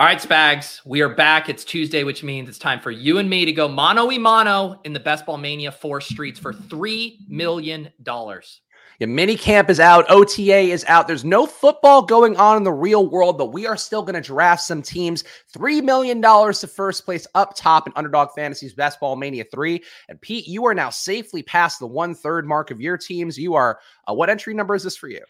All 0.00 0.06
right, 0.06 0.18
Spags, 0.18 0.80
we 0.86 1.02
are 1.02 1.10
back. 1.10 1.50
It's 1.50 1.62
Tuesday, 1.62 2.04
which 2.04 2.22
means 2.22 2.48
it's 2.48 2.56
time 2.56 2.80
for 2.80 2.90
you 2.90 3.18
and 3.18 3.28
me 3.28 3.44
to 3.44 3.52
go 3.52 3.68
mano 3.68 4.06
y 4.06 4.16
mano 4.16 4.80
in 4.84 4.94
the 4.94 4.98
Best 4.98 5.26
Ball 5.26 5.36
Mania 5.36 5.70
4 5.70 6.00
streets 6.00 6.40
for 6.40 6.54
$3 6.54 7.28
million. 7.28 7.90
Yeah, 8.06 9.06
mini 9.06 9.36
camp 9.36 9.68
is 9.68 9.78
out. 9.78 10.06
OTA 10.08 10.56
is 10.56 10.86
out. 10.88 11.06
There's 11.06 11.22
no 11.22 11.44
football 11.44 12.00
going 12.00 12.38
on 12.38 12.56
in 12.56 12.62
the 12.62 12.72
real 12.72 13.10
world, 13.10 13.36
but 13.36 13.52
we 13.52 13.66
are 13.66 13.76
still 13.76 14.00
going 14.00 14.14
to 14.14 14.22
draft 14.22 14.62
some 14.62 14.80
teams. 14.80 15.22
$3 15.54 15.84
million 15.84 16.22
to 16.22 16.66
first 16.66 17.04
place 17.04 17.26
up 17.34 17.54
top 17.54 17.86
in 17.86 17.92
Underdog 17.94 18.30
Fantasy's 18.34 18.72
Best 18.72 19.00
Ball 19.00 19.16
Mania 19.16 19.44
3. 19.52 19.84
And 20.08 20.18
Pete, 20.22 20.48
you 20.48 20.64
are 20.64 20.72
now 20.72 20.88
safely 20.88 21.42
past 21.42 21.78
the 21.78 21.86
one 21.86 22.14
third 22.14 22.48
mark 22.48 22.70
of 22.70 22.80
your 22.80 22.96
teams. 22.96 23.36
You 23.36 23.52
are, 23.52 23.80
uh, 24.08 24.14
what 24.14 24.30
entry 24.30 24.54
number 24.54 24.74
is 24.74 24.82
this 24.82 24.96
for 24.96 25.08
you? 25.08 25.20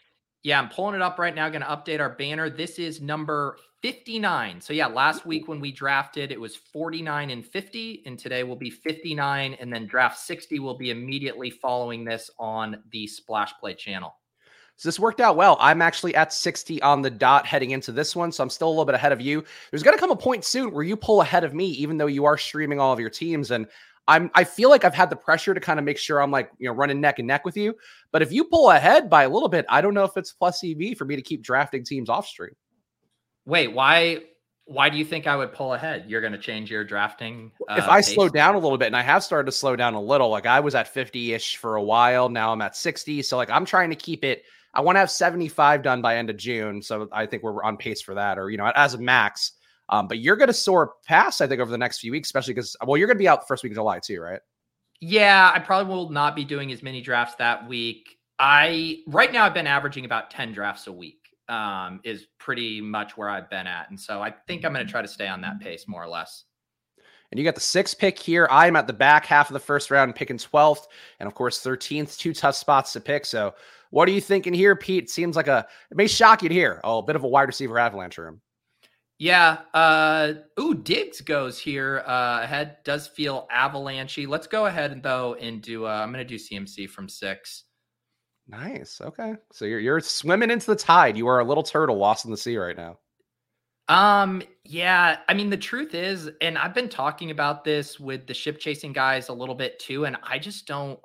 Yeah, 0.43 0.61
I'm 0.61 0.69
pulling 0.69 0.95
it 0.95 1.01
up 1.01 1.19
right 1.19 1.35
now. 1.35 1.49
Going 1.49 1.61
to 1.61 1.67
update 1.67 1.99
our 1.99 2.11
banner. 2.11 2.49
This 2.49 2.79
is 2.79 3.01
number 3.01 3.57
59. 3.81 4.61
So, 4.61 4.73
yeah, 4.73 4.87
last 4.87 5.25
week 5.25 5.47
when 5.47 5.59
we 5.59 5.71
drafted, 5.71 6.31
it 6.31 6.39
was 6.39 6.55
49 6.55 7.31
and 7.31 7.45
50. 7.45 8.03
And 8.05 8.17
today 8.17 8.43
will 8.43 8.55
be 8.55 8.69
59. 8.69 9.55
And 9.59 9.73
then 9.73 9.87
draft 9.87 10.19
60 10.19 10.59
will 10.59 10.77
be 10.77 10.91
immediately 10.91 11.49
following 11.49 12.03
this 12.03 12.29
on 12.37 12.83
the 12.91 13.07
Splash 13.07 13.53
Play 13.59 13.73
channel. 13.73 14.15
So 14.75 14.87
this 14.87 14.99
worked 14.99 15.21
out 15.21 15.35
well. 15.35 15.57
I'm 15.59 15.81
actually 15.81 16.15
at 16.15 16.33
60 16.33 16.81
on 16.81 17.01
the 17.01 17.09
dot 17.09 17.45
heading 17.45 17.71
into 17.71 17.91
this 17.91 18.15
one. 18.15 18.31
So 18.31 18.43
I'm 18.43 18.49
still 18.49 18.67
a 18.67 18.71
little 18.71 18.85
bit 18.85 18.95
ahead 18.95 19.11
of 19.11 19.21
you. 19.21 19.43
There's 19.69 19.83
going 19.83 19.95
to 19.95 19.99
come 19.99 20.11
a 20.11 20.15
point 20.15 20.43
soon 20.43 20.73
where 20.73 20.83
you 20.83 20.95
pull 20.95 21.21
ahead 21.21 21.43
of 21.43 21.53
me, 21.53 21.67
even 21.67 21.97
though 21.97 22.07
you 22.07 22.25
are 22.25 22.37
streaming 22.37 22.79
all 22.79 22.93
of 22.93 22.99
your 22.99 23.09
teams. 23.09 23.51
And 23.51 23.67
I'm 24.07 24.31
I 24.33 24.43
feel 24.43 24.69
like 24.69 24.83
I've 24.83 24.95
had 24.95 25.09
the 25.09 25.15
pressure 25.15 25.53
to 25.53 25.59
kind 25.59 25.77
of 25.77 25.85
make 25.85 25.97
sure 25.97 26.19
I'm 26.19 26.31
like, 26.31 26.51
you 26.57 26.67
know, 26.67 26.73
running 26.73 26.99
neck 26.99 27.19
and 27.19 27.27
neck 27.27 27.45
with 27.45 27.57
you. 27.57 27.75
But 28.11 28.21
if 28.21 28.31
you 28.31 28.45
pull 28.45 28.71
ahead 28.71 29.09
by 29.09 29.23
a 29.23 29.29
little 29.29 29.49
bit, 29.49 29.65
I 29.69 29.81
don't 29.81 29.93
know 29.93 30.03
if 30.03 30.17
it's 30.17 30.33
plus 30.33 30.63
EV 30.63 30.97
for 30.97 31.05
me 31.05 31.15
to 31.15 31.21
keep 31.21 31.43
drafting 31.43 31.83
teams 31.83 32.09
off 32.09 32.25
stream. 32.25 32.55
Wait, 33.45 33.69
why 33.69 34.19
why 34.65 34.89
do 34.89 34.97
you 34.97 35.05
think 35.05 35.27
I 35.27 35.35
would 35.35 35.53
pull 35.53 35.73
ahead? 35.73 36.05
You're 36.07 36.21
going 36.21 36.33
to 36.33 36.39
change 36.39 36.71
your 36.71 36.83
drafting. 36.83 37.51
Uh, 37.69 37.75
if 37.77 37.87
I 37.89 37.97
pace? 37.97 38.13
slow 38.13 38.29
down 38.29 38.55
a 38.55 38.59
little 38.59 38.77
bit, 38.77 38.85
and 38.85 38.95
I 38.95 39.01
have 39.01 39.23
started 39.23 39.47
to 39.47 39.51
slow 39.51 39.75
down 39.75 39.95
a 39.95 40.01
little, 40.01 40.29
like 40.29 40.45
I 40.45 40.59
was 40.59 40.75
at 40.75 40.87
50 40.87 41.33
ish 41.33 41.57
for 41.57 41.75
a 41.75 41.83
while. 41.83 42.29
Now 42.29 42.53
I'm 42.53 42.61
at 42.61 42.75
60. 42.75 43.21
So, 43.23 43.37
like, 43.37 43.49
I'm 43.49 43.65
trying 43.65 43.89
to 43.89 43.95
keep 43.95 44.23
it. 44.23 44.43
I 44.73 44.81
want 44.81 44.95
to 44.95 45.01
have 45.01 45.11
75 45.11 45.83
done 45.83 46.01
by 46.01 46.15
end 46.15 46.29
of 46.29 46.37
June. 46.37 46.81
So, 46.81 47.09
I 47.11 47.25
think 47.25 47.43
we're 47.43 47.63
on 47.63 47.75
pace 47.75 48.01
for 48.01 48.15
that, 48.15 48.37
or, 48.37 48.49
you 48.49 48.57
know, 48.57 48.71
as 48.75 48.93
a 48.93 48.97
max. 48.97 49.53
Um, 49.89 50.07
but 50.07 50.19
you're 50.19 50.37
going 50.37 50.47
to 50.47 50.53
soar 50.53 50.93
past, 51.05 51.41
I 51.41 51.47
think, 51.47 51.59
over 51.59 51.69
the 51.69 51.77
next 51.77 51.99
few 51.99 52.11
weeks, 52.11 52.29
especially 52.29 52.53
because, 52.53 52.77
well, 52.85 52.95
you're 52.95 53.07
going 53.07 53.17
to 53.17 53.21
be 53.21 53.27
out 53.27 53.41
the 53.41 53.47
first 53.47 53.63
week 53.63 53.73
of 53.73 53.75
July 53.75 53.99
too, 53.99 54.21
right? 54.21 54.39
Yeah, 55.01 55.51
I 55.53 55.59
probably 55.59 55.93
will 55.93 56.09
not 56.09 56.35
be 56.35 56.45
doing 56.45 56.71
as 56.71 56.81
many 56.81 57.01
drafts 57.01 57.35
that 57.35 57.67
week. 57.67 58.17
I 58.39 58.99
right 59.07 59.31
now 59.33 59.45
I've 59.45 59.53
been 59.53 59.67
averaging 59.67 60.05
about 60.05 60.31
10 60.31 60.53
drafts 60.53 60.87
a 60.87 60.91
week. 60.91 61.20
Um, 61.51 61.99
is 62.05 62.27
pretty 62.39 62.79
much 62.79 63.17
where 63.17 63.29
I've 63.29 63.49
been 63.49 63.67
at. 63.67 63.89
And 63.89 63.99
so 63.99 64.21
I 64.21 64.33
think 64.47 64.63
I'm 64.63 64.71
going 64.71 64.85
to 64.85 64.89
try 64.89 65.01
to 65.01 65.07
stay 65.07 65.27
on 65.27 65.41
that 65.41 65.59
pace 65.59 65.85
more 65.85 66.01
or 66.01 66.07
less. 66.07 66.45
And 67.31 67.39
you 67.39 67.43
got 67.43 67.55
the 67.55 67.61
sixth 67.61 67.97
pick 67.97 68.17
here. 68.17 68.47
I'm 68.49 68.75
at 68.75 68.87
the 68.87 68.93
back 68.93 69.25
half 69.25 69.49
of 69.49 69.53
the 69.53 69.59
first 69.59 69.91
round, 69.91 70.15
picking 70.15 70.37
12th, 70.37 70.85
and 71.19 71.27
of 71.27 71.33
course 71.33 71.61
13th. 71.61 72.17
Two 72.17 72.33
tough 72.33 72.55
spots 72.55 72.93
to 72.93 73.01
pick. 73.01 73.25
So, 73.25 73.53
what 73.89 74.07
are 74.07 74.11
you 74.11 74.21
thinking 74.21 74.53
here, 74.53 74.75
Pete? 74.75 75.09
Seems 75.09 75.35
like 75.35 75.47
a 75.47 75.67
it 75.89 75.97
may 75.97 76.07
shock 76.07 76.41
you 76.41 76.49
to 76.49 76.55
hear. 76.55 76.79
Oh, 76.83 76.99
a 76.99 77.03
bit 77.03 77.17
of 77.17 77.23
a 77.23 77.27
wide 77.27 77.47
receiver 77.47 77.77
avalanche 77.77 78.17
room. 78.17 78.41
Yeah. 79.17 79.59
Uh, 79.73 80.33
ooh, 80.59 80.73
Diggs 80.73 81.21
goes 81.21 81.59
here 81.59 82.03
uh, 82.07 82.39
ahead. 82.41 82.77
Does 82.83 83.07
feel 83.07 83.47
avalanchy. 83.55 84.27
Let's 84.27 84.47
go 84.47 84.65
ahead 84.65 85.03
though 85.03 85.35
and 85.35 85.61
do. 85.61 85.85
Uh, 85.85 85.89
I'm 85.89 86.11
going 86.11 86.25
to 86.25 86.37
do 86.37 86.41
CMC 86.41 86.89
from 86.89 87.07
six. 87.07 87.65
Nice. 88.51 88.99
Okay. 88.99 89.35
So 89.51 89.63
you're 89.65 89.79
you're 89.79 89.99
swimming 90.01 90.51
into 90.51 90.67
the 90.67 90.75
tide. 90.75 91.17
You 91.17 91.27
are 91.27 91.39
a 91.39 91.43
little 91.43 91.63
turtle 91.63 91.97
lost 91.97 92.25
in 92.25 92.31
the 92.31 92.37
sea 92.37 92.57
right 92.57 92.75
now. 92.75 92.97
Um. 93.87 94.43
Yeah. 94.65 95.17
I 95.27 95.33
mean, 95.33 95.49
the 95.49 95.57
truth 95.57 95.95
is, 95.95 96.29
and 96.41 96.57
I've 96.57 96.73
been 96.73 96.89
talking 96.89 97.31
about 97.31 97.63
this 97.63 97.99
with 97.99 98.27
the 98.27 98.33
ship 98.33 98.59
chasing 98.59 98.91
guys 98.91 99.29
a 99.29 99.33
little 99.33 99.55
bit 99.55 99.79
too, 99.79 100.05
and 100.05 100.17
I 100.21 100.37
just 100.37 100.67
don't. 100.67 100.99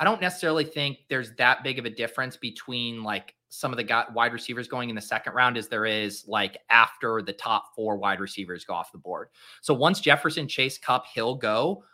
I 0.00 0.04
don't 0.04 0.20
necessarily 0.20 0.64
think 0.64 0.98
there's 1.10 1.34
that 1.36 1.64
big 1.64 1.78
of 1.78 1.84
a 1.84 1.90
difference 1.90 2.36
between 2.36 3.02
like 3.02 3.34
some 3.50 3.72
of 3.72 3.76
the 3.76 3.84
got 3.84 4.12
wide 4.14 4.32
receivers 4.32 4.68
going 4.68 4.90
in 4.90 4.94
the 4.94 5.02
second 5.02 5.32
round 5.32 5.56
as 5.56 5.68
there 5.68 5.86
is 5.86 6.24
like 6.26 6.58
after 6.70 7.20
the 7.20 7.32
top 7.32 7.74
four 7.74 7.96
wide 7.96 8.20
receivers 8.20 8.64
go 8.64 8.74
off 8.74 8.92
the 8.92 8.98
board. 8.98 9.28
So 9.60 9.74
once 9.74 10.00
Jefferson, 10.00 10.46
Chase, 10.48 10.78
Kupp, 10.78 11.06
Hill 11.06 11.34
go, 11.34 11.84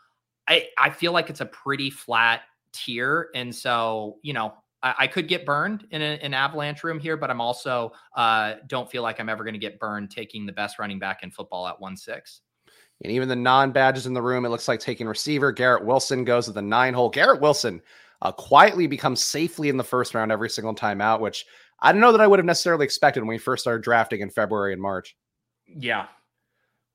I 0.47 0.69
I 0.79 0.91
feel 0.91 1.13
like 1.13 1.31
it's 1.31 1.41
a 1.41 1.47
pretty 1.47 1.91
flat 1.91 2.43
tier, 2.73 3.31
and 3.35 3.55
so 3.55 4.19
you 4.23 4.33
know 4.33 4.55
I, 4.84 4.95
I 5.00 5.06
could 5.09 5.27
get 5.27 5.45
burned 5.45 5.87
in 5.91 6.03
a, 6.03 6.19
an 6.22 6.34
avalanche 6.34 6.84
room 6.84 7.00
here, 7.00 7.17
but 7.17 7.31
I'm 7.31 7.41
also 7.41 7.93
uh, 8.15 8.55
don't 8.69 8.89
feel 8.89 9.03
like 9.03 9.19
I'm 9.19 9.28
ever 9.28 9.43
going 9.43 9.55
to 9.55 9.61
get 9.61 9.81
burned 9.81 10.11
taking 10.11 10.47
the 10.47 10.53
best 10.53 10.78
running 10.78 10.99
back 11.00 11.25
in 11.25 11.31
football 11.31 11.67
at 11.67 11.81
one 11.81 11.97
six. 11.97 12.43
And 13.03 13.11
even 13.12 13.28
the 13.28 13.34
non 13.34 13.73
badges 13.73 14.06
in 14.06 14.15
the 14.15 14.23
room, 14.23 14.44
it 14.44 14.50
looks 14.50 14.69
like 14.69 14.78
taking 14.78 15.09
receiver. 15.09 15.50
Garrett 15.50 15.84
Wilson 15.84 16.25
goes 16.25 16.47
to 16.47 16.53
the 16.53 16.62
nine 16.62 16.94
hole. 16.94 17.09
Garrett 17.09 17.41
Wilson 17.41 17.83
uh, 18.23 18.31
quietly 18.31 18.87
becomes 18.87 19.23
safely 19.23 19.69
in 19.69 19.77
the 19.77 19.83
first 19.83 20.15
round 20.15 20.31
every 20.31 20.50
single 20.50 20.75
time 20.75 21.00
out, 21.00 21.21
which 21.21 21.47
I 21.81 21.91
don't 21.91 22.00
know 22.00 22.12
that 22.12 22.21
I 22.21 22.27
would 22.27 22.39
have 22.39 22.47
necessarily 22.47 22.84
expected 22.84 23.21
when 23.21 23.28
we 23.28 23.39
first 23.39 23.62
started 23.62 23.83
drafting 23.83 24.21
in 24.21 24.31
February 24.31 24.73
and 24.73 24.81
March. 24.81 25.17
Yeah. 25.67 26.06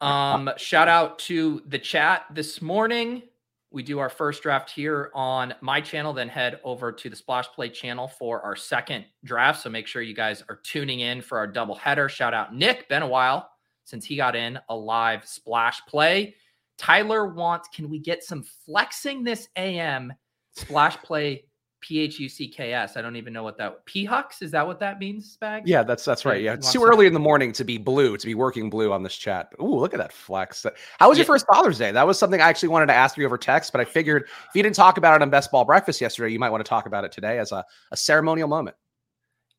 Um, 0.01 0.49
shout 0.55 0.87
out 0.87 1.19
to 1.19 1.61
the 1.67 1.79
chat 1.79 2.25
this 2.33 2.61
morning. 2.61 3.23
We 3.71 3.83
do 3.83 3.99
our 3.99 4.09
first 4.09 4.41
draft 4.41 4.71
here 4.71 5.11
on 5.13 5.53
my 5.61 5.79
channel, 5.79 6.11
then 6.11 6.27
head 6.27 6.59
over 6.63 6.91
to 6.91 7.09
the 7.09 7.15
Splash 7.15 7.47
Play 7.49 7.69
channel 7.69 8.07
for 8.07 8.41
our 8.41 8.55
second 8.55 9.05
draft. 9.23 9.61
So 9.61 9.69
make 9.69 9.85
sure 9.85 10.01
you 10.01 10.15
guys 10.15 10.43
are 10.49 10.55
tuning 10.63 11.01
in 11.01 11.21
for 11.21 11.37
our 11.37 11.45
double 11.45 11.75
header. 11.75 12.09
Shout 12.09 12.33
out 12.33 12.55
Nick, 12.55 12.89
been 12.89 13.03
a 13.03 13.07
while 13.07 13.49
since 13.83 14.05
he 14.05 14.15
got 14.15 14.35
in 14.35 14.59
a 14.69 14.75
live 14.75 15.27
Splash 15.27 15.85
Play. 15.85 16.35
Tyler 16.77 17.27
wants, 17.27 17.67
can 17.73 17.89
we 17.89 17.99
get 17.99 18.23
some 18.23 18.43
flexing 18.65 19.23
this 19.23 19.49
AM 19.55 20.13
Splash 20.55 20.97
Play 20.97 21.45
P 21.81 21.99
H 21.99 22.19
U 22.19 22.29
C 22.29 22.47
K 22.47 22.73
S. 22.73 22.97
I 22.97 23.01
don't 23.01 23.15
even 23.15 23.33
know 23.33 23.43
what 23.43 23.57
that 23.57 23.85
P 23.85 24.05
Hux 24.05 24.41
is. 24.41 24.51
That 24.51 24.65
what 24.65 24.79
that 24.79 24.99
means, 24.99 25.37
Spag? 25.37 25.63
Yeah, 25.65 25.83
that's 25.83 26.03
that's 26.03 26.25
right. 26.25 26.41
Yeah, 26.41 26.53
it's 26.53 26.71
too 26.71 26.83
early 26.83 27.07
in 27.07 27.13
the 27.13 27.19
morning 27.19 27.51
to 27.53 27.63
be 27.63 27.77
blue, 27.77 28.17
to 28.17 28.25
be 28.25 28.35
working 28.35 28.69
blue 28.69 28.91
on 28.91 29.03
this 29.03 29.15
chat. 29.15 29.53
Ooh, 29.61 29.75
look 29.75 29.93
at 29.93 29.99
that 29.99 30.13
flex. 30.13 30.65
How 30.99 31.09
was 31.09 31.17
yeah. 31.17 31.21
your 31.21 31.27
first 31.27 31.45
Father's 31.47 31.77
Day? 31.77 31.91
That 31.91 32.05
was 32.05 32.19
something 32.19 32.41
I 32.41 32.49
actually 32.49 32.69
wanted 32.69 32.87
to 32.87 32.95
ask 32.95 33.17
you 33.17 33.25
over 33.25 33.37
text, 33.37 33.71
but 33.71 33.81
I 33.81 33.85
figured 33.85 34.23
if 34.23 34.55
you 34.55 34.63
didn't 34.63 34.75
talk 34.75 34.97
about 34.97 35.15
it 35.15 35.21
on 35.21 35.29
Best 35.29 35.51
Ball 35.51 35.65
Breakfast 35.65 36.01
yesterday, 36.01 36.31
you 36.31 36.39
might 36.39 36.49
want 36.49 36.63
to 36.63 36.69
talk 36.69 36.85
about 36.85 37.03
it 37.03 37.11
today 37.11 37.39
as 37.39 37.51
a, 37.51 37.65
a 37.91 37.97
ceremonial 37.97 38.47
moment. 38.47 38.75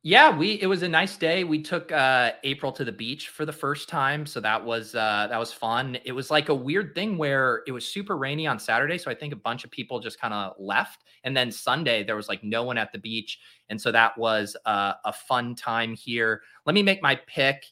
Yeah, 0.03 0.34
we 0.34 0.53
it 0.62 0.66
was 0.66 0.83
a 0.83 0.88
nice 0.88 1.19
day. 1.19 1.44
We 1.44 1.61
took 1.62 1.93
uh 1.93 2.33
April 2.43 2.72
to 2.72 2.84
the 2.84 2.93
beach 2.93 3.28
for 3.28 3.44
the 3.44 3.53
first 3.53 3.87
time, 3.91 4.25
so 4.25 4.41
that 4.41 4.65
was 4.65 4.94
uh 4.94 5.27
that 5.28 5.38
was 5.38 5.53
fun. 5.53 5.99
It 6.05 6.12
was 6.12 6.31
like 6.31 6.49
a 6.49 6.55
weird 6.55 6.94
thing 6.94 7.19
where 7.19 7.62
it 7.66 7.72
was 7.72 7.87
super 7.87 8.16
rainy 8.16 8.47
on 8.47 8.59
Saturday, 8.59 8.97
so 8.97 9.11
I 9.11 9.15
think 9.15 9.34
a 9.34 9.37
bunch 9.37 9.62
of 9.65 9.71
people 9.71 10.00
just 10.00 10.19
kind 10.19 10.33
of 10.33 10.55
left. 10.59 11.05
And 11.25 11.37
then 11.37 11.53
Sunday 11.53 12.03
there 12.03 12.16
was 12.16 12.28
like 12.28 12.43
no 12.43 12.62
one 12.65 12.78
at 12.78 12.93
the 12.93 12.99
beach, 12.99 13.41
and 13.69 13.78
so 13.78 13.93
that 13.93 14.16
was 14.16 14.56
uh, 14.65 14.94
a 15.05 15.12
fun 15.12 15.55
time 15.55 15.94
here. 15.94 16.41
Let 16.65 16.75
me 16.75 16.82
make 16.82 17.03
my 17.03 17.17
pick 17.27 17.62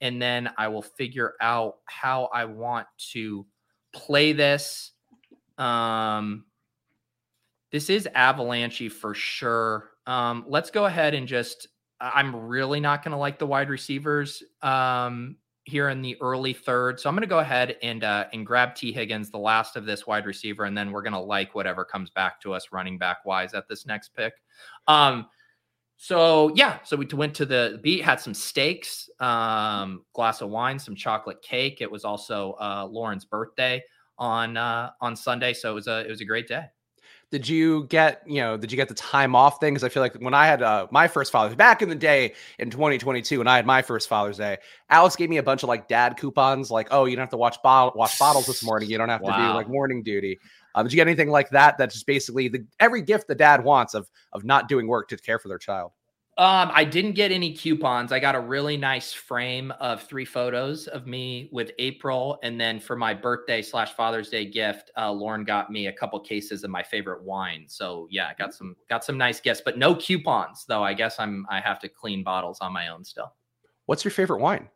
and 0.00 0.20
then 0.22 0.50
I 0.58 0.68
will 0.68 0.82
figure 0.82 1.34
out 1.40 1.76
how 1.86 2.26
I 2.34 2.44
want 2.44 2.86
to 3.12 3.46
play 3.94 4.32
this. 4.34 4.92
Um 5.58 6.44
this 7.70 7.90
is 7.90 8.08
avalanche 8.14 8.90
for 8.90 9.14
sure. 9.14 9.90
Um, 10.06 10.44
let's 10.48 10.70
go 10.70 10.86
ahead 10.86 11.14
and 11.14 11.26
just 11.28 11.68
I'm 12.00 12.34
really 12.34 12.80
not 12.80 13.02
going 13.02 13.12
to 13.12 13.18
like 13.18 13.38
the 13.38 13.46
wide 13.46 13.70
receivers 13.70 14.42
um, 14.62 15.36
here 15.64 15.88
in 15.88 16.00
the 16.00 16.16
early 16.20 16.52
third. 16.52 17.00
So 17.00 17.08
I'm 17.08 17.14
going 17.14 17.22
to 17.22 17.28
go 17.28 17.40
ahead 17.40 17.76
and 17.82 18.04
uh, 18.04 18.26
and 18.32 18.46
grab 18.46 18.74
T 18.74 18.92
Higgins, 18.92 19.30
the 19.30 19.38
last 19.38 19.76
of 19.76 19.84
this 19.84 20.06
wide 20.06 20.26
receiver, 20.26 20.64
and 20.64 20.76
then 20.76 20.92
we're 20.92 21.02
going 21.02 21.12
to 21.12 21.18
like 21.18 21.54
whatever 21.54 21.84
comes 21.84 22.10
back 22.10 22.40
to 22.42 22.54
us 22.54 22.68
running 22.72 22.98
back 22.98 23.24
wise 23.24 23.54
at 23.54 23.68
this 23.68 23.84
next 23.86 24.14
pick. 24.14 24.34
Um, 24.86 25.26
so 25.96 26.52
yeah, 26.54 26.78
so 26.84 26.96
we 26.96 27.06
went 27.06 27.34
to 27.34 27.46
the 27.46 27.80
beat, 27.82 28.02
had 28.02 28.20
some 28.20 28.34
steaks, 28.34 29.10
um, 29.18 30.04
glass 30.12 30.40
of 30.40 30.50
wine, 30.50 30.78
some 30.78 30.94
chocolate 30.94 31.42
cake. 31.42 31.80
It 31.80 31.90
was 31.90 32.04
also 32.04 32.52
uh, 32.60 32.86
Lauren's 32.88 33.24
birthday 33.24 33.82
on 34.16 34.56
uh, 34.56 34.90
on 35.00 35.16
Sunday, 35.16 35.52
so 35.52 35.72
it 35.72 35.74
was 35.74 35.88
a 35.88 36.06
it 36.06 36.10
was 36.10 36.20
a 36.20 36.24
great 36.24 36.46
day 36.46 36.66
did 37.30 37.48
you 37.48 37.84
get 37.84 38.22
you 38.26 38.40
know 38.40 38.56
did 38.56 38.72
you 38.72 38.76
get 38.76 38.88
the 38.88 38.94
time 38.94 39.34
off 39.34 39.60
thing? 39.60 39.74
Because 39.74 39.84
i 39.84 39.88
feel 39.88 40.02
like 40.02 40.14
when 40.16 40.34
i 40.34 40.46
had 40.46 40.62
uh, 40.62 40.86
my 40.90 41.08
first 41.08 41.30
father's 41.32 41.54
back 41.54 41.82
in 41.82 41.88
the 41.88 41.94
day 41.94 42.34
in 42.58 42.70
2022 42.70 43.38
when 43.38 43.46
i 43.46 43.56
had 43.56 43.66
my 43.66 43.82
first 43.82 44.08
father's 44.08 44.38
day 44.38 44.56
alex 44.90 45.16
gave 45.16 45.28
me 45.28 45.36
a 45.36 45.42
bunch 45.42 45.62
of 45.62 45.68
like 45.68 45.88
dad 45.88 46.16
coupons 46.16 46.70
like 46.70 46.88
oh 46.90 47.04
you 47.04 47.16
don't 47.16 47.22
have 47.22 47.30
to 47.30 47.36
watch 47.36 47.60
bottle 47.62 47.92
wash 47.96 48.18
bottles 48.18 48.46
this 48.46 48.64
morning. 48.64 48.90
You 48.90 48.98
don't 48.98 49.08
have 49.08 49.20
wow. 49.20 49.36
to 49.36 49.42
do 49.42 49.54
like 49.54 49.68
morning 49.68 50.02
duty. 50.02 50.38
Um, 50.74 50.84
did 50.84 50.92
you 50.92 50.96
get 50.96 51.08
anything 51.08 51.30
like 51.30 51.50
that 51.50 51.76
that's 51.78 51.94
just 51.94 52.06
basically 52.06 52.48
the 52.48 52.64
every 52.78 53.02
gift 53.02 53.26
the 53.28 53.34
dad 53.34 53.64
wants 53.64 53.94
of 53.94 54.08
of 54.32 54.44
not 54.44 54.68
doing 54.68 54.86
work 54.86 55.08
to 55.08 55.16
care 55.16 55.38
for 55.38 55.48
their 55.48 55.58
child 55.58 55.92
um, 56.38 56.70
I 56.72 56.84
didn't 56.84 57.12
get 57.12 57.32
any 57.32 57.52
coupons. 57.52 58.12
I 58.12 58.20
got 58.20 58.36
a 58.36 58.40
really 58.40 58.76
nice 58.76 59.12
frame 59.12 59.72
of 59.80 60.04
three 60.04 60.24
photos 60.24 60.86
of 60.86 61.04
me 61.04 61.48
with 61.50 61.72
April, 61.80 62.38
and 62.44 62.60
then 62.60 62.78
for 62.78 62.94
my 62.94 63.12
birthday 63.12 63.60
slash 63.60 63.92
Father's 63.94 64.28
Day 64.28 64.44
gift, 64.44 64.92
uh, 64.96 65.10
Lauren 65.10 65.42
got 65.42 65.68
me 65.72 65.88
a 65.88 65.92
couple 65.92 66.20
cases 66.20 66.62
of 66.62 66.70
my 66.70 66.80
favorite 66.80 67.24
wine. 67.24 67.64
So 67.66 68.06
yeah, 68.12 68.32
got 68.34 68.54
some 68.54 68.76
got 68.88 69.04
some 69.04 69.18
nice 69.18 69.40
gifts, 69.40 69.62
but 69.64 69.78
no 69.78 69.96
coupons 69.96 70.64
though. 70.64 70.84
I 70.84 70.94
guess 70.94 71.18
I'm 71.18 71.44
I 71.50 71.58
have 71.60 71.80
to 71.80 71.88
clean 71.88 72.22
bottles 72.22 72.60
on 72.60 72.72
my 72.72 72.86
own 72.86 73.04
still. 73.04 73.34
What's 73.86 74.04
your 74.04 74.12
favorite 74.12 74.40
wine? 74.40 74.68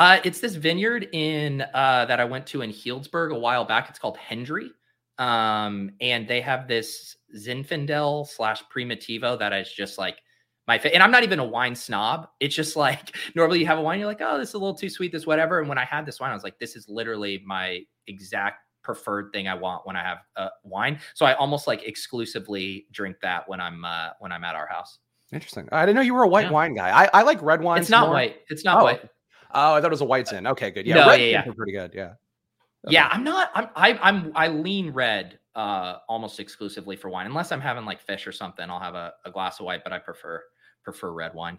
Uh, 0.00 0.18
it's 0.24 0.40
this 0.40 0.56
vineyard 0.56 1.08
in 1.12 1.62
uh, 1.72 2.04
that 2.06 2.18
I 2.18 2.24
went 2.24 2.48
to 2.48 2.62
in 2.62 2.70
Healdsburg 2.70 3.32
a 3.32 3.38
while 3.38 3.64
back. 3.64 3.88
It's 3.90 3.98
called 4.00 4.16
Hendry, 4.16 4.72
um, 5.18 5.92
and 6.00 6.26
they 6.26 6.40
have 6.40 6.66
this 6.66 7.16
Zinfandel 7.36 8.26
slash 8.26 8.64
Primitivo 8.74 9.38
that 9.38 9.52
is 9.52 9.72
just 9.72 9.98
like 9.98 10.16
my 10.68 10.78
fa- 10.78 10.94
and 10.94 11.02
I'm 11.02 11.10
not 11.10 11.24
even 11.24 11.38
a 11.38 11.44
wine 11.44 11.74
snob. 11.74 12.28
It's 12.38 12.54
just 12.54 12.76
like 12.76 13.16
normally 13.34 13.58
you 13.58 13.66
have 13.66 13.78
a 13.78 13.82
wine, 13.82 13.98
you're 13.98 14.06
like, 14.06 14.20
oh, 14.20 14.38
this 14.38 14.50
is 14.50 14.54
a 14.54 14.58
little 14.58 14.76
too 14.76 14.90
sweet, 14.90 15.10
this 15.10 15.26
whatever. 15.26 15.58
And 15.58 15.68
when 15.68 15.78
I 15.78 15.84
had 15.84 16.04
this 16.04 16.20
wine, 16.20 16.30
I 16.30 16.34
was 16.34 16.44
like, 16.44 16.58
this 16.58 16.76
is 16.76 16.88
literally 16.88 17.42
my 17.44 17.80
exact 18.06 18.60
preferred 18.82 19.32
thing 19.32 19.48
I 19.48 19.54
want 19.54 19.86
when 19.86 19.96
I 19.96 20.02
have 20.02 20.18
uh, 20.36 20.50
wine. 20.62 21.00
So 21.14 21.24
I 21.24 21.32
almost 21.34 21.66
like 21.66 21.84
exclusively 21.84 22.86
drink 22.92 23.16
that 23.22 23.48
when 23.48 23.60
I'm 23.60 23.84
uh, 23.84 24.10
when 24.20 24.30
I'm 24.30 24.44
at 24.44 24.54
our 24.54 24.66
house. 24.66 24.98
Interesting. 25.32 25.68
I 25.72 25.84
didn't 25.84 25.96
know 25.96 26.02
you 26.02 26.14
were 26.14 26.22
a 26.22 26.28
white 26.28 26.46
yeah. 26.46 26.52
wine 26.52 26.74
guy. 26.74 26.90
I, 26.90 27.10
I 27.14 27.22
like 27.22 27.42
red 27.42 27.62
wine. 27.62 27.80
It's 27.80 27.90
not 27.90 28.06
more. 28.06 28.14
white. 28.14 28.36
It's 28.48 28.64
not 28.64 28.80
oh. 28.80 28.84
white. 28.84 29.02
Oh, 29.54 29.74
I 29.74 29.80
thought 29.80 29.86
it 29.86 29.90
was 29.90 30.02
a 30.02 30.06
white 30.06 30.28
zin. 30.28 30.46
Okay, 30.46 30.70
good. 30.70 30.86
Yeah, 30.86 30.96
no, 30.96 31.08
red 31.08 31.20
yeah, 31.20 31.44
yeah. 31.46 31.52
pretty 31.56 31.72
good. 31.72 31.92
Yeah. 31.94 32.12
Okay. 32.84 32.94
Yeah, 32.94 33.08
I'm 33.10 33.24
not. 33.24 33.50
I'm. 33.54 33.68
I, 33.74 33.98
I'm. 34.02 34.32
I 34.34 34.48
lean 34.48 34.90
red 34.90 35.38
uh 35.54 35.96
almost 36.08 36.38
exclusively 36.38 36.94
for 36.94 37.08
wine, 37.08 37.24
unless 37.24 37.52
I'm 37.52 37.60
having 37.60 37.86
like 37.86 38.00
fish 38.02 38.26
or 38.26 38.32
something. 38.32 38.68
I'll 38.68 38.78
have 38.78 38.94
a, 38.94 39.14
a 39.24 39.30
glass 39.30 39.60
of 39.60 39.66
white, 39.66 39.82
but 39.82 39.94
I 39.94 39.98
prefer 39.98 40.42
prefer 40.92 41.10
red 41.12 41.34
wine. 41.34 41.58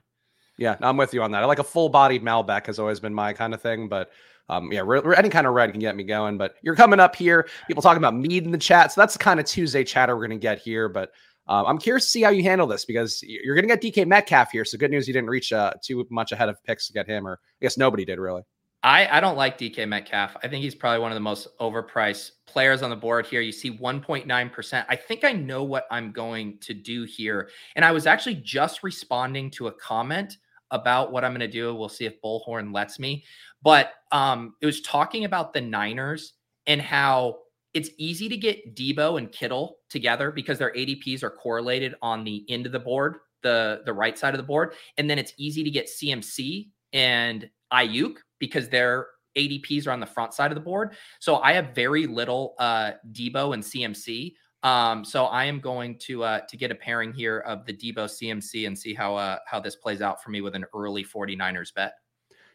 Yeah, 0.58 0.76
I'm 0.82 0.98
with 0.98 1.14
you 1.14 1.24
on 1.24 1.32
that. 1.32 1.42
I 1.42 1.46
like 1.46 1.60
a 1.60 1.64
full-bodied 1.64 2.22
Malbec 2.22 2.66
has 2.66 2.80
always 2.80 3.00
been 3.00 3.14
my 3.14 3.32
kind 3.32 3.54
of 3.54 3.62
thing, 3.62 3.88
but 3.88 4.12
um, 4.50 4.72
yeah, 4.72 4.82
re- 4.84 5.16
any 5.16 5.30
kind 5.30 5.48
of 5.48 5.54
red 5.54 5.72
can 5.72 5.80
get 5.80 5.96
me 5.96 6.04
going. 6.04 6.38
But 6.38 6.56
you're 6.62 6.76
coming 6.76 7.00
up 7.00 7.16
here. 7.16 7.48
People 7.68 7.82
talking 7.82 8.00
about 8.00 8.16
mead 8.16 8.44
in 8.44 8.52
the 8.52 8.58
chat, 8.58 8.92
so 8.92 9.00
that's 9.00 9.14
the 9.14 9.20
kind 9.20 9.40
of 9.40 9.46
Tuesday 9.46 9.84
chatter 9.84 10.16
we're 10.16 10.28
going 10.28 10.38
to 10.38 10.42
get 10.42 10.60
here. 10.60 10.90
But 10.90 11.12
um, 11.48 11.66
I'm 11.66 11.78
curious 11.78 12.06
to 12.06 12.12
see 12.12 12.22
how 12.22 12.32
you 12.32 12.44
handle 12.44 12.68
this 12.68 12.84
because 12.84 13.24
you're 13.24 13.56
going 13.56 13.68
to 13.68 13.76
get 13.76 13.82
DK 13.82 14.06
Metcalf 14.06 14.52
here. 14.52 14.66
So 14.66 14.78
good 14.78 14.92
news 14.92 15.08
you 15.08 15.14
didn't 15.14 15.30
reach 15.30 15.54
uh, 15.54 15.74
too 15.82 16.06
much 16.10 16.32
ahead 16.32 16.50
of 16.50 16.62
picks 16.64 16.88
to 16.88 16.94
get 16.94 17.08
him, 17.08 17.28
or 17.28 17.34
I 17.34 17.66
guess 17.66 17.78
nobody 17.78 18.04
did 18.04 18.20
really. 18.20 18.44
I, 18.82 19.18
I 19.18 19.20
don't 19.20 19.36
like 19.36 19.58
DK 19.58 19.88
Metcalf. 19.88 20.38
I 20.42 20.48
think 20.48 20.64
he's 20.64 20.76
probably 20.76 21.00
one 21.00 21.12
of 21.12 21.16
the 21.16 21.22
most 21.22 21.48
overpriced 21.60 22.32
players 22.48 22.82
on 22.82 22.90
the 22.90 22.96
board 22.96 23.26
here. 23.26 23.42
You 23.42 23.52
see 23.52 23.78
1.9%. 23.78 24.86
I 24.88 24.96
think 24.96 25.26
I 25.26 25.34
know 25.34 25.64
what 25.64 25.86
I'm 25.92 26.12
going 26.14 26.60
to 26.60 26.74
do 26.74 27.04
here. 27.04 27.50
And 27.76 27.84
I 27.84 27.92
was 27.92 28.08
actually 28.08 28.36
just 28.36 28.82
responding 28.82 29.52
to 29.52 29.68
a 29.68 29.72
comment 29.74 30.38
about 30.72 31.12
what 31.12 31.26
I'm 31.26 31.32
going 31.32 31.42
to 31.42 31.48
do. 31.48 31.76
We'll 31.76 31.90
see 31.90 32.06
if 32.06 32.22
Bullhorn 32.22 32.74
lets 32.74 33.00
me. 33.00 33.26
But 33.62 33.94
um, 34.14 34.56
it 34.62 34.66
was 34.66 34.82
talking 34.82 35.26
about 35.26 35.54
the 35.54 35.62
Niners 35.62 36.34
and 36.66 36.82
how 36.82 37.40
it's 37.74 37.90
easy 37.98 38.30
to 38.30 38.38
get 38.38 38.76
Deebo 38.76 39.18
and 39.18 39.32
Kittle 39.32 39.80
together 39.90 40.32
because 40.32 40.58
their 40.58 40.74
ADPs 40.74 41.22
are 41.22 41.30
correlated 41.30 41.96
on 42.02 42.24
the 42.24 42.46
end 42.50 42.66
of 42.66 42.72
the 42.72 42.80
board, 42.80 43.18
the 43.44 43.82
the 43.86 43.94
right 43.94 44.18
side 44.18 44.34
of 44.34 44.38
the 44.38 44.44
board, 44.44 44.74
and 44.98 45.10
then 45.10 45.20
it's 45.20 45.34
easy 45.38 45.64
to 45.64 45.70
get 45.70 45.88
CMC 45.88 46.70
and 46.94 47.50
Aiyuk 47.72 48.18
because 48.40 48.70
their 48.70 49.08
ADPs 49.38 49.88
are 49.88 49.92
on 49.92 50.00
the 50.00 50.06
front 50.06 50.34
side 50.34 50.52
of 50.52 50.56
the 50.56 50.62
board. 50.62 50.96
So 51.20 51.38
I 51.38 51.54
have 51.54 51.76
very 51.76 52.08
little 52.08 52.56
uh, 52.60 52.92
Deebo 53.12 53.54
and 53.54 53.64
CMC. 53.64 54.34
Um, 54.64 55.06
so 55.06 55.26
I 55.26 55.46
am 55.46 55.60
going 55.60 55.98
to 56.00 56.24
uh, 56.24 56.42
to 56.42 56.58
get 56.58 56.72
a 56.72 56.76
pairing 56.76 57.14
here 57.14 57.40
of 57.40 57.66
the 57.66 57.74
Deebo 57.74 58.06
CMC 58.06 58.68
and 58.68 58.78
see 58.78 58.94
how 58.94 59.16
uh, 59.16 59.38
how 59.46 59.60
this 59.60 59.76
plays 59.76 60.02
out 60.02 60.22
for 60.22 60.32
me 60.32 60.42
with 60.42 60.56
an 60.56 60.66
early 60.74 61.04
49ers 61.04 61.74
bet. 61.74 61.94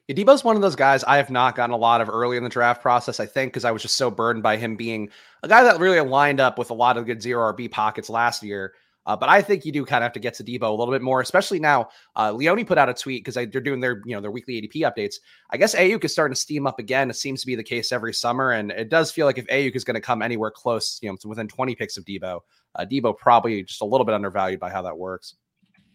Yeah, 0.06 0.14
Deebo's 0.14 0.44
one 0.44 0.54
of 0.54 0.60
those 0.60 0.76
guys 0.76 1.02
I 1.04 1.16
have 1.16 1.30
not 1.30 1.56
gotten 1.56 1.72
a 1.72 1.78
lot 1.78 2.02
of 2.02 2.10
early 2.10 2.36
in 2.36 2.44
the 2.44 2.50
draft 2.50 2.82
process, 2.82 3.20
I 3.20 3.26
think, 3.26 3.52
because 3.52 3.64
I 3.64 3.70
was 3.70 3.80
just 3.80 3.96
so 3.96 4.10
burdened 4.10 4.42
by 4.42 4.58
him 4.58 4.76
being 4.76 5.08
a 5.42 5.48
guy 5.48 5.62
that 5.62 5.80
really 5.80 5.98
lined 6.00 6.40
up 6.40 6.58
with 6.58 6.68
a 6.68 6.74
lot 6.74 6.98
of 6.98 7.06
good 7.06 7.22
zero 7.22 7.50
RB 7.54 7.70
pockets 7.70 8.10
last 8.10 8.42
year. 8.42 8.74
Uh, 9.06 9.16
but 9.16 9.28
I 9.28 9.42
think 9.42 9.64
you 9.64 9.72
do 9.72 9.84
kind 9.84 10.02
of 10.02 10.06
have 10.06 10.12
to 10.14 10.20
get 10.20 10.34
to 10.34 10.44
Deebo 10.44 10.62
a 10.62 10.70
little 10.70 10.92
bit 10.92 11.02
more, 11.02 11.20
especially 11.20 11.58
now. 11.58 11.88
Uh, 12.16 12.32
Leone 12.32 12.64
put 12.64 12.78
out 12.78 12.88
a 12.88 12.94
tweet 12.94 13.24
because 13.24 13.34
they're 13.34 13.60
doing 13.60 13.80
their 13.80 14.02
you 14.04 14.14
know 14.14 14.20
their 14.20 14.30
weekly 14.30 14.60
ADP 14.60 14.90
updates. 14.90 15.16
I 15.50 15.56
guess 15.56 15.74
Aiyuk 15.74 16.04
is 16.04 16.12
starting 16.12 16.34
to 16.34 16.40
steam 16.40 16.66
up 16.66 16.78
again. 16.78 17.10
It 17.10 17.16
seems 17.16 17.40
to 17.42 17.46
be 17.46 17.54
the 17.54 17.62
case 17.62 17.92
every 17.92 18.14
summer, 18.14 18.52
and 18.52 18.70
it 18.70 18.88
does 18.88 19.10
feel 19.10 19.26
like 19.26 19.38
if 19.38 19.46
Aiyuk 19.48 19.76
is 19.76 19.84
going 19.84 19.94
to 19.94 20.00
come 20.00 20.22
anywhere 20.22 20.50
close, 20.50 20.98
you 21.02 21.10
know, 21.10 21.16
within 21.24 21.48
20 21.48 21.74
picks 21.74 21.96
of 21.96 22.04
Deebo, 22.04 22.40
uh, 22.76 22.84
Deebo 22.84 23.16
probably 23.16 23.62
just 23.62 23.82
a 23.82 23.84
little 23.84 24.04
bit 24.04 24.14
undervalued 24.14 24.60
by 24.60 24.70
how 24.70 24.82
that 24.82 24.96
works. 24.96 25.34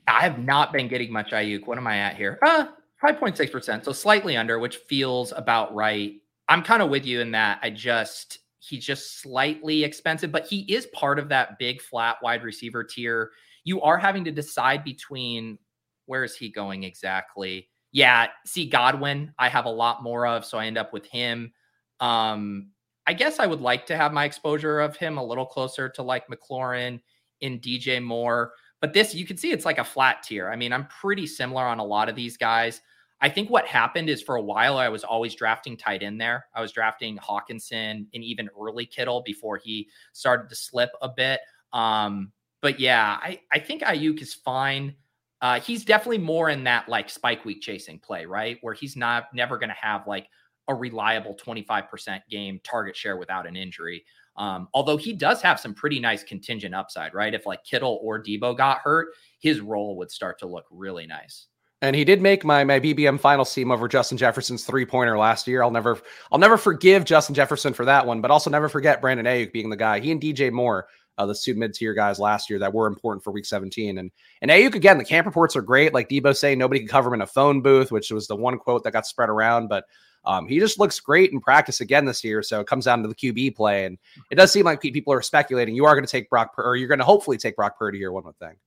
I 0.07 0.21
have 0.21 0.39
not 0.39 0.73
been 0.73 0.87
getting 0.87 1.11
much 1.11 1.31
Aiyuk. 1.31 1.67
What 1.67 1.77
am 1.77 1.87
I 1.87 1.97
at 1.97 2.15
here? 2.15 2.39
Uh, 2.41 2.67
5.6%. 3.03 3.85
So 3.85 3.91
slightly 3.91 4.35
under, 4.37 4.59
which 4.59 4.77
feels 4.77 5.31
about 5.31 5.73
right. 5.73 6.13
I'm 6.47 6.63
kind 6.63 6.81
of 6.81 6.89
with 6.89 7.05
you 7.05 7.21
in 7.21 7.31
that. 7.31 7.59
I 7.61 7.69
just 7.69 8.39
he's 8.69 8.85
just 8.85 9.21
slightly 9.21 9.83
expensive, 9.83 10.31
but 10.31 10.47
he 10.47 10.59
is 10.73 10.85
part 10.87 11.19
of 11.19 11.29
that 11.29 11.57
big 11.59 11.81
flat 11.81 12.17
wide 12.21 12.43
receiver 12.43 12.83
tier. 12.83 13.31
You 13.63 13.81
are 13.81 13.97
having 13.97 14.23
to 14.25 14.31
decide 14.31 14.83
between 14.83 15.57
where 16.05 16.23
is 16.23 16.35
he 16.35 16.49
going 16.49 16.83
exactly? 16.83 17.69
Yeah, 17.91 18.27
see 18.45 18.67
Godwin, 18.67 19.33
I 19.39 19.49
have 19.49 19.65
a 19.65 19.69
lot 19.69 20.03
more 20.03 20.27
of, 20.27 20.45
so 20.45 20.57
I 20.57 20.67
end 20.67 20.77
up 20.77 20.93
with 20.93 21.05
him. 21.07 21.51
Um, 21.99 22.69
I 23.07 23.13
guess 23.13 23.39
I 23.39 23.47
would 23.47 23.61
like 23.61 23.87
to 23.87 23.97
have 23.97 24.13
my 24.13 24.25
exposure 24.25 24.79
of 24.79 24.95
him 24.95 25.17
a 25.17 25.25
little 25.25 25.45
closer 25.45 25.89
to 25.89 26.03
like 26.03 26.27
McLaurin 26.27 26.99
in 27.41 27.59
DJ 27.59 28.01
Moore. 28.03 28.53
But 28.81 28.93
this, 28.93 29.15
you 29.15 29.25
can 29.25 29.37
see 29.37 29.51
it's 29.51 29.65
like 29.65 29.79
a 29.79 29.83
flat 29.83 30.23
tier. 30.23 30.49
I 30.49 30.55
mean, 30.55 30.71
I'm 30.71 30.87
pretty 30.87 31.27
similar 31.27 31.63
on 31.63 31.79
a 31.79 31.83
lot 31.83 32.07
of 32.07 32.15
these 32.15 32.37
guys. 32.37 32.81
I 33.21 33.29
think 33.29 33.49
what 33.49 33.67
happened 33.67 34.09
is 34.09 34.21
for 34.21 34.35
a 34.35 34.41
while 34.41 34.77
I 34.77 34.89
was 34.89 35.03
always 35.03 35.35
drafting 35.35 35.75
tight 35.75 36.03
end 36.03 36.21
there. 36.21 36.45
I 36.53 36.61
was 36.61 36.71
drafting 36.71 37.17
Hockenson 37.17 38.05
and 38.13 38.23
even 38.23 38.49
early 38.59 38.85
Kittle 38.85 39.21
before 39.25 39.57
he 39.57 39.89
started 40.13 40.49
to 40.49 40.55
slip 40.55 40.91
a 41.01 41.09
bit. 41.09 41.41
Um, 41.73 42.31
but 42.61 42.79
yeah, 42.79 43.17
I, 43.21 43.39
I 43.51 43.59
think 43.59 43.83
Aiyuk 43.83 44.21
is 44.21 44.33
fine. 44.33 44.95
Uh, 45.41 45.59
he's 45.59 45.85
definitely 45.85 46.17
more 46.17 46.49
in 46.49 46.63
that 46.65 46.89
like 46.89 47.09
spike 47.09 47.45
week 47.45 47.61
chasing 47.61 47.99
play, 47.99 48.25
right? 48.25 48.57
Where 48.61 48.73
he's 48.73 48.95
not 48.95 49.25
never 49.33 49.57
going 49.57 49.69
to 49.69 49.75
have 49.75 50.07
like 50.07 50.27
a 50.67 50.75
reliable 50.75 51.35
25% 51.35 52.21
game 52.29 52.59
target 52.63 52.95
share 52.95 53.17
without 53.17 53.47
an 53.47 53.55
injury. 53.55 54.03
Um, 54.35 54.69
although 54.73 54.97
he 54.97 55.13
does 55.13 55.41
have 55.41 55.59
some 55.59 55.73
pretty 55.73 55.99
nice 55.99 56.23
contingent 56.23 56.75
upside, 56.75 57.13
right? 57.13 57.33
If 57.33 57.45
like 57.45 57.63
Kittle 57.63 57.99
or 58.01 58.21
Deebo 58.21 58.55
got 58.55 58.79
hurt, 58.79 59.09
his 59.39 59.59
role 59.59 59.97
would 59.97 60.11
start 60.11 60.39
to 60.39 60.47
look 60.47 60.65
really 60.69 61.07
nice. 61.07 61.47
And 61.81 61.95
he 61.95 62.03
did 62.03 62.21
make 62.21 62.43
my 62.43 62.63
my 62.63 62.79
BBM 62.79 63.19
final 63.19 63.45
seam 63.45 63.71
over 63.71 63.87
Justin 63.87 64.17
Jefferson's 64.17 64.65
three 64.65 64.85
pointer 64.85 65.17
last 65.17 65.47
year. 65.47 65.63
I'll 65.63 65.71
never 65.71 65.99
I'll 66.31 66.39
never 66.39 66.57
forgive 66.57 67.05
Justin 67.05 67.35
Jefferson 67.35 67.73
for 67.73 67.85
that 67.85 68.05
one, 68.05 68.19
but 68.19 68.31
also 68.31 68.49
never 68.49 68.67
forget 68.67 69.01
Brandon 69.01 69.25
Aiyuk 69.25 69.53
being 69.53 69.69
the 69.69 69.77
guy. 69.77 69.99
He 69.99 70.11
and 70.11 70.19
DJ 70.19 70.51
Moore, 70.51 70.87
uh, 71.17 71.25
the 71.25 71.35
two 71.35 71.55
mid 71.55 71.73
tier 71.73 71.93
guys 71.93 72.19
last 72.19 72.49
year 72.49 72.59
that 72.59 72.73
were 72.73 72.87
important 72.87 73.23
for 73.23 73.31
Week 73.31 73.45
17. 73.45 73.97
And 73.97 74.11
and 74.41 74.51
Aiyuk 74.51 74.75
again, 74.75 74.97
the 74.97 75.05
camp 75.05 75.25
reports 75.25 75.55
are 75.55 75.61
great. 75.61 75.93
Like 75.93 76.09
Deebo 76.09 76.35
saying, 76.35 76.57
nobody 76.57 76.81
can 76.81 76.89
cover 76.89 77.07
him 77.07 77.15
in 77.15 77.21
a 77.21 77.27
phone 77.27 77.61
booth, 77.61 77.91
which 77.93 78.11
was 78.11 78.27
the 78.27 78.35
one 78.35 78.57
quote 78.57 78.83
that 78.83 78.91
got 78.91 79.07
spread 79.07 79.29
around. 79.29 79.69
But 79.69 79.85
um, 80.25 80.49
he 80.49 80.59
just 80.59 80.79
looks 80.79 80.99
great 80.99 81.31
in 81.31 81.39
practice 81.39 81.79
again 81.79 82.03
this 82.03 82.25
year. 82.25 82.43
So 82.43 82.59
it 82.59 82.67
comes 82.67 82.85
down 82.85 83.03
to 83.03 83.07
the 83.07 83.15
QB 83.15 83.55
play, 83.55 83.85
and 83.85 83.97
it 84.31 84.35
does 84.35 84.51
seem 84.51 84.65
like 84.65 84.81
people 84.81 85.13
are 85.13 85.21
speculating 85.21 85.75
you 85.75 85.85
are 85.85 85.95
going 85.95 86.05
to 86.05 86.11
take 86.11 86.29
Brock, 86.29 86.53
or 86.57 86.75
you're 86.75 86.89
going 86.89 86.99
to 86.99 87.05
hopefully 87.05 87.37
take 87.37 87.55
Brock 87.55 87.79
Purdy 87.79 87.99
here. 87.99 88.11
One 88.11 88.25
would 88.25 88.37
think. 88.37 88.57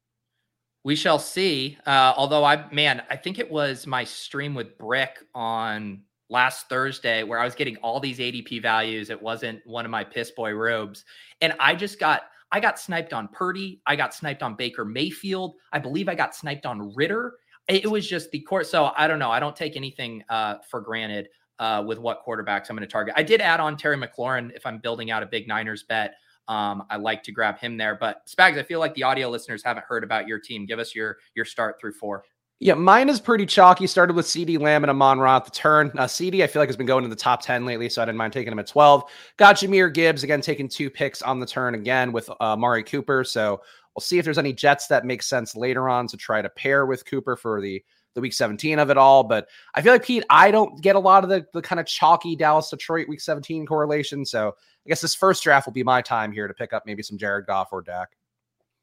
We 0.85 0.97
shall 0.97 1.19
see. 1.19 1.79
Uh, 1.87 2.13
although 2.17 2.45
I, 2.45 2.71
man, 2.73 3.03
I 3.09 3.17
think 3.17 3.39
it 3.39 3.51
was 3.51 3.87
my 3.87 4.05
stream 4.05 4.55
with 4.55 4.77
Brick 4.79 5.19
on 5.35 6.03
last 6.29 6.69
Thursday 6.69 7.23
where 7.23 7.39
I 7.39 7.45
was 7.45 7.55
getting 7.55 7.77
all 7.77 8.01
these 8.01 8.19
ADP 8.19 8.61
values. 8.63 9.11
It 9.11 9.21
wasn't 9.21 9.61
one 9.65 9.85
of 9.85 9.91
my 9.91 10.03
piss 10.03 10.31
boy 10.33 10.53
robes, 10.53 11.05
and 11.41 11.55
I 11.61 11.75
just 11.77 12.01
got 12.01 12.23
I 12.51 12.61
got 12.61 12.79
sniped 12.79 13.13
on 13.13 13.29
Purdy. 13.29 13.81
I 13.87 13.97
got 13.97 14.13
sniped 14.15 14.43
on 14.43 14.57
Baker 14.57 14.85
Mayfield. 14.85 15.55
I 15.73 15.79
believe 15.79 16.09
I 16.09 16.15
got 16.15 16.35
sniped 16.35 16.67
on 16.67 16.95
Ridder. 16.95 17.35
It 17.69 17.89
was 17.91 18.07
just 18.07 18.31
the 18.31 18.41
court. 18.41 18.67
So 18.67 18.93
I 18.97 19.07
don't 19.07 19.19
know. 19.19 19.31
I 19.31 19.41
don't 19.41 19.57
take 19.57 19.77
anything 19.77 20.23
uh, 20.29 20.57
for 20.69 20.81
granted 20.81 21.29
uh, 21.59 21.83
with 21.87 21.99
what 21.99 22.27
quarterbacks 22.27 22.69
I'm 22.69 22.77
going 22.77 22.87
to 22.87 22.93
target. 22.93 23.15
I 23.17 23.23
did 23.23 23.41
add 23.41 23.61
on 23.61 23.77
Terry 23.77 23.97
McLaurin 23.97 24.55
if 24.55 24.67
I'm 24.67 24.79
building 24.79 25.11
out 25.11 25.23
a 25.23 25.27
big 25.27 25.49
Niners 25.49 25.85
bet. 25.85 26.15
Um, 26.53 26.85
I 26.91 26.97
like 26.97 27.23
to 27.23 27.33
grab 27.33 27.59
him 27.59 27.79
there. 27.79 27.97
But 27.99 28.27
Spags, 28.27 28.59
I 28.59 28.63
feel 28.63 28.79
like 28.79 28.95
the 28.95 29.05
audio 29.05 29.31
listeners 29.31 29.63
haven't 29.65 29.87
heard 29.87 30.05
about 30.05 30.29
your 30.29 30.39
team. 30.39 30.67
Give 30.67 30.79
us 30.79 30.95
your 30.95 31.17
your 31.35 31.47
start 31.47 31.81
through 31.81 31.93
four. 31.93 32.25
Yeah, 32.61 32.75
mine 32.75 33.09
is 33.09 33.21
pretty 33.21 33.47
chalky. 33.47 33.87
Started 33.87 34.15
with 34.15 34.27
CeeDee 34.27 34.61
Lamb 34.61 34.85
and 34.85 34.91
Amon 34.91 35.19
Ra 35.19 35.39
the 35.39 35.51
turn. 35.51 35.91
Uh, 35.97 36.05
CeeDee, 36.05 36.45
I 36.45 36.47
feel 36.47 36.61
like 36.61 36.69
has 36.69 36.77
been 36.77 36.87
going 36.87 37.03
to 37.03 37.11
the 37.11 37.17
top 37.17 37.43
10 37.43 37.65
lately, 37.65 37.89
so 37.89 38.03
I 38.03 38.05
didn't 38.05 38.19
mind 38.19 38.33
taking 38.33 38.53
him 38.53 38.59
at 38.61 38.69
12. 38.69 39.03
Got 39.37 39.57
Jahmyr 39.57 39.93
Gibbs, 39.93 40.23
again, 40.23 40.41
taking 40.41 40.69
two 40.69 40.89
picks 40.89 41.23
on 41.23 41.41
the 41.41 41.47
turn 41.47 41.75
again 41.75 42.13
with 42.13 42.31
uh, 42.39 42.55
Mari 42.55 42.85
Cooper. 42.85 43.25
So 43.25 43.63
we'll 43.97 44.03
see 44.03 44.19
if 44.19 44.25
there's 44.25 44.39
any 44.39 44.53
Jets 44.53 44.87
that 44.89 45.05
make 45.05 45.25
sense 45.25 45.57
later 45.57 45.89
on 45.89 46.07
to 46.09 46.17
try 46.17 46.41
to 46.41 46.49
pair 46.51 46.87
with 46.87 47.05
Cooper 47.05 47.35
for 47.35 47.61
the 47.61 47.83
the 48.15 48.21
week 48.21 48.33
17 48.33 48.79
of 48.79 48.91
it 48.91 48.97
all. 48.97 49.25
But 49.25 49.49
I 49.75 49.83
feel 49.83 49.93
like 49.93 50.05
Pete, 50.05 50.25
I 50.31 50.51
don't 50.51 50.81
get 50.81 50.97
a 50.97 51.01
lot 51.01 51.25
of 51.25 51.31
the, 51.31 51.47
the 51.53 51.63
kind 51.63 51.81
of 51.81 51.87
chalky 51.87 52.37
Dallas 52.37 52.71
Detroit 52.71 53.09
week 53.09 53.21
17 53.21 53.67
correlation. 53.67 54.25
So 54.25 54.49
I 54.49 54.89
guess 54.89 55.01
this 55.01 55.15
first 55.15 55.43
draft 55.43 55.67
will 55.67 55.73
be 55.73 55.85
my 55.85 56.03
time 56.03 56.33
here 56.33 56.49
to 56.49 56.55
pick 56.55 56.73
up 56.73 56.85
maybe 56.87 57.03
some 57.03 57.19
Jared 57.19 57.47
Goff 57.47 57.69
or 57.73 57.83
Dak. 57.83 58.11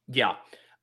Yeah. 0.07 0.35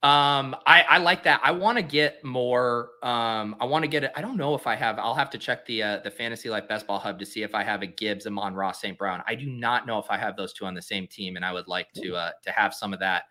Um, 0.03 0.55
I, 0.67 0.83
I 0.83 0.99
like 0.99 1.25
that. 1.25 1.41
I 1.43 1.51
want 1.51 1.79
to 1.79 1.83
get 1.83 2.23
more. 2.23 2.91
Um, 3.03 3.57
I 3.59 3.65
want 3.65 3.83
to 3.83 3.89
get 3.89 4.05
it. 4.05 4.13
I 4.15 4.21
don't 4.21 4.37
know 4.37 4.55
if 4.55 4.67
I 4.67 4.77
have. 4.77 4.99
I'll 4.99 5.15
have 5.15 5.31
to 5.31 5.39
check 5.39 5.67
the 5.67 5.83
uh, 5.83 5.99
the 6.05 6.11
Fantasy 6.11 6.51
Life 6.51 6.69
Best 6.69 6.87
Ball 6.87 6.99
Hub 6.99 7.19
to 7.19 7.27
see 7.27 7.43
if 7.43 7.55
I 7.55 7.65
have 7.65 7.83
a 7.83 7.87
Gibbs, 7.87 8.27
Amon 8.27 8.55
Ross, 8.55 8.81
St. 8.81 8.97
Brown. 8.97 9.23
I 9.27 9.35
do 9.35 9.47
not 9.47 9.87
know 9.87 9.99
if 9.99 10.07
I 10.11 10.19
have 10.19 10.37
those 10.37 10.53
two 10.53 10.67
on 10.67 10.75
the 10.75 10.83
same 10.83 11.09
team, 11.09 11.35
and 11.35 11.45
I 11.45 11.53
would 11.53 11.67
like 11.67 11.91
to 11.95 12.15
uh, 12.15 12.31
to 12.45 12.53
have 12.53 12.75
some 12.75 12.93
of 12.93 13.01
that. 13.01 13.25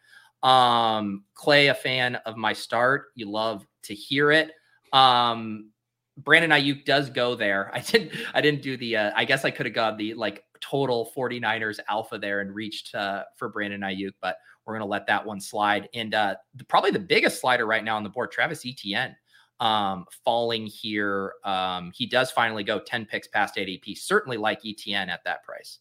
Um, 0.45 1.23
Clay, 1.35 1.67
a 1.67 1.73
fan 1.73 2.15
of 2.25 2.35
my 2.35 2.51
start. 2.51 3.05
You 3.15 3.29
love 3.29 3.65
to 3.83 3.93
hear 3.93 4.31
it. 4.31 4.51
Um, 4.93 5.71
Brandon 6.17 6.51
Aiyuk 6.51 6.85
does 6.85 7.09
go 7.09 7.35
there. 7.35 7.71
I 7.73 7.79
didn't 7.79 8.11
I 8.33 8.41
didn't 8.41 8.61
do 8.61 8.77
the 8.77 8.97
uh, 8.97 9.11
I 9.15 9.25
guess 9.25 9.45
I 9.45 9.51
could 9.51 9.65
have 9.65 9.75
got 9.75 9.97
the 9.97 10.13
like 10.13 10.43
total 10.61 11.11
49ers 11.15 11.79
alpha 11.89 12.17
there 12.17 12.41
and 12.41 12.53
reached 12.53 12.95
uh, 12.95 13.23
for 13.35 13.49
Brandon 13.49 13.81
Aiyuk, 13.81 14.13
but 14.21 14.37
we're 14.65 14.73
going 14.73 14.87
to 14.87 14.91
let 14.91 15.07
that 15.07 15.25
one 15.25 15.39
slide. 15.39 15.89
And 15.93 16.13
uh, 16.13 16.35
the, 16.55 16.63
probably 16.65 16.91
the 16.91 16.99
biggest 16.99 17.39
slider 17.39 17.65
right 17.65 17.83
now 17.83 17.97
on 17.97 18.03
the 18.03 18.09
board, 18.09 18.31
Travis 18.31 18.65
Etienne, 18.65 19.15
um, 19.59 20.05
falling 20.23 20.65
here. 20.65 21.33
Um, 21.43 21.91
he 21.93 22.05
does 22.07 22.31
finally 22.31 22.63
go 22.63 22.79
10 22.79 23.05
picks 23.05 23.27
past 23.27 23.55
ADP. 23.55 23.97
Certainly 23.97 24.37
like 24.37 24.65
Etienne 24.65 25.09
at 25.09 25.23
that 25.23 25.43
price. 25.43 25.79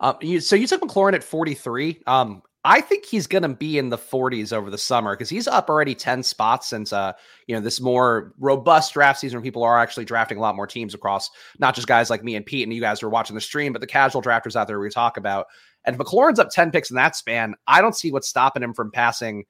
Uh, 0.00 0.14
you, 0.20 0.40
so 0.40 0.56
you 0.56 0.66
took 0.66 0.82
McLaurin 0.82 1.14
at 1.14 1.24
43. 1.24 2.02
Um, 2.06 2.42
I 2.64 2.80
think 2.80 3.04
he's 3.04 3.26
going 3.26 3.42
to 3.42 3.48
be 3.48 3.78
in 3.78 3.88
the 3.88 3.96
40s 3.96 4.52
over 4.52 4.68
the 4.70 4.78
summer 4.78 5.14
because 5.14 5.28
he's 5.28 5.46
up 5.46 5.70
already 5.70 5.94
10 5.94 6.22
spots 6.22 6.66
since 6.68 6.92
uh 6.92 7.12
you 7.46 7.54
know 7.54 7.60
this 7.60 7.80
more 7.80 8.34
robust 8.38 8.92
draft 8.94 9.20
season 9.20 9.38
where 9.38 9.44
people 9.44 9.62
are 9.62 9.78
actually 9.78 10.04
drafting 10.04 10.38
a 10.38 10.40
lot 10.40 10.56
more 10.56 10.66
teams 10.66 10.92
across 10.92 11.30
not 11.58 11.74
just 11.74 11.86
guys 11.86 12.10
like 12.10 12.24
me 12.24 12.34
and 12.34 12.44
Pete 12.44 12.64
and 12.64 12.74
you 12.74 12.80
guys 12.80 13.00
who 13.00 13.06
are 13.06 13.10
watching 13.10 13.34
the 13.34 13.40
stream, 13.40 13.72
but 13.72 13.80
the 13.80 13.86
casual 13.86 14.22
drafters 14.22 14.56
out 14.56 14.66
there 14.66 14.80
we 14.80 14.90
talk 14.90 15.16
about. 15.16 15.46
And 15.84 15.94
if 15.94 16.00
McLaurin's 16.00 16.38
up 16.38 16.50
10 16.50 16.70
picks 16.70 16.90
in 16.90 16.96
that 16.96 17.16
span, 17.16 17.54
I 17.66 17.80
don't 17.80 17.96
see 17.96 18.10
what's 18.10 18.28
stopping 18.28 18.62
him 18.62 18.74
from 18.74 18.90
passing. 18.90 19.44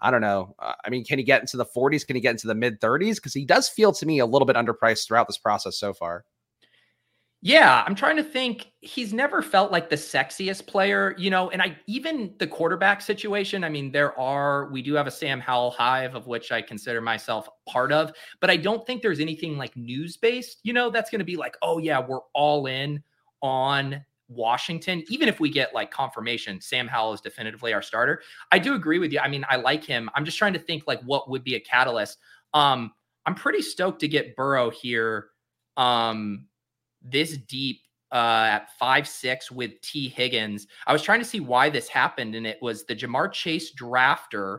I 0.00 0.10
don't 0.10 0.20
know. 0.20 0.54
Uh, 0.58 0.72
I 0.84 0.90
mean, 0.90 1.04
can 1.04 1.18
he 1.18 1.24
get 1.24 1.40
into 1.40 1.56
the 1.56 1.66
40s? 1.66 2.06
Can 2.06 2.16
he 2.16 2.20
get 2.20 2.32
into 2.32 2.46
the 2.46 2.54
mid 2.54 2.80
30s? 2.80 3.16
Because 3.16 3.32
he 3.34 3.44
does 3.44 3.68
feel 3.68 3.92
to 3.92 4.06
me 4.06 4.18
a 4.18 4.26
little 4.26 4.46
bit 4.46 4.56
underpriced 4.56 5.06
throughout 5.06 5.28
this 5.28 5.38
process 5.38 5.78
so 5.78 5.94
far. 5.94 6.24
Yeah, 7.46 7.84
I'm 7.86 7.94
trying 7.94 8.16
to 8.16 8.22
think. 8.24 8.68
He's 8.80 9.12
never 9.12 9.42
felt 9.42 9.70
like 9.70 9.90
the 9.90 9.96
sexiest 9.96 10.66
player, 10.66 11.14
you 11.18 11.28
know, 11.28 11.50
and 11.50 11.60
I 11.60 11.76
even 11.86 12.34
the 12.38 12.46
quarterback 12.46 13.02
situation. 13.02 13.64
I 13.64 13.68
mean, 13.68 13.92
there 13.92 14.18
are, 14.18 14.70
we 14.70 14.80
do 14.80 14.94
have 14.94 15.06
a 15.06 15.10
Sam 15.10 15.40
Howell 15.40 15.72
hive 15.72 16.14
of 16.14 16.26
which 16.26 16.52
I 16.52 16.62
consider 16.62 17.02
myself 17.02 17.46
part 17.68 17.92
of, 17.92 18.12
but 18.40 18.48
I 18.48 18.56
don't 18.56 18.86
think 18.86 19.02
there's 19.02 19.20
anything 19.20 19.58
like 19.58 19.76
news 19.76 20.16
based, 20.16 20.60
you 20.62 20.72
know, 20.72 20.88
that's 20.88 21.10
going 21.10 21.18
to 21.18 21.24
be 21.26 21.36
like, 21.36 21.54
oh, 21.60 21.76
yeah, 21.76 22.00
we're 22.00 22.20
all 22.34 22.64
in 22.66 23.02
on 23.42 24.02
Washington, 24.28 25.04
even 25.08 25.28
if 25.28 25.38
we 25.38 25.50
get 25.50 25.74
like 25.74 25.90
confirmation, 25.90 26.62
Sam 26.62 26.88
Howell 26.88 27.12
is 27.12 27.20
definitively 27.20 27.74
our 27.74 27.82
starter. 27.82 28.22
I 28.52 28.58
do 28.58 28.72
agree 28.74 28.98
with 28.98 29.12
you. 29.12 29.20
I 29.20 29.28
mean, 29.28 29.44
I 29.50 29.56
like 29.56 29.84
him. 29.84 30.08
I'm 30.14 30.24
just 30.24 30.38
trying 30.38 30.54
to 30.54 30.58
think 30.58 30.84
like 30.86 31.02
what 31.02 31.28
would 31.28 31.44
be 31.44 31.56
a 31.56 31.60
catalyst. 31.60 32.16
Um, 32.54 32.92
I'm 33.26 33.34
pretty 33.34 33.60
stoked 33.60 34.00
to 34.00 34.08
get 34.08 34.34
Burrow 34.34 34.70
here. 34.70 35.26
Um, 35.76 36.46
this 37.04 37.36
deep 37.36 37.80
uh, 38.12 38.48
at 38.50 38.70
five 38.78 39.06
six 39.06 39.50
with 39.50 39.80
Tee 39.80 40.08
Higgins. 40.08 40.66
I 40.86 40.92
was 40.92 41.02
trying 41.02 41.20
to 41.20 41.24
see 41.24 41.40
why 41.40 41.68
this 41.68 41.88
happened, 41.88 42.34
and 42.34 42.46
it 42.46 42.58
was 42.62 42.84
the 42.84 42.96
Ja'Marr 42.96 43.32
Chase 43.32 43.74
drafter 43.74 44.58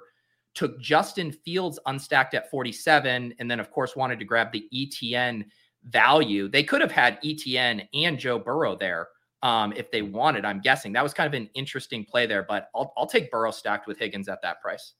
took 0.53 0.79
Justin 0.79 1.31
Fields 1.31 1.79
unstacked 1.85 2.33
at 2.33 2.49
47, 2.49 3.33
and 3.37 3.51
then 3.51 3.59
of 3.59 3.69
course 3.71 3.95
wanted 3.95 4.19
to 4.19 4.25
grab 4.25 4.51
the 4.51 4.67
Etienne 4.73 5.45
value. 5.83 6.47
They 6.47 6.63
could 6.63 6.81
have 6.81 6.91
had 6.91 7.19
Etienne 7.23 7.87
and 7.93 8.17
Joe 8.17 8.39
Burrow 8.39 8.75
there 8.75 9.09
um, 9.43 9.73
if 9.75 9.91
they 9.91 10.01
wanted. 10.01 10.45
I'm 10.45 10.61
guessing 10.61 10.93
that 10.93 11.03
was 11.03 11.13
kind 11.13 11.27
of 11.27 11.39
an 11.39 11.49
interesting 11.53 12.05
play 12.05 12.25
there, 12.25 12.43
but 12.43 12.69
I'll 12.73 12.93
I'll 12.97 13.05
take 13.05 13.29
Burrow 13.29 13.51
stacked 13.51 13.87
with 13.87 13.99
Higgins 13.99 14.27
at 14.27 14.41
that 14.41 14.61
price. 14.61 14.93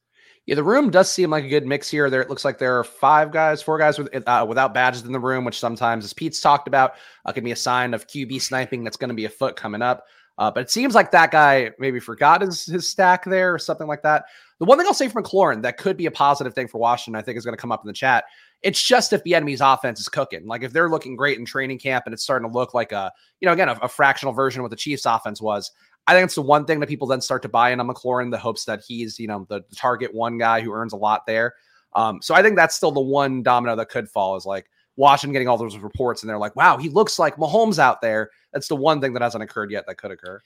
Yeah, 0.45 0.55
the 0.55 0.63
room 0.63 0.91
does 0.91 1.11
seem 1.11 1.31
like 1.31 1.43
a 1.43 1.49
good 1.49 1.65
mix 1.65 1.89
here. 1.89 2.09
There, 2.09 2.21
it 2.21 2.29
looks 2.29 2.45
like 2.45 2.59
there 2.59 2.77
are 2.77 2.83
five 2.83 3.31
guys, 3.31 3.63
four 3.63 3.79
guys 3.79 3.97
with, 3.97 4.09
uh, 4.27 4.45
without 4.47 4.75
badges 4.75 5.03
in 5.03 5.11
the 5.11 5.19
room, 5.19 5.43
which 5.43 5.59
sometimes, 5.59 6.05
as 6.05 6.13
Pete's 6.13 6.39
talked 6.39 6.67
about, 6.67 6.95
uh, 7.25 7.31
can 7.31 7.43
be 7.43 7.51
a 7.51 7.55
sign 7.55 7.95
of 7.95 8.05
QB 8.05 8.41
sniping. 8.41 8.83
That's 8.83 8.97
going 8.97 9.09
to 9.09 9.15
be 9.15 9.25
a 9.25 9.29
foot 9.29 9.55
coming 9.55 9.81
up. 9.81 10.05
Uh, 10.37 10.51
but 10.51 10.61
it 10.61 10.69
seems 10.69 10.93
like 10.93 11.11
that 11.11 11.31
guy 11.31 11.71
maybe 11.79 11.99
forgot 11.99 12.41
his, 12.41 12.65
his 12.65 12.87
stack 12.89 13.23
there 13.25 13.53
or 13.53 13.59
something 13.59 13.87
like 13.87 14.03
that. 14.03 14.25
The 14.59 14.65
one 14.65 14.77
thing 14.77 14.85
I'll 14.85 14.93
say 14.93 15.07
for 15.07 15.21
McLaurin 15.21 15.61
that 15.63 15.77
could 15.77 15.97
be 15.97 16.05
a 16.05 16.11
positive 16.11 16.53
thing 16.53 16.67
for 16.67 16.77
Washington, 16.77 17.17
I 17.17 17.23
think, 17.23 17.37
is 17.37 17.45
going 17.45 17.55
to 17.55 17.61
come 17.61 17.71
up 17.71 17.83
in 17.83 17.87
the 17.87 17.93
chat. 17.93 18.25
It's 18.61 18.81
just 18.81 19.13
if 19.13 19.23
the 19.23 19.35
enemy's 19.35 19.61
offense 19.61 19.99
is 19.99 20.09
cooking. 20.09 20.45
Like 20.45 20.63
if 20.63 20.73
they're 20.73 20.89
looking 20.89 21.15
great 21.15 21.39
in 21.39 21.45
training 21.45 21.79
camp 21.79 22.05
and 22.05 22.13
it's 22.13 22.23
starting 22.23 22.49
to 22.49 22.53
look 22.53 22.73
like 22.73 22.91
a, 22.91 23.11
you 23.39 23.45
know, 23.45 23.53
again, 23.53 23.69
a, 23.69 23.77
a 23.81 23.87
fractional 23.87 24.33
version 24.33 24.59
of 24.59 24.63
what 24.63 24.71
the 24.71 24.77
Chiefs 24.77 25.05
offense 25.05 25.41
was. 25.41 25.71
I 26.07 26.13
think 26.13 26.25
it's 26.25 26.35
the 26.35 26.41
one 26.41 26.65
thing 26.65 26.79
that 26.79 26.89
people 26.89 27.07
then 27.07 27.21
start 27.21 27.41
to 27.43 27.50
buy 27.50 27.71
in 27.71 27.79
on 27.79 27.88
McLaurin, 27.88 28.31
the 28.31 28.38
hopes 28.38 28.65
that 28.65 28.83
he's, 28.85 29.19
you 29.19 29.27
know, 29.27 29.45
the, 29.50 29.63
target 29.75 30.13
one 30.13 30.38
guy 30.38 30.62
who 30.62 30.71
earns 30.71 30.93
a 30.93 30.97
lot 30.97 31.25
there. 31.25 31.55
Um, 31.93 32.21
so 32.21 32.35
I 32.35 32.41
think 32.41 32.55
that's 32.55 32.75
still 32.75 32.91
the 32.91 33.01
one 33.01 33.41
domino 33.41 33.75
that 33.75 33.89
could 33.89 34.09
fall 34.09 34.35
is 34.35 34.45
like 34.45 34.69
Washington 34.97 35.33
getting 35.33 35.47
all 35.47 35.57
those 35.57 35.77
reports 35.77 36.21
and 36.21 36.29
they're 36.29 36.38
like, 36.38 36.55
wow, 36.55 36.77
he 36.77 36.89
looks 36.89 37.17
like 37.17 37.38
Mahomes 37.38 37.79
out 37.79 38.01
there. 38.01 38.29
That's 38.53 38.67
the 38.67 38.75
one 38.75 39.01
thing 39.01 39.13
that 39.13 39.21
hasn't 39.21 39.43
occurred 39.43 39.71
yet 39.71 39.85
that 39.88 39.97
could 39.97 40.12
occur. 40.12 40.41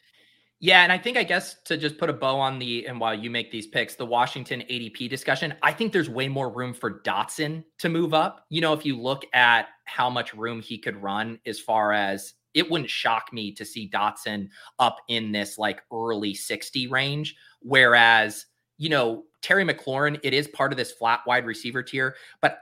Yeah, 0.62 0.84
and 0.84 0.92
I 0.92 0.98
think 0.98 1.16
I 1.16 1.24
guess 1.24 1.56
to 1.66 1.78
just 1.78 1.98
put 1.98 2.10
a 2.10 2.13
bow 2.13 2.38
on 2.38 2.60
the 2.60 2.86
and 2.86 3.00
while 3.00 3.16
you 3.16 3.30
make 3.30 3.50
these 3.50 3.66
picks, 3.66 3.96
the 3.96 4.06
Washington 4.06 4.62
ADP 4.70 5.10
discussion, 5.10 5.54
I 5.63 5.72
think 5.72 5.94
there's 5.94 6.10
way 6.10 6.28
more 6.28 6.50
room 6.50 6.74
for 6.74 7.00
Dotson 7.01 7.63
to 7.78 7.88
move 7.88 8.13
up. 8.13 8.46
You 8.50 8.60
know, 8.60 8.74
if 8.74 8.86
you 8.86 9.00
look 9.00 9.25
at 9.34 9.70
how 9.86 10.10
much 10.10 10.34
room 10.34 10.62
he 10.62 10.78
could 10.78 11.01
run 11.01 11.39
as 11.46 11.62
far 11.62 11.94
as 11.94 12.34
it 12.53 12.70
wouldn't 12.70 12.89
shock 12.89 13.32
me 13.32 13.51
to 13.53 13.65
see 13.65 13.89
Dotson 13.89 14.50
up 14.79 14.98
in 15.08 15.32
this 15.32 15.58
like 15.58 15.82
early 15.94 16.34
60 16.34 16.88
range. 16.88 17.36
Whereas, 17.62 18.46
you 18.77 18.89
know, 18.89 19.25
Terry 19.41 19.63
McLaurin, 19.63 20.20
it 20.24 20.34
is 20.34 20.48
part 20.48 20.72
of 20.72 20.77
this 20.77 20.91
flat 20.91 21.22
wide 21.25 21.46
receiver 21.46 21.84
tier, 21.84 22.15
but 22.41 22.60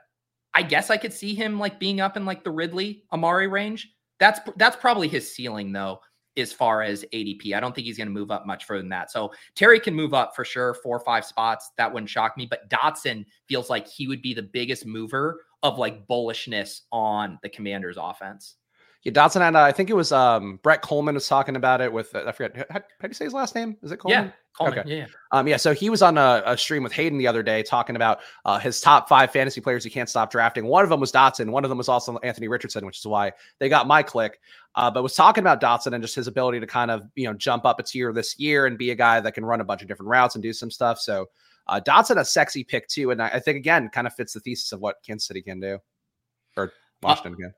I 0.53 0.63
guess 0.63 0.89
I 0.89 0.97
could 0.97 1.13
see 1.13 1.35
him 1.35 1.59
like 1.59 1.79
being 1.79 2.01
up 2.01 2.17
in 2.17 2.25
like 2.25 2.43
the 2.43 2.51
Ridley 2.51 3.03
Amari 3.13 3.47
range. 3.47 3.93
That's 4.19 4.39
that's 4.57 4.75
probably 4.75 5.07
his 5.07 5.31
ceiling 5.31 5.71
though, 5.71 5.99
as 6.35 6.51
far 6.51 6.81
as 6.81 7.05
ADP. 7.13 7.53
I 7.53 7.59
don't 7.59 7.75
think 7.75 7.85
he's 7.85 7.97
going 7.97 8.07
to 8.07 8.13
move 8.13 8.31
up 8.31 8.47
much 8.47 8.65
further 8.65 8.81
than 8.81 8.89
that. 8.89 9.11
So 9.11 9.31
Terry 9.55 9.79
can 9.79 9.93
move 9.93 10.15
up 10.15 10.35
for 10.35 10.43
sure, 10.43 10.73
four 10.73 10.97
or 10.97 11.05
five 11.05 11.25
spots. 11.25 11.71
That 11.77 11.93
wouldn't 11.93 12.09
shock 12.09 12.37
me. 12.37 12.47
But 12.47 12.69
Dotson 12.69 13.25
feels 13.47 13.69
like 13.69 13.87
he 13.87 14.07
would 14.07 14.23
be 14.23 14.33
the 14.33 14.41
biggest 14.41 14.85
mover 14.85 15.41
of 15.61 15.77
like 15.77 16.07
bullishness 16.07 16.81
on 16.91 17.37
the 17.43 17.49
Commanders' 17.49 17.97
offense. 17.99 18.55
Yeah, 19.03 19.11
Dotson 19.13 19.41
and 19.41 19.55
uh, 19.55 19.61
I 19.61 19.71
think 19.71 19.89
it 19.89 19.95
was 19.95 20.11
um, 20.11 20.59
Brett 20.63 20.81
Coleman 20.81 21.15
was 21.15 21.27
talking 21.27 21.55
about 21.55 21.81
it 21.81 21.91
with 21.91 22.13
uh, 22.15 22.23
I 22.27 22.31
forget 22.31 22.57
how, 22.57 22.65
how, 22.73 22.79
do 22.79 23.07
you 23.07 23.13
say 23.13 23.25
his 23.25 23.33
last 23.33 23.55
name? 23.55 23.77
Is 23.81 23.91
it 23.91 23.97
Coleman? 23.97 24.25
Yeah, 24.25 24.31
Coleman. 24.57 24.79
Okay. 24.79 24.97
Yeah. 24.97 25.05
Um, 25.31 25.47
yeah. 25.47 25.57
So 25.57 25.73
he 25.73 25.89
was 25.89 26.01
on 26.01 26.17
a, 26.17 26.41
a, 26.45 26.57
stream 26.57 26.83
with 26.83 26.91
Hayden 26.93 27.17
the 27.17 27.27
other 27.27 27.43
day 27.43 27.63
talking 27.63 27.95
about 27.95 28.19
uh, 28.43 28.57
his 28.59 28.81
top 28.81 29.07
five 29.07 29.31
fantasy 29.31 29.61
players 29.61 29.83
he 29.83 29.89
can't 29.89 30.09
stop 30.09 30.31
drafting. 30.31 30.65
One 30.65 30.83
of 30.83 30.89
them 30.89 30.99
was 30.99 31.11
Dotson. 31.11 31.51
One 31.51 31.63
of 31.63 31.69
them 31.69 31.77
was 31.77 31.87
also 31.87 32.17
Anthony 32.17 32.47
Richardson, 32.47 32.85
which 32.85 32.97
is 32.97 33.05
why 33.05 33.31
they 33.59 33.69
got 33.69 33.87
my 33.87 34.01
click. 34.01 34.39
Uh, 34.75 34.91
but 34.91 35.03
was 35.03 35.15
talking 35.15 35.43
about 35.43 35.61
Dotson 35.61 35.93
and 35.93 36.03
just 36.03 36.15
his 36.15 36.27
ability 36.27 36.59
to 36.59 36.67
kind 36.67 36.91
of 36.91 37.03
you 37.15 37.27
know 37.27 37.33
jump 37.33 37.65
up 37.65 37.79
a 37.79 37.83
tier 37.83 38.11
this 38.11 38.37
year 38.39 38.65
and 38.65 38.77
be 38.77 38.91
a 38.91 38.95
guy 38.95 39.19
that 39.19 39.33
can 39.33 39.45
run 39.45 39.61
a 39.61 39.65
bunch 39.65 39.81
of 39.81 39.87
different 39.87 40.09
routes 40.09 40.35
and 40.35 40.41
do 40.41 40.53
some 40.53 40.71
stuff. 40.71 40.99
So 40.99 41.27
uh, 41.67 41.79
Dotson 41.79 42.19
a 42.19 42.25
sexy 42.25 42.63
pick 42.63 42.87
too, 42.87 43.11
and 43.11 43.21
I, 43.21 43.27
I 43.27 43.39
think 43.39 43.57
again 43.57 43.89
kind 43.89 44.07
of 44.07 44.13
fits 44.13 44.33
the 44.33 44.39
thesis 44.39 44.71
of 44.71 44.81
what 44.81 44.97
Kansas 45.05 45.27
City 45.27 45.41
can 45.41 45.59
do 45.59 45.79
or 46.55 46.65
uh, 46.65 46.69
Washington 47.01 47.35
can. 47.35 47.53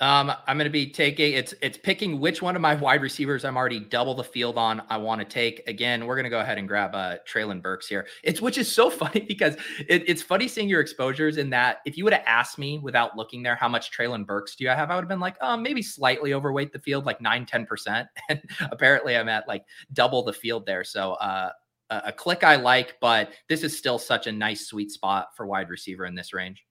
Um, 0.00 0.32
I'm 0.48 0.58
going 0.58 0.64
to 0.64 0.70
be 0.70 0.90
taking 0.90 1.34
it's 1.34 1.54
it's 1.62 1.78
picking 1.78 2.18
which 2.18 2.42
one 2.42 2.56
of 2.56 2.62
my 2.62 2.74
wide 2.74 3.00
receivers 3.00 3.44
I'm 3.44 3.56
already 3.56 3.78
double 3.78 4.14
the 4.14 4.24
field 4.24 4.58
on. 4.58 4.82
I 4.90 4.96
want 4.96 5.20
to 5.20 5.24
take 5.24 5.62
again. 5.68 6.06
We're 6.06 6.16
going 6.16 6.24
to 6.24 6.30
go 6.30 6.40
ahead 6.40 6.58
and 6.58 6.66
grab 6.66 6.96
uh 6.96 7.18
Treylon 7.28 7.62
Burks 7.62 7.86
here. 7.86 8.06
It's 8.24 8.40
which 8.40 8.58
is 8.58 8.70
so 8.70 8.90
funny 9.02 9.20
because 9.20 9.54
it, 9.88 10.02
it's 10.08 10.20
funny 10.20 10.48
seeing 10.48 10.68
your 10.68 10.80
exposures 10.80 11.36
in 11.36 11.48
that. 11.50 11.78
If 11.86 11.96
you 11.96 12.02
would 12.02 12.12
have 12.12 12.24
asked 12.26 12.58
me 12.58 12.80
without 12.80 13.16
looking 13.16 13.44
there, 13.44 13.54
how 13.54 13.68
much 13.68 13.96
Treylon 13.96 14.26
Burks 14.26 14.56
do 14.56 14.64
you 14.64 14.70
have? 14.70 14.90
I 14.90 14.96
would 14.96 15.02
have 15.02 15.08
been 15.08 15.20
like, 15.20 15.36
oh, 15.40 15.56
maybe 15.56 15.80
slightly 15.80 16.34
overweight 16.34 16.72
the 16.72 16.80
field, 16.80 17.06
like 17.06 17.20
nine, 17.20 17.46
10 17.46 17.64
percent. 17.64 18.08
And 18.28 18.42
apparently, 18.72 19.16
I'm 19.16 19.28
at 19.28 19.46
like 19.46 19.64
double 19.92 20.24
the 20.24 20.32
field 20.32 20.66
there. 20.66 20.82
So 20.82 21.12
uh, 21.14 21.50
a, 21.90 22.02
a 22.06 22.12
click 22.12 22.42
I 22.42 22.56
like, 22.56 22.96
but 23.00 23.30
this 23.48 23.62
is 23.62 23.78
still 23.78 23.98
such 23.98 24.26
a 24.26 24.32
nice 24.32 24.66
sweet 24.66 24.90
spot 24.90 25.28
for 25.36 25.46
wide 25.46 25.70
receiver 25.70 26.04
in 26.04 26.14
this 26.14 26.32
range. 26.32 26.64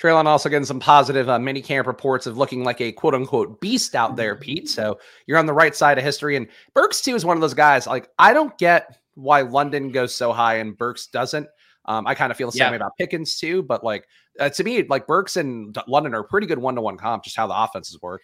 Treylon 0.00 0.26
also 0.26 0.48
getting 0.48 0.64
some 0.64 0.78
positive 0.78 1.28
uh, 1.28 1.38
mini 1.38 1.60
camp 1.60 1.86
reports 1.86 2.26
of 2.26 2.38
looking 2.38 2.62
like 2.62 2.80
a 2.80 2.92
quote 2.92 3.14
unquote 3.14 3.60
beast 3.60 3.96
out 3.96 4.16
there, 4.16 4.36
Pete. 4.36 4.68
So 4.68 4.98
you're 5.26 5.38
on 5.38 5.46
the 5.46 5.52
right 5.52 5.74
side 5.74 5.98
of 5.98 6.04
history. 6.04 6.36
And 6.36 6.46
Burks, 6.72 7.00
too, 7.00 7.16
is 7.16 7.24
one 7.24 7.36
of 7.36 7.40
those 7.40 7.54
guys. 7.54 7.86
Like, 7.86 8.08
I 8.18 8.32
don't 8.32 8.56
get 8.58 8.98
why 9.14 9.42
London 9.42 9.90
goes 9.90 10.14
so 10.14 10.32
high 10.32 10.56
and 10.56 10.78
Burks 10.78 11.08
doesn't. 11.08 11.48
Um, 11.86 12.06
I 12.06 12.14
kind 12.14 12.30
of 12.30 12.36
feel 12.36 12.48
the 12.48 12.52
same 12.52 12.66
yeah. 12.66 12.70
way 12.70 12.76
about 12.76 12.92
Pickens, 12.96 13.38
too. 13.38 13.62
But 13.62 13.82
like, 13.82 14.06
uh, 14.38 14.50
to 14.50 14.62
me, 14.62 14.84
like 14.84 15.06
Burks 15.08 15.36
and 15.36 15.76
London 15.88 16.14
are 16.14 16.22
pretty 16.22 16.46
good 16.46 16.58
one 16.58 16.76
to 16.76 16.80
one 16.80 16.96
comp, 16.96 17.24
just 17.24 17.36
how 17.36 17.48
the 17.48 17.60
offenses 17.60 18.00
work. 18.00 18.22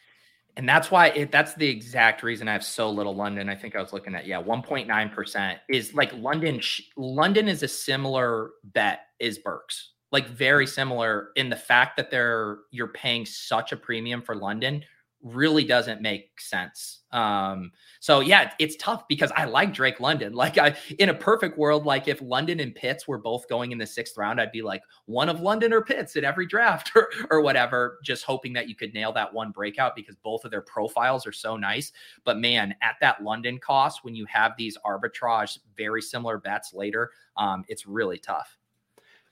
And 0.57 0.69
that's 0.69 0.93
why 0.93 1.09
it, 1.09 1.33
that's 1.33 1.55
the 1.55 1.67
exact 1.69 2.23
reason 2.23 2.47
I 2.47 2.53
have 2.53 2.63
so 2.63 2.89
little 2.89 3.17
London. 3.17 3.49
I 3.49 3.57
think 3.57 3.75
I 3.75 3.83
was 3.83 3.93
looking 3.93 4.15
at, 4.15 4.25
yeah, 4.25 4.41
1.9% 4.41 5.57
is 5.69 5.93
like 5.95 6.13
London. 6.15 6.61
London 6.97 7.49
is 7.49 7.65
a 7.65 7.69
similar 7.69 8.51
bet 8.63 9.01
as 9.21 9.39
Burks 9.39 9.94
like 10.15 10.29
very 10.29 10.65
similar 10.65 11.31
in 11.35 11.51
the 11.51 11.57
fact 11.57 11.97
that 11.97 12.09
they're 12.09 12.59
you're 12.71 12.87
paying 12.87 13.27
such 13.27 13.73
a 13.73 13.77
premium 13.77 14.23
for 14.23 14.37
London 14.37 14.85
really 15.25 15.65
doesn't 15.65 16.03
make 16.03 16.39
sense. 16.39 17.01
Um, 17.11 17.73
so 17.99 18.21
yeah, 18.21 18.53
it's 18.61 18.77
tough 18.77 19.09
because 19.09 19.33
I 19.35 19.47
like 19.47 19.75
Drake 19.75 19.99
London. 19.99 20.33
Like 20.45 20.57
I 20.57 20.77
in 21.01 21.09
a 21.09 21.15
perfect 21.15 21.59
world, 21.59 21.85
like 21.85 22.07
if 22.07 22.23
London 22.23 22.61
and 22.61 22.73
Pitts 22.75 23.09
were 23.09 23.19
both 23.19 23.49
going 23.49 23.73
in 23.73 23.79
the 23.79 23.87
sixth 23.87 24.17
round, 24.17 24.41
I'd 24.41 24.53
be 24.53 24.63
like 24.63 24.83
one 25.07 25.29
of 25.29 25.41
London 25.41 25.73
or 25.73 25.83
Pitts 25.83 26.15
in 26.15 26.25
every 26.25 26.47
draft 26.47 26.93
or, 26.95 27.09
or 27.31 27.41
whatever, 27.41 27.99
just 28.05 28.23
hoping 28.23 28.53
that 28.53 28.69
you 28.69 28.77
could 28.77 28.95
nail 28.95 29.11
that 29.15 29.35
one 29.35 29.51
breakout 29.51 29.97
because 29.97 30.15
both 30.15 30.45
of 30.45 30.53
their 30.53 30.63
profiles 30.63 31.27
are 31.27 31.33
so 31.33 31.57
nice. 31.57 31.91
But 32.23 32.39
man, 32.39 32.77
at 32.83 32.95
that 33.01 33.25
London 33.25 33.59
cost, 33.59 34.05
when 34.05 34.15
you 34.15 34.27
have 34.27 34.53
these 34.57 34.79
arbitrage, 34.87 35.59
very 35.77 36.03
similar 36.03 36.39
bets 36.39 36.73
later, 36.73 37.11
um, 37.37 37.65
it's 37.67 37.85
really 37.85 38.19
tough. 38.19 38.57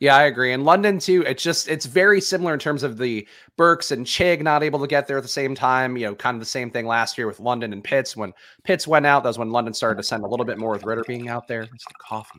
Yeah, 0.02 0.16
I 0.16 0.25
agree. 0.25 0.52
And 0.52 0.64
London 0.64 0.99
too, 0.99 1.23
it's 1.28 1.44
just 1.44 1.68
it's 1.68 1.87
very 1.87 2.21
similar 2.21 2.52
in 2.52 2.59
terms 2.59 2.82
of 2.82 2.99
the 2.99 3.25
Burks 3.56 3.92
and 3.92 4.04
Chig 4.04 4.42
not 4.42 4.64
able 4.64 4.80
to 4.80 4.88
get 4.88 5.06
there 5.06 5.16
at 5.16 5.23
the 5.23 5.28
same 5.28 5.54
time. 5.54 5.97
You 5.97 6.06
know, 6.06 6.14
kind 6.16 6.35
of 6.35 6.40
the 6.40 6.44
same 6.44 6.73
thing 6.73 6.87
last 6.87 7.16
year 7.16 7.28
with 7.28 7.38
London 7.38 7.73
and 7.73 7.85
Pitts. 7.85 8.16
When 8.16 8.32
Pitts 8.64 8.88
went 8.88 9.06
out, 9.06 9.23
that 9.23 9.28
was 9.28 9.38
when 9.38 9.52
London 9.52 9.73
started 9.73 9.99
to 9.99 10.02
send 10.02 10.25
a 10.25 10.26
little 10.26 10.44
bit 10.44 10.59
more 10.59 10.73
with 10.73 10.82
Ridder 10.82 11.04
being 11.06 11.28
out 11.28 11.47
there. 11.47 11.62
It's 11.73 11.85
the 11.85 11.94
coffee. 12.00 12.37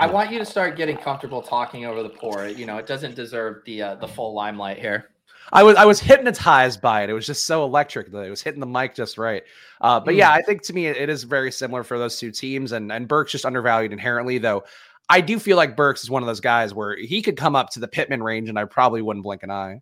I 0.00 0.06
want 0.06 0.32
you 0.32 0.38
to 0.38 0.46
start 0.46 0.78
getting 0.78 0.96
comfortable 0.96 1.42
talking 1.42 1.84
over 1.84 2.02
the 2.02 2.08
pour. 2.08 2.48
You 2.48 2.64
know, 2.64 2.78
it 2.78 2.86
doesn't 2.86 3.16
deserve 3.16 3.62
the 3.66 3.82
uh, 3.82 3.94
the 3.96 4.08
full 4.08 4.32
limelight 4.32 4.78
here. 4.78 5.10
I 5.52 5.62
was 5.62 5.76
I 5.76 5.84
was 5.84 6.00
hypnotized 6.00 6.80
by 6.80 7.02
it. 7.02 7.10
It 7.10 7.12
was 7.12 7.26
just 7.26 7.44
so 7.44 7.64
electric 7.64 8.10
that 8.12 8.20
it 8.20 8.30
was 8.30 8.40
hitting 8.40 8.60
the 8.60 8.66
mic 8.66 8.94
just 8.94 9.18
right. 9.18 9.42
Uh, 9.82 10.00
but 10.00 10.14
yeah, 10.14 10.30
I 10.30 10.40
think 10.40 10.62
to 10.62 10.72
me 10.72 10.86
it, 10.86 10.96
it 10.96 11.10
is 11.10 11.22
very 11.24 11.52
similar 11.52 11.84
for 11.84 11.98
those 11.98 12.18
two 12.18 12.30
teams, 12.30 12.72
and 12.72 12.90
and 12.90 13.06
Burke's 13.06 13.32
just 13.32 13.44
undervalued 13.44 13.92
inherently. 13.92 14.38
Though 14.38 14.64
I 15.08 15.20
do 15.20 15.38
feel 15.38 15.56
like 15.56 15.76
Burks 15.76 16.02
is 16.02 16.10
one 16.10 16.22
of 16.22 16.26
those 16.26 16.40
guys 16.40 16.74
where 16.74 16.96
he 16.96 17.22
could 17.22 17.36
come 17.36 17.54
up 17.54 17.70
to 17.70 17.80
the 17.80 17.88
Pittman 17.88 18.22
range, 18.22 18.48
and 18.48 18.58
I 18.58 18.64
probably 18.64 19.02
wouldn't 19.02 19.24
blink 19.24 19.42
an 19.42 19.50
eye. 19.50 19.80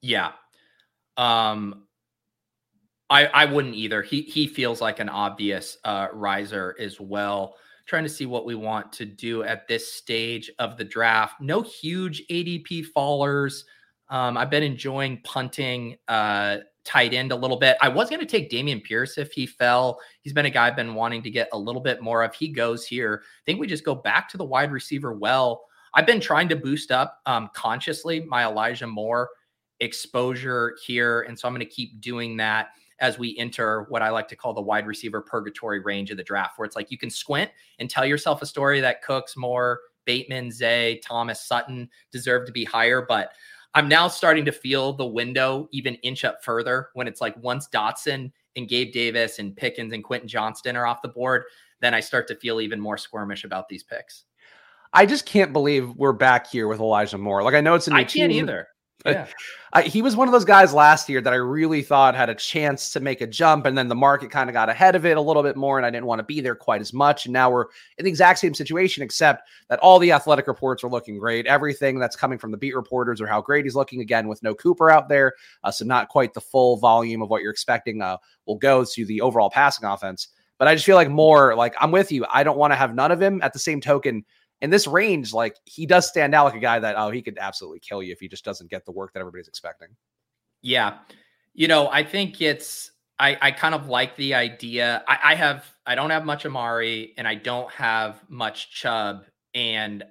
Yeah, 0.00 0.32
um, 1.16 1.84
I 3.10 3.26
I 3.26 3.44
wouldn't 3.46 3.74
either. 3.74 4.02
He 4.02 4.22
he 4.22 4.46
feels 4.46 4.80
like 4.80 5.00
an 5.00 5.08
obvious 5.08 5.78
uh, 5.84 6.08
riser 6.12 6.76
as 6.78 7.00
well. 7.00 7.56
Trying 7.86 8.04
to 8.04 8.08
see 8.08 8.26
what 8.26 8.46
we 8.46 8.54
want 8.54 8.92
to 8.94 9.04
do 9.04 9.42
at 9.42 9.68
this 9.68 9.92
stage 9.92 10.50
of 10.58 10.78
the 10.78 10.84
draft. 10.84 11.40
No 11.40 11.60
huge 11.60 12.22
ADP 12.30 12.86
fallers. 12.96 13.64
Um, 14.08 14.38
I've 14.38 14.50
been 14.50 14.62
enjoying 14.62 15.20
punting 15.22 15.96
uh, 16.08 16.58
tight 16.84 17.14
end 17.14 17.32
a 17.32 17.36
little 17.36 17.56
bit. 17.56 17.76
I 17.80 17.88
was 17.88 18.10
going 18.10 18.20
to 18.20 18.26
take 18.26 18.50
Dameon 18.50 18.84
Pierce 18.84 19.18
if 19.18 19.32
he 19.32 19.46
fell. 19.46 20.00
He's 20.20 20.32
been 20.32 20.46
a 20.46 20.50
guy 20.50 20.66
I've 20.66 20.76
been 20.76 20.94
wanting 20.94 21.22
to 21.22 21.30
get 21.30 21.48
a 21.52 21.58
little 21.58 21.80
bit 21.80 22.02
more 22.02 22.22
of. 22.22 22.34
He 22.34 22.48
goes 22.48 22.86
here. 22.86 23.22
I 23.24 23.42
think 23.46 23.58
we 23.58 23.66
just 23.66 23.84
go 23.84 23.94
back 23.94 24.28
to 24.30 24.36
the 24.36 24.44
wide 24.44 24.72
receiver 24.72 25.12
well. 25.14 25.64
I've 25.94 26.06
been 26.06 26.20
trying 26.20 26.48
to 26.48 26.56
boost 26.56 26.90
up 26.90 27.20
um, 27.26 27.50
consciously 27.54 28.20
my 28.20 28.44
Elijah 28.44 28.86
Moore 28.86 29.30
exposure 29.80 30.76
here. 30.84 31.22
And 31.22 31.38
so 31.38 31.48
I'm 31.48 31.54
going 31.54 31.66
to 31.66 31.72
keep 31.72 32.00
doing 32.00 32.36
that 32.38 32.68
as 33.00 33.18
we 33.18 33.36
enter 33.38 33.86
what 33.88 34.02
I 34.02 34.10
like 34.10 34.28
to 34.28 34.36
call 34.36 34.54
the 34.54 34.60
wide 34.60 34.86
receiver 34.86 35.20
purgatory 35.20 35.80
range 35.80 36.10
of 36.10 36.16
the 36.16 36.22
draft, 36.22 36.58
where 36.58 36.66
it's 36.66 36.76
like 36.76 36.90
you 36.90 36.98
can 36.98 37.10
squint 37.10 37.50
and 37.78 37.90
tell 37.90 38.06
yourself 38.06 38.42
a 38.42 38.46
story 38.46 38.80
that 38.80 39.02
Cooks, 39.02 39.36
Moore, 39.36 39.80
Bateman, 40.04 40.50
Zay, 40.50 41.00
Thomas, 41.04 41.46
Sutton 41.46 41.88
deserve 42.12 42.46
to 42.46 42.52
be 42.52 42.64
higher. 42.64 43.04
But 43.06 43.32
I'm 43.74 43.88
now 43.88 44.06
starting 44.06 44.44
to 44.44 44.52
feel 44.52 44.92
the 44.92 45.06
window 45.06 45.68
even 45.72 45.96
inch 45.96 46.24
up 46.24 46.44
further 46.44 46.90
when 46.94 47.08
it's 47.08 47.20
like 47.20 47.36
once 47.42 47.68
Dotson 47.68 48.30
and 48.56 48.68
Gabe 48.68 48.92
Davis 48.92 49.40
and 49.40 49.56
Pickens 49.56 49.92
and 49.92 50.04
Quentin 50.04 50.28
Johnston 50.28 50.76
are 50.76 50.86
off 50.86 51.02
the 51.02 51.08
board, 51.08 51.44
then 51.80 51.92
I 51.92 52.00
start 52.00 52.28
to 52.28 52.36
feel 52.36 52.60
even 52.60 52.80
more 52.80 52.96
squirmish 52.96 53.44
about 53.44 53.68
these 53.68 53.82
picks. 53.82 54.24
I 54.92 55.06
just 55.06 55.26
can't 55.26 55.52
believe 55.52 55.90
we're 55.96 56.12
back 56.12 56.46
here 56.46 56.68
with 56.68 56.78
Elijah 56.78 57.18
Moore. 57.18 57.42
Like 57.42 57.54
I 57.54 57.60
know 57.60 57.74
it's 57.74 57.88
a 57.88 57.90
new 57.90 57.96
I 57.96 58.04
can't 58.04 58.30
team. 58.30 58.44
either. 58.44 58.68
Yeah. 59.04 59.26
I, 59.74 59.82
he 59.82 60.00
was 60.00 60.16
one 60.16 60.28
of 60.28 60.32
those 60.32 60.46
guys 60.46 60.72
last 60.72 61.08
year 61.10 61.20
that 61.20 61.32
I 61.32 61.36
really 61.36 61.82
thought 61.82 62.14
had 62.14 62.30
a 62.30 62.34
chance 62.34 62.90
to 62.92 63.00
make 63.00 63.20
a 63.20 63.26
jump, 63.26 63.66
and 63.66 63.76
then 63.76 63.88
the 63.88 63.94
market 63.94 64.30
kind 64.30 64.48
of 64.48 64.54
got 64.54 64.70
ahead 64.70 64.94
of 64.94 65.04
it 65.04 65.16
a 65.16 65.20
little 65.20 65.42
bit 65.42 65.56
more, 65.56 65.76
and 65.76 65.84
I 65.84 65.90
didn't 65.90 66.06
want 66.06 66.20
to 66.20 66.24
be 66.24 66.40
there 66.40 66.54
quite 66.54 66.80
as 66.80 66.92
much. 66.92 67.26
And 67.26 67.32
now 67.32 67.50
we're 67.50 67.66
in 67.98 68.04
the 68.04 68.08
exact 68.08 68.38
same 68.38 68.54
situation, 68.54 69.02
except 69.02 69.46
that 69.68 69.78
all 69.80 69.98
the 69.98 70.12
athletic 70.12 70.46
reports 70.46 70.82
are 70.84 70.88
looking 70.88 71.18
great. 71.18 71.46
Everything 71.46 71.98
that's 71.98 72.16
coming 72.16 72.38
from 72.38 72.50
the 72.50 72.56
beat 72.56 72.74
reporters 72.74 73.20
or 73.20 73.26
how 73.26 73.42
great 73.42 73.66
he's 73.66 73.74
looking 73.74 74.00
again 74.00 74.26
with 74.26 74.42
no 74.42 74.54
Cooper 74.54 74.90
out 74.90 75.08
there, 75.08 75.34
uh, 75.64 75.70
so 75.70 75.84
not 75.84 76.08
quite 76.08 76.32
the 76.32 76.40
full 76.40 76.78
volume 76.78 77.20
of 77.20 77.28
what 77.28 77.42
you're 77.42 77.52
expecting 77.52 78.00
uh, 78.00 78.16
will 78.46 78.56
go 78.56 78.84
to 78.84 79.04
the 79.04 79.20
overall 79.20 79.50
passing 79.50 79.86
offense. 79.86 80.28
But 80.56 80.68
I 80.68 80.74
just 80.74 80.86
feel 80.86 80.96
like 80.96 81.10
more 81.10 81.54
like 81.56 81.74
I'm 81.80 81.90
with 81.90 82.12
you. 82.12 82.24
I 82.32 82.42
don't 82.44 82.56
want 82.56 82.72
to 82.72 82.76
have 82.76 82.94
none 82.94 83.10
of 83.10 83.20
him. 83.20 83.42
At 83.42 83.52
the 83.52 83.58
same 83.58 83.80
token, 83.80 84.24
in 84.64 84.70
this 84.70 84.86
range, 84.86 85.34
like 85.34 85.56
he 85.66 85.84
does 85.84 86.08
stand 86.08 86.34
out 86.34 86.46
like 86.46 86.54
a 86.54 86.58
guy 86.58 86.78
that 86.78 86.96
oh 86.96 87.10
he 87.10 87.20
could 87.20 87.36
absolutely 87.38 87.80
kill 87.80 88.02
you 88.02 88.12
if 88.12 88.18
he 88.18 88.28
just 88.28 88.46
doesn't 88.46 88.70
get 88.70 88.86
the 88.86 88.92
work 88.92 89.12
that 89.12 89.20
everybody's 89.20 89.46
expecting. 89.46 89.88
Yeah, 90.62 90.98
you 91.52 91.68
know 91.68 91.88
I 91.88 92.02
think 92.02 92.40
it's 92.40 92.90
I 93.18 93.36
I 93.42 93.50
kind 93.50 93.74
of 93.74 93.88
like 93.88 94.16
the 94.16 94.32
idea. 94.32 95.04
I, 95.06 95.18
I 95.22 95.34
have 95.34 95.70
I 95.84 95.94
don't 95.94 96.08
have 96.08 96.24
much 96.24 96.46
Amari 96.46 97.12
and 97.18 97.28
I 97.28 97.34
don't 97.34 97.70
have 97.72 98.24
much 98.30 98.70
Chubb 98.72 99.26
and 99.54 100.02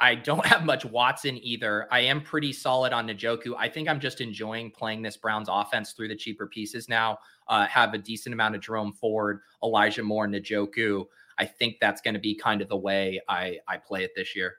I 0.00 0.16
don't 0.16 0.44
have 0.52 0.64
much 0.64 0.84
Watson 0.84 1.38
either. 1.40 1.86
I 1.92 2.00
am 2.00 2.20
pretty 2.20 2.52
solid 2.52 2.92
on 2.92 3.06
Njoku. 3.06 3.54
I 3.56 3.68
think 3.68 3.88
I'm 3.88 4.00
just 4.00 4.20
enjoying 4.20 4.72
playing 4.72 5.02
this 5.02 5.16
Browns 5.16 5.48
offense 5.48 5.92
through 5.92 6.08
the 6.08 6.16
cheaper 6.16 6.48
pieces 6.48 6.88
now. 6.88 7.18
Uh, 7.46 7.64
have 7.66 7.94
a 7.94 7.98
decent 7.98 8.32
amount 8.32 8.56
of 8.56 8.60
Jerome 8.60 8.92
Ford, 8.92 9.38
Elijah 9.62 10.02
Moore, 10.02 10.26
Njoku. 10.26 11.04
I 11.38 11.44
think 11.44 11.76
that's 11.80 12.00
going 12.00 12.14
to 12.14 12.20
be 12.20 12.34
kind 12.34 12.60
of 12.60 12.68
the 12.68 12.76
way 12.76 13.20
I 13.28 13.58
I 13.66 13.76
play 13.76 14.04
it 14.04 14.12
this 14.16 14.34
year. 14.34 14.56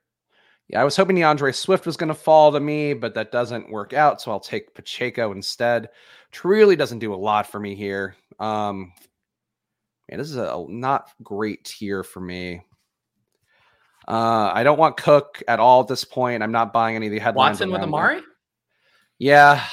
Yeah, 0.69 0.81
I 0.81 0.83
was 0.83 0.95
hoping 0.95 1.15
DeAndre 1.15 1.55
Swift 1.55 1.87
was 1.87 1.97
going 1.97 2.09
to 2.09 2.13
fall 2.13 2.51
to 2.51 2.59
me, 2.59 2.93
but 2.93 3.15
that 3.15 3.31
doesn't 3.31 3.71
work 3.71 3.93
out. 3.93 4.21
So 4.21 4.31
I'll 4.31 4.39
take 4.39 4.75
Pacheco 4.75 5.31
instead, 5.31 5.89
which 6.29 6.45
really 6.45 6.75
doesn't 6.75 6.99
do 6.99 7.13
a 7.13 7.15
lot 7.15 7.47
for 7.47 7.59
me 7.59 7.73
here. 7.73 8.15
Um, 8.39 8.93
man, 10.09 10.19
this 10.19 10.29
is 10.29 10.37
a 10.37 10.63
not 10.69 11.09
great 11.23 11.65
tier 11.65 12.03
for 12.03 12.19
me. 12.19 12.61
Uh, 14.07 14.51
I 14.53 14.63
don't 14.63 14.79
want 14.79 14.97
Cook 14.97 15.41
at 15.47 15.59
all 15.59 15.81
at 15.81 15.87
this 15.87 16.03
point. 16.03 16.43
I'm 16.43 16.51
not 16.51 16.71
buying 16.71 16.95
any 16.95 17.07
of 17.07 17.11
the 17.11 17.19
headlines. 17.19 17.59
Watson 17.59 17.71
with 17.71 17.81
Amari? 17.81 18.21
Yeah, 19.17 19.63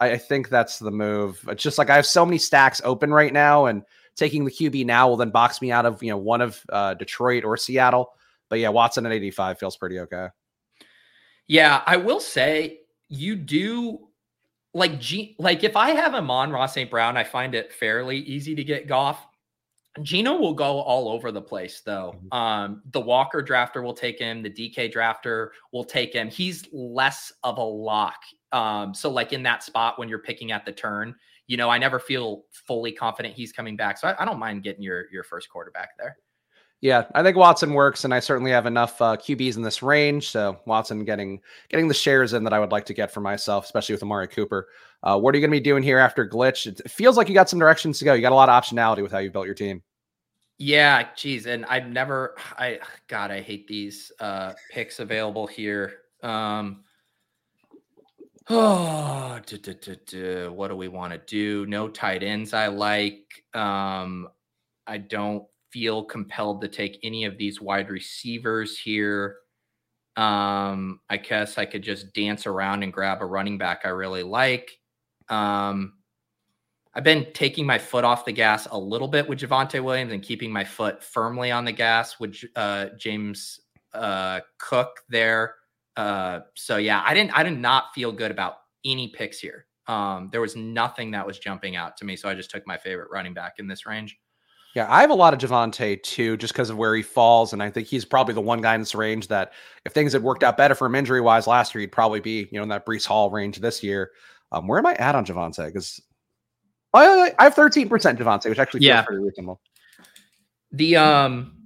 I, 0.00 0.12
I 0.12 0.18
think 0.18 0.48
that's 0.48 0.78
the 0.78 0.90
move. 0.90 1.44
It's 1.48 1.62
just 1.62 1.78
like 1.78 1.90
I 1.90 1.96
have 1.96 2.06
so 2.06 2.24
many 2.24 2.38
stacks 2.38 2.80
open 2.84 3.12
right 3.12 3.32
now, 3.32 3.66
and 3.66 3.82
taking 4.16 4.44
the 4.44 4.50
QB 4.50 4.86
now 4.86 5.08
will 5.08 5.16
then 5.16 5.30
box 5.30 5.60
me 5.60 5.72
out 5.72 5.86
of 5.86 6.02
you 6.02 6.10
know 6.10 6.18
one 6.18 6.40
of 6.40 6.60
uh, 6.70 6.94
Detroit 6.94 7.44
or 7.44 7.56
Seattle. 7.56 8.12
But 8.48 8.58
yeah, 8.58 8.68
Watson 8.68 9.06
at 9.06 9.12
85 9.12 9.58
feels 9.58 9.76
pretty 9.76 9.98
okay. 10.00 10.28
Yeah, 11.46 11.82
I 11.86 11.96
will 11.96 12.20
say 12.20 12.80
you 13.08 13.36
do 13.36 14.08
like 14.72 15.00
G 15.00 15.36
like 15.38 15.64
if 15.64 15.76
I 15.76 15.90
have 15.90 16.14
Amon-Ra 16.14 16.66
St. 16.66 16.90
Brown, 16.90 17.16
I 17.16 17.24
find 17.24 17.54
it 17.54 17.72
fairly 17.72 18.18
easy 18.18 18.54
to 18.54 18.64
get 18.64 18.86
Goff. 18.86 19.26
Geno 20.02 20.36
will 20.36 20.54
go 20.54 20.80
all 20.80 21.08
over 21.08 21.30
the 21.30 21.40
place 21.40 21.80
though. 21.84 22.16
Mm-hmm. 22.16 22.36
Um, 22.36 22.82
the 22.90 23.00
Walker 23.00 23.42
drafter 23.42 23.82
will 23.82 23.94
take 23.94 24.18
him, 24.18 24.42
the 24.42 24.50
DK 24.50 24.92
drafter 24.92 25.50
will 25.72 25.84
take 25.84 26.12
him. 26.12 26.28
He's 26.28 26.64
less 26.72 27.32
of 27.44 27.58
a 27.58 27.62
lock. 27.62 28.16
Um, 28.50 28.92
so 28.94 29.10
like 29.10 29.32
in 29.32 29.42
that 29.44 29.62
spot 29.62 29.98
when 29.98 30.08
you're 30.08 30.18
picking 30.18 30.50
at 30.50 30.64
the 30.64 30.72
turn, 30.72 31.14
you 31.46 31.56
know, 31.56 31.68
I 31.68 31.78
never 31.78 31.98
feel 31.98 32.44
fully 32.52 32.92
confident 32.92 33.34
he's 33.34 33.52
coming 33.52 33.76
back. 33.76 33.98
So 33.98 34.08
I, 34.08 34.22
I 34.22 34.24
don't 34.24 34.38
mind 34.38 34.62
getting 34.62 34.82
your 34.82 35.10
your 35.10 35.24
first 35.24 35.48
quarterback 35.48 35.96
there. 35.98 36.16
Yeah, 36.80 37.06
I 37.14 37.22
think 37.22 37.36
Watson 37.36 37.72
works, 37.72 38.04
and 38.04 38.12
I 38.12 38.20
certainly 38.20 38.50
have 38.50 38.66
enough 38.66 39.00
uh, 39.00 39.16
QBs 39.16 39.56
in 39.56 39.62
this 39.62 39.82
range. 39.82 40.28
So 40.28 40.58
Watson 40.66 41.04
getting 41.04 41.40
getting 41.70 41.88
the 41.88 41.94
shares 41.94 42.34
in 42.34 42.44
that 42.44 42.52
I 42.52 42.60
would 42.60 42.72
like 42.72 42.84
to 42.86 42.94
get 42.94 43.10
for 43.10 43.20
myself, 43.20 43.64
especially 43.64 43.94
with 43.94 44.02
Amari 44.02 44.28
Cooper. 44.28 44.68
Uh, 45.02 45.18
what 45.18 45.34
are 45.34 45.38
you 45.38 45.42
going 45.42 45.50
to 45.50 45.60
be 45.60 45.64
doing 45.64 45.82
here 45.82 45.98
after 45.98 46.28
glitch? 46.28 46.66
It 46.66 46.90
feels 46.90 47.16
like 47.16 47.28
you 47.28 47.34
got 47.34 47.48
some 47.48 47.58
directions 47.58 47.98
to 47.98 48.04
go. 48.04 48.12
You 48.12 48.20
got 48.20 48.32
a 48.32 48.34
lot 48.34 48.50
of 48.50 48.62
optionality 48.62 49.02
with 49.02 49.12
how 49.12 49.18
you 49.18 49.30
built 49.30 49.46
your 49.46 49.54
team. 49.54 49.82
Yeah, 50.58 51.08
geez, 51.16 51.46
and 51.46 51.64
I've 51.66 51.88
never. 51.88 52.36
I 52.58 52.80
God, 53.08 53.30
I 53.30 53.40
hate 53.40 53.66
these 53.66 54.12
uh, 54.20 54.52
picks 54.70 55.00
available 55.00 55.46
here. 55.46 55.94
Um, 56.22 56.84
Oh, 58.50 59.40
duh, 59.46 59.56
duh, 59.56 59.94
duh, 60.06 60.52
what 60.52 60.68
do 60.68 60.76
we 60.76 60.88
want 60.88 61.12
to 61.12 61.18
do? 61.18 61.66
No 61.66 61.88
tight 61.88 62.22
ends 62.22 62.52
I 62.52 62.66
like. 62.68 63.24
Um, 63.54 64.28
I 64.86 64.98
don't 64.98 65.44
feel 65.72 66.04
compelled 66.04 66.60
to 66.62 66.68
take 66.68 66.98
any 67.02 67.24
of 67.24 67.38
these 67.38 67.60
wide 67.60 67.90
receivers 67.90 68.78
here. 68.78 69.36
Um, 70.16 71.00
I 71.10 71.18
guess 71.18 71.58
I 71.58 71.66
could 71.66 71.82
just 71.82 72.12
dance 72.14 72.46
around 72.46 72.82
and 72.84 72.92
grab 72.92 73.22
a 73.22 73.26
running 73.26 73.58
back 73.58 73.82
I 73.84 73.88
really 73.90 74.22
like. 74.24 74.70
Um, 75.28 75.94
I've 76.94 77.04
been 77.04 77.26
taking 77.34 77.66
my 77.66 77.78
foot 77.78 78.04
off 78.04 78.24
the 78.24 78.32
gas 78.32 78.68
a 78.70 78.78
little 78.78 79.08
bit 79.08 79.28
with 79.28 79.40
Javonte 79.40 79.82
Williams 79.82 80.12
and 80.12 80.22
keeping 80.22 80.52
my 80.52 80.64
foot 80.64 81.02
firmly 81.02 81.50
on 81.50 81.64
the 81.64 81.72
gas 81.72 82.20
with 82.20 82.36
uh, 82.56 82.88
James 82.98 83.60
uh, 83.94 84.40
Cook 84.58 85.00
there. 85.08 85.56
Uh, 85.96 86.40
so 86.54 86.76
yeah, 86.76 87.02
I 87.06 87.14
didn't 87.14 87.36
I 87.36 87.42
did 87.42 87.58
not 87.58 87.94
feel 87.94 88.12
good 88.12 88.30
about 88.30 88.56
any 88.84 89.08
picks 89.08 89.38
here. 89.38 89.66
Um, 89.86 90.28
there 90.32 90.40
was 90.40 90.56
nothing 90.56 91.10
that 91.12 91.26
was 91.26 91.38
jumping 91.38 91.76
out 91.76 91.96
to 91.98 92.04
me, 92.04 92.16
so 92.16 92.28
I 92.28 92.34
just 92.34 92.50
took 92.50 92.66
my 92.66 92.78
favorite 92.78 93.08
running 93.12 93.34
back 93.34 93.54
in 93.58 93.68
this 93.68 93.86
range. 93.86 94.18
Yeah, 94.74 94.92
I 94.92 95.02
have 95.02 95.10
a 95.10 95.14
lot 95.14 95.32
of 95.32 95.38
Javonte 95.38 96.02
too, 96.02 96.36
just 96.36 96.52
because 96.52 96.68
of 96.68 96.76
where 96.76 96.96
he 96.96 97.02
falls, 97.02 97.52
and 97.52 97.62
I 97.62 97.70
think 97.70 97.86
he's 97.86 98.04
probably 98.04 98.34
the 98.34 98.40
one 98.40 98.60
guy 98.60 98.74
in 98.74 98.80
this 98.80 98.94
range 98.94 99.28
that, 99.28 99.52
if 99.84 99.92
things 99.92 100.12
had 100.12 100.22
worked 100.22 100.42
out 100.42 100.56
better 100.56 100.74
for 100.74 100.86
him 100.86 100.96
injury 100.96 101.20
wise 101.20 101.46
last 101.46 101.74
year, 101.74 101.80
he'd 101.80 101.92
probably 101.92 102.20
be 102.20 102.48
you 102.50 102.58
know 102.58 102.64
in 102.64 102.68
that 102.70 102.84
Breece 102.84 103.06
Hall 103.06 103.30
range 103.30 103.60
this 103.60 103.82
year. 103.82 104.10
Um, 104.50 104.66
where 104.66 104.78
am 104.78 104.86
I 104.86 104.94
at 104.94 105.14
on 105.14 105.24
Javonte? 105.24 105.66
Because 105.66 106.00
I, 106.92 107.32
I 107.38 107.44
have 107.44 107.54
thirteen 107.54 107.88
percent 107.88 108.18
Javonte, 108.18 108.48
which 108.48 108.58
actually 108.58 108.80
feels 108.80 108.88
yeah. 108.88 109.02
pretty 109.02 109.22
reasonable. 109.22 109.60
The 110.72 110.96
um, 110.96 111.56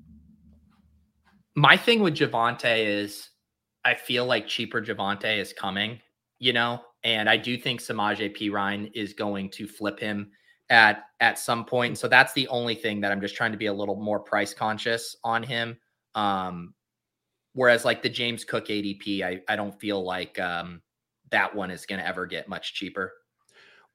my 1.55 1.79
thing 1.79 2.01
with 2.01 2.15
Javonte 2.15 2.85
is 2.85 3.28
I 3.89 3.95
feel 3.95 4.27
like 4.27 4.47
cheaper 4.47 4.83
Javonte 4.83 5.39
is 5.39 5.55
coming, 5.55 5.99
you 6.39 6.53
know, 6.53 6.83
and 7.05 7.29
I 7.29 7.39
do 7.39 7.57
think 7.57 7.81
Samaje 7.81 8.37
Perine 8.37 8.91
is 8.95 9.15
going 9.15 9.49
to 9.53 9.67
flip 9.67 9.99
him 9.99 10.31
at 10.69 11.05
at 11.21 11.39
some 11.39 11.65
point. 11.65 11.97
So 11.97 12.07
that's 12.07 12.35
the 12.35 12.47
only 12.49 12.75
thing 12.75 13.01
that 13.01 13.11
I'm 13.11 13.21
just 13.21 13.35
trying 13.35 13.53
to 13.53 13.59
be 13.59 13.67
a 13.67 13.73
little 13.73 13.97
more 13.97 14.21
price 14.21 14.53
conscious 14.53 15.17
on 15.25 15.43
him. 15.43 15.79
Um, 16.15 16.75
whereas 17.55 17.87
like 17.87 18.03
the 18.03 18.11
James 18.11 18.45
Cook 18.45 18.67
ADP, 18.69 19.23
I, 19.23 19.41
I 19.49 19.57
don't 19.57 19.81
feel 19.81 20.05
like 20.05 20.39
um, 20.39 20.83
that 21.31 21.55
one 21.55 21.71
is 21.71 21.87
going 21.87 22.01
to 22.01 22.07
ever 22.07 22.27
get 22.27 22.47
much 22.47 22.75
cheaper. 22.75 23.15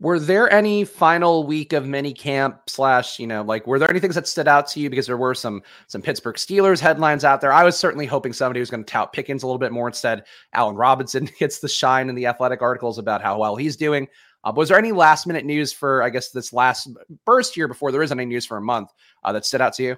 Were 0.03 0.19
there 0.19 0.51
any 0.51 0.83
final 0.83 1.45
week 1.45 1.71
of 1.71 1.87
mini 1.87 2.13
camp 2.13 2.69
slash, 2.69 3.19
you 3.19 3.25
know, 3.25 3.41
like 3.41 3.65
were 3.65 3.79
there 3.79 3.89
any 3.89 4.01
things 4.01 4.15
that 4.15 4.27
stood 4.27 4.49
out 4.49 4.67
to 4.67 4.81
you? 4.81 4.89
Because 4.89 5.07
there 5.07 5.15
were 5.15 5.33
some 5.33 5.63
some 5.87 6.01
Pittsburgh 6.01 6.35
Steelers 6.35 6.81
headlines 6.81 7.23
out 7.23 7.39
there. 7.39 7.53
I 7.53 7.63
was 7.63 7.79
certainly 7.79 8.05
hoping 8.05 8.33
somebody 8.33 8.59
was 8.59 8.69
going 8.69 8.83
to 8.83 8.91
tout 8.91 9.13
Pickens 9.13 9.43
a 9.43 9.47
little 9.47 9.59
bit 9.59 9.71
more. 9.71 9.87
Instead, 9.87 10.25
Allen 10.51 10.75
Robinson 10.75 11.29
gets 11.39 11.59
the 11.59 11.69
shine 11.69 12.09
in 12.09 12.15
the 12.15 12.25
athletic 12.25 12.61
articles 12.61 12.97
about 12.97 13.21
how 13.21 13.39
well 13.39 13.55
he's 13.55 13.77
doing. 13.77 14.09
Uh, 14.43 14.51
was 14.53 14.67
there 14.67 14.77
any 14.77 14.91
last 14.91 15.25
minute 15.25 15.45
news 15.45 15.71
for 15.71 16.03
I 16.03 16.09
guess 16.09 16.31
this 16.31 16.51
last 16.51 16.89
burst 17.25 17.55
here 17.55 17.69
before 17.69 17.93
there 17.93 18.03
is 18.03 18.11
any 18.11 18.25
news 18.25 18.45
for 18.45 18.57
a 18.57 18.61
month 18.61 18.89
uh, 19.23 19.31
that 19.31 19.45
stood 19.45 19.61
out 19.61 19.71
to 19.75 19.83
you? 19.83 19.95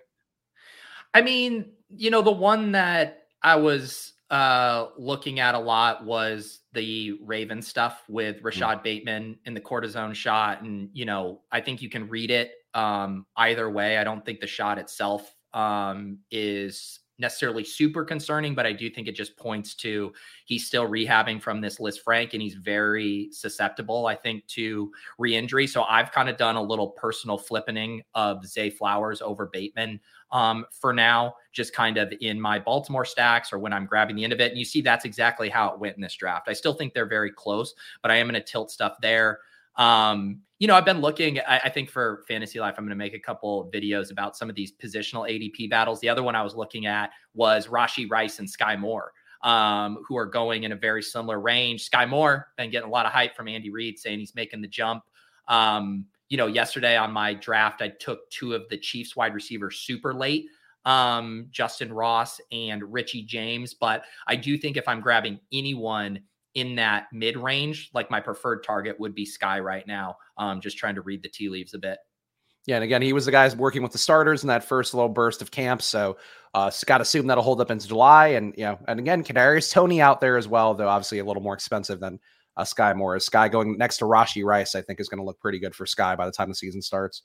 I 1.16 1.24
mean, 1.24 1.72
you 1.90 2.12
know, 2.12 2.22
the 2.22 2.32
one 2.32 2.74
that 2.74 3.24
I 3.42 3.56
was 3.56 4.14
uh, 4.30 4.88
looking 4.98 5.40
at 5.40 5.56
a 5.56 5.60
lot 5.60 6.04
was 6.04 6.62
the 6.74 7.18
Raven 7.24 7.62
stuff 7.62 8.04
with 8.08 8.42
Rashod 8.42 8.80
mm. 8.80 8.84
Bateman 8.84 9.38
in 9.46 9.54
the 9.54 9.62
cortisone 9.62 10.16
shot. 10.16 10.62
And, 10.62 10.90
you 10.94 11.06
know, 11.06 11.42
I 11.52 11.62
think 11.62 11.82
you 11.82 11.90
can 11.90 12.08
read 12.08 12.32
it 12.32 12.54
um, 12.74 13.26
either 13.38 13.70
way. 13.70 13.98
I 13.98 14.04
don't 14.04 14.26
think 14.26 14.40
the 14.40 14.48
shot 14.48 14.80
itself 14.80 15.36
um, 15.54 16.20
is 16.32 17.00
necessarily 17.18 17.64
super 17.64 18.04
concerning, 18.04 18.56
but 18.56 18.66
I 18.66 18.74
do 18.74 18.90
think 18.90 19.08
it 19.08 19.16
just 19.16 19.38
points 19.38 19.74
to 19.76 20.12
he's 20.46 20.68
still 20.68 20.88
rehabbing 20.88 21.42
from 21.42 21.62
this 21.62 21.80
Lisfranc 21.80 22.34
and 22.34 22.42
he's 22.42 22.56
very 22.56 23.30
susceptible, 23.32 24.08
I 24.08 24.16
think, 24.16 24.46
to 24.48 24.92
re 25.18 25.36
injury. 25.36 25.68
So 25.68 25.84
I've 25.84 26.12
kind 26.12 26.30
of 26.30 26.38
done 26.38 26.56
a 26.56 26.62
little 26.62 26.90
personal 26.90 27.40
flippening 27.40 28.02
of 28.16 28.46
Zay 28.46 28.70
Flowers 28.70 29.22
over 29.22 29.46
Bateman 29.46 30.00
um, 30.36 30.66
for 30.70 30.92
now, 30.92 31.34
just 31.54 31.74
kind 31.74 31.98
of 31.98 32.14
in 32.20 32.40
my 32.40 32.60
Baltimore 32.60 33.06
stacks 33.06 33.54
or 33.54 33.58
when 33.58 33.72
I'm 33.72 33.86
grabbing 33.86 34.18
the 34.18 34.26
end 34.26 34.34
of 34.34 34.42
it. 34.42 34.52
And 34.52 34.60
you 34.60 34.66
see 34.66 34.82
that's 34.82 35.06
exactly 35.06 35.48
how 35.48 35.70
it 35.70 35.80
went 35.80 35.96
in 35.96 36.02
this 36.02 36.14
draft. 36.14 36.50
I 36.50 36.54
still 36.54 36.74
think 36.74 36.94
they're 36.94 37.06
very 37.06 37.32
close, 37.32 37.74
but 38.02 38.12
I 38.12 38.18
am 38.18 38.28
going 38.28 38.34
to 38.34 38.46
tilt 38.46 38.70
stuff 38.70 38.98
there. 39.02 39.40
Um, 39.78 40.42
you 40.60 40.68
know, 40.68 40.76
I've 40.76 40.84
been 40.84 41.00
looking, 41.00 41.40
I, 41.40 41.60
I, 41.66 41.70
think 41.70 41.90
for 41.90 42.24
fantasy 42.28 42.60
life, 42.60 42.76
I'm 42.78 42.84
going 42.84 42.90
to 42.90 42.98
make 42.98 43.14
a 43.14 43.20
couple 43.20 43.70
videos 43.74 44.12
about 44.12 44.36
some 44.36 44.50
of 44.50 44.56
these 44.56 44.74
positional 44.74 45.30
ADP 45.30 45.70
battles. 45.70 46.02
The 46.02 46.10
other 46.10 46.24
one 46.24 46.36
I 46.36 46.42
was 46.42 46.54
looking 46.54 46.86
at 46.86 47.12
was 47.34 47.68
Rashee 47.68 48.10
Rice 48.10 48.40
and 48.40 48.50
Sky 48.50 48.76
Moore, 48.76 49.14
um, 49.42 50.04
who 50.06 50.18
are 50.18 50.26
going 50.26 50.64
in 50.64 50.74
a 50.74 50.76
very 50.76 51.02
similar 51.02 51.40
range. 51.40 51.84
Sky 51.84 52.06
Moore 52.06 52.48
been 52.58 52.72
getting 52.72 52.90
a 52.90 52.92
lot 52.92 53.06
of 53.06 53.14
hype 53.14 53.38
from 53.38 53.48
Andy 53.48 53.70
Reid 53.70 54.00
saying 54.00 54.20
he's 54.20 54.36
making 54.36 54.62
the 54.62 54.68
jump. 54.68 55.04
Um, 55.48 56.06
you 56.30 56.38
know, 56.38 56.48
yesterday 56.48 56.98
on 56.98 57.12
my 57.12 57.34
draft, 57.34 57.82
I 57.82 57.90
took 57.90 58.30
two 58.30 58.54
of 58.54 58.68
the 58.70 58.78
Chiefs 58.78 59.16
wide 59.16 59.34
receivers 59.34 59.80
super 59.80 60.14
late, 60.14 60.48
um, 60.86 61.48
Justyn 61.52 61.90
Ross 61.92 62.40
and 62.52 62.82
Richie 62.92 63.24
James. 63.24 63.74
But 63.74 64.04
I 64.28 64.36
do 64.36 64.58
think 64.58 64.78
if 64.78 64.88
I'm 64.88 65.02
grabbing 65.02 65.40
anyone 65.54 66.20
in 66.56 66.76
that 66.76 67.08
mid 67.12 67.38
range, 67.38 67.92
like 67.94 68.10
my 68.10 68.20
preferred 68.20 68.64
target 68.64 69.00
would 69.00 69.14
be 69.14 69.26
Sky 69.26 69.60
right 69.60 69.86
now. 69.86 70.18
Um, 70.38 70.62
just 70.62 70.78
trying 70.78 70.96
to 70.96 71.02
read 71.02 71.22
the 71.22 71.30
tea 71.30 71.50
leaves 71.50 71.74
a 71.74 71.80
bit. 71.80 72.00
Yeah, 72.66 72.76
and 72.76 72.84
again, 72.84 73.04
he 73.04 73.14
was 73.14 73.26
the 73.26 73.32
guys 73.32 73.56
working 73.56 73.84
with 73.84 73.92
the 73.92 74.00
starters 74.00 74.44
in 74.44 74.48
that 74.48 74.64
first 74.64 74.96
little 74.96 75.10
burst 75.10 75.44
of 75.44 75.52
camp. 75.52 75.84
So, 75.84 76.18
uh, 76.56 76.72
got 76.88 77.00
assume 77.00 77.28
that'll 77.28 77.44
hold 77.44 77.62
up 77.62 77.70
into 77.70 77.88
July. 77.88 78.30
And 78.30 78.56
you 78.58 78.64
know, 78.64 78.80
and 78.88 79.00
again, 79.00 79.24
Kadarius 79.24 79.72
Toney 79.72 80.02
out 80.02 80.20
there 80.20 80.36
as 80.36 80.48
well, 80.48 80.74
though 80.74 80.88
obviously 80.88 81.20
a 81.20 81.26
little 81.26 81.44
more 81.44 81.54
expensive 81.54 82.00
than 82.00 82.20
uh, 82.58 82.64
Sky 82.64 82.94
Moore. 82.94 83.20
Sky 83.20 83.48
going 83.50 83.78
next 83.78 83.98
to 83.98 84.06
Rashee 84.06 84.44
Rice, 84.44 84.76
I 84.76 84.82
think, 84.82 85.00
is 85.00 85.10
going 85.10 85.20
to 85.20 85.26
look 85.26 85.40
pretty 85.40 85.60
good 85.60 85.76
for 85.76 85.86
Sky 85.86 86.16
by 86.16 86.26
the 86.26 86.32
time 86.32 86.50
the 86.50 86.56
season 86.56 86.82
starts. 86.82 87.24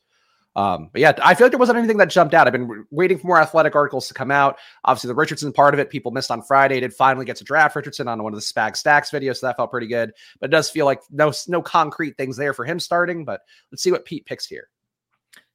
Um, 0.57 0.91
but 0.93 1.01
yeah, 1.01 1.13
I 1.23 1.35
feel 1.35 1.45
like 1.45 1.53
there 1.53 1.61
wasn't 1.61 1.79
anything 1.79 1.99
that 1.99 2.11
jumped 2.11 2.35
out. 2.35 2.47
I've 2.47 2.53
been 2.53 2.67
re- 2.67 2.83
waiting 2.91 3.19
for 3.19 3.29
more 3.29 3.41
athletic 3.41 3.77
articles 3.77 4.09
to 4.09 4.15
come 4.15 4.33
out. 4.33 4.59
Obviously, 4.85 5.09
the 5.09 5.15
Richardson 5.15 5.53
part 5.53 5.75
of 5.75 5.81
it, 5.81 5.91
people 5.91 6.11
missed 6.11 6.31
on 6.31 6.43
Friday. 6.43 6.81
Did 6.81 6.93
finally 6.93 7.25
get 7.25 7.37
to 7.37 7.45
draft 7.45 7.77
Richardson 7.77 8.09
on 8.09 8.23
one 8.23 8.33
of 8.33 8.39
the 8.39 8.45
Spag 8.45 8.77
Stacks 8.77 9.11
videos, 9.11 9.37
so 9.37 9.47
that 9.47 9.57
felt 9.57 9.71
pretty 9.71 9.87
good. 9.87 10.13
But 10.41 10.51
it 10.51 10.51
does 10.51 10.69
feel 10.69 10.87
like 10.87 11.03
no 11.11 11.33
no 11.47 11.63
concrete 11.63 12.17
things 12.17 12.37
there 12.37 12.53
for 12.53 12.65
him 12.65 12.81
starting. 12.81 13.25
But 13.25 13.43
let's 13.71 13.83
see 13.83 13.93
what 13.93 14.05
Pete 14.05 14.27
picks 14.27 14.47
here. 14.47 14.69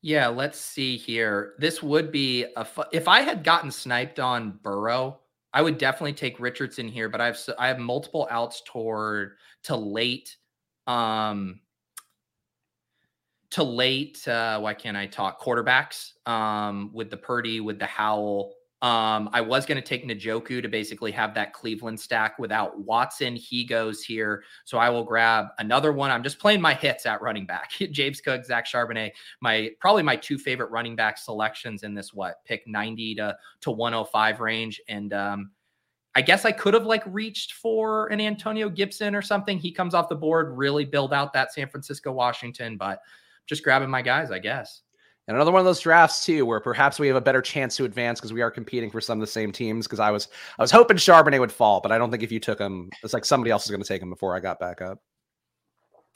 Yeah, 0.01 0.27
let's 0.27 0.59
see 0.59 0.95
here. 0.95 1.55
This 1.57 1.83
would 1.83 2.11
be 2.11 2.45
a 2.55 2.63
fu- 2.63 2.83
if 2.93 3.07
I 3.07 3.21
had 3.21 3.43
gotten 3.43 3.71
sniped 3.71 4.19
on 4.19 4.59
Burrow, 4.63 5.19
I 5.55 5.61
would 5.61 5.77
definitely 5.77 6.13
take 6.13 6.39
Richardson 6.39 6.89
here. 6.89 7.07
But 7.09 7.21
I 7.21 7.27
have 7.27 7.39
I 7.57 7.67
have 7.69 7.79
multiple 7.79 8.27
outs 8.29 8.61
toward 8.67 9.37
to 9.63 9.75
late. 9.75 10.35
Um, 10.85 11.61
to 13.51 13.63
late, 13.63 14.27
uh, 14.27 14.59
why 14.59 14.73
can't 14.73 14.97
I 14.97 15.07
talk 15.07 15.41
quarterbacks 15.41 16.11
um, 16.27 16.91
with 16.93 17.09
the 17.09 17.15
Purdy, 17.15 17.61
with 17.61 17.79
the 17.79 17.85
Howell. 17.85 18.53
Um, 18.85 19.31
I 19.33 19.41
was 19.41 19.65
going 19.65 19.81
to 19.81 19.81
take 19.81 20.07
Njoku 20.07 20.61
to 20.61 20.69
basically 20.69 21.11
have 21.11 21.33
that 21.33 21.53
Cleveland 21.53 21.99
stack 21.99 22.37
without 22.37 22.77
Watson. 22.77 23.35
He 23.35 23.63
goes 23.63 24.03
here. 24.03 24.43
So 24.63 24.77
I 24.77 24.91
will 24.91 25.03
grab 25.03 25.47
another 25.57 25.91
one. 25.91 26.11
I'm 26.11 26.21
just 26.21 26.37
playing 26.37 26.61
my 26.61 26.75
hits 26.75 27.07
at 27.07 27.19
running 27.19 27.47
back. 27.47 27.71
James 27.91 28.21
Cook, 28.21 28.45
Zach 28.45 28.67
Charbonnet, 28.67 29.13
my 29.41 29.71
probably 29.79 30.03
my 30.03 30.15
two 30.15 30.37
favorite 30.37 30.69
running 30.69 30.95
back 30.95 31.17
selections 31.17 31.81
in 31.81 31.95
this 31.95 32.13
what 32.13 32.45
pick 32.45 32.67
90 32.67 33.15
to 33.15 33.35
to 33.61 33.71
105 33.71 34.39
range. 34.39 34.79
And 34.87 35.13
um, 35.13 35.49
I 36.13 36.21
guess 36.21 36.45
I 36.45 36.51
could 36.51 36.75
have 36.75 36.85
like 36.85 37.01
reached 37.07 37.53
for 37.53 38.05
an 38.09 38.21
Antonio 38.21 38.69
Gibson 38.69 39.15
or 39.15 39.23
something. 39.23 39.57
He 39.57 39.71
comes 39.71 39.95
off 39.95 40.09
the 40.09 40.15
board, 40.15 40.55
really 40.55 40.85
build 40.85 41.11
out 41.11 41.33
that 41.33 41.51
San 41.51 41.67
Francisco 41.67 42.11
Washington, 42.11 42.77
but 42.77 43.01
just 43.47 43.63
grabbing 43.63 43.89
my 43.89 44.03
guys, 44.03 44.29
I 44.29 44.37
guess. 44.37 44.83
And 45.27 45.35
another 45.35 45.51
one 45.51 45.59
of 45.59 45.65
those 45.65 45.79
drafts 45.79 46.25
too, 46.25 46.45
where 46.45 46.59
perhaps 46.59 46.99
we 46.99 47.07
have 47.07 47.15
a 47.15 47.21
better 47.21 47.41
chance 47.41 47.75
to 47.77 47.85
advance 47.85 48.19
because 48.19 48.33
we 48.33 48.41
are 48.41 48.51
competing 48.51 48.91
for 48.91 49.01
some 49.01 49.19
of 49.19 49.21
the 49.21 49.31
same 49.31 49.51
teams. 49.51 49.87
Because 49.87 49.99
I 49.99 50.11
was, 50.11 50.27
I 50.59 50.61
was 50.61 50.71
hoping 50.71 50.97
Charbonnet 50.97 51.39
would 51.39 51.51
fall, 51.51 51.81
but 51.81 51.91
I 51.91 51.97
don't 51.97 52.11
think 52.11 52.21
if 52.21 52.31
you 52.31 52.39
took 52.39 52.59
him, 52.59 52.89
it's 53.03 53.13
like 53.13 53.25
somebody 53.25 53.49
else 53.49 53.65
is 53.65 53.71
going 53.71 53.81
to 53.81 53.87
take 53.87 54.01
him 54.01 54.09
before 54.09 54.35
I 54.35 54.39
got 54.39 54.59
back 54.59 54.81
up. 54.81 54.99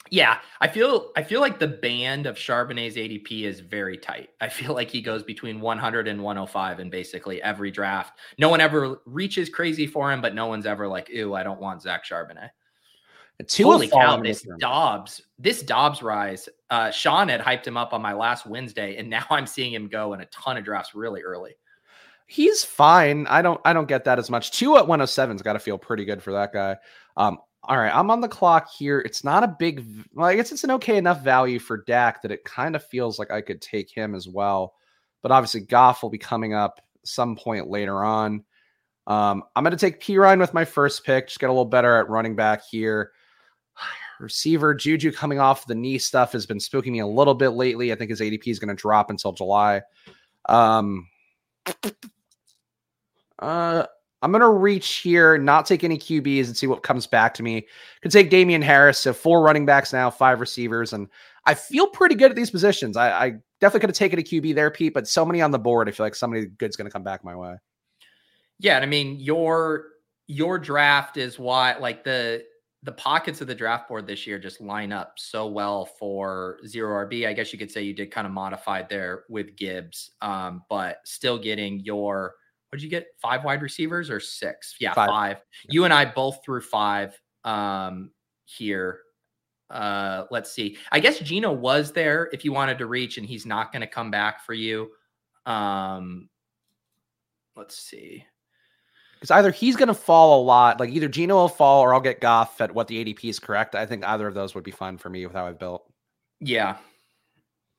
Yeah, 0.08 0.38
I 0.60 0.68
feel, 0.68 1.12
I 1.14 1.22
feel 1.22 1.40
like 1.40 1.58
the 1.58 1.68
band 1.68 2.26
of 2.26 2.36
Charbonnet's 2.36 2.96
ADP 2.96 3.42
is 3.42 3.60
very 3.60 3.98
tight. 3.98 4.30
I 4.40 4.48
feel 4.48 4.74
like 4.74 4.90
he 4.90 5.02
goes 5.02 5.22
between 5.22 5.60
100 5.60 6.08
and 6.08 6.22
105 6.22 6.80
in 6.80 6.88
basically 6.88 7.42
every 7.42 7.70
draft. 7.70 8.18
No 8.38 8.48
one 8.48 8.60
ever 8.60 9.00
reaches 9.06 9.48
crazy 9.48 9.86
for 9.86 10.10
him, 10.10 10.20
but 10.20 10.34
no 10.34 10.46
one's 10.46 10.66
ever 10.66 10.88
like, 10.88 11.08
"Ew, 11.10 11.34
I 11.34 11.42
don't 11.42 11.60
want 11.60 11.82
Zach 11.82 12.04
Charbonnet." 12.04 12.50
Two 13.46 13.64
Holy 13.64 13.88
cow! 13.88 14.20
This 14.20 14.46
Dobbs, 14.58 15.22
this 15.40 15.62
Dobbs 15.62 16.02
rise. 16.02 16.48
Uh, 16.68 16.90
Sean 16.90 17.28
had 17.28 17.40
hyped 17.40 17.66
him 17.66 17.76
up 17.76 17.94
on 17.94 18.02
my 18.02 18.12
last 18.12 18.46
Wednesday, 18.46 18.96
and 18.96 19.08
now 19.08 19.24
I'm 19.30 19.46
seeing 19.46 19.72
him 19.72 19.88
go 19.88 20.12
in 20.12 20.20
a 20.20 20.26
ton 20.26 20.56
of 20.56 20.64
drafts 20.64 20.94
really 20.94 21.22
early. 21.22 21.52
He's 22.26 22.62
fine. 22.62 23.26
I 23.26 23.42
don't. 23.42 23.60
I 23.64 23.72
don't 23.72 23.88
get 23.88 24.04
that 24.04 24.18
as 24.18 24.30
much. 24.30 24.52
Two 24.52 24.76
at 24.76 24.84
107's 24.84 25.42
got 25.42 25.54
to 25.54 25.58
feel 25.58 25.78
pretty 25.78 26.04
good 26.04 26.22
for 26.22 26.32
that 26.32 26.52
guy. 26.52 26.76
Um, 27.16 27.38
all 27.64 27.76
right, 27.76 27.94
I'm 27.94 28.10
on 28.10 28.20
the 28.20 28.28
clock 28.28 28.70
here. 28.78 29.00
It's 29.00 29.24
not 29.24 29.42
a 29.42 29.56
big. 29.58 29.84
Well, 30.12 30.26
I 30.26 30.36
guess 30.36 30.52
it's 30.52 30.62
an 30.62 30.70
okay 30.72 30.96
enough 30.96 31.22
value 31.22 31.58
for 31.58 31.82
Dak 31.84 32.22
that 32.22 32.30
it 32.30 32.44
kind 32.44 32.76
of 32.76 32.84
feels 32.84 33.18
like 33.18 33.30
I 33.30 33.40
could 33.40 33.60
take 33.60 33.90
him 33.90 34.14
as 34.14 34.28
well. 34.28 34.74
But 35.22 35.32
obviously, 35.32 35.62
Goff 35.62 36.02
will 36.02 36.10
be 36.10 36.18
coming 36.18 36.54
up 36.54 36.80
some 37.04 37.34
point 37.34 37.68
later 37.68 38.04
on. 38.04 38.44
Um, 39.06 39.42
I'm 39.56 39.64
going 39.64 39.72
to 39.72 39.76
take 39.76 40.00
Perine 40.00 40.38
with 40.38 40.54
my 40.54 40.64
first 40.64 41.04
pick. 41.04 41.26
Just 41.26 41.40
get 41.40 41.50
a 41.50 41.52
little 41.52 41.64
better 41.64 41.96
at 41.96 42.08
running 42.08 42.36
back 42.36 42.62
here. 42.70 43.12
Receiver 44.20 44.74
Juju 44.74 45.12
coming 45.12 45.38
off 45.38 45.66
the 45.66 45.74
knee 45.74 45.98
stuff 45.98 46.32
has 46.32 46.46
been 46.46 46.58
spooking 46.58 46.92
me 46.92 47.00
a 47.00 47.06
little 47.06 47.34
bit 47.34 47.50
lately. 47.50 47.92
I 47.92 47.96
think 47.96 48.10
his 48.10 48.20
ADP 48.20 48.46
is 48.46 48.58
going 48.58 48.68
to 48.68 48.74
drop 48.74 49.10
until 49.10 49.32
July. 49.32 49.82
Um, 50.48 51.08
uh, 53.38 53.84
I'm 54.22 54.32
going 54.32 54.42
to 54.42 54.50
reach 54.50 54.96
here, 54.96 55.38
not 55.38 55.64
take 55.64 55.82
any 55.82 55.98
QBs 55.98 56.46
and 56.46 56.56
see 56.56 56.66
what 56.66 56.82
comes 56.82 57.06
back 57.06 57.32
to 57.34 57.42
me. 57.42 57.66
Could 58.02 58.12
take 58.12 58.28
Damien 58.28 58.60
Harris. 58.60 58.98
So 58.98 59.14
four 59.14 59.42
running 59.42 59.64
backs 59.64 59.92
now, 59.92 60.10
five 60.10 60.40
receivers. 60.40 60.92
And 60.92 61.08
I 61.46 61.54
feel 61.54 61.86
pretty 61.86 62.14
good 62.14 62.30
at 62.30 62.36
these 62.36 62.50
positions. 62.50 62.96
I, 62.96 63.10
I 63.10 63.30
definitely 63.60 63.80
could 63.80 63.90
have 63.90 63.96
taken 63.96 64.18
a 64.18 64.22
QB 64.22 64.54
there, 64.54 64.70
Pete, 64.70 64.92
but 64.92 65.08
so 65.08 65.24
many 65.24 65.40
on 65.40 65.50
the 65.50 65.58
board. 65.58 65.88
I 65.88 65.92
feel 65.92 66.04
like 66.04 66.14
somebody 66.14 66.46
good's 66.46 66.76
going 66.76 66.86
to 66.86 66.92
come 66.92 67.02
back 67.02 67.24
my 67.24 67.34
way. 67.34 67.56
Yeah. 68.58 68.76
And 68.76 68.84
I 68.84 68.88
mean, 68.88 69.18
your, 69.18 69.86
your 70.26 70.58
draft 70.58 71.16
is 71.16 71.38
why 71.38 71.76
like 71.78 72.04
the, 72.04 72.44
the 72.82 72.92
pockets 72.92 73.40
of 73.40 73.46
the 73.46 73.54
draft 73.54 73.88
board 73.88 74.06
this 74.06 74.26
year 74.26 74.38
just 74.38 74.60
line 74.60 74.92
up 74.92 75.12
so 75.16 75.46
well 75.46 75.84
for 75.84 76.58
zero 76.66 77.06
RB. 77.06 77.26
I 77.26 77.32
guess 77.32 77.52
you 77.52 77.58
could 77.58 77.70
say 77.70 77.82
you 77.82 77.92
did 77.92 78.10
kind 78.10 78.26
of 78.26 78.32
modified 78.32 78.88
there 78.88 79.24
with 79.28 79.56
Gibbs, 79.56 80.12
um, 80.22 80.62
but 80.70 80.98
still 81.04 81.38
getting 81.38 81.80
your 81.80 82.34
what 82.70 82.78
did 82.78 82.84
you 82.84 82.90
get? 82.90 83.08
Five 83.20 83.44
wide 83.44 83.62
receivers 83.62 84.10
or 84.10 84.20
six? 84.20 84.76
Yeah, 84.78 84.94
five. 84.94 85.08
five. 85.08 85.36
You 85.68 85.84
and 85.84 85.92
I 85.92 86.04
both 86.04 86.38
threw 86.44 86.60
five 86.60 87.20
um, 87.44 88.12
here. 88.44 89.00
Uh, 89.68 90.24
let's 90.30 90.52
see. 90.52 90.76
I 90.92 91.00
guess 91.00 91.18
Geno 91.18 91.52
was 91.52 91.90
there 91.90 92.30
if 92.32 92.44
you 92.44 92.52
wanted 92.52 92.78
to 92.78 92.86
reach, 92.86 93.18
and 93.18 93.26
he's 93.26 93.44
not 93.44 93.72
going 93.72 93.80
to 93.80 93.88
come 93.88 94.10
back 94.10 94.44
for 94.46 94.54
you. 94.54 94.90
Um, 95.46 96.28
let's 97.56 97.76
see 97.76 98.24
because 99.20 99.30
either 99.32 99.50
he's 99.50 99.76
going 99.76 99.88
to 99.88 99.94
fall 99.94 100.40
a 100.40 100.42
lot, 100.42 100.80
like 100.80 100.90
either 100.90 101.08
Geno 101.08 101.34
will 101.34 101.48
fall 101.48 101.82
or 101.82 101.92
I'll 101.92 102.00
get 102.00 102.22
Goff 102.22 102.60
at 102.60 102.74
what 102.74 102.88
the 102.88 103.04
ADP 103.04 103.28
is 103.28 103.38
correct. 103.38 103.74
I 103.74 103.84
think 103.84 104.04
either 104.04 104.26
of 104.26 104.34
those 104.34 104.54
would 104.54 104.64
be 104.64 104.70
fine 104.70 104.96
for 104.96 105.10
me 105.10 105.26
with 105.26 105.34
how 105.34 105.46
I've 105.46 105.58
built. 105.58 105.84
Yeah, 106.40 106.78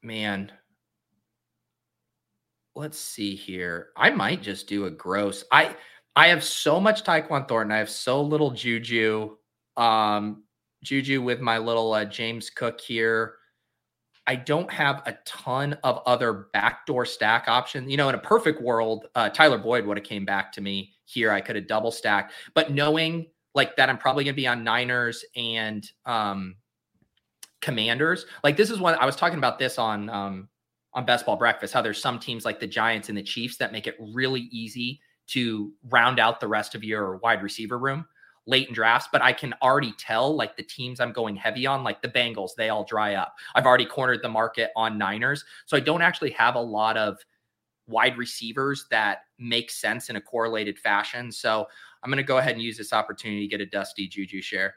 man. 0.04 0.52
Let's 2.76 3.00
see 3.00 3.36
here. 3.36 3.90
I 3.98 4.12
might 4.12 4.44
just 4.44 4.68
do 4.68 4.86
a 4.86 4.92
gross. 4.92 5.44
I 5.52 5.76
I 6.16 6.28
have 6.28 6.44
so 6.44 6.80
much 6.80 7.04
Tyquan 7.04 7.48
Thornton. 7.48 7.72
I 7.72 7.80
have 7.80 7.90
so 7.90 8.22
little 8.22 8.52
Juju. 8.52 9.36
Um, 9.78 10.44
Juju 10.84 11.22
with 11.22 11.42
my 11.42 11.58
little 11.58 11.94
uh, 11.94 12.06
James 12.06 12.50
Cook 12.50 12.80
here. 12.80 13.36
I 14.28 14.36
don't 14.36 14.72
have 14.72 15.02
a 15.08 15.18
ton 15.26 15.74
of 15.84 16.02
other 16.06 16.48
backdoor 16.54 17.06
stack 17.06 17.48
options. 17.48 17.90
You 17.90 17.98
know, 17.98 18.10
in 18.10 18.16
a 18.16 18.20
perfect 18.20 18.62
world, 18.62 19.08
uh, 19.16 19.30
Tyler 19.30 19.58
Boyd 19.58 19.86
would 19.86 19.98
have 19.98 20.06
came 20.06 20.26
back 20.26 20.52
to 20.54 20.62
me 20.62 20.94
here. 21.12 21.32
I 21.32 21.42
could 21.42 21.56
have 21.56 21.68
double 21.68 21.92
stacked, 21.92 22.34
but 22.54 22.72
knowing 22.72 23.28
like 23.54 23.76
that, 23.76 23.90
I'm 23.90 23.98
probably 23.98 24.24
going 24.24 24.34
to 24.34 24.42
be 24.42 24.48
on 24.48 24.64
Niners 24.64 25.26
and 25.36 25.90
um, 26.06 26.56
Commanders. 27.62 28.26
Like 28.44 28.58
this 28.58 28.70
is 28.70 28.80
one 28.80 28.96
I 28.96 29.06
was 29.06 29.16
talking 29.16 29.38
about 29.38 29.60
this 29.60 29.78
on 29.78 30.10
um, 30.10 30.50
on 30.94 31.06
Best 31.06 31.26
Ball 31.26 31.38
Breakfast. 31.38 31.74
How 31.74 31.82
there's 31.82 32.02
some 32.02 32.20
teams 32.20 32.46
like 32.46 32.60
the 32.60 32.68
Giants 32.68 33.10
and 33.10 33.18
the 33.18 33.24
Chiefs 33.24 33.58
that 33.58 33.72
make 33.72 33.88
it 33.88 33.96
really 34.14 34.50
easy 34.52 35.00
to 35.28 35.72
round 35.90 36.20
out 36.20 36.40
the 36.40 36.48
rest 36.48 36.76
of 36.76 36.84
your 36.84 37.18
wide 37.18 37.42
receiver 37.42 37.78
room 37.78 38.06
late 38.48 38.68
in 38.68 38.74
drafts, 38.74 39.08
but 39.12 39.22
I 39.22 39.34
can 39.34 39.54
already 39.62 39.94
tell 39.94 40.36
like 40.36 40.58
the 40.58 40.64
teams 40.64 41.00
I'm 41.00 41.14
going 41.14 41.36
heavy 41.36 41.66
on, 41.66 41.84
like 41.84 42.02
the 42.02 42.08
Bengals, 42.08 42.52
they 42.58 42.70
all 42.70 42.84
dry 42.84 43.16
up. 43.16 43.36
I've 43.56 43.66
already 43.66 43.86
cornered 43.86 44.22
the 44.24 44.30
market 44.30 44.72
on 44.76 44.98
Niners. 44.98 45.46
So 45.66 45.78
I 45.78 45.80
don't 45.80 46.02
actually 46.02 46.32
have 46.32 46.56
a 46.56 46.62
lot 46.62 46.98
of 46.98 47.18
wide 47.88 48.18
receivers 48.18 48.86
that 48.92 49.20
make 49.40 49.72
sense 49.72 50.10
in 50.10 50.16
a 50.16 50.22
correlated 50.22 50.78
fashion. 50.80 51.32
So 51.32 51.68
I'm 52.04 52.10
going 52.10 52.18
to 52.18 52.24
go 52.24 52.38
ahead 52.38 52.54
and 52.54 52.62
use 52.62 52.78
this 52.78 52.94
opportunity 52.94 53.42
to 53.42 53.48
get 53.48 53.62
a 53.62 53.66
dusty 53.66 54.08
Juju 54.08 54.42
share. 54.42 54.76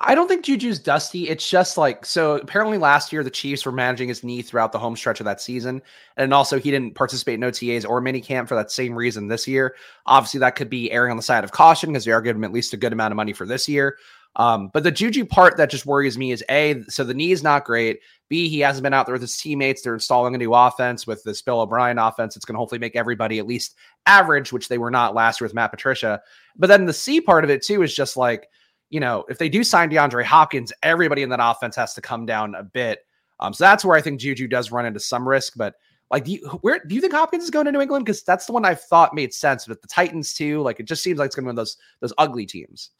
I 0.00 0.14
don't 0.14 0.28
think 0.28 0.44
Juju's 0.44 0.78
dusty. 0.78 1.28
It's 1.28 1.48
just 1.48 1.76
like 1.76 2.06
so. 2.06 2.36
Apparently, 2.36 2.78
last 2.78 3.12
year 3.12 3.24
the 3.24 3.30
Chiefs 3.30 3.66
were 3.66 3.72
managing 3.72 4.06
his 4.06 4.22
knee 4.22 4.42
throughout 4.42 4.70
the 4.70 4.78
home 4.78 4.94
stretch 4.94 5.18
of 5.18 5.24
that 5.24 5.40
season, 5.40 5.82
and 6.16 6.32
also 6.32 6.56
he 6.56 6.70
didn't 6.70 6.94
participate 6.94 7.34
in 7.34 7.40
OTAs 7.40 7.88
or 7.88 8.00
mini 8.00 8.20
camp 8.20 8.48
for 8.48 8.54
that 8.54 8.70
same 8.70 8.94
reason 8.94 9.26
this 9.26 9.48
year. 9.48 9.74
Obviously, 10.06 10.38
that 10.38 10.54
could 10.54 10.70
be 10.70 10.92
erring 10.92 11.10
on 11.10 11.16
the 11.16 11.22
side 11.22 11.42
of 11.42 11.50
caution 11.50 11.90
because 11.90 12.04
they 12.04 12.12
are 12.12 12.22
giving 12.22 12.40
him 12.40 12.44
at 12.44 12.52
least 12.52 12.72
a 12.74 12.76
good 12.76 12.92
amount 12.92 13.10
of 13.10 13.16
money 13.16 13.32
for 13.32 13.44
this 13.44 13.68
year. 13.68 13.96
Um, 14.38 14.70
but 14.72 14.84
the 14.84 14.92
Juju 14.92 15.24
part 15.24 15.56
that 15.56 15.68
just 15.68 15.84
worries 15.84 16.16
me 16.16 16.30
is 16.30 16.44
a 16.48 16.82
so 16.88 17.04
the 17.04 17.12
knee 17.12 17.32
is 17.32 17.42
not 17.42 17.64
great. 17.64 17.98
B 18.28 18.48
he 18.48 18.60
hasn't 18.60 18.84
been 18.84 18.94
out 18.94 19.06
there 19.06 19.14
with 19.14 19.22
his 19.22 19.36
teammates. 19.36 19.82
They're 19.82 19.94
installing 19.94 20.34
a 20.34 20.38
new 20.38 20.54
offense 20.54 21.06
with 21.06 21.22
this 21.24 21.42
Bill 21.42 21.60
O'Brien 21.60 21.98
offense. 21.98 22.36
It's 22.36 22.44
going 22.44 22.54
to 22.54 22.58
hopefully 22.58 22.78
make 22.78 22.94
everybody 22.94 23.40
at 23.40 23.46
least 23.46 23.74
average, 24.06 24.52
which 24.52 24.68
they 24.68 24.78
were 24.78 24.92
not 24.92 25.14
last 25.14 25.40
year 25.40 25.46
with 25.46 25.54
Matt 25.54 25.72
Patricia. 25.72 26.20
But 26.56 26.68
then 26.68 26.86
the 26.86 26.92
C 26.92 27.20
part 27.20 27.42
of 27.42 27.50
it 27.50 27.64
too 27.64 27.82
is 27.82 27.94
just 27.94 28.16
like 28.16 28.48
you 28.90 29.00
know, 29.00 29.24
if 29.28 29.38
they 29.38 29.48
do 29.48 29.62
sign 29.62 29.90
DeAndre 29.90 30.24
Hopkins, 30.24 30.72
everybody 30.82 31.22
in 31.22 31.28
that 31.30 31.40
offense 31.42 31.76
has 31.76 31.94
to 31.94 32.00
come 32.00 32.24
down 32.24 32.54
a 32.54 32.62
bit. 32.62 33.00
Um, 33.40 33.52
so 33.52 33.64
that's 33.64 33.84
where 33.84 33.96
I 33.96 34.00
think 34.00 34.20
Juju 34.20 34.48
does 34.48 34.72
run 34.72 34.86
into 34.86 35.00
some 35.00 35.28
risk. 35.28 35.54
But 35.56 35.74
like, 36.10 36.24
do 36.24 36.32
you, 36.32 36.48
where 36.62 36.80
do 36.86 36.94
you 36.94 37.00
think 37.00 37.12
Hopkins 37.12 37.44
is 37.44 37.50
going 37.50 37.66
to 37.66 37.72
New 37.72 37.80
England? 37.80 38.04
Because 38.04 38.22
that's 38.22 38.46
the 38.46 38.52
one 38.52 38.64
I 38.64 38.74
thought 38.74 39.14
made 39.14 39.34
sense. 39.34 39.66
But 39.66 39.82
the 39.82 39.88
Titans 39.88 40.32
too, 40.32 40.62
like, 40.62 40.80
it 40.80 40.86
just 40.86 41.02
seems 41.02 41.18
like 41.18 41.26
it's 41.26 41.36
going 41.36 41.44
to 41.44 41.46
be 41.46 41.48
one 41.48 41.54
of 41.54 41.56
those 41.56 41.76
those 42.00 42.14
ugly 42.18 42.46
teams. 42.46 42.90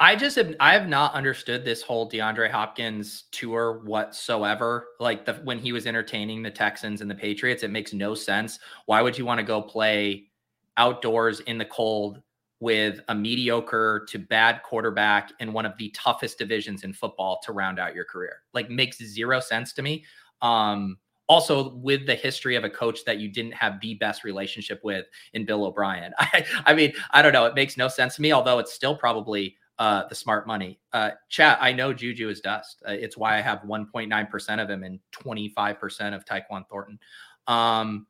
I 0.00 0.14
just 0.14 0.36
have 0.36 0.54
I 0.60 0.74
have 0.74 0.88
not 0.88 1.14
understood 1.14 1.64
this 1.64 1.82
whole 1.82 2.08
DeAndre 2.08 2.50
Hopkins 2.50 3.24
tour 3.32 3.80
whatsoever. 3.84 4.88
Like 5.00 5.24
the 5.24 5.34
when 5.34 5.58
he 5.58 5.72
was 5.72 5.86
entertaining 5.86 6.42
the 6.42 6.50
Texans 6.50 7.00
and 7.00 7.10
the 7.10 7.16
Patriots, 7.16 7.64
it 7.64 7.70
makes 7.70 7.92
no 7.92 8.14
sense. 8.14 8.60
Why 8.86 9.02
would 9.02 9.18
you 9.18 9.26
want 9.26 9.40
to 9.40 9.44
go 9.44 9.60
play 9.60 10.28
outdoors 10.76 11.40
in 11.40 11.58
the 11.58 11.64
cold 11.64 12.22
with 12.60 13.00
a 13.08 13.14
mediocre 13.14 14.04
to 14.08 14.18
bad 14.18 14.62
quarterback 14.62 15.32
in 15.40 15.52
one 15.52 15.66
of 15.66 15.76
the 15.78 15.90
toughest 15.90 16.38
divisions 16.38 16.84
in 16.84 16.92
football 16.92 17.40
to 17.44 17.52
round 17.52 17.78
out 17.78 17.94
your 17.94 18.04
career. 18.04 18.42
Like 18.52 18.68
makes 18.70 18.98
zero 18.98 19.40
sense 19.40 19.72
to 19.74 19.82
me. 19.82 20.04
Um, 20.42 20.98
also 21.28 21.74
with 21.76 22.06
the 22.06 22.14
history 22.14 22.56
of 22.56 22.64
a 22.64 22.70
coach 22.70 23.04
that 23.04 23.18
you 23.18 23.28
didn't 23.28 23.52
have 23.52 23.80
the 23.80 23.94
best 23.94 24.24
relationship 24.24 24.80
with 24.82 25.06
in 25.34 25.44
Bill 25.44 25.66
O'Brien. 25.66 26.12
I, 26.18 26.46
I 26.64 26.74
mean, 26.74 26.92
I 27.10 27.22
don't 27.22 27.32
know. 27.32 27.44
It 27.44 27.54
makes 27.54 27.76
no 27.76 27.86
sense 27.86 28.16
to 28.16 28.22
me, 28.22 28.32
although 28.32 28.58
it's 28.58 28.72
still 28.72 28.96
probably 28.96 29.56
uh, 29.78 30.06
the 30.08 30.14
smart 30.14 30.46
money. 30.46 30.80
Uh, 30.92 31.10
chat, 31.28 31.58
I 31.60 31.72
know 31.72 31.92
Juju 31.92 32.28
is 32.28 32.40
dust. 32.40 32.82
Uh, 32.86 32.92
it's 32.92 33.16
why 33.16 33.36
I 33.36 33.40
have 33.40 33.60
1.9% 33.60 34.62
of 34.62 34.68
him 34.68 34.82
and 34.82 34.98
25% 35.12 36.14
of 36.14 36.24
Tyquan 36.24 36.68
Thornton. 36.68 36.98
Um, 37.46 38.06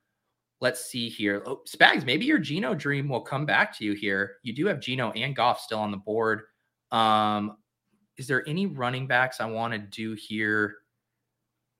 let's 0.60 0.86
see 0.86 1.08
here. 1.08 1.42
Oh, 1.46 1.62
Spags, 1.68 2.04
maybe 2.04 2.24
your 2.24 2.38
Geno 2.38 2.74
dream 2.74 3.08
will 3.08 3.20
come 3.20 3.44
back 3.44 3.76
to 3.78 3.84
you 3.84 3.92
here. 3.92 4.36
You 4.42 4.54
do 4.54 4.66
have 4.66 4.80
Geno 4.80 5.12
and 5.12 5.36
Goff 5.36 5.60
still 5.60 5.78
on 5.78 5.90
the 5.90 5.98
board. 5.98 6.42
Um, 6.90 7.58
is 8.16 8.26
there 8.26 8.48
any 8.48 8.66
running 8.66 9.06
backs 9.06 9.40
I 9.40 9.46
want 9.46 9.72
to 9.74 9.78
do 9.78 10.14
here? 10.14 10.76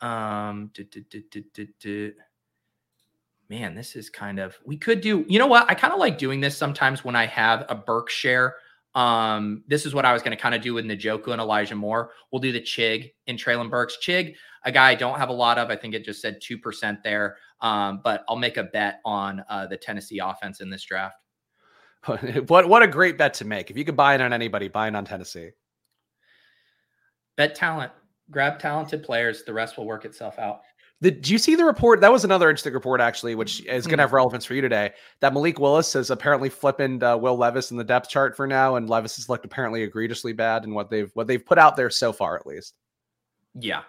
Um, 0.00 0.70
man, 3.48 3.74
this 3.74 3.96
is 3.96 4.10
kind 4.10 4.38
of 4.38 4.56
we 4.64 4.76
could 4.76 5.00
do. 5.00 5.24
You 5.28 5.38
know 5.38 5.46
what? 5.46 5.68
I 5.68 5.74
kind 5.74 5.92
of 5.92 5.98
like 5.98 6.18
doing 6.18 6.40
this 6.40 6.56
sometimes 6.56 7.04
when 7.04 7.16
I 7.16 7.26
have 7.26 7.66
a 7.68 7.74
Berkshire. 7.74 8.54
Um, 8.98 9.62
this 9.68 9.86
is 9.86 9.94
what 9.94 10.04
I 10.04 10.12
was 10.12 10.22
going 10.22 10.36
to 10.36 10.42
kind 10.42 10.56
of 10.56 10.60
do 10.60 10.74
with 10.74 10.84
Njoku 10.84 11.28
and 11.28 11.40
Elijah 11.40 11.76
Moore. 11.76 12.10
We'll 12.32 12.40
do 12.40 12.50
the 12.50 12.60
Chig 12.60 13.12
in 13.28 13.36
Treylon 13.36 13.70
Burks. 13.70 13.96
Chig, 14.02 14.34
a 14.64 14.72
guy 14.72 14.90
I 14.90 14.96
don't 14.96 15.16
have 15.18 15.28
a 15.28 15.32
lot 15.32 15.56
of. 15.56 15.70
I 15.70 15.76
think 15.76 15.94
it 15.94 16.04
just 16.04 16.20
said 16.20 16.40
2% 16.42 17.04
there. 17.04 17.36
Um, 17.60 18.00
but 18.02 18.24
I'll 18.28 18.34
make 18.34 18.56
a 18.56 18.64
bet 18.64 18.98
on 19.04 19.44
uh, 19.48 19.68
the 19.68 19.76
Tennessee 19.76 20.18
offense 20.18 20.60
in 20.60 20.68
this 20.68 20.82
draft. 20.82 21.14
what 22.48 22.68
what 22.68 22.82
a 22.82 22.88
great 22.88 23.16
bet 23.16 23.34
to 23.34 23.44
make. 23.44 23.70
If 23.70 23.76
you 23.76 23.84
could 23.84 23.96
buy 23.96 24.16
it 24.16 24.20
on 24.20 24.32
anybody, 24.32 24.66
buy 24.66 24.88
it 24.88 24.96
on 24.96 25.04
Tennessee. 25.04 25.50
Bet 27.36 27.54
talent. 27.54 27.92
Grab 28.32 28.58
talented 28.58 29.04
players. 29.04 29.44
The 29.44 29.52
rest 29.52 29.78
will 29.78 29.86
work 29.86 30.06
itself 30.06 30.40
out. 30.40 30.62
Did 31.00 31.28
you 31.28 31.38
see 31.38 31.54
the 31.54 31.64
report? 31.64 32.00
That 32.00 32.10
was 32.10 32.24
another 32.24 32.50
interesting 32.50 32.72
report, 32.72 33.00
actually, 33.00 33.36
which 33.36 33.64
is 33.66 33.86
going 33.86 33.98
to 33.98 34.02
have 34.02 34.12
relevance 34.12 34.44
for 34.44 34.54
you 34.54 34.60
today. 34.60 34.92
That 35.20 35.32
Malik 35.32 35.60
Willis 35.60 35.94
is 35.94 36.10
apparently 36.10 36.48
flipping 36.48 37.02
uh, 37.02 37.16
Will 37.16 37.36
Levis 37.36 37.70
in 37.70 37.76
the 37.76 37.84
depth 37.84 38.08
chart 38.08 38.36
for 38.36 38.48
now, 38.48 38.74
and 38.76 38.90
Levis 38.90 39.16
has 39.16 39.28
looked 39.28 39.44
apparently 39.44 39.82
egregiously 39.82 40.32
bad 40.32 40.64
in 40.64 40.74
what 40.74 40.90
they've 40.90 41.10
what 41.14 41.28
they've 41.28 41.44
put 41.44 41.56
out 41.56 41.76
there 41.76 41.88
so 41.88 42.12
far, 42.12 42.36
at 42.36 42.46
least. 42.46 42.74
Yeah, 43.54 43.82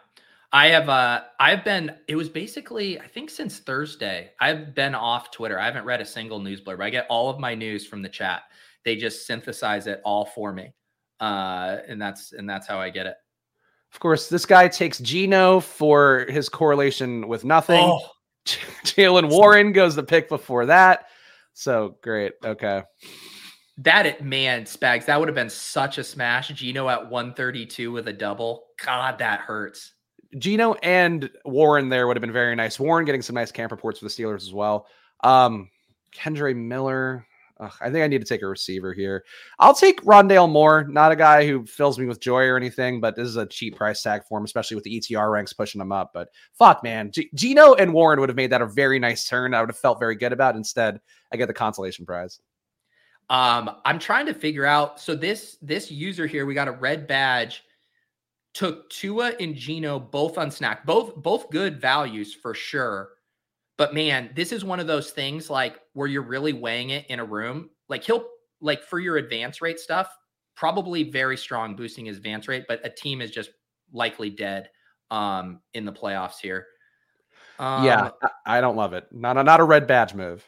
I 0.52 0.68
have 0.68 0.90
uh 0.90 1.22
I've 1.40 1.64
been 1.64 1.96
it 2.08 2.16
was 2.16 2.30
basically 2.30 3.00
I 3.00 3.08
think 3.08 3.30
since 3.30 3.60
Thursday. 3.60 4.32
I've 4.40 4.74
been 4.74 4.96
off 4.96 5.32
Twitter. 5.32 5.60
I 5.60 5.66
haven't 5.66 5.86
read 5.86 6.02
a 6.02 6.06
single 6.06 6.40
news 6.40 6.62
blurb. 6.62 6.82
I 6.82 6.90
get 6.90 7.06
all 7.10 7.30
of 7.30 7.40
my 7.40 7.54
news 7.54 7.86
from 7.86 8.02
the 8.02 8.10
chat. 8.10 8.44
They 8.84 8.96
just 8.96 9.28
synthesize 9.28 9.86
it 9.88 10.02
all 10.04 10.26
for 10.26 10.52
me. 10.52 10.74
Uh 11.20 11.78
and 11.88 12.02
that's 12.02 12.34
and 12.34 12.50
that's 12.50 12.68
how 12.68 12.80
I 12.80 12.90
get 12.90 13.06
it. 13.06 13.16
Of 13.94 14.00
course, 14.00 14.30
this 14.30 14.46
guy 14.46 14.68
takes 14.68 15.00
Geno 15.00 15.60
for 15.60 16.26
his 16.30 16.50
correlation 16.50 17.28
with 17.28 17.44
nothing. 17.44 17.82
Oh. 17.82 18.02
Jaylen 18.46 19.30
Warren 19.30 19.72
goes 19.72 19.96
the 19.96 20.04
pick 20.04 20.30
before 20.30 20.68
that. 20.68 21.08
So 21.54 21.98
great. 22.02 22.34
Okay. 22.44 22.84
That 23.78 24.06
it 24.06 24.24
man, 24.24 24.64
Spags, 24.64 25.06
that 25.06 25.20
would 25.20 25.28
have 25.28 25.36
been 25.36 25.50
such 25.50 25.98
a 25.98 26.04
smash. 26.04 26.50
Geno 26.50 26.90
at 26.90 27.10
132 27.10 27.92
with 27.92 28.08
a 28.08 28.14
double. 28.14 28.66
God, 28.84 29.20
that 29.20 29.42
hurts. 29.42 29.94
Geno 30.38 30.76
and 30.84 31.30
Warren 31.46 31.90
there 31.90 32.08
would 32.08 32.16
have 32.16 32.22
been 32.22 32.32
very 32.32 32.56
nice. 32.56 32.80
Warren 32.80 33.06
getting 33.06 33.22
some 33.22 33.36
nice 33.36 33.52
camp 33.52 33.72
reports 33.72 34.00
for 34.00 34.06
the 34.06 34.12
Steelers 34.12 34.44
as 34.44 34.54
well. 34.54 34.88
Um, 35.24 35.70
Kendre 36.14 36.56
Miller. 36.56 37.26
Ugh, 37.60 37.74
I 37.82 37.90
think 37.90 38.04
I 38.04 38.08
need 38.08 38.22
to 38.22 38.28
take 38.28 38.42
a 38.42 38.48
receiver 38.48 38.94
here. 38.94 39.26
I'll 39.60 39.74
take 39.74 40.02
Rondale 40.04 40.50
Moore, 40.50 40.86
not 40.86 41.12
a 41.12 41.16
guy 41.16 41.46
who 41.46 41.66
fills 41.66 42.00
me 42.00 42.06
with 42.06 42.22
joy 42.22 42.44
or 42.46 42.56
anything, 42.56 43.02
but 43.02 43.16
this 43.16 43.28
is 43.28 43.36
a 43.36 43.46
cheap 43.46 43.76
price 43.76 44.02
tag 44.02 44.24
for 44.28 44.38
him, 44.38 44.46
especially 44.46 44.76
with 44.76 44.86
the 44.86 45.00
ETR 45.00 45.32
ranks 45.32 45.52
pushing 45.52 45.82
him 45.82 45.92
up. 45.92 46.12
But 46.14 46.30
fuck, 46.58 46.84
man, 46.84 47.12
G- 47.12 47.30
Geno 47.36 47.74
and 47.74 47.94
Warren 47.94 48.20
would 48.20 48.30
have 48.30 48.38
made 48.38 48.52
that 48.52 48.62
a 48.62 48.66
very 48.66 48.98
nice 48.98 49.28
turn. 49.28 49.54
I 49.54 49.60
would 49.60 49.70
have 49.70 49.78
felt 49.78 50.00
very 50.00 50.16
good 50.16 50.32
about. 50.32 50.56
Instead, 50.56 51.02
I 51.34 51.38
get 51.38 51.48
the 51.48 51.54
consolation 51.54 52.06
prize. 52.06 52.40
Um, 53.30 53.70
I'm 53.84 54.00
trying 54.00 54.26
to 54.28 54.34
figure 54.34 54.66
out. 54.66 55.00
So 55.00 55.14
this 55.14 55.58
this 55.62 55.92
user 55.92 56.28
here, 56.28 56.46
we 56.46 56.54
got 56.54 56.70
a 56.70 56.74
red 56.74 57.08
badge 57.08 57.64
took 58.54 58.90
Tua 58.90 59.34
and 59.40 59.56
Geno 59.56 60.00
both 60.00 60.38
on 60.38 60.52
snack, 60.52 60.86
both 60.86 61.16
both 61.16 61.50
good 61.50 61.80
values 61.80 62.34
for 62.34 62.54
sure. 62.54 63.10
But 63.80 63.94
man, 63.94 64.32
this 64.36 64.52
is 64.52 64.66
one 64.66 64.82
of 64.82 64.88
those 64.88 65.12
things 65.12 65.50
like 65.50 65.80
where 65.94 66.06
you're 66.06 66.22
really 66.22 66.52
weighing 66.52 66.90
it 66.90 67.06
in 67.08 67.22
a 67.22 67.26
room. 67.26 67.70
Like 67.88 68.04
he'll 68.04 68.26
like 68.60 68.84
for 68.84 69.00
your 69.00 69.16
advance 69.16 69.62
rate 69.62 69.80
stuff, 69.80 70.14
probably 70.54 71.10
very 71.10 71.38
strong 71.38 71.78
boosting 71.78 72.06
his 72.06 72.18
advance 72.18 72.50
rate, 72.50 72.66
but 72.68 72.86
a 72.86 72.90
team 72.90 73.22
is 73.22 73.32
just 73.32 73.52
likely 73.94 74.30
dead 74.30 74.70
um 75.12 75.62
in 75.74 75.86
the 75.86 75.94
playoffs 75.94 76.40
here. 76.42 76.68
Um, 77.58 77.86
yeah, 77.86 78.10
I 78.46 78.60
don't 78.60 78.76
love 78.76 78.92
it. 78.92 79.08
Not 79.14 79.38
a, 79.38 79.44
not 79.44 79.62
a 79.62 79.64
red 79.64 79.88
badge 79.88 80.14
move. 80.14 80.46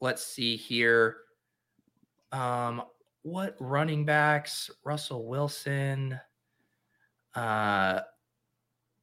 Let's 0.00 0.24
see 0.24 0.56
here. 0.56 1.18
Um, 2.32 2.82
what 3.24 3.56
running 3.60 4.06
backs? 4.06 4.70
Russell 4.84 5.28
Wilson. 5.28 6.18
Uh, 7.34 8.00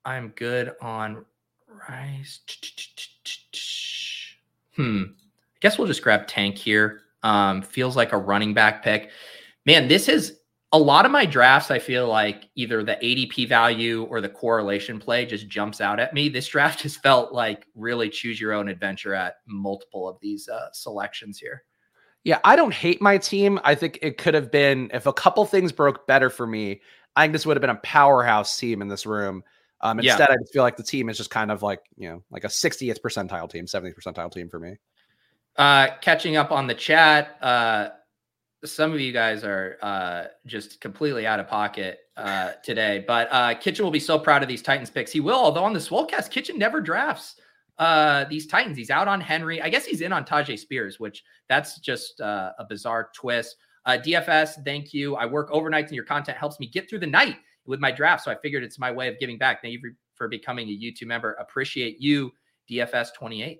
I'm 0.04 0.30
good 0.30 0.74
on 0.82 1.26
rice. 1.90 2.40
Hmm. 4.76 5.04
I 5.12 5.58
guess 5.62 5.78
we'll 5.78 5.88
just 5.88 6.04
grab 6.04 6.28
Tank 6.28 6.58
here. 6.58 7.02
Um, 7.24 7.62
feels 7.62 7.96
like 7.96 8.14
a 8.14 8.18
running 8.18 8.54
back 8.54 8.84
pick. 8.84 9.10
Man, 9.66 9.88
this 9.88 10.08
is 10.08 10.40
a 10.72 10.78
lot 10.78 11.06
of 11.06 11.12
my 11.12 11.26
drafts. 11.26 11.72
I 11.72 11.80
feel 11.80 12.08
like 12.08 12.50
either 12.56 12.84
the 12.84 12.96
ADP 12.96 13.50
value 13.50 14.04
or 14.04 14.22
the 14.22 14.30
correlation 14.30 15.00
play 15.00 15.26
just 15.26 15.48
jumps 15.48 15.82
out 15.82 16.00
at 16.00 16.14
me. 16.14 16.30
This 16.30 16.48
draft 16.48 16.80
just 16.84 17.02
felt 17.02 17.34
like 17.34 17.66
really 17.76 18.10
choose 18.10 18.40
your 18.40 18.54
own 18.54 18.70
adventure 18.70 19.14
at 19.14 19.36
multiple 19.48 20.08
of 20.08 20.18
these 20.22 20.48
uh, 20.48 20.72
selections 20.72 21.40
here. 21.40 21.64
Yeah, 22.24 22.40
I 22.44 22.56
don't 22.56 22.74
hate 22.74 23.02
my 23.02 23.18
team. 23.18 23.60
I 23.64 23.76
think 23.76 24.00
it 24.02 24.18
could 24.18 24.34
have 24.34 24.52
been 24.52 24.92
if 24.94 25.06
a 25.06 25.14
couple 25.14 25.46
things 25.46 25.72
broke 25.72 26.06
better 26.06 26.30
for 26.30 26.46
me. 26.46 26.82
I 27.16 27.24
think 27.24 27.34
this 27.34 27.46
would 27.46 27.58
have 27.58 27.62
been 27.62 27.70
a 27.70 27.76
powerhouse 27.76 28.58
team 28.58 28.82
in 28.82 28.88
this 28.88 29.06
room. 29.06 29.44
Um, 29.82 30.00
instead, 30.00 30.30
yeah. 30.30 30.34
I 30.34 30.38
just 30.38 30.54
feel 30.54 30.64
like 30.64 30.78
the 30.78 30.84
team 30.84 31.10
is 31.10 31.18
just 31.18 31.30
kind 31.30 31.52
of 31.52 31.64
like 31.64 31.82
you 31.96 32.10
know, 32.10 32.24
like 32.32 32.44
a 32.44 32.48
60th 32.48 33.00
percentile 33.02 33.50
team, 33.50 33.66
70th 33.66 33.96
percentile 33.96 34.32
team 34.32 34.50
for 34.50 34.60
me. 34.60 34.76
Uh, 35.56 35.88
catching 36.02 36.38
up 36.38 36.52
on 36.52 36.68
the 36.68 36.74
chat, 36.74 37.38
uh, 37.42 37.90
some 38.66 38.94
of 38.94 39.00
you 39.00 39.12
guys 39.12 39.44
are 39.44 39.78
uh, 39.82 40.26
just 40.46 40.82
completely 40.82 41.26
out 41.26 41.40
of 41.40 41.48
pocket 41.48 42.00
uh, 42.18 42.52
today, 42.64 43.04
but 43.08 43.28
uh, 43.32 43.56
Kitchen 43.56 43.84
will 43.86 43.92
be 43.92 44.00
so 44.00 44.20
proud 44.20 44.42
of 44.42 44.50
these 44.50 44.62
Titans 44.62 44.90
picks. 44.90 45.12
He 45.12 45.22
will, 45.22 45.40
although 45.40 45.64
on 45.64 45.74
the 45.74 45.80
Swolecast, 45.80 46.30
Kitchen 46.30 46.58
never 46.58 46.82
drafts 46.82 47.36
uh, 47.78 48.26
these 48.26 48.46
Titans. 48.46 48.78
He's 48.78 48.90
out 48.90 49.08
on 49.08 49.22
Henry. 49.22 49.62
I 49.62 49.70
guess 49.70 49.86
he's 49.86 50.02
in 50.02 50.12
on 50.12 50.26
Tyjae 50.26 50.60
Spears, 50.60 51.00
which 51.00 51.24
that's 51.48 51.80
just 51.80 52.20
uh, 52.20 52.52
a 52.60 52.66
bizarre 52.66 53.10
twist. 53.16 53.56
Uh, 53.86 53.98
DFS, 53.98 54.64
thank 54.66 54.94
you. 54.94 55.16
I 55.16 55.26
work 55.26 55.50
overnight 55.52 55.86
and 55.86 55.96
your 55.96 56.04
content 56.04 56.38
helps 56.38 56.60
me 56.60 56.68
get 56.68 56.90
through 56.90 57.00
the 57.00 57.08
night 57.08 57.38
with 57.70 57.80
my 57.80 57.92
draft. 57.92 58.26
So 58.26 58.32
I 58.32 58.36
figured 58.36 58.64
it's 58.64 58.80
my 58.80 58.92
way 58.92 59.08
of 59.08 59.20
giving 59.20 59.38
back. 59.38 59.62
Thank 59.62 59.74
you 59.74 59.80
for, 59.80 59.90
for 60.16 60.28
becoming 60.28 60.68
a 60.68 60.72
YouTube 60.72 61.08
member. 61.08 61.34
Appreciate 61.34 62.02
you, 62.02 62.32
DFS28. 62.70 63.58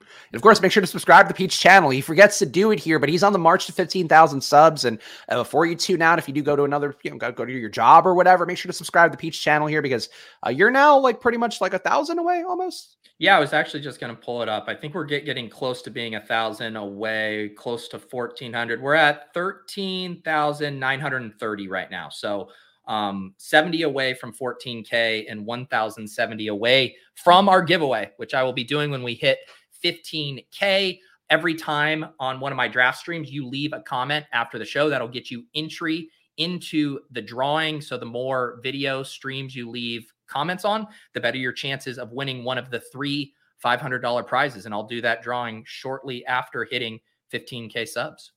And 0.00 0.34
of 0.34 0.42
course, 0.42 0.60
make 0.60 0.72
sure 0.72 0.80
to 0.80 0.86
subscribe 0.86 1.26
to 1.26 1.28
the 1.28 1.36
Peach 1.36 1.60
channel. 1.60 1.90
He 1.90 2.00
forgets 2.00 2.40
to 2.40 2.46
do 2.46 2.72
it 2.72 2.80
here, 2.80 2.98
but 2.98 3.08
he's 3.08 3.22
on 3.22 3.32
the 3.32 3.38
march 3.38 3.66
to 3.66 3.72
15,000 3.72 4.40
subs. 4.40 4.84
And 4.84 4.98
uh, 5.28 5.36
before 5.36 5.64
you 5.64 5.76
tune 5.76 6.02
out, 6.02 6.18
if 6.18 6.26
you 6.26 6.34
do 6.34 6.42
go 6.42 6.56
to 6.56 6.64
another, 6.64 6.96
you 7.04 7.12
know, 7.12 7.16
go, 7.16 7.30
go 7.30 7.44
to 7.44 7.52
your 7.52 7.70
job 7.70 8.04
or 8.04 8.14
whatever, 8.14 8.44
make 8.44 8.58
sure 8.58 8.68
to 8.68 8.76
subscribe 8.76 9.12
to 9.12 9.16
the 9.16 9.20
Peach 9.20 9.40
channel 9.40 9.68
here 9.68 9.80
because 9.80 10.08
uh, 10.44 10.50
you're 10.50 10.72
now 10.72 10.98
like 10.98 11.20
pretty 11.20 11.38
much 11.38 11.60
like 11.60 11.74
a 11.74 11.78
thousand 11.78 12.18
away 12.18 12.42
almost. 12.46 12.96
Yeah, 13.18 13.36
I 13.36 13.40
was 13.40 13.52
actually 13.52 13.82
just 13.82 14.00
going 14.00 14.14
to 14.14 14.20
pull 14.20 14.42
it 14.42 14.48
up. 14.48 14.64
I 14.66 14.74
think 14.74 14.94
we're 14.94 15.04
get, 15.04 15.24
getting 15.24 15.48
close 15.48 15.80
to 15.82 15.90
being 15.90 16.16
a 16.16 16.20
thousand 16.20 16.74
away, 16.76 17.52
close 17.56 17.86
to 17.88 17.98
1400. 17.98 18.82
We're 18.82 18.94
at 18.94 19.32
13,930 19.32 21.68
right 21.68 21.90
now. 21.90 22.08
So 22.08 22.48
um, 22.86 23.34
70 23.36 23.82
away 23.82 24.14
from 24.14 24.32
14K 24.32 25.26
and 25.30 25.46
1,070 25.46 26.48
away 26.48 26.96
from 27.14 27.48
our 27.48 27.62
giveaway, 27.62 28.10
which 28.16 28.34
I 28.34 28.42
will 28.42 28.52
be 28.52 28.64
doing 28.64 28.90
when 28.90 29.02
we 29.02 29.14
hit 29.14 29.38
15K. 29.84 30.98
Every 31.30 31.54
time 31.54 32.06
on 32.20 32.40
one 32.40 32.52
of 32.52 32.56
my 32.56 32.68
draft 32.68 32.98
streams, 32.98 33.30
you 33.30 33.46
leave 33.46 33.72
a 33.72 33.80
comment 33.80 34.26
after 34.32 34.58
the 34.58 34.64
show 34.64 34.88
that'll 34.88 35.08
get 35.08 35.30
you 35.30 35.44
entry 35.54 36.10
into 36.36 37.00
the 37.10 37.22
drawing. 37.22 37.80
So 37.80 37.96
the 37.96 38.06
more 38.06 38.58
video 38.62 39.02
streams 39.02 39.54
you 39.54 39.70
leave 39.70 40.12
comments 40.26 40.64
on, 40.64 40.86
the 41.14 41.20
better 41.20 41.38
your 41.38 41.52
chances 41.52 41.98
of 41.98 42.12
winning 42.12 42.44
one 42.44 42.58
of 42.58 42.70
the 42.70 42.80
three 42.80 43.32
$500 43.64 44.26
prizes. 44.26 44.66
And 44.66 44.74
I'll 44.74 44.86
do 44.86 45.00
that 45.02 45.22
drawing 45.22 45.62
shortly 45.66 46.26
after 46.26 46.64
hitting 46.64 46.98
15K 47.32 47.88
subs. 47.88 48.32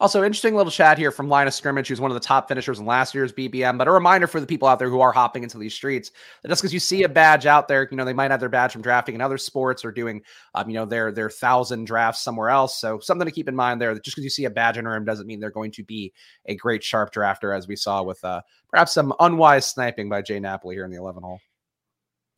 Also, 0.00 0.24
interesting 0.24 0.54
little 0.54 0.72
chat 0.72 0.96
here 0.96 1.10
from 1.10 1.28
Line 1.28 1.46
of 1.46 1.52
Scrimmage, 1.52 1.88
who's 1.88 2.00
one 2.00 2.10
of 2.10 2.14
the 2.14 2.26
top 2.26 2.48
finishers 2.48 2.78
in 2.78 2.86
last 2.86 3.14
year's 3.14 3.34
BBM. 3.34 3.76
But 3.76 3.86
a 3.86 3.90
reminder 3.90 4.26
for 4.26 4.40
the 4.40 4.46
people 4.46 4.66
out 4.66 4.78
there 4.78 4.88
who 4.88 5.02
are 5.02 5.12
hopping 5.12 5.42
into 5.42 5.58
these 5.58 5.74
streets 5.74 6.10
that 6.40 6.48
just 6.48 6.62
because 6.62 6.72
you 6.72 6.80
see 6.80 7.02
a 7.02 7.08
badge 7.08 7.44
out 7.44 7.68
there, 7.68 7.86
you 7.90 7.98
know, 7.98 8.06
they 8.06 8.14
might 8.14 8.30
have 8.30 8.40
their 8.40 8.48
badge 8.48 8.72
from 8.72 8.80
drafting 8.80 9.14
in 9.14 9.20
other 9.20 9.36
sports 9.36 9.84
or 9.84 9.92
doing, 9.92 10.22
um, 10.54 10.70
you 10.70 10.74
know, 10.74 10.86
their 10.86 11.12
their 11.12 11.28
thousand 11.28 11.84
drafts 11.84 12.22
somewhere 12.22 12.48
else. 12.48 12.80
So 12.80 12.98
something 12.98 13.26
to 13.26 13.30
keep 13.32 13.46
in 13.46 13.54
mind 13.54 13.78
there. 13.78 13.92
That 13.92 14.02
just 14.02 14.16
because 14.16 14.24
you 14.24 14.30
see 14.30 14.46
a 14.46 14.50
badge 14.50 14.78
in 14.78 14.86
a 14.86 14.90
room 14.90 15.04
doesn't 15.04 15.26
mean 15.26 15.38
they're 15.38 15.50
going 15.50 15.72
to 15.72 15.84
be 15.84 16.14
a 16.46 16.56
great 16.56 16.82
sharp 16.82 17.12
drafter, 17.12 17.54
as 17.54 17.68
we 17.68 17.76
saw 17.76 18.02
with 18.02 18.24
uh, 18.24 18.40
perhaps 18.70 18.94
some 18.94 19.12
unwise 19.20 19.66
sniping 19.66 20.08
by 20.08 20.22
Jay 20.22 20.40
Napoli 20.40 20.76
here 20.76 20.86
in 20.86 20.90
the 20.90 20.96
11 20.96 21.22
hole. 21.22 21.40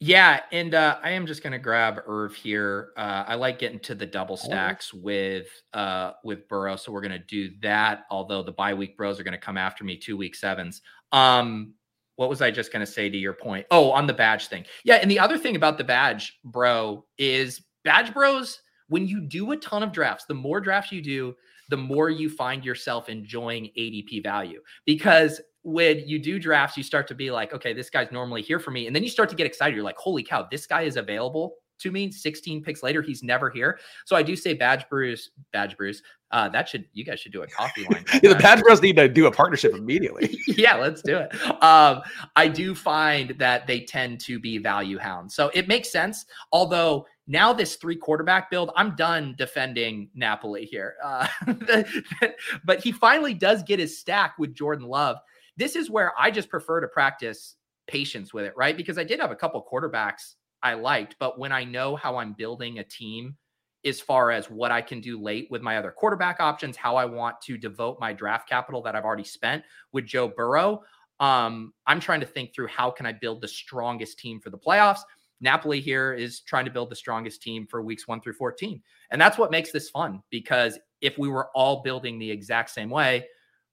Yeah, 0.04 0.40
and 0.50 0.74
uh, 0.74 0.98
I 1.00 1.10
am 1.10 1.28
just 1.28 1.44
going 1.44 1.52
to 1.52 1.60
grab 1.60 2.00
Irv 2.08 2.34
here. 2.34 2.88
Uh, 2.96 3.22
I 3.24 3.36
like 3.36 3.60
getting 3.60 3.78
to 3.80 3.94
the 3.94 4.04
double 4.04 4.36
stacks 4.36 4.92
with 4.92 5.46
uh, 5.74 6.14
with 6.24 6.48
Burrow, 6.48 6.74
so 6.74 6.90
we're 6.90 7.02
going 7.02 7.12
to 7.12 7.20
do 7.20 7.50
that. 7.62 8.02
Although 8.10 8.42
the 8.42 8.50
bye 8.50 8.74
week 8.74 8.96
bros 8.96 9.20
are 9.20 9.22
going 9.22 9.30
to 9.30 9.38
come 9.38 9.56
after 9.56 9.84
me 9.84 9.96
two 9.96 10.16
week 10.16 10.34
sevens. 10.34 10.82
Um, 11.12 11.74
what 12.16 12.28
was 12.28 12.42
I 12.42 12.50
just 12.50 12.72
going 12.72 12.84
to 12.84 12.92
say 12.92 13.10
to 13.10 13.16
your 13.16 13.32
point? 13.32 13.64
Oh, 13.70 13.92
on 13.92 14.08
the 14.08 14.12
badge 14.12 14.48
thing. 14.48 14.64
Yeah, 14.82 14.96
and 14.96 15.08
the 15.08 15.20
other 15.20 15.38
thing 15.38 15.54
about 15.54 15.78
the 15.78 15.84
badge, 15.84 16.36
bro, 16.42 17.04
is 17.16 17.62
badge 17.84 18.12
bros. 18.12 18.58
When 18.88 19.06
you 19.06 19.20
do 19.20 19.52
a 19.52 19.56
ton 19.56 19.84
of 19.84 19.92
drafts, 19.92 20.24
the 20.24 20.34
more 20.34 20.60
drafts 20.60 20.90
you 20.90 21.00
do, 21.00 21.36
the 21.68 21.76
more 21.76 22.10
you 22.10 22.28
find 22.28 22.64
yourself 22.64 23.08
enjoying 23.08 23.70
ADP 23.78 24.24
value 24.24 24.62
because 24.84 25.40
when 25.62 26.00
you 26.06 26.18
do 26.18 26.38
drafts, 26.38 26.76
you 26.76 26.82
start 26.82 27.06
to 27.08 27.14
be 27.14 27.30
like, 27.30 27.52
okay, 27.52 27.72
this 27.72 27.90
guy's 27.90 28.10
normally 28.10 28.42
here 28.42 28.58
for 28.58 28.70
me. 28.70 28.86
And 28.86 28.94
then 28.94 29.02
you 29.02 29.08
start 29.08 29.28
to 29.30 29.36
get 29.36 29.46
excited. 29.46 29.74
You're 29.74 29.84
like, 29.84 29.96
holy 29.96 30.22
cow, 30.22 30.46
this 30.50 30.66
guy 30.66 30.82
is 30.82 30.96
available 30.96 31.54
to 31.82 31.90
me 31.90 32.10
16 32.10 32.62
picks 32.62 32.82
later. 32.82 33.02
He's 33.02 33.22
never 33.22 33.50
here. 33.50 33.78
So 34.06 34.16
I 34.16 34.22
do 34.22 34.36
say 34.36 34.54
Badge 34.54 34.88
Bruce, 34.88 35.30
Badge 35.52 35.76
Bruce. 35.76 36.02
Uh, 36.30 36.48
that 36.48 36.68
should 36.68 36.86
you 36.92 37.04
guys 37.04 37.20
should 37.20 37.32
do 37.32 37.42
a 37.42 37.46
coffee 37.46 37.86
line. 37.90 38.04
yeah, 38.22 38.30
the 38.30 38.36
Badge 38.36 38.62
Bros 38.62 38.80
need 38.80 38.96
to 38.96 39.08
do 39.08 39.26
a 39.26 39.30
partnership 39.30 39.74
immediately. 39.74 40.38
yeah, 40.46 40.76
let's 40.76 41.02
do 41.02 41.16
it. 41.18 41.34
Um, 41.62 42.02
I 42.36 42.48
do 42.48 42.74
find 42.74 43.30
that 43.38 43.66
they 43.66 43.80
tend 43.80 44.20
to 44.20 44.40
be 44.40 44.58
value 44.58 44.98
hounds. 44.98 45.34
So 45.34 45.50
it 45.52 45.68
makes 45.68 45.90
sense. 45.90 46.24
Although 46.50 47.06
now 47.26 47.52
this 47.52 47.76
three 47.76 47.96
quarterback 47.96 48.50
build, 48.50 48.70
I'm 48.76 48.96
done 48.96 49.34
defending 49.36 50.08
Napoli 50.14 50.64
here. 50.64 50.94
Uh, 51.04 51.26
but 52.64 52.82
he 52.82 52.92
finally 52.92 53.34
does 53.34 53.62
get 53.62 53.78
his 53.78 53.98
stack 53.98 54.38
with 54.38 54.54
Jordan 54.54 54.86
Love. 54.86 55.18
This 55.56 55.76
is 55.76 55.90
where 55.90 56.12
I 56.18 56.30
just 56.30 56.48
prefer 56.48 56.80
to 56.80 56.88
practice 56.88 57.56
patience 57.86 58.32
with 58.32 58.44
it, 58.44 58.54
right? 58.56 58.76
Because 58.76 58.98
I 58.98 59.04
did 59.04 59.20
have 59.20 59.30
a 59.30 59.36
couple 59.36 59.66
quarterbacks 59.70 60.34
I 60.62 60.74
liked, 60.74 61.16
but 61.18 61.38
when 61.38 61.52
I 61.52 61.64
know 61.64 61.96
how 61.96 62.16
I'm 62.16 62.32
building 62.32 62.78
a 62.78 62.84
team 62.84 63.36
as 63.84 64.00
far 64.00 64.30
as 64.30 64.48
what 64.48 64.70
I 64.70 64.80
can 64.80 65.00
do 65.00 65.20
late 65.20 65.48
with 65.50 65.60
my 65.60 65.76
other 65.76 65.90
quarterback 65.90 66.38
options, 66.40 66.76
how 66.76 66.96
I 66.96 67.04
want 67.04 67.40
to 67.42 67.58
devote 67.58 67.98
my 68.00 68.12
draft 68.12 68.48
capital 68.48 68.80
that 68.82 68.94
I've 68.94 69.04
already 69.04 69.24
spent 69.24 69.64
with 69.92 70.06
Joe 70.06 70.28
Burrow, 70.28 70.82
um, 71.20 71.72
I'm 71.86 72.00
trying 72.00 72.20
to 72.20 72.26
think 72.26 72.54
through 72.54 72.68
how 72.68 72.90
can 72.90 73.06
I 73.06 73.12
build 73.12 73.40
the 73.40 73.48
strongest 73.48 74.18
team 74.18 74.40
for 74.40 74.50
the 74.50 74.58
playoffs. 74.58 75.00
Napoli 75.40 75.80
here 75.80 76.12
is 76.14 76.40
trying 76.40 76.64
to 76.64 76.70
build 76.70 76.90
the 76.90 76.96
strongest 76.96 77.42
team 77.42 77.66
for 77.66 77.82
weeks 77.82 78.06
one 78.06 78.20
through 78.20 78.34
14. 78.34 78.80
And 79.10 79.20
that's 79.20 79.38
what 79.38 79.50
makes 79.50 79.72
this 79.72 79.90
fun 79.90 80.22
because 80.30 80.78
if 81.00 81.18
we 81.18 81.28
were 81.28 81.48
all 81.54 81.82
building 81.82 82.18
the 82.18 82.30
exact 82.30 82.70
same 82.70 82.90
way, 82.90 83.26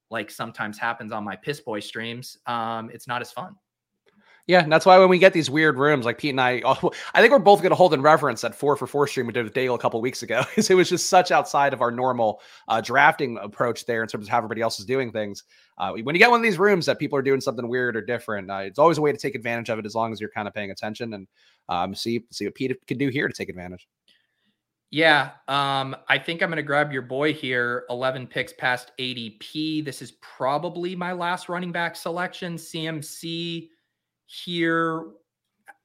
like 0.09 0.31
sometimes 0.31 0.77
happens 0.77 1.11
on 1.11 1.23
my 1.23 1.35
piss 1.35 1.59
boy 1.59 1.79
streams, 1.79 2.37
um, 2.45 2.89
it's 2.93 3.07
not 3.07 3.21
as 3.21 3.31
fun. 3.31 3.55
Yeah, 4.49 4.63
and 4.63 4.71
that's 4.71 4.83
why 4.83 4.97
when 4.97 5.09
we 5.09 5.19
get 5.19 5.31
these 5.31 5.47
weird 5.47 5.77
rooms, 5.77 6.05
like 6.05 6.17
Pete 6.17 6.31
and 6.31 6.41
I, 6.41 6.63
I 7.13 7.21
think 7.21 7.31
we're 7.31 7.37
both 7.37 7.59
going 7.59 7.69
to 7.69 7.75
hold 7.75 7.93
in 7.93 8.01
reverence 8.01 8.41
that 8.41 8.55
four 8.55 8.75
for 8.75 8.87
four 8.87 9.05
stream 9.05 9.27
we 9.27 9.31
did 9.31 9.43
with 9.43 9.53
Dale 9.53 9.75
a 9.75 9.77
couple 9.77 10.01
weeks 10.01 10.23
ago, 10.23 10.41
because 10.49 10.71
it 10.71 10.73
was 10.73 10.89
just 10.89 11.07
such 11.07 11.29
outside 11.29 11.71
of 11.71 11.81
our 11.81 11.91
normal 11.91 12.41
uh, 12.67 12.81
drafting 12.81 13.37
approach 13.37 13.85
there 13.85 14.01
in 14.01 14.07
terms 14.07 14.25
of 14.25 14.29
how 14.31 14.39
everybody 14.39 14.61
else 14.61 14.79
is 14.79 14.85
doing 14.85 15.11
things. 15.11 15.43
Uh, 15.77 15.91
when 16.01 16.15
you 16.15 16.19
get 16.19 16.31
one 16.31 16.39
of 16.39 16.43
these 16.43 16.57
rooms 16.57 16.87
that 16.87 16.97
people 16.97 17.15
are 17.15 17.21
doing 17.21 17.39
something 17.39 17.67
weird 17.67 17.95
or 17.95 18.01
different, 18.01 18.49
uh, 18.49 18.57
it's 18.57 18.79
always 18.79 18.97
a 18.97 19.01
way 19.01 19.11
to 19.11 19.19
take 19.19 19.35
advantage 19.35 19.69
of 19.69 19.77
it 19.77 19.85
as 19.85 19.93
long 19.93 20.11
as 20.11 20.19
you're 20.19 20.31
kind 20.31 20.47
of 20.47 20.53
paying 20.55 20.71
attention 20.71 21.13
and 21.13 21.27
um, 21.69 21.93
see 21.93 22.23
see 22.31 22.45
what 22.45 22.55
Pete 22.55 22.75
can 22.87 22.97
do 22.97 23.09
here 23.09 23.27
to 23.27 23.33
take 23.35 23.49
advantage. 23.49 23.87
Yeah, 24.91 25.31
um, 25.47 25.95
I 26.07 26.17
think 26.17 26.41
I'm 26.41 26.49
going 26.49 26.57
to 26.57 26.63
grab 26.63 26.91
your 26.91 27.03
boy 27.03 27.31
here. 27.31 27.85
11 27.91 28.25
picks 28.25 28.53
past 28.53 28.91
ADP. 28.97 29.85
This 29.85 30.01
is 30.01 30.13
probably 30.13 30.95
my 30.95 31.11
last 31.13 31.47
running 31.47 31.71
back 31.71 31.95
selection. 31.95 32.55
CMC 32.55 33.69
here 34.25 35.05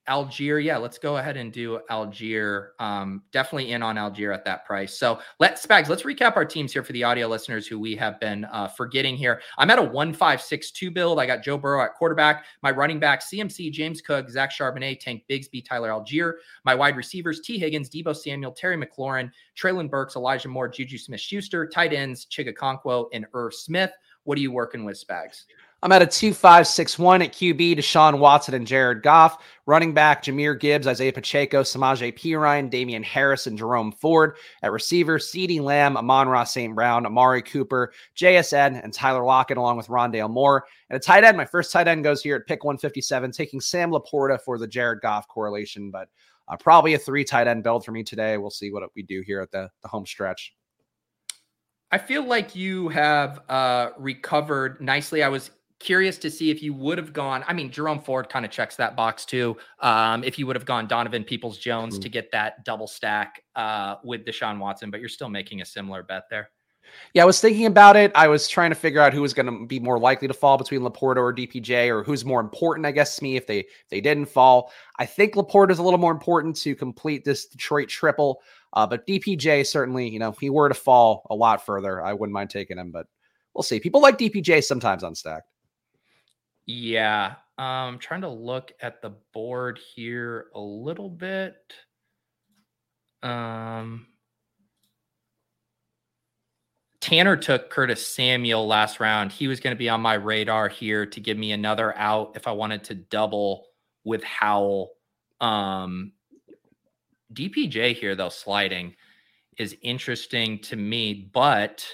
Allgeier, 0.09 0.63
yeah, 0.63 0.77
let's 0.77 0.99
go 0.99 1.17
ahead 1.17 1.37
and 1.37 1.51
do 1.51 1.81
Allgeier. 1.91 2.71
Um, 2.79 3.23
definitely 3.33 3.73
in 3.73 3.83
on 3.83 3.97
Allgeier 3.97 4.35
at 4.35 4.45
that 4.45 4.67
price. 4.67 4.97
So 4.99 5.19
let's 5.41 5.65
Spags, 5.65 5.89
let's 5.89 6.03
recap 6.03 6.37
our 6.37 6.45
teams 6.45 6.73
here 6.73 6.83
for 6.83 6.93
the 6.93 7.05
audio 7.05 7.27
listeners 7.27 7.67
who 7.67 7.79
we 7.79 7.97
have 7.97 8.21
been 8.21 8.45
uh, 8.47 8.69
forgetting 8.69 9.17
here. 9.17 9.41
I'm 9.57 9.71
at 9.71 9.79
a 9.79 9.83
one 9.83 10.13
five 10.13 10.43
six 10.43 10.71
two 10.71 10.91
build. 10.91 11.19
I 11.19 11.27
got 11.27 11.43
Joe 11.43 11.57
Burrow 11.57 11.83
at 11.83 11.95
quarterback. 11.95 12.45
My 12.63 12.71
running 12.71 13.01
back 13.01 13.23
CMC, 13.23 13.73
James 13.73 14.03
Cook, 14.03 14.29
Zach 14.29 14.53
Charbonnet, 14.53 15.01
Tank 15.01 15.25
Bigsby, 15.29 15.65
Tyler 15.65 15.89
Allgeier. 15.89 16.35
My 16.65 16.75
wide 16.75 16.97
receivers 16.97 17.41
T 17.41 17.59
Higgins, 17.59 17.89
Deebo 17.89 18.15
Samuel, 18.15 18.53
Terry 18.53 18.77
McLaurin, 18.77 19.31
Treylon 19.57 19.89
Burks, 19.89 20.17
Elijah 20.17 20.49
Moore, 20.49 20.69
Juju 20.69 20.99
Smith 20.99 21.21
Schuster, 21.21 21.67
tight 21.67 21.95
ends 21.95 22.27
Chig 22.27 22.53
Okonkwo, 22.53 23.09
and 23.15 23.27
Irv 23.33 23.55
Smith. 23.55 23.93
What 24.25 24.37
are 24.39 24.43
you 24.43 24.53
working 24.53 24.85
with, 24.85 25.03
Spags? 25.03 25.45
I'm 25.85 25.93
at 25.93 26.01
a 26.01 26.07
2.561 26.07 27.25
at 27.27 27.35
QB, 27.35 27.77
Deshaun 27.77 28.19
Watson 28.19 28.55
and 28.55 28.67
Jared 28.67 29.03
Goff. 29.03 29.45
Running 29.67 29.93
back, 29.93 30.25
Jahmyr 30.25 30.59
Gibbs, 30.59 30.87
Isaiah 30.87 31.13
Pacheco, 31.13 31.63
Samaje 31.63 32.19
Perine, 32.19 32.71
Damien 32.71 33.03
Harris, 33.03 33.47
and 33.47 33.59
Jerome 33.59 33.93
Ford. 33.93 34.39
At 34.63 34.73
receiver, 34.73 35.19
CeeDee 35.19 35.61
Lamb, 35.61 35.99
Amon-Ra 35.99 36.45
St. 36.45 36.75
Brown, 36.75 37.05
Amari 37.05 37.43
Cooper, 37.43 37.93
JSN, 38.17 38.83
and 38.83 38.95
Tyler 38.95 39.25
Lockett, 39.25 39.59
along 39.59 39.77
with 39.77 39.89
Rondale 39.89 40.31
Moore. 40.31 40.65
And 40.89 40.97
a 40.97 41.01
tight 41.01 41.23
end, 41.23 41.37
my 41.37 41.45
first 41.45 41.71
tight 41.71 41.87
end 41.87 42.03
goes 42.03 42.23
here 42.23 42.37
at 42.37 42.47
pick 42.47 42.65
157, 42.65 43.33
taking 43.33 43.61
Sam 43.61 43.91
LaPorta 43.91 44.41
for 44.41 44.57
the 44.57 44.67
Jared 44.67 45.03
Goff 45.03 45.29
correlation, 45.29 45.91
but 45.91 46.09
uh, 46.49 46.57
probably 46.57 46.95
a 46.95 46.99
three 46.99 47.25
tight 47.25 47.47
end 47.47 47.63
build 47.63 47.85
for 47.85 47.93
me 47.93 48.03
today. 48.03 48.39
We'll 48.39 48.49
see 48.49 48.73
what 48.73 48.85
we 48.97 49.03
do 49.03 49.21
here 49.21 49.43
at 49.43 49.51
the, 49.51 49.69
the 49.83 49.89
home 49.89 50.07
stretch. 50.07 50.55
I 51.93 51.99
feel 51.99 52.25
like 52.25 52.57
you 52.57 52.89
have 52.89 53.43
uh, 53.51 53.91
recovered 53.99 54.81
nicely. 54.81 55.23
I 55.23 55.29
was 55.29 55.51
curious 55.81 56.19
to 56.19 56.31
see 56.31 56.51
if 56.51 56.63
you 56.63 56.73
would 56.75 56.99
have 56.99 57.13
gone. 57.13 57.45
I 57.47 57.53
mean, 57.53 57.71
Jerome 57.71 58.01
Ford 58.01 58.29
kind 58.29 58.45
of 58.45 58.51
checks 58.51 58.77
that 58.77 58.97
box 58.97 59.25
too. 59.25 59.57
Um, 59.81 60.25
if 60.25 60.39
you 60.39 60.47
would 60.47 60.57
have 60.57 60.65
gone 60.65 60.87
Donovan 60.87 61.25
Peoples 61.25 61.59
Jones 61.59 61.95
mm-hmm. 61.95 62.03
to 62.03 62.09
get 62.09 62.31
that 62.33 62.65
double 62.65 62.87
stack 62.87 63.43
uh, 63.57 63.97
with 64.05 64.25
Deshaun 64.25 64.59
Watson, 64.59 64.91
but 64.91 65.01
you're 65.01 65.09
still 65.09 65.29
making 65.29 65.61
a 65.61 65.65
similar 65.65 66.03
bet 66.03 66.25
there. 66.31 66.51
Yeah, 67.13 67.23
I 67.23 67.27
was 67.27 67.41
thinking 67.41 67.67
about 67.67 67.97
it. 67.97 68.13
I 68.15 68.29
was 68.29 68.49
trying 68.49 68.71
to 68.71 68.77
figure 68.77 69.01
out 69.01 69.13
who 69.13 69.23
was 69.23 69.35
going 69.35 69.47
to 69.47 69.67
be 69.67 69.81
more 69.81 69.99
likely 69.99 70.29
to 70.29 70.35
fall 70.35 70.59
between 70.59 70.83
Laporta 70.83 71.17
or 71.17 71.35
DPJ, 71.35 71.89
or 71.89 72.03
who's 72.03 72.25
more 72.25 72.41
important, 72.41 72.87
I 72.87 72.93
guess, 72.93 73.17
to 73.17 73.23
me 73.23 73.37
if 73.37 73.47
they 73.47 73.61
if 73.61 73.89
they 73.91 74.01
didn't 74.01 74.27
fall. 74.27 74.73
I 74.99 75.07
think 75.07 75.35
Laporta 75.35 75.71
is 75.71 75.79
a 75.79 75.83
little 75.83 75.99
more 75.99 76.13
important 76.13 76.57
to 76.57 76.75
complete 76.75 77.25
this 77.25 77.47
Detroit 77.47 77.89
triple, 77.89 78.43
uh, 78.75 78.87
but 78.87 79.07
DPJ 79.07 79.67
certainly, 79.67 80.09
you 80.09 80.19
know, 80.19 80.31
if 80.31 80.39
he 80.39 80.51
were 80.51 80.69
to 80.69 80.75
fall 80.75 81.27
a 81.31 81.35
lot 81.35 81.65
further, 81.65 82.05
I 82.05 82.13
wouldn't 82.13 82.35
mind 82.35 82.51
taking 82.51 82.79
him. 82.79 82.91
But 82.91 83.07
we'll 83.55 83.63
see. 83.63 83.81
People 83.81 84.01
like 84.01 84.19
DPJ 84.19 84.65
sometimes 84.65 85.05
on 85.05 85.15
stack. 85.15 85.45
Yeah, 86.67 87.35
um, 87.59 87.99
trying 87.99 88.23
to 88.23 88.29
look 88.29 88.73
at 88.81 89.03
the 89.03 89.11
board 89.33 89.79
here 89.95 90.47
a 90.55 90.61
little 90.61 91.11
bit. 91.11 91.57
Um, 93.23 94.07
Tanner 97.01 97.37
took 97.37 97.69
Curtis 97.69 98.07
Samuel 98.07 98.67
last 98.67 98.99
round. 98.99 99.31
He 99.31 99.47
was 99.47 99.61
going 99.61 99.75
to 99.75 99.79
be 99.79 99.91
on 99.91 100.01
my 100.01 100.15
radar 100.15 100.69
here 100.69 101.05
to 101.05 101.21
give 101.21 101.37
me 101.37 101.53
another 101.53 101.95
out 101.99 102.33
if 102.35 102.47
I 102.47 102.53
wanted 102.53 102.83
to 102.85 102.95
double 102.95 103.67
with 104.05 104.25
Howell. 104.25 104.93
Um, 105.41 106.13
DPJ 107.35 107.95
here, 107.95 108.15
though, 108.15 108.31
sliding 108.31 108.95
is 109.59 109.77
interesting 109.83 110.59
to 110.61 110.77
me, 110.77 111.29
but 111.33 111.87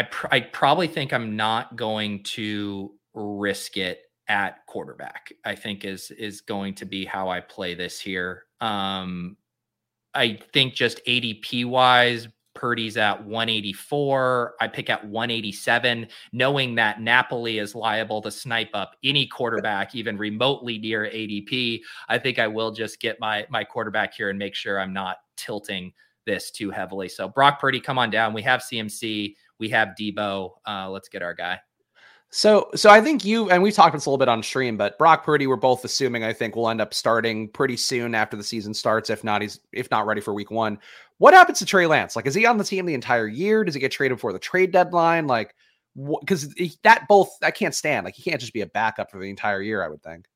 I, 0.00 0.04
pr- 0.04 0.28
I 0.30 0.40
probably 0.40 0.86
think 0.86 1.12
I'm 1.12 1.36
not 1.36 1.76
going 1.76 2.22
to 2.22 2.94
risk 3.12 3.76
it 3.76 4.00
at 4.28 4.64
quarterback. 4.66 5.30
I 5.44 5.54
think 5.54 5.84
is 5.84 6.10
is 6.12 6.40
going 6.40 6.74
to 6.76 6.86
be 6.86 7.04
how 7.04 7.28
I 7.28 7.40
play 7.40 7.74
this 7.74 8.00
here. 8.00 8.44
Um, 8.62 9.36
I 10.14 10.38
think 10.54 10.72
just 10.72 11.04
ADP 11.04 11.66
wise, 11.66 12.28
Purdy's 12.54 12.96
at 12.96 13.22
184. 13.22 14.54
I 14.58 14.68
pick 14.68 14.88
at 14.88 15.06
187, 15.06 16.08
knowing 16.32 16.74
that 16.76 17.02
Napoli 17.02 17.58
is 17.58 17.74
liable 17.74 18.22
to 18.22 18.30
snipe 18.30 18.70
up 18.72 18.96
any 19.04 19.26
quarterback, 19.26 19.94
even 19.94 20.16
remotely 20.16 20.78
near 20.78 21.10
ADP. 21.12 21.82
I 22.08 22.16
think 22.16 22.38
I 22.38 22.48
will 22.48 22.70
just 22.70 23.00
get 23.00 23.20
my 23.20 23.46
my 23.50 23.64
quarterback 23.64 24.14
here 24.14 24.30
and 24.30 24.38
make 24.38 24.54
sure 24.54 24.80
I'm 24.80 24.94
not 24.94 25.18
tilting 25.36 25.92
this 26.24 26.50
too 26.50 26.70
heavily. 26.70 27.10
So 27.10 27.28
Brock 27.28 27.60
Purdy, 27.60 27.80
come 27.80 27.98
on 27.98 28.08
down. 28.08 28.32
We 28.32 28.42
have 28.42 28.60
CMC, 28.62 29.34
we 29.60 29.68
have 29.68 29.90
Deebo. 29.98 30.52
Uh, 30.66 30.90
let's 30.90 31.08
get 31.08 31.22
our 31.22 31.34
guy. 31.34 31.60
So, 32.32 32.70
so 32.76 32.90
I 32.90 33.00
think 33.00 33.24
you 33.24 33.50
and 33.50 33.60
we've 33.60 33.74
talked 33.74 33.92
this 33.92 34.06
a 34.06 34.08
little 34.08 34.18
bit 34.18 34.28
on 34.28 34.42
stream, 34.42 34.76
but 34.76 34.96
Brock 34.98 35.24
Purdy, 35.24 35.48
we're 35.48 35.56
both 35.56 35.84
assuming 35.84 36.22
I 36.22 36.32
think 36.32 36.54
will 36.54 36.68
end 36.68 36.80
up 36.80 36.94
starting 36.94 37.48
pretty 37.48 37.76
soon 37.76 38.14
after 38.14 38.36
the 38.36 38.44
season 38.44 38.72
starts. 38.72 39.10
If 39.10 39.24
not, 39.24 39.42
he's 39.42 39.58
if 39.72 39.90
not 39.90 40.06
ready 40.06 40.20
for 40.20 40.32
week 40.32 40.50
one. 40.50 40.78
What 41.18 41.34
happens 41.34 41.58
to 41.58 41.66
Trey 41.66 41.86
Lance? 41.86 42.14
Like, 42.14 42.26
is 42.26 42.34
he 42.34 42.46
on 42.46 42.56
the 42.56 42.64
team 42.64 42.86
the 42.86 42.94
entire 42.94 43.26
year? 43.26 43.64
Does 43.64 43.74
he 43.74 43.80
get 43.80 43.90
traded 43.90 44.16
before 44.16 44.32
the 44.32 44.38
trade 44.38 44.70
deadline? 44.70 45.26
Like, 45.26 45.54
because 46.20 46.54
that 46.84 47.06
both 47.08 47.30
I 47.42 47.50
can't 47.50 47.74
stand. 47.74 48.04
Like, 48.04 48.14
he 48.14 48.22
can't 48.22 48.40
just 48.40 48.54
be 48.54 48.60
a 48.60 48.66
backup 48.66 49.10
for 49.10 49.18
the 49.18 49.28
entire 49.28 49.60
year. 49.60 49.82
I 49.82 49.88
would 49.88 50.02
think. 50.02 50.26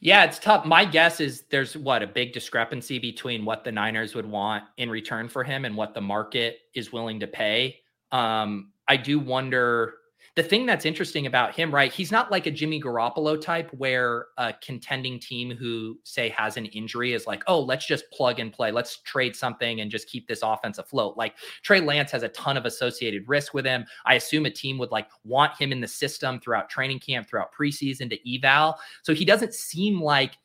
Yeah, 0.00 0.24
it's 0.24 0.38
tough. 0.38 0.66
My 0.66 0.84
guess 0.84 1.18
is 1.18 1.44
there's 1.48 1.78
what 1.78 2.02
a 2.02 2.06
big 2.06 2.34
discrepancy 2.34 2.98
between 2.98 3.46
what 3.46 3.64
the 3.64 3.72
Niners 3.72 4.14
would 4.14 4.26
want 4.26 4.64
in 4.76 4.90
return 4.90 5.30
for 5.30 5.42
him 5.42 5.64
and 5.64 5.74
what 5.74 5.94
the 5.94 6.02
market 6.02 6.58
is 6.74 6.92
willing 6.92 7.18
to 7.20 7.26
pay. 7.26 7.80
Um, 8.14 8.70
I 8.86 8.96
do 8.96 9.18
wonder 9.18 9.94
the 10.36 10.42
thing 10.42 10.66
that's 10.66 10.84
interesting 10.84 11.26
about 11.26 11.54
him, 11.54 11.72
right? 11.72 11.92
He's 11.92 12.10
not 12.10 12.30
like 12.30 12.46
a 12.46 12.50
Jimmy 12.50 12.80
Garoppolo 12.80 13.40
type 13.40 13.70
where 13.72 14.26
a 14.36 14.52
contending 14.64 15.20
team 15.20 15.56
who 15.56 15.98
say 16.02 16.28
has 16.30 16.56
an 16.56 16.66
injury 16.66 17.12
is 17.12 17.26
like, 17.26 17.44
oh, 17.46 17.60
let's 17.60 17.86
just 17.86 18.10
plug 18.10 18.40
and 18.40 18.52
play. 18.52 18.72
Let's 18.72 18.98
trade 18.98 19.36
something 19.36 19.80
and 19.80 19.90
just 19.90 20.08
keep 20.08 20.26
this 20.26 20.42
offense 20.42 20.78
afloat. 20.78 21.16
Like 21.16 21.34
Trey 21.62 21.80
Lance 21.80 22.10
has 22.10 22.24
a 22.24 22.28
ton 22.30 22.56
of 22.56 22.66
associated 22.66 23.28
risk 23.28 23.54
with 23.54 23.64
him. 23.64 23.84
I 24.06 24.14
assume 24.14 24.46
a 24.46 24.50
team 24.50 24.78
would 24.78 24.90
like 24.90 25.08
want 25.24 25.56
him 25.56 25.70
in 25.70 25.80
the 25.80 25.88
system 25.88 26.40
throughout 26.40 26.68
training 26.68 27.00
camp, 27.00 27.28
throughout 27.28 27.54
preseason 27.54 28.10
to 28.10 28.34
eval. 28.36 28.76
So 29.02 29.14
he 29.14 29.24
doesn't 29.24 29.54
seem 29.54 30.00
like 30.00 30.38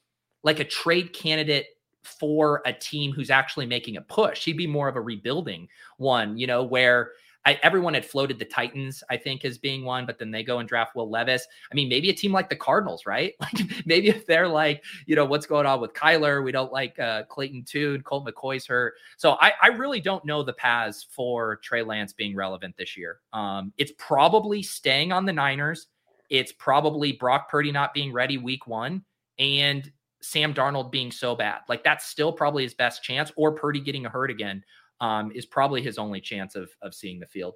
like 0.44 0.60
a 0.60 0.66
trade 0.66 1.14
candidate 1.14 1.66
for 2.04 2.62
a 2.66 2.74
team 2.74 3.12
who's 3.12 3.30
actually 3.30 3.66
making 3.66 3.98
a 3.98 4.02
push. 4.02 4.46
He'd 4.46 4.58
be 4.58 4.68
more 4.68 4.88
of 4.88 4.96
a 4.96 5.02
rebuilding 5.02 5.68
one, 5.98 6.38
you 6.38 6.48
know, 6.48 6.64
where 6.64 7.12
I, 7.46 7.58
everyone 7.64 7.94
had 7.94 8.06
floated 8.06 8.38
the 8.38 8.46
Titans, 8.46 9.02
I 9.10 9.18
think, 9.18 9.46
as 9.46 9.58
being 9.58 9.86
one, 9.86 10.06
but 10.06 10.20
then 10.20 10.30
they 10.30 10.44
go 10.44 10.60
and 10.60 10.68
draft 10.68 10.96
Will 10.96 11.10
Levis. 11.10 11.48
I 11.72 11.76
mean, 11.76 11.88
maybe 11.88 12.10
a 12.10 12.14
team 12.14 12.34
like 12.34 12.50
the 12.50 12.56
Cardinals, 12.56 13.06
right? 13.06 13.34
Like 13.50 13.86
maybe 13.86 14.10
if 14.10 14.28
they're 14.28 14.48
like, 14.48 14.84
you 15.08 15.16
know, 15.16 15.26
what's 15.26 15.48
going 15.48 15.66
on 15.66 15.82
with 15.82 15.94
Kyler? 15.94 16.44
We 16.44 16.52
don't 16.52 16.72
like 16.72 17.00
uh, 17.00 17.24
Clayton 17.24 17.64
Tune, 17.64 18.02
Colt 18.04 18.28
McCoy's 18.28 18.68
hurt. 18.68 18.94
So 19.18 19.38
I, 19.40 19.54
I 19.62 19.68
really 19.70 20.00
don't 20.00 20.24
know 20.24 20.44
the 20.44 20.54
paths 20.54 21.08
for 21.10 21.56
Trey 21.58 21.82
Lance 21.82 22.14
being 22.14 22.36
relevant 22.36 22.76
this 22.78 22.96
year. 22.96 23.20
Um, 23.34 23.74
it's 23.78 23.94
probably 23.98 24.62
staying 24.62 25.12
on 25.12 25.26
the 25.26 25.34
Niners. 25.34 25.88
It's 26.30 26.52
probably 26.52 27.14
Brock 27.14 27.50
Purdy 27.50 27.72
not 27.72 27.94
being 27.94 28.14
ready 28.14 28.38
week 28.38 28.68
one. 28.68 29.04
And 29.40 29.92
Sam 30.22 30.54
Darnold 30.54 30.92
being 30.92 31.12
so 31.12 31.36
bad. 31.36 31.62
Like 31.68 31.84
that's 31.84 32.06
still 32.06 32.32
probably 32.32 32.64
his 32.64 32.74
best 32.74 33.04
chance, 33.04 33.32
or 33.36 33.54
Purdy 33.54 33.80
getting 33.80 34.04
hurt 34.04 34.30
again 34.30 34.64
um, 35.02 35.32
is 35.34 35.46
probably 35.46 35.82
his 35.82 35.98
only 35.98 36.22
chance 36.22 36.56
of 36.56 36.70
of 36.82 36.94
seeing 36.94 37.20
the 37.20 37.28
field. 37.28 37.56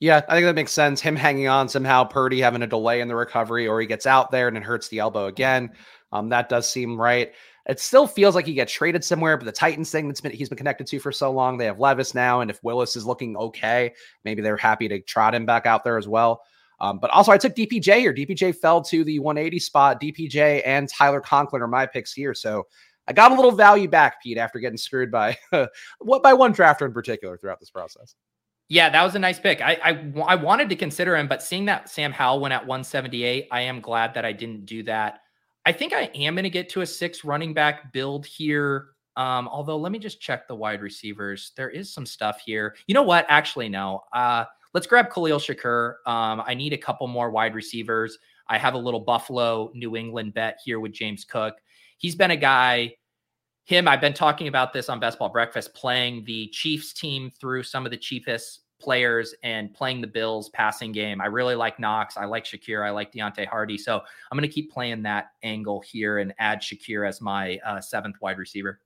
Yeah, 0.00 0.22
I 0.28 0.34
think 0.34 0.44
that 0.46 0.54
makes 0.54 0.72
sense. 0.72 1.00
Him 1.00 1.16
hanging 1.16 1.48
on 1.48 1.68
somehow, 1.68 2.04
Purdy 2.04 2.40
having 2.40 2.62
a 2.62 2.66
delay 2.66 3.00
in 3.00 3.08
the 3.08 3.16
recovery, 3.16 3.66
or 3.66 3.80
he 3.80 3.86
gets 3.86 4.06
out 4.06 4.30
there 4.30 4.48
and 4.48 4.56
it 4.56 4.62
hurts 4.62 4.88
the 4.88 4.98
elbow 4.98 5.26
again. 5.26 5.70
Um, 6.12 6.28
that 6.28 6.48
does 6.48 6.68
seem 6.68 7.00
right. 7.00 7.32
It 7.66 7.80
still 7.80 8.06
feels 8.06 8.34
like 8.34 8.44
he 8.44 8.54
gets 8.54 8.72
traded 8.72 9.02
somewhere, 9.02 9.38
but 9.38 9.46
the 9.46 9.52
Titans 9.52 9.90
thing 9.90 10.06
that's 10.06 10.20
been 10.20 10.32
he's 10.32 10.48
been 10.48 10.58
connected 10.58 10.86
to 10.88 10.98
for 11.00 11.12
so 11.12 11.30
long, 11.30 11.56
they 11.56 11.64
have 11.64 11.80
Levis 11.80 12.14
now, 12.14 12.40
and 12.40 12.50
if 12.50 12.62
Willis 12.62 12.96
is 12.96 13.06
looking 13.06 13.36
okay, 13.36 13.94
maybe 14.24 14.42
they're 14.42 14.56
happy 14.56 14.88
to 14.88 15.00
trot 15.00 15.34
him 15.34 15.46
back 15.46 15.64
out 15.64 15.84
there 15.84 15.96
as 15.96 16.06
well. 16.06 16.42
Um, 16.80 16.98
but 16.98 17.10
also, 17.10 17.32
I 17.32 17.38
took 17.38 17.54
DPJ 17.54 18.00
here. 18.00 18.12
DPJ 18.12 18.56
fell 18.56 18.82
to 18.82 19.04
the 19.04 19.18
180 19.18 19.58
spot. 19.58 20.00
DPJ 20.00 20.62
and 20.66 20.88
Tyler 20.88 21.20
Conklin 21.20 21.62
are 21.62 21.68
my 21.68 21.86
picks 21.86 22.12
here. 22.12 22.34
So 22.34 22.66
I 23.06 23.12
got 23.12 23.32
a 23.32 23.34
little 23.34 23.52
value 23.52 23.88
back, 23.88 24.22
Pete, 24.22 24.38
after 24.38 24.58
getting 24.58 24.78
screwed 24.78 25.10
by 25.10 25.36
what 25.98 26.22
by 26.22 26.32
one 26.32 26.54
drafter 26.54 26.86
in 26.86 26.92
particular 26.92 27.36
throughout 27.36 27.60
this 27.60 27.70
process. 27.70 28.14
Yeah, 28.68 28.88
that 28.88 29.02
was 29.02 29.14
a 29.14 29.18
nice 29.18 29.38
pick. 29.38 29.60
I, 29.60 29.78
I, 29.84 30.12
I 30.26 30.34
wanted 30.36 30.70
to 30.70 30.76
consider 30.76 31.16
him, 31.16 31.28
but 31.28 31.42
seeing 31.42 31.66
that 31.66 31.90
Sam 31.90 32.12
Howell 32.12 32.40
went 32.40 32.54
at 32.54 32.66
178, 32.66 33.48
I 33.50 33.60
am 33.60 33.80
glad 33.80 34.14
that 34.14 34.24
I 34.24 34.32
didn't 34.32 34.64
do 34.64 34.82
that. 34.84 35.20
I 35.66 35.72
think 35.72 35.92
I 35.92 36.10
am 36.14 36.34
going 36.34 36.44
to 36.44 36.50
get 36.50 36.70
to 36.70 36.80
a 36.80 36.86
six 36.86 37.24
running 37.24 37.52
back 37.52 37.92
build 37.92 38.24
here. 38.24 38.88
Um, 39.16 39.48
although 39.48 39.76
let 39.76 39.92
me 39.92 39.98
just 39.98 40.20
check 40.20 40.48
the 40.48 40.56
wide 40.56 40.80
receivers. 40.80 41.52
There 41.56 41.70
is 41.70 41.92
some 41.92 42.06
stuff 42.06 42.40
here. 42.44 42.74
You 42.86 42.94
know 42.94 43.02
what? 43.02 43.26
Actually, 43.28 43.68
no. 43.68 44.02
Uh, 44.12 44.44
let's 44.72 44.86
grab 44.86 45.12
Khalil 45.12 45.38
Shakir. 45.38 45.96
Um, 46.06 46.42
I 46.44 46.54
need 46.54 46.72
a 46.72 46.78
couple 46.78 47.06
more 47.06 47.30
wide 47.30 47.54
receivers. 47.54 48.18
I 48.48 48.58
have 48.58 48.74
a 48.74 48.78
little 48.78 49.00
Buffalo 49.00 49.70
New 49.74 49.94
England 49.94 50.34
bet 50.34 50.58
here 50.64 50.80
with 50.80 50.92
James 50.92 51.24
Cook 51.24 51.54
he's 52.04 52.14
been 52.14 52.32
a 52.32 52.36
guy 52.36 52.94
him 53.64 53.88
i've 53.88 54.00
been 54.00 54.12
talking 54.12 54.46
about 54.46 54.74
this 54.74 54.90
on 54.90 55.00
best 55.00 55.18
ball 55.18 55.30
breakfast 55.30 55.72
playing 55.72 56.22
the 56.26 56.48
chiefs 56.48 56.92
team 56.92 57.30
through 57.40 57.62
some 57.62 57.86
of 57.86 57.90
the 57.90 57.96
cheapest 57.96 58.60
players 58.78 59.34
and 59.42 59.72
playing 59.72 60.02
the 60.02 60.06
bills 60.06 60.50
passing 60.50 60.92
game 60.92 61.18
i 61.22 61.24
really 61.24 61.54
like 61.54 61.78
knox 61.78 62.18
i 62.18 62.26
like 62.26 62.44
shakir 62.44 62.86
i 62.86 62.90
like 62.90 63.10
Deonte 63.10 63.46
harty 63.46 63.78
so 63.78 64.02
i'm 64.30 64.38
going 64.38 64.46
to 64.46 64.54
keep 64.54 64.70
playing 64.70 65.02
that 65.02 65.28
angle 65.42 65.80
here 65.80 66.18
and 66.18 66.34
add 66.38 66.60
shakir 66.60 67.08
as 67.08 67.22
my 67.22 67.58
uh, 67.64 67.80
seventh 67.80 68.16
wide 68.20 68.36
receiver 68.36 68.80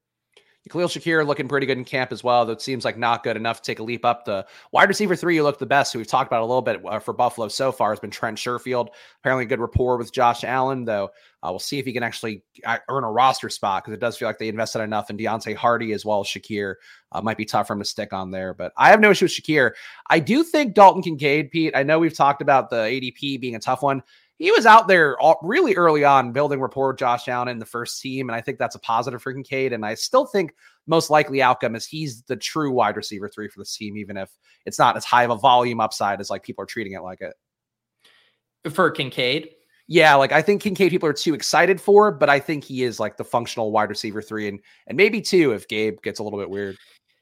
Khalil 0.68 0.88
Shakir 0.88 1.26
looking 1.26 1.48
pretty 1.48 1.66
good 1.66 1.78
in 1.78 1.84
camp 1.84 2.12
as 2.12 2.22
well. 2.22 2.44
That 2.46 2.60
seems 2.60 2.84
like 2.84 2.98
not 2.98 3.22
good 3.22 3.36
enough 3.36 3.62
to 3.62 3.66
take 3.66 3.78
a 3.78 3.82
leap 3.82 4.04
up. 4.04 4.24
The 4.24 4.46
wide 4.72 4.88
receiver 4.88 5.16
three, 5.16 5.34
you 5.34 5.42
look 5.42 5.58
the 5.58 5.66
best. 5.66 5.92
Who 5.92 5.98
we've 5.98 6.06
talked 6.06 6.28
about 6.28 6.42
a 6.42 6.46
little 6.46 6.62
bit 6.62 6.84
uh, 6.84 6.98
for 6.98 7.12
Buffalo 7.12 7.48
so 7.48 7.72
far 7.72 7.90
has 7.90 8.00
been 8.00 8.10
Trent 8.10 8.38
Sherfield. 8.38 8.88
Apparently, 9.20 9.44
a 9.44 9.48
good 9.48 9.60
rapport 9.60 9.96
with 9.96 10.12
Josh 10.12 10.44
Allen, 10.44 10.84
though. 10.84 11.10
Uh, 11.42 11.50
we'll 11.50 11.58
see 11.58 11.78
if 11.78 11.86
he 11.86 11.92
can 11.92 12.02
actually 12.02 12.42
uh, 12.64 12.78
earn 12.88 13.04
a 13.04 13.10
roster 13.10 13.48
spot 13.48 13.84
because 13.84 13.94
it 13.94 14.00
does 14.00 14.16
feel 14.16 14.28
like 14.28 14.38
they 14.38 14.48
invested 14.48 14.80
enough 14.80 15.08
in 15.08 15.16
Deonte 15.16 15.54
Harty 15.54 15.92
as 15.92 16.04
well 16.04 16.20
as 16.20 16.26
Shakir. 16.26 16.74
Uh, 17.12 17.22
might 17.22 17.36
be 17.36 17.44
tough 17.44 17.68
for 17.68 17.74
him 17.74 17.78
to 17.78 17.84
stick 17.84 18.12
on 18.12 18.30
there, 18.30 18.54
but 18.54 18.72
I 18.76 18.90
have 18.90 19.00
no 19.00 19.10
issue 19.10 19.26
with 19.26 19.32
Shakir. 19.32 19.72
I 20.10 20.18
do 20.18 20.42
think 20.42 20.74
Dalton 20.74 21.02
Kincaid, 21.02 21.50
Pete. 21.50 21.76
I 21.76 21.84
know 21.84 21.98
we've 21.98 22.16
talked 22.16 22.42
about 22.42 22.70
the 22.70 22.76
ADP 22.76 23.40
being 23.40 23.54
a 23.54 23.60
tough 23.60 23.82
one 23.82 24.02
he 24.38 24.52
was 24.52 24.66
out 24.66 24.86
there 24.86 25.18
all, 25.18 25.38
really 25.42 25.74
early 25.74 26.04
on 26.04 26.32
building 26.32 26.60
rapport 26.60 26.88
with 26.88 26.98
Josh 26.98 27.26
Allen 27.26 27.48
in 27.48 27.58
the 27.58 27.66
first 27.66 28.00
team. 28.00 28.28
And 28.28 28.36
I 28.36 28.40
think 28.40 28.58
that's 28.58 28.76
a 28.76 28.80
positive 28.80 29.20
for 29.20 29.32
Kincaid. 29.32 29.72
And 29.72 29.84
I 29.84 29.94
still 29.94 30.26
think 30.26 30.54
most 30.86 31.10
likely 31.10 31.42
outcome 31.42 31.74
is 31.74 31.86
he's 31.86 32.22
the 32.22 32.36
true 32.36 32.70
wide 32.70 32.96
receiver 32.96 33.28
three 33.28 33.48
for 33.48 33.60
this 33.60 33.76
team, 33.76 33.96
even 33.96 34.16
if 34.16 34.30
it's 34.64 34.78
not 34.78 34.96
as 34.96 35.04
high 35.04 35.24
of 35.24 35.30
a 35.30 35.36
volume 35.36 35.80
upside 35.80 36.20
as 36.20 36.30
like 36.30 36.44
people 36.44 36.62
are 36.62 36.66
treating 36.66 36.92
it 36.92 37.02
like 37.02 37.20
it. 37.20 37.34
For 38.72 38.90
Kincaid? 38.90 39.50
Yeah, 39.90 40.14
like 40.16 40.32
I 40.32 40.42
think 40.42 40.60
Kincaid 40.62 40.90
people 40.90 41.08
are 41.08 41.14
too 41.14 41.32
excited 41.32 41.80
for, 41.80 42.12
but 42.12 42.28
I 42.28 42.40
think 42.40 42.62
he 42.62 42.82
is 42.84 43.00
like 43.00 43.16
the 43.16 43.24
functional 43.24 43.72
wide 43.72 43.88
receiver 43.88 44.20
three 44.20 44.46
and 44.46 44.60
and 44.86 44.96
maybe 44.96 45.22
two 45.22 45.52
if 45.52 45.66
Gabe 45.66 46.02
gets 46.02 46.18
a 46.20 46.22
little 46.22 46.38
bit 46.38 46.50
weird. 46.50 46.76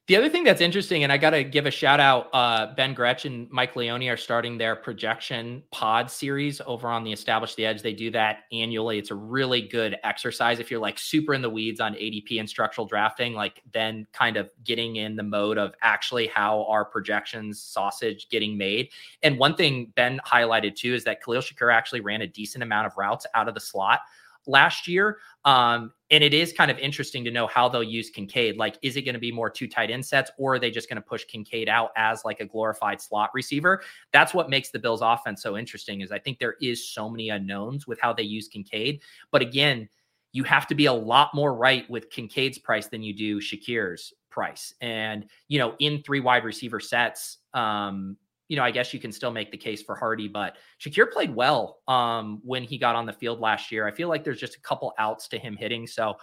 The 0.07 0.15
other 0.15 0.29
thing 0.29 0.45
that's 0.45 0.61
interesting, 0.61 1.03
and 1.03 1.11
I 1.11 1.17
got 1.17 1.31
to 1.31 1.43
give 1.43 1.67
a 1.67 1.71
shout 1.73 1.99
out, 1.99 2.29
uh, 2.33 2.73
Ben 2.77 2.95
Gretch 2.95 3.25
and 3.25 3.51
Mike 3.51 3.75
Leone 3.75 4.05
are 4.05 4.17
starting 4.17 4.57
their 4.57 4.77
projection 4.77 5.65
pod 5.73 6.09
series 6.09 6.61
over 6.65 6.87
on 6.87 7.03
the 7.03 7.11
Establish 7.11 7.57
the 7.57 7.67
Edge. 7.67 7.83
They 7.83 7.93
do 7.93 8.13
that 8.13 8.45
annually. 8.53 8.99
It's 8.99 9.11
a 9.11 9.17
really 9.17 9.63
good 9.63 9.97
exercise 10.05 10.61
if 10.61 10.71
you're 10.71 10.79
like 10.79 10.97
super 10.97 11.35
in 11.35 11.43
the 11.43 11.51
weeds 11.51 11.81
on 11.81 11.95
ADP 11.95 12.39
and 12.39 12.49
structural 12.49 12.87
drafting, 12.87 13.35
like 13.35 13.63
then 13.73 14.07
kind 14.13 14.37
of 14.37 14.49
getting 14.63 14.95
in 14.95 15.17
the 15.17 15.25
mode 15.25 15.59
of 15.59 15.75
actually 15.83 16.29
how 16.29 16.65
are 16.67 16.85
projections 16.85 17.61
sausage 17.61 18.29
getting 18.29 18.57
made. 18.57 18.91
And 19.25 19.37
one 19.39 19.57
thing 19.57 19.93
Ben 19.97 20.21
highlighted 20.25 20.77
too 20.77 20.95
is 20.95 21.03
that 21.03 21.21
Khalil 21.21 21.43
Shakir 21.43 21.75
actually 21.75 22.01
ran 22.01 22.23
a 22.23 22.29
decent 22.29 22.63
amount 22.63 22.87
of 22.87 22.97
routes 22.97 23.27
out 23.35 23.49
of 23.49 23.55
the 23.55 23.61
slot 23.61 24.03
last 24.47 24.89
year. 24.89 25.19
Um, 25.45 25.93
and 26.11 26.23
it 26.23 26.35
is 26.35 26.53
kind 26.53 26.71
of 26.71 26.79
interesting 26.79 27.25
to 27.25 27.31
know 27.31 27.47
how 27.47 27.69
they'll 27.69 27.83
use 27.83 28.11
Kincaid. 28.11 28.57
Like, 28.57 28.79
is 28.83 28.97
it 28.97 29.03
going 29.03 29.15
to 29.15 29.21
be 29.21 29.33
more 29.33 29.51
two 29.51 29.67
tight 29.67 29.91
end 29.91 30.05
sets, 30.05 30.31
or 30.39 30.55
are 30.55 30.59
they 30.59 30.71
just 30.71 30.89
going 30.89 30.97
to 30.97 31.03
push 31.03 31.25
Kincaid 31.25 31.69
out 31.69 31.91
as 31.97 32.25
like 32.25 32.41
a 32.41 32.47
glorified 32.47 33.01
slot 33.01 33.31
receiver? 33.35 33.83
That's 34.13 34.35
what 34.35 34.51
makes 34.51 34.71
the 34.71 34.79
Bills' 34.79 35.03
offense 35.03 35.43
so 35.43 35.57
interesting. 35.57 36.01
Is 36.01 36.13
I 36.13 36.19
think 36.19 36.39
there 36.39 36.57
is 36.61 36.89
so 36.89 37.09
many 37.09 37.31
unknowns 37.31 37.87
with 37.87 38.01
how 38.01 38.13
they 38.13 38.23
use 38.23 38.49
Kincaid. 38.49 39.03
But 39.31 39.43
again, 39.43 39.89
you 40.33 40.45
have 40.45 40.67
to 40.69 40.75
be 40.75 40.87
a 40.87 40.93
lot 40.93 41.35
more 41.35 41.55
right 41.55 41.89
with 41.89 42.11
Kincaid's 42.11 42.59
price 42.59 42.89
than 42.89 43.03
you 43.03 43.15
do 43.15 43.41
Shakir's 43.41 44.13
price. 44.31 44.75
And 44.81 45.27
you 45.49 45.59
know, 45.59 45.75
in 45.79 46.03
three 46.03 46.21
wide 46.21 46.45
receiver 46.45 46.79
sets, 46.79 47.39
um, 47.55 48.17
you 48.49 48.57
know, 48.57 48.63
I 48.63 48.71
guess 48.71 48.95
you 48.95 49.01
can 49.01 49.13
still 49.13 49.31
make 49.31 49.51
the 49.51 49.57
case 49.57 49.83
for 49.83 49.97
Harty, 49.97 50.29
but 50.29 50.57
Shakir 50.81 51.11
played 51.11 51.35
well 51.35 51.81
um, 51.89 52.41
when 52.45 52.63
he 52.63 52.79
got 52.79 52.95
on 52.95 53.07
the 53.07 53.13
field 53.13 53.41
last 53.41 53.73
year. 53.73 53.87
I 53.87 53.91
feel 53.91 54.09
like 54.09 54.23
there's 54.23 54.41
just 54.41 54.57
a 54.57 54.61
couple 54.61 54.93
outs 54.99 55.29
to 55.29 55.39
him 55.39 55.57
hitting. 55.57 55.87
So 55.87 56.17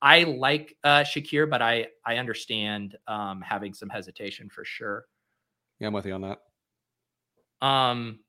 I 0.00 0.24
like 0.24 0.76
uh, 0.84 1.00
Shakir, 1.00 1.48
but 1.48 1.62
I 1.62 1.88
I 2.04 2.16
understand 2.16 2.96
um, 3.08 3.40
having 3.40 3.74
some 3.74 3.88
hesitation 3.88 4.48
for 4.48 4.64
sure. 4.64 5.06
Yeah, 5.80 5.88
I'm 5.88 5.92
with 5.92 6.06
you 6.06 6.14
on 6.14 6.22
that. 6.22 6.38
Um, 7.66 8.20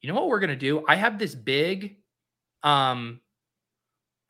you 0.00 0.08
know 0.08 0.14
what 0.14 0.28
we're 0.28 0.40
gonna 0.40 0.56
do? 0.56 0.84
I 0.86 0.96
have 0.96 1.18
this 1.18 1.34
big, 1.34 1.96
um, 2.62 3.20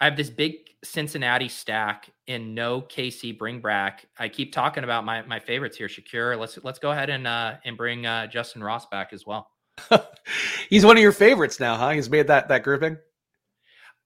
I 0.00 0.04
have 0.04 0.16
this 0.16 0.30
big 0.30 0.61
Cincinnati 0.84 1.48
stack 1.48 2.10
in 2.26 2.54
no 2.54 2.82
KC 2.82 3.38
bring 3.38 3.60
back. 3.60 4.06
I 4.18 4.28
keep 4.28 4.52
talking 4.52 4.84
about 4.84 5.04
my 5.04 5.22
my 5.22 5.38
favorites 5.38 5.76
here, 5.76 5.86
Shakir. 5.86 6.38
Let's 6.38 6.58
let's 6.62 6.78
go 6.78 6.90
ahead 6.90 7.10
and 7.10 7.26
uh 7.26 7.54
and 7.64 7.76
bring 7.76 8.04
uh 8.06 8.26
Justyn 8.32 8.62
Ross 8.62 8.86
back 8.86 9.12
as 9.12 9.24
well. 9.26 9.48
He's 10.68 10.84
one 10.84 10.96
of 10.96 11.02
your 11.02 11.12
favorites 11.12 11.60
now, 11.60 11.76
huh? 11.76 11.90
He's 11.90 12.10
made 12.10 12.26
that 12.26 12.48
that 12.48 12.62
grouping. 12.62 12.98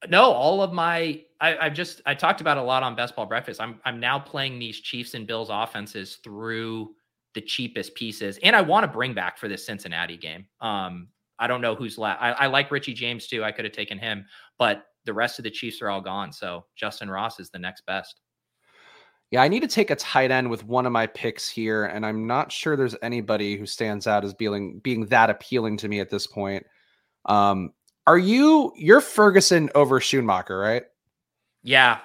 No, 0.09 0.33
all 0.33 0.63
of 0.63 0.73
my 0.73 1.23
I, 1.41 1.57
I've 1.59 1.75
just 1.75 2.03
I 2.07 2.15
talked 2.15 2.41
about 2.41 2.59
a 2.59 2.63
lot 2.63 2.83
on 2.83 2.95
Best 2.95 3.17
Ball 3.17 3.27
Breakfast. 3.27 3.61
I'm 3.61 3.81
I'm 3.85 3.99
now 3.99 4.19
playing 4.19 4.59
these 4.59 4.81
Chiefs 4.81 5.15
and 5.15 5.27
Bills 5.27 5.49
offenses 5.51 6.19
through 6.23 6.95
the 7.35 7.41
cheapest 7.41 7.95
pieces, 7.95 8.39
and 8.43 8.55
I 8.55 8.61
want 8.61 8.85
to 8.85 8.89
bring 8.89 9.15
back 9.15 9.39
for 9.39 9.49
this 9.49 9.65
Cincinnati 9.65 10.17
game. 10.17 10.47
Um, 10.61 11.09
I 11.39 11.47
don't 11.47 11.61
know 11.61 11.75
who's 11.75 11.99
left. 11.99 12.23
I, 12.23 12.33
I 12.33 12.47
like 12.47 12.71
Richie 12.71 12.95
James 12.95 13.27
too. 13.27 13.45
I 13.45 13.53
could 13.53 13.65
have 13.65 13.75
taken 13.75 13.99
him, 13.99 14.27
but 14.59 14.87
the 15.07 15.15
rest 15.15 15.39
of 15.39 15.45
the 15.45 15.51
Chiefs 15.51 15.81
are 15.81 15.89
all 15.89 16.01
gone. 16.01 16.33
So 16.33 16.67
Justyn 16.81 17.11
Ross 17.11 17.41
is 17.41 17.49
the 17.51 17.59
next 17.59 17.87
best. 17.87 18.21
Yeah, 19.31 19.43
I 19.43 19.49
need 19.49 19.61
to 19.61 19.69
take 19.69 19.91
a 19.91 19.97
tight 19.97 20.31
end 20.31 20.49
with 20.49 20.65
one 20.65 20.87
of 20.87 20.93
my 20.93 21.07
picks 21.07 21.49
here, 21.49 21.87
and 21.87 22.07
I'm 22.07 22.27
not 22.27 22.53
sure 22.53 22.77
there's 22.77 22.95
anybody 23.03 23.57
who 23.57 23.67
stands 23.67 24.07
out 24.07 24.25
as 24.25 24.35
being 24.35 24.79
being 24.81 25.07
that 25.07 25.31
appealing 25.31 25.79
to 25.79 25.89
me 25.89 25.99
at 25.99 26.11
this 26.11 26.27
point. 26.27 26.65
Um, 27.25 27.73
are 28.07 28.19
you 28.19 28.73
you're 28.77 29.01
Ferguson 29.01 29.69
over 29.75 29.99
Schoonmaker, 29.99 30.61
right? 30.61 30.85
Yeah. 31.65 31.99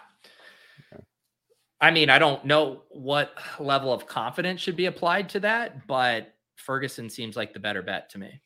I 1.80 1.91
mean, 1.91 2.10
I 2.10 2.20
don't 2.20 2.43
know 2.45 2.84
what 2.89 3.34
level 3.60 3.91
of 3.93 4.08
confidence 4.08 4.62
should 4.62 4.76
be 4.76 4.86
applied 4.86 5.30
to 5.30 5.39
that, 5.41 5.88
but 5.88 6.34
Ferguson 6.56 7.10
seems 7.10 7.36
like 7.36 7.54
the 7.54 7.60
better 7.60 7.82
bet 7.82 8.10
to 8.12 8.20
me. 8.20 8.41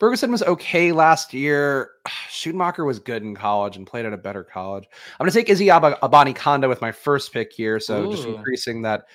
Ferguson 0.00 0.32
was 0.32 0.42
okay 0.42 0.92
last 0.92 1.32
year. 1.32 1.90
Schoonmaker 2.28 2.86
was 2.86 2.98
good 2.98 3.22
in 3.22 3.34
college 3.34 3.76
and 3.76 3.86
played 3.86 4.06
at 4.06 4.12
a 4.12 4.18
better 4.18 4.44
college. 4.44 4.86
I'm 5.18 5.24
going 5.24 5.32
to 5.32 5.38
take 5.38 5.48
Izzy 5.48 5.70
Ab- 5.70 6.00
Abanikanda 6.00 6.68
with 6.68 6.80
my 6.80 6.92
first 6.92 7.32
pick 7.32 7.52
here. 7.52 7.78
So 7.80 8.04
Ooh. 8.04 8.10
just 8.10 8.26
increasing 8.26 8.82
that 8.82 9.06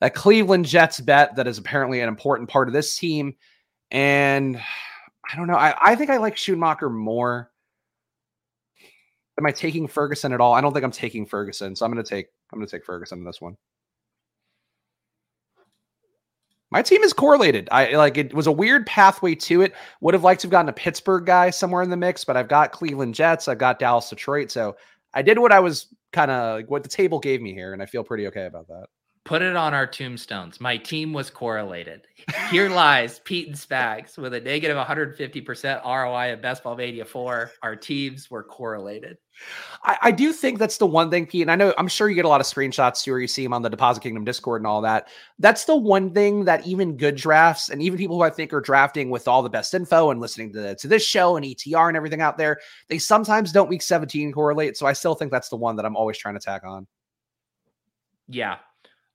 that 0.00 0.14
Cleveland 0.14 0.66
Jets 0.66 1.00
bet 1.00 1.36
that 1.36 1.46
is 1.46 1.58
apparently 1.58 2.00
an 2.00 2.08
important 2.08 2.48
part 2.48 2.68
of 2.68 2.74
this 2.74 2.96
team. 2.96 3.34
And 3.90 4.56
I 5.32 5.36
don't 5.36 5.46
know. 5.46 5.56
I, 5.56 5.74
I 5.80 5.96
think 5.96 6.10
I 6.10 6.18
like 6.18 6.36
Schoonmaker 6.36 6.92
more. 6.92 7.50
Am 9.38 9.46
I 9.46 9.52
taking 9.52 9.88
Ferguson 9.88 10.32
at 10.32 10.40
all? 10.40 10.52
I 10.52 10.60
don't 10.60 10.72
think 10.72 10.84
I'm 10.84 10.90
taking 10.90 11.26
Ferguson. 11.26 11.74
So 11.74 11.84
I'm 11.84 11.92
going 11.92 12.04
to 12.04 12.08
take 12.08 12.26
I'm 12.52 12.58
going 12.58 12.68
to 12.68 12.70
take 12.70 12.84
Ferguson 12.84 13.18
in 13.18 13.24
this 13.24 13.40
one. 13.40 13.56
My 16.74 16.82
team 16.82 17.04
is 17.04 17.12
correlated. 17.12 17.68
I 17.70 17.94
like 17.94 18.18
it 18.18 18.34
was 18.34 18.48
a 18.48 18.52
weird 18.52 18.84
pathway 18.84 19.36
to 19.36 19.62
it. 19.62 19.74
Would 20.00 20.12
have 20.12 20.24
liked 20.24 20.40
to 20.40 20.48
have 20.48 20.50
gotten 20.50 20.68
a 20.68 20.72
Pittsburgh 20.72 21.24
guy 21.24 21.50
somewhere 21.50 21.84
in 21.84 21.88
the 21.88 21.96
mix, 21.96 22.24
but 22.24 22.36
I've 22.36 22.48
got 22.48 22.72
Cleveland 22.72 23.14
Jets, 23.14 23.46
I've 23.46 23.58
got 23.58 23.78
Dallas 23.78 24.10
Detroit. 24.10 24.50
So 24.50 24.76
I 25.14 25.22
did 25.22 25.38
what 25.38 25.52
I 25.52 25.60
was 25.60 25.94
kind 26.12 26.32
of 26.32 26.56
like 26.56 26.68
what 26.68 26.82
the 26.82 26.88
table 26.88 27.20
gave 27.20 27.40
me 27.40 27.54
here, 27.54 27.74
and 27.74 27.80
I 27.80 27.86
feel 27.86 28.02
pretty 28.02 28.26
okay 28.26 28.46
about 28.46 28.66
that. 28.66 28.86
Put 29.24 29.40
it 29.40 29.54
on 29.54 29.72
our 29.72 29.86
tombstones. 29.86 30.60
My 30.60 30.76
team 30.76 31.12
was 31.12 31.30
correlated. 31.30 32.08
Here 32.50 32.68
lies 32.68 33.20
Pete 33.20 33.46
and 33.46 33.56
Spags 33.56 34.18
with 34.18 34.34
a 34.34 34.40
negative 34.40 34.76
150% 34.76 35.84
ROI 35.84 36.32
of 36.32 36.42
Best 36.42 36.64
Ball 36.64 36.74
Mania 36.74 37.04
4. 37.04 37.52
Our 37.62 37.76
teams 37.76 38.28
were 38.28 38.42
correlated. 38.42 39.16
I, 39.82 39.98
I, 40.02 40.10
do 40.10 40.32
think 40.32 40.58
that's 40.58 40.78
the 40.78 40.86
one 40.86 41.10
thing, 41.10 41.26
Pete. 41.26 41.42
And 41.42 41.50
I 41.50 41.56
know 41.56 41.74
I'm 41.76 41.88
sure 41.88 42.08
you 42.08 42.14
get 42.14 42.24
a 42.24 42.28
lot 42.28 42.40
of 42.40 42.46
screenshots 42.46 43.02
too, 43.02 43.12
where 43.12 43.20
you 43.20 43.28
see 43.28 43.44
him 43.44 43.52
on 43.52 43.62
the 43.62 43.68
Deposit 43.68 44.02
Kingdom 44.02 44.24
Discord 44.24 44.60
and 44.60 44.66
all 44.66 44.80
that. 44.82 45.08
That's 45.38 45.64
the 45.64 45.76
one 45.76 46.12
thing 46.12 46.44
that 46.44 46.66
even 46.66 46.96
good 46.96 47.16
drafts 47.16 47.68
and 47.68 47.82
even 47.82 47.98
people 47.98 48.16
who 48.16 48.22
I 48.22 48.30
think 48.30 48.52
are 48.52 48.60
drafting 48.60 49.10
with 49.10 49.28
all 49.28 49.42
the 49.42 49.50
best 49.50 49.74
info 49.74 50.10
and 50.10 50.20
listening 50.20 50.52
to, 50.54 50.74
to 50.74 50.88
this 50.88 51.04
show 51.04 51.36
and 51.36 51.44
ETR 51.44 51.88
and 51.88 51.96
everything 51.96 52.20
out 52.20 52.38
there, 52.38 52.60
they 52.88 52.98
sometimes 52.98 53.52
don't 53.52 53.68
week 53.68 53.82
17 53.82 54.32
correlate. 54.32 54.76
So 54.76 54.86
I 54.86 54.92
still 54.92 55.14
think 55.14 55.30
that's 55.30 55.48
the 55.48 55.56
one 55.56 55.76
that 55.76 55.84
I'm 55.84 55.96
always 55.96 56.16
trying 56.16 56.34
to 56.34 56.40
tack 56.40 56.62
on. 56.64 56.86
Yeah, 58.28 58.56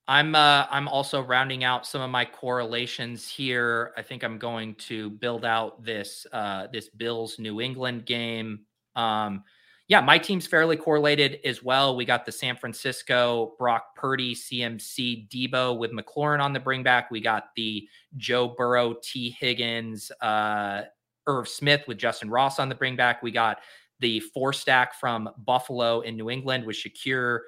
I'm 0.08 0.36
uh, 0.36 0.66
I'm 0.70 0.88
also 0.88 1.22
rounding 1.22 1.64
out 1.64 1.86
some 1.86 2.02
of 2.02 2.10
my 2.10 2.26
correlations 2.26 3.28
here. 3.28 3.92
I 3.98 4.02
think 4.02 4.24
I'm 4.24 4.38
going 4.38 4.76
to 4.76 5.10
build 5.10 5.46
out 5.46 5.84
this 5.84 6.28
uh, 6.32 6.68
this 6.72 6.90
Bills 6.90 7.40
New 7.40 7.62
England 7.62 8.06
game. 8.06 8.62
Um, 8.96 9.44
yeah, 9.90 10.02
my 10.02 10.20
team's 10.20 10.46
fairly 10.46 10.78
correlated 10.78 11.40
as 11.44 11.64
well. 11.64 11.96
We 11.96 12.06
got 12.06 12.24
the 12.24 12.32
San 12.32 12.56
Francisco 12.56 13.56
Brock 13.58 13.96
Purdy 13.96 14.36
CMC 14.36 15.28
Deebo 15.30 15.80
with 15.80 15.92
McLaurin 15.92 16.40
on 16.40 16.54
the 16.54 16.60
bring 16.60 16.84
back. 16.84 17.10
We 17.10 17.20
got 17.20 17.56
the 17.56 17.90
Joe 18.16 18.54
Burrow 18.56 18.98
T. 19.02 19.36
Higgins 19.40 20.12
uh, 20.22 20.84
Irv 21.26 21.48
Smith 21.48 21.86
with 21.88 21.98
Justyn 21.98 22.30
Ross 22.30 22.60
on 22.60 22.70
the 22.70 22.76
bring 22.76 22.96
back. 22.96 23.24
We 23.24 23.32
got 23.32 23.62
the 24.00 24.20
four 24.20 24.54
stack 24.54 24.94
from 25.00 25.28
Buffalo 25.40 26.02
in 26.02 26.16
New 26.16 26.30
England 26.30 26.66
with 26.66 26.76
Shakir 26.76 27.40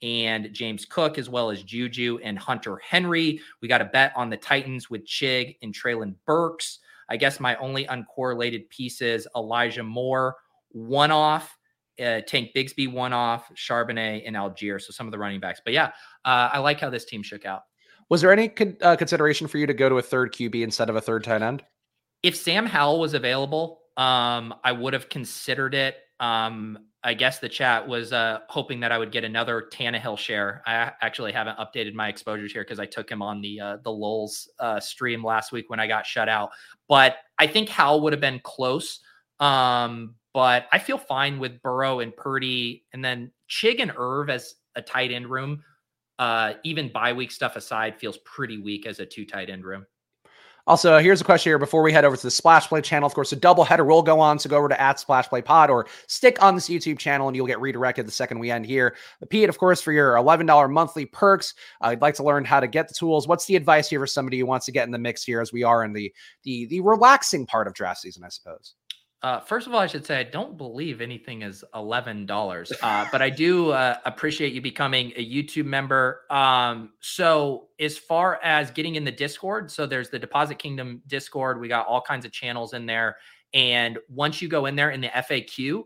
and 0.00 0.52
James 0.52 0.84
Cook, 0.84 1.18
as 1.18 1.28
well 1.28 1.50
as 1.50 1.64
Juju 1.64 2.20
and 2.22 2.38
Hunter 2.38 2.76
Henry. 2.76 3.40
We 3.60 3.66
got 3.66 3.80
a 3.80 3.86
bet 3.86 4.12
on 4.14 4.30
the 4.30 4.36
Titans 4.36 4.88
with 4.88 5.04
Chig 5.04 5.56
and 5.62 5.74
Treylon 5.74 6.14
Burks. 6.26 6.78
I 7.08 7.16
guess 7.16 7.40
my 7.40 7.56
only 7.56 7.86
uncorrelated 7.86 8.68
piece 8.68 9.02
is 9.02 9.26
Elijah 9.34 9.82
Moore, 9.82 10.36
one 10.70 11.10
off, 11.10 11.57
uh, 12.00 12.20
Tank 12.26 12.50
Bigsby, 12.54 12.90
one 12.90 13.12
off, 13.12 13.50
Charbonnet 13.54 14.22
and 14.26 14.36
Allgeier. 14.36 14.80
So 14.80 14.92
some 14.92 15.06
of 15.06 15.12
the 15.12 15.18
running 15.18 15.40
backs. 15.40 15.60
But 15.64 15.74
yeah, 15.74 15.88
uh, 16.24 16.50
I 16.52 16.58
like 16.58 16.80
how 16.80 16.90
this 16.90 17.04
team 17.04 17.22
shook 17.22 17.44
out. 17.44 17.62
Was 18.10 18.22
there 18.22 18.32
any 18.32 18.48
con- 18.48 18.76
uh, 18.80 18.96
consideration 18.96 19.46
for 19.46 19.58
you 19.58 19.66
to 19.66 19.74
go 19.74 19.88
to 19.88 19.98
a 19.98 20.02
third 20.02 20.32
QB 20.32 20.62
instead 20.62 20.88
of 20.88 20.96
a 20.96 21.00
third 21.00 21.24
tight 21.24 21.42
end? 21.42 21.62
If 22.22 22.36
Sam 22.36 22.66
Howell 22.66 23.00
was 23.00 23.14
available, 23.14 23.80
um, 23.96 24.54
I 24.64 24.72
would 24.72 24.94
have 24.94 25.08
considered 25.08 25.74
it. 25.74 25.96
Um, 26.20 26.78
I 27.04 27.14
guess 27.14 27.38
the 27.38 27.48
chat 27.48 27.86
was 27.86 28.12
uh, 28.12 28.40
hoping 28.48 28.80
that 28.80 28.90
I 28.90 28.98
would 28.98 29.12
get 29.12 29.22
another 29.24 29.68
Tannehill 29.72 30.18
share. 30.18 30.62
I 30.66 30.92
actually 31.00 31.32
haven't 31.32 31.56
updated 31.58 31.94
my 31.94 32.08
exposures 32.08 32.52
here 32.52 32.62
because 32.62 32.80
I 32.80 32.86
took 32.86 33.08
him 33.08 33.22
on 33.22 33.40
the 33.40 33.60
uh, 33.60 33.76
the 33.84 33.90
Lulz 33.90 34.48
uh, 34.58 34.80
stream 34.80 35.22
last 35.22 35.52
week 35.52 35.70
when 35.70 35.78
I 35.78 35.86
got 35.86 36.06
shut 36.06 36.28
out. 36.28 36.50
But 36.88 37.16
I 37.38 37.46
think 37.46 37.68
Howell 37.68 38.00
would 38.00 38.12
have 38.12 38.20
been 38.20 38.40
close. 38.42 39.00
Um, 39.38 40.16
but 40.38 40.68
I 40.70 40.78
feel 40.78 40.98
fine 40.98 41.40
with 41.40 41.60
Burrow 41.62 41.98
and 41.98 42.14
Purdy, 42.14 42.84
and 42.92 43.04
then 43.04 43.32
Chig 43.50 43.80
and 43.80 43.90
Irv 43.98 44.30
as 44.30 44.54
a 44.76 44.80
tight 44.80 45.10
end 45.10 45.26
room. 45.26 45.64
Uh, 46.16 46.52
even 46.62 46.92
bye 46.92 47.12
week 47.12 47.32
stuff 47.32 47.56
aside, 47.56 47.98
feels 47.98 48.18
pretty 48.18 48.56
weak 48.56 48.86
as 48.86 49.00
a 49.00 49.04
two 49.04 49.26
tight 49.26 49.50
end 49.50 49.64
room. 49.64 49.84
Also, 50.68 50.96
here's 50.98 51.20
a 51.20 51.24
question 51.24 51.50
here 51.50 51.58
before 51.58 51.82
we 51.82 51.92
head 51.92 52.04
over 52.04 52.16
to 52.16 52.22
the 52.22 52.30
Splash 52.30 52.68
Play 52.68 52.80
channel. 52.82 53.08
Of 53.08 53.14
course, 53.14 53.32
a 53.32 53.36
double 53.36 53.64
header 53.64 53.84
will 53.84 54.00
go 54.00 54.20
on, 54.20 54.38
so 54.38 54.48
go 54.48 54.58
over 54.58 54.68
to 54.68 54.80
at 54.80 55.00
Splash 55.00 55.28
Play 55.28 55.42
Pod 55.42 55.70
or 55.70 55.88
stick 56.06 56.40
on 56.40 56.54
this 56.54 56.68
YouTube 56.68 57.00
channel 57.00 57.26
and 57.26 57.34
you'll 57.34 57.48
get 57.48 57.60
redirected 57.60 58.06
the 58.06 58.12
second 58.12 58.38
we 58.38 58.52
end 58.52 58.64
here. 58.64 58.94
But 59.18 59.30
Pete, 59.30 59.48
of 59.48 59.58
course, 59.58 59.82
for 59.82 59.90
your 59.90 60.14
$11 60.14 60.70
monthly 60.70 61.04
perks, 61.04 61.52
uh, 61.80 61.88
I'd 61.88 62.00
like 62.00 62.14
to 62.14 62.22
learn 62.22 62.44
how 62.44 62.60
to 62.60 62.68
get 62.68 62.86
the 62.86 62.94
tools. 62.94 63.26
What's 63.26 63.46
the 63.46 63.56
advice 63.56 63.90
here 63.90 63.98
for 63.98 64.06
somebody 64.06 64.38
who 64.38 64.46
wants 64.46 64.66
to 64.66 64.72
get 64.72 64.86
in 64.86 64.92
the 64.92 64.98
mix 64.98 65.24
here 65.24 65.40
as 65.40 65.52
we 65.52 65.64
are 65.64 65.82
in 65.82 65.94
the 65.94 66.14
the 66.44 66.66
the 66.66 66.80
relaxing 66.80 67.44
part 67.44 67.66
of 67.66 67.74
draft 67.74 68.02
season, 68.02 68.22
I 68.22 68.28
suppose? 68.28 68.76
Uh, 69.20 69.40
first 69.40 69.66
of 69.66 69.74
all, 69.74 69.80
I 69.80 69.88
should 69.88 70.06
say 70.06 70.20
I 70.20 70.22
don't 70.22 70.56
believe 70.56 71.00
anything 71.00 71.42
is 71.42 71.64
eleven 71.74 72.24
dollars, 72.24 72.72
uh, 72.82 73.04
but 73.10 73.20
I 73.20 73.30
do 73.30 73.70
uh, 73.70 73.96
appreciate 74.04 74.52
you 74.52 74.60
becoming 74.60 75.12
a 75.16 75.28
YouTube 75.28 75.64
member. 75.64 76.22
Um, 76.30 76.90
so, 77.00 77.68
as 77.80 77.98
far 77.98 78.38
as 78.44 78.70
getting 78.70 78.94
in 78.94 79.02
the 79.02 79.10
Discord, 79.10 79.72
so 79.72 79.86
there's 79.86 80.08
the 80.08 80.20
Deposit 80.20 80.60
Kingdom 80.60 81.02
Discord. 81.08 81.60
We 81.60 81.66
got 81.66 81.88
all 81.88 82.00
kinds 82.00 82.26
of 82.26 82.30
channels 82.30 82.74
in 82.74 82.86
there, 82.86 83.16
and 83.52 83.98
once 84.08 84.40
you 84.40 84.46
go 84.46 84.66
in 84.66 84.76
there 84.76 84.90
in 84.90 85.00
the 85.00 85.08
FAQ, 85.08 85.82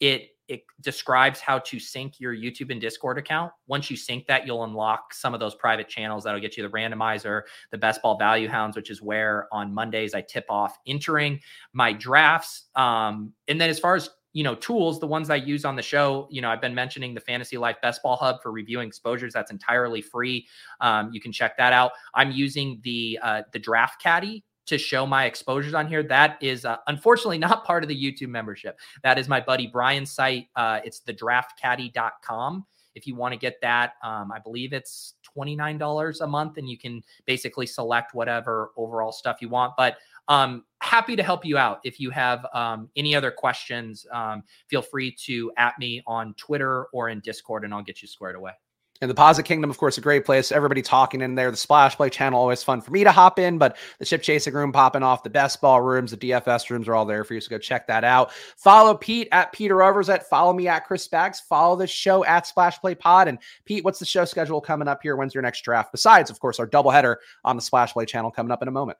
it 0.00 0.30
it 0.50 0.64
describes 0.80 1.38
how 1.38 1.60
to 1.60 1.78
sync 1.78 2.18
your 2.18 2.34
YouTube 2.34 2.72
and 2.72 2.80
Discord 2.80 3.18
account. 3.18 3.52
Once 3.68 3.88
you 3.88 3.96
sync 3.96 4.26
that, 4.26 4.44
you'll 4.44 4.64
unlock 4.64 5.14
some 5.14 5.32
of 5.32 5.38
those 5.38 5.54
private 5.54 5.88
channels 5.88 6.24
that'll 6.24 6.40
get 6.40 6.56
you 6.56 6.64
the 6.64 6.68
randomizer, 6.68 7.42
the 7.70 7.78
best 7.78 8.02
ball 8.02 8.18
value 8.18 8.48
hounds, 8.48 8.76
which 8.76 8.90
is 8.90 9.00
where 9.00 9.46
on 9.52 9.72
Mondays 9.72 10.12
I 10.12 10.22
tip 10.22 10.44
off 10.50 10.76
entering 10.88 11.40
my 11.72 11.92
drafts. 11.92 12.64
Um, 12.74 13.32
and 13.46 13.60
then 13.60 13.70
as 13.70 13.78
far 13.78 13.94
as 13.94 14.10
you 14.32 14.44
know, 14.44 14.54
tools, 14.54 15.00
the 15.00 15.06
ones 15.06 15.28
I 15.28 15.36
use 15.36 15.64
on 15.64 15.74
the 15.74 15.82
show, 15.82 16.28
you 16.30 16.40
know, 16.40 16.50
I've 16.50 16.60
been 16.60 16.74
mentioning 16.74 17.14
the 17.14 17.20
Fantasy 17.20 17.56
Life 17.56 17.76
Best 17.82 18.00
Ball 18.02 18.16
Hub 18.16 18.40
for 18.40 18.52
reviewing 18.52 18.86
exposures. 18.86 19.32
That's 19.32 19.50
entirely 19.50 20.00
free. 20.00 20.46
Um, 20.80 21.10
you 21.12 21.20
can 21.20 21.32
check 21.32 21.56
that 21.56 21.72
out. 21.72 21.90
I'm 22.14 22.30
using 22.30 22.80
the 22.84 23.18
uh, 23.22 23.42
the 23.52 23.58
Draft 23.58 24.00
Caddy 24.00 24.44
to 24.66 24.78
show 24.78 25.06
my 25.06 25.24
exposures 25.24 25.74
on 25.74 25.86
here. 25.86 26.02
That 26.02 26.38
is 26.40 26.64
uh, 26.64 26.76
unfortunately 26.86 27.38
not 27.48 27.64
part 27.64 27.82
of 27.82 27.88
the 27.88 27.96
YouTube 27.96 28.28
membership. 28.28 28.78
That 29.02 29.18
is 29.18 29.28
my 29.28 29.40
buddy 29.40 29.66
Brian's 29.66 30.10
site. 30.10 30.48
Uh, 30.56 30.80
it's 30.84 31.00
the 31.00 31.14
draftcaddy.com. 31.14 32.66
If 32.94 33.06
you 33.06 33.14
want 33.14 33.32
to 33.32 33.38
get 33.38 33.60
that, 33.62 33.94
um, 34.02 34.32
I 34.32 34.40
believe 34.40 34.72
it's 34.72 35.14
$29 35.36 36.20
a 36.20 36.26
month 36.26 36.58
and 36.58 36.68
you 36.68 36.76
can 36.76 37.02
basically 37.24 37.66
select 37.66 38.14
whatever 38.14 38.72
overall 38.76 39.12
stuff 39.12 39.38
you 39.40 39.48
want. 39.48 39.74
But 39.76 39.96
um, 40.28 40.64
happy 40.80 41.16
to 41.16 41.22
help 41.22 41.44
you 41.44 41.56
out. 41.56 41.80
If 41.84 42.00
you 42.00 42.10
have 42.10 42.46
um, 42.52 42.88
any 42.96 43.14
other 43.14 43.30
questions, 43.30 44.06
um, 44.12 44.42
feel 44.68 44.82
free 44.82 45.12
to 45.26 45.52
at 45.56 45.78
me 45.78 46.02
on 46.06 46.34
Twitter 46.34 46.86
or 46.92 47.08
in 47.08 47.20
Discord 47.20 47.64
and 47.64 47.72
I'll 47.72 47.82
get 47.82 48.02
you 48.02 48.08
squared 48.08 48.36
away. 48.36 48.52
And 49.02 49.08
the 49.08 49.14
Deposit 49.14 49.44
Kingdom, 49.44 49.70
of 49.70 49.78
course, 49.78 49.96
a 49.96 50.02
great 50.02 50.26
place. 50.26 50.52
Everybody 50.52 50.82
talking 50.82 51.22
in 51.22 51.34
there. 51.34 51.50
The 51.50 51.56
Splash 51.56 51.96
Play 51.96 52.10
channel, 52.10 52.38
always 52.38 52.62
fun 52.62 52.82
for 52.82 52.90
me 52.90 53.02
to 53.02 53.10
hop 53.10 53.38
in, 53.38 53.56
but 53.56 53.78
the 53.98 54.04
ship 54.04 54.20
chasing 54.20 54.52
room 54.52 54.72
popping 54.72 55.02
off, 55.02 55.22
the 55.22 55.30
best 55.30 55.58
ball 55.62 55.80
rooms, 55.80 56.10
the 56.10 56.18
DFS 56.18 56.68
rooms 56.68 56.86
are 56.86 56.94
all 56.94 57.06
there 57.06 57.24
for 57.24 57.32
you. 57.32 57.40
So 57.40 57.48
go 57.48 57.56
check 57.56 57.86
that 57.86 58.04
out. 58.04 58.30
Follow 58.58 58.94
Pete 58.94 59.28
at 59.32 59.52
Peter 59.52 59.76
Overzet. 59.76 60.24
Follow 60.24 60.52
me 60.52 60.68
at 60.68 60.86
Chris 60.86 61.08
Spags. 61.08 61.38
Follow 61.48 61.76
the 61.76 61.86
show 61.86 62.26
at 62.26 62.46
Splash 62.46 62.78
Play 62.78 62.94
Pod. 62.94 63.28
And 63.28 63.38
Pete, 63.64 63.84
what's 63.84 63.98
the 63.98 64.04
show 64.04 64.26
schedule 64.26 64.60
coming 64.60 64.86
up 64.86 65.00
here? 65.02 65.16
When's 65.16 65.32
your 65.32 65.42
next 65.42 65.62
draft? 65.62 65.92
Besides, 65.92 66.28
of 66.28 66.38
course, 66.38 66.60
our 66.60 66.66
doubleheader 66.66 67.16
on 67.42 67.56
the 67.56 67.62
Splash 67.62 67.94
Play 67.94 68.04
channel 68.04 68.30
coming 68.30 68.52
up 68.52 68.60
in 68.60 68.68
a 68.68 68.72
moment. 68.72 68.98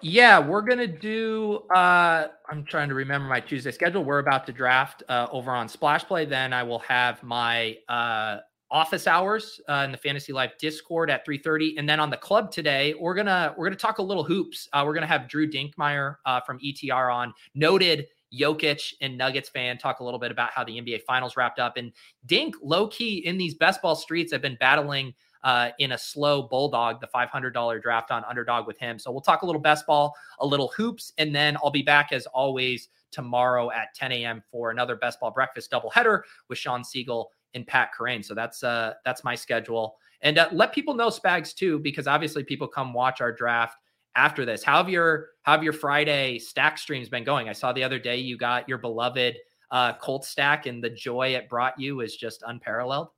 Yeah, 0.00 0.38
we're 0.38 0.62
gonna 0.62 0.86
do. 0.86 1.64
uh 1.74 2.28
I'm 2.48 2.64
trying 2.64 2.88
to 2.88 2.94
remember 2.94 3.28
my 3.28 3.40
Tuesday 3.40 3.72
schedule. 3.72 4.04
We're 4.04 4.20
about 4.20 4.46
to 4.46 4.52
draft 4.52 5.02
uh, 5.08 5.26
over 5.32 5.50
on 5.50 5.68
Splash 5.68 6.04
Play. 6.04 6.24
Then 6.24 6.52
I 6.52 6.62
will 6.62 6.78
have 6.80 7.22
my 7.22 7.76
uh 7.88 8.38
office 8.70 9.06
hours 9.06 9.60
uh, 9.68 9.82
in 9.84 9.92
the 9.92 9.96
fantasy 9.96 10.32
life 10.32 10.52
discord 10.58 11.10
at 11.10 11.26
3.30 11.26 11.78
and 11.78 11.88
then 11.88 12.00
on 12.00 12.10
the 12.10 12.16
club 12.16 12.50
today 12.52 12.94
we're 13.00 13.14
gonna 13.14 13.54
we're 13.56 13.64
gonna 13.64 13.76
talk 13.76 13.98
a 13.98 14.02
little 14.02 14.24
hoops 14.24 14.68
uh, 14.72 14.82
we're 14.84 14.94
gonna 14.94 15.06
have 15.06 15.28
drew 15.28 15.50
dinkmeyer 15.50 16.16
uh, 16.26 16.40
from 16.40 16.58
etr 16.58 17.14
on 17.14 17.32
noted 17.54 18.06
Jokic 18.32 18.92
and 19.00 19.16
Nuggets 19.16 19.48
fan 19.48 19.78
talk 19.78 20.00
a 20.00 20.04
little 20.04 20.20
bit 20.20 20.30
about 20.30 20.50
how 20.50 20.64
the 20.64 20.72
NBA 20.72 21.02
Finals 21.04 21.36
wrapped 21.36 21.58
up. 21.58 21.76
And 21.76 21.92
Dink, 22.26 22.56
low 22.62 22.88
key 22.88 23.26
in 23.26 23.38
these 23.38 23.54
best 23.54 23.80
ball 23.80 23.96
streets, 23.96 24.32
have 24.32 24.42
been 24.42 24.58
battling 24.60 25.14
uh, 25.44 25.70
in 25.78 25.92
a 25.92 25.98
slow 25.98 26.42
bulldog, 26.42 27.00
the 27.00 27.06
$500 27.06 27.82
draft 27.82 28.10
on 28.10 28.24
underdog 28.24 28.66
with 28.66 28.78
him. 28.78 28.98
So 28.98 29.10
we'll 29.10 29.20
talk 29.20 29.42
a 29.42 29.46
little 29.46 29.60
best 29.60 29.86
ball, 29.86 30.14
a 30.40 30.46
little 30.46 30.68
hoops, 30.76 31.12
and 31.18 31.34
then 31.34 31.56
I'll 31.62 31.70
be 31.70 31.82
back 31.82 32.12
as 32.12 32.26
always 32.26 32.88
tomorrow 33.10 33.70
at 33.70 33.94
10 33.94 34.12
a.m. 34.12 34.42
for 34.50 34.70
another 34.70 34.96
best 34.96 35.20
ball 35.20 35.30
breakfast 35.30 35.70
doubleheader 35.70 36.22
with 36.48 36.58
Shawn 36.58 36.82
Siegele 36.82 37.26
and 37.54 37.66
Pat 37.66 37.90
Kerrane. 37.98 38.24
So 38.24 38.34
that's 38.34 38.62
uh 38.62 38.94
that's 39.04 39.24
my 39.24 39.34
schedule. 39.34 39.96
And 40.22 40.38
uh, 40.38 40.48
let 40.52 40.72
people 40.72 40.94
know 40.94 41.08
Spags 41.08 41.54
too, 41.54 41.78
because 41.78 42.06
obviously 42.06 42.42
people 42.42 42.66
come 42.66 42.92
watch 42.92 43.20
our 43.20 43.32
draft 43.32 43.76
after 44.16 44.44
this. 44.44 44.64
How 44.64 44.78
have 44.78 44.88
your 44.88 45.28
how 45.42 45.52
have 45.52 45.62
your 45.62 45.72
Friday 45.72 46.38
stack 46.38 46.78
streams 46.78 47.08
been 47.08 47.24
going? 47.24 47.48
I 47.48 47.52
saw 47.52 47.72
the 47.72 47.84
other 47.84 47.98
day 47.98 48.16
you 48.16 48.36
got 48.36 48.68
your 48.68 48.78
beloved 48.78 49.36
uh 49.70 49.92
Colt 49.94 50.24
stack, 50.24 50.66
and 50.66 50.82
the 50.82 50.90
joy 50.90 51.34
it 51.34 51.48
brought 51.48 51.78
you 51.78 52.00
is 52.00 52.16
just 52.16 52.42
unparalleled. 52.46 53.08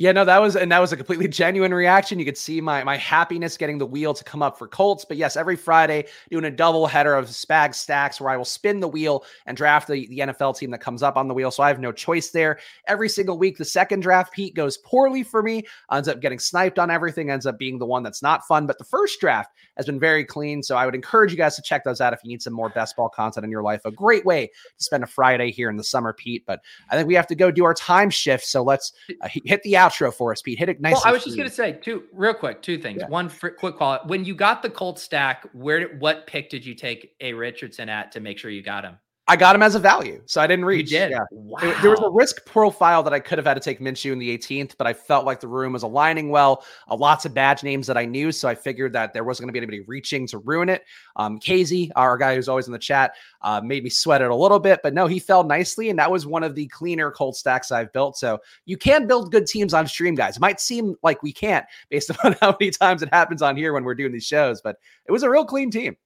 Yeah, 0.00 0.12
no, 0.12 0.24
that 0.24 0.40
was 0.40 0.56
and 0.56 0.72
that 0.72 0.78
was 0.78 0.92
a 0.92 0.96
completely 0.96 1.28
genuine 1.28 1.74
reaction. 1.74 2.18
You 2.18 2.24
could 2.24 2.38
see 2.38 2.62
my 2.62 2.82
my 2.84 2.96
happiness 2.96 3.58
getting 3.58 3.76
the 3.76 3.84
wheel 3.84 4.14
to 4.14 4.24
come 4.24 4.42
up 4.42 4.56
for 4.56 4.66
Colts. 4.66 5.04
But 5.04 5.18
yes, 5.18 5.36
every 5.36 5.56
Friday 5.56 6.06
doing 6.30 6.46
a 6.46 6.50
double 6.50 6.86
header 6.86 7.14
of 7.14 7.26
spag 7.26 7.74
stacks 7.74 8.18
where 8.18 8.30
I 8.30 8.38
will 8.38 8.46
spin 8.46 8.80
the 8.80 8.88
wheel 8.88 9.26
and 9.44 9.58
draft 9.58 9.88
the, 9.88 10.06
the 10.06 10.20
NFL 10.20 10.56
team 10.56 10.70
that 10.70 10.80
comes 10.80 11.02
up 11.02 11.18
on 11.18 11.28
the 11.28 11.34
wheel. 11.34 11.50
So 11.50 11.62
I 11.62 11.68
have 11.68 11.80
no 11.80 11.92
choice 11.92 12.30
there. 12.30 12.60
Every 12.88 13.10
single 13.10 13.36
week, 13.36 13.58
the 13.58 13.64
second 13.66 14.00
draft 14.00 14.32
Pete 14.32 14.54
goes 14.54 14.78
poorly 14.78 15.22
for 15.22 15.42
me, 15.42 15.64
ends 15.92 16.08
up 16.08 16.22
getting 16.22 16.38
sniped 16.38 16.78
on 16.78 16.90
everything, 16.90 17.28
ends 17.28 17.44
up 17.44 17.58
being 17.58 17.78
the 17.78 17.84
one 17.84 18.02
that's 18.02 18.22
not 18.22 18.46
fun. 18.46 18.66
But 18.66 18.78
the 18.78 18.84
first 18.84 19.20
draft 19.20 19.50
has 19.76 19.84
been 19.84 20.00
very 20.00 20.24
clean. 20.24 20.62
So 20.62 20.76
I 20.76 20.86
would 20.86 20.94
encourage 20.94 21.30
you 21.30 21.36
guys 21.36 21.56
to 21.56 21.62
check 21.62 21.84
those 21.84 22.00
out 22.00 22.14
if 22.14 22.20
you 22.24 22.30
need 22.30 22.40
some 22.40 22.54
more 22.54 22.70
best 22.70 22.96
ball 22.96 23.10
content 23.10 23.44
in 23.44 23.50
your 23.50 23.62
life. 23.62 23.82
A 23.84 23.90
great 23.90 24.24
way 24.24 24.46
to 24.46 24.82
spend 24.82 25.04
a 25.04 25.06
Friday 25.06 25.50
here 25.50 25.68
in 25.68 25.76
the 25.76 25.84
summer, 25.84 26.14
Pete. 26.14 26.44
But 26.46 26.60
I 26.88 26.96
think 26.96 27.06
we 27.06 27.16
have 27.16 27.26
to 27.26 27.34
go 27.34 27.50
do 27.50 27.66
our 27.66 27.74
time 27.74 28.08
shift. 28.08 28.46
So 28.46 28.62
let's 28.62 28.94
uh, 29.20 29.28
hit 29.44 29.62
the 29.62 29.76
outro 29.90 30.12
for 30.12 30.32
us, 30.32 30.42
Pete. 30.42 30.58
Hit 30.58 30.68
it 30.68 30.80
nice. 30.80 30.94
Well, 30.94 31.02
I 31.04 31.12
was 31.12 31.24
just 31.24 31.36
going 31.36 31.48
to 31.48 31.54
say 31.54 31.72
two 31.72 32.04
real 32.12 32.34
quick, 32.34 32.62
two 32.62 32.78
things. 32.78 33.00
Yeah. 33.00 33.08
One 33.08 33.28
fr- 33.28 33.48
quick 33.48 33.76
call. 33.76 34.00
When 34.06 34.24
you 34.24 34.34
got 34.34 34.62
the 34.62 34.70
Colt 34.70 34.98
stack, 34.98 35.48
where 35.52 35.80
did, 35.80 36.00
what 36.00 36.26
pick 36.26 36.50
did 36.50 36.64
you 36.64 36.74
take 36.74 37.14
a 37.20 37.32
Richardson 37.32 37.88
at 37.88 38.12
to 38.12 38.20
make 38.20 38.38
sure 38.38 38.50
you 38.50 38.62
got 38.62 38.84
him? 38.84 38.98
I 39.30 39.36
got 39.36 39.54
him 39.54 39.62
as 39.62 39.76
a 39.76 39.78
value, 39.78 40.20
so 40.26 40.40
I 40.40 40.48
didn't 40.48 40.64
reach. 40.64 40.90
You 40.90 40.98
did. 40.98 41.10
Yeah. 41.12 41.24
Wow. 41.30 41.60
It, 41.62 41.80
there 41.82 41.90
was 41.92 42.00
a 42.00 42.10
risk 42.10 42.44
profile 42.46 43.04
that 43.04 43.12
I 43.12 43.20
could 43.20 43.38
have 43.38 43.46
had 43.46 43.54
to 43.54 43.60
take 43.60 43.78
Minshew 43.78 44.10
in 44.10 44.18
the 44.18 44.36
18th, 44.36 44.72
but 44.76 44.88
I 44.88 44.92
felt 44.92 45.24
like 45.24 45.38
the 45.38 45.46
room 45.46 45.72
was 45.72 45.84
aligning 45.84 46.30
well. 46.30 46.64
Uh, 46.90 46.96
lots 46.96 47.24
of 47.24 47.32
badge 47.32 47.62
names 47.62 47.86
that 47.86 47.96
I 47.96 48.06
knew, 48.06 48.32
so 48.32 48.48
I 48.48 48.56
figured 48.56 48.92
that 48.94 49.12
there 49.12 49.22
wasn't 49.22 49.44
going 49.44 49.50
to 49.50 49.52
be 49.52 49.58
anybody 49.58 49.86
reaching 49.86 50.26
to 50.26 50.38
ruin 50.38 50.68
it. 50.68 50.82
Um, 51.14 51.38
Casey, 51.38 51.92
our 51.94 52.18
guy 52.18 52.34
who's 52.34 52.48
always 52.48 52.66
in 52.66 52.72
the 52.72 52.78
chat, 52.80 53.12
uh, 53.42 53.60
made 53.60 53.84
me 53.84 53.90
sweat 53.90 54.20
it 54.20 54.32
a 54.32 54.34
little 54.34 54.58
bit, 54.58 54.80
but 54.82 54.94
no, 54.94 55.06
he 55.06 55.20
fell 55.20 55.44
nicely, 55.44 55.90
and 55.90 55.98
that 56.00 56.10
was 56.10 56.26
one 56.26 56.42
of 56.42 56.56
the 56.56 56.66
cleaner 56.66 57.12
Colt 57.12 57.36
stacks 57.36 57.70
I've 57.70 57.92
built. 57.92 58.18
So 58.18 58.40
you 58.64 58.76
can 58.76 59.06
build 59.06 59.30
good 59.30 59.46
teams 59.46 59.74
on 59.74 59.86
stream, 59.86 60.16
guys. 60.16 60.38
It 60.38 60.40
might 60.40 60.60
seem 60.60 60.96
like 61.04 61.22
we 61.22 61.32
can't 61.32 61.64
based 61.88 62.10
on 62.24 62.34
how 62.40 62.56
many 62.58 62.72
times 62.72 63.00
it 63.00 63.10
happens 63.12 63.42
on 63.42 63.56
here 63.56 63.74
when 63.74 63.84
we're 63.84 63.94
doing 63.94 64.10
these 64.10 64.26
shows, 64.26 64.60
but 64.60 64.74
it 65.06 65.12
was 65.12 65.22
a 65.22 65.30
real 65.30 65.44
clean 65.44 65.70
team. 65.70 65.96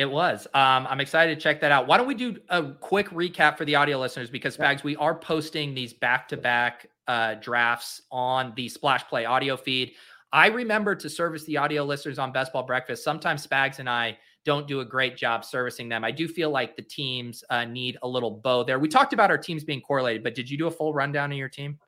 It 0.00 0.10
was. 0.10 0.46
Um, 0.54 0.86
I'm 0.88 0.98
excited 0.98 1.34
to 1.34 1.38
check 1.38 1.60
that 1.60 1.72
out. 1.72 1.86
Why 1.86 1.98
don't 1.98 2.06
we 2.06 2.14
do 2.14 2.38
a 2.48 2.72
quick 2.72 3.10
recap 3.10 3.58
for 3.58 3.66
the 3.66 3.74
audio 3.74 3.98
listeners? 3.98 4.30
Because 4.30 4.56
Spags, 4.56 4.82
we 4.82 4.96
are 4.96 5.14
posting 5.14 5.74
these 5.74 5.92
back-to-back 5.92 6.86
uh, 7.06 7.34
drafts 7.34 8.00
on 8.10 8.54
the 8.56 8.66
Splash 8.66 9.06
Play 9.08 9.26
audio 9.26 9.58
feed. 9.58 9.92
I 10.32 10.46
remember 10.46 10.94
to 10.94 11.10
service 11.10 11.44
the 11.44 11.58
audio 11.58 11.84
listeners 11.84 12.18
on 12.18 12.32
Best 12.32 12.50
Ball 12.50 12.62
Breakfast. 12.62 13.04
Sometimes 13.04 13.46
Spags 13.46 13.78
and 13.78 13.90
I 13.90 14.16
don't 14.46 14.66
do 14.66 14.80
a 14.80 14.86
great 14.86 15.18
job 15.18 15.44
servicing 15.44 15.90
them. 15.90 16.02
I 16.02 16.12
do 16.12 16.26
feel 16.26 16.48
like 16.48 16.76
the 16.76 16.82
teams 16.82 17.44
uh, 17.50 17.66
need 17.66 17.98
a 18.00 18.08
little 18.08 18.30
bow 18.30 18.64
there. 18.64 18.78
We 18.78 18.88
talked 18.88 19.12
about 19.12 19.30
our 19.30 19.36
teams 19.36 19.64
being 19.64 19.82
correlated, 19.82 20.22
but 20.22 20.34
did 20.34 20.48
you 20.48 20.56
do 20.56 20.66
a 20.66 20.70
full 20.70 20.94
rundown 20.94 21.30
of 21.30 21.36
your 21.36 21.50
team? 21.50 21.78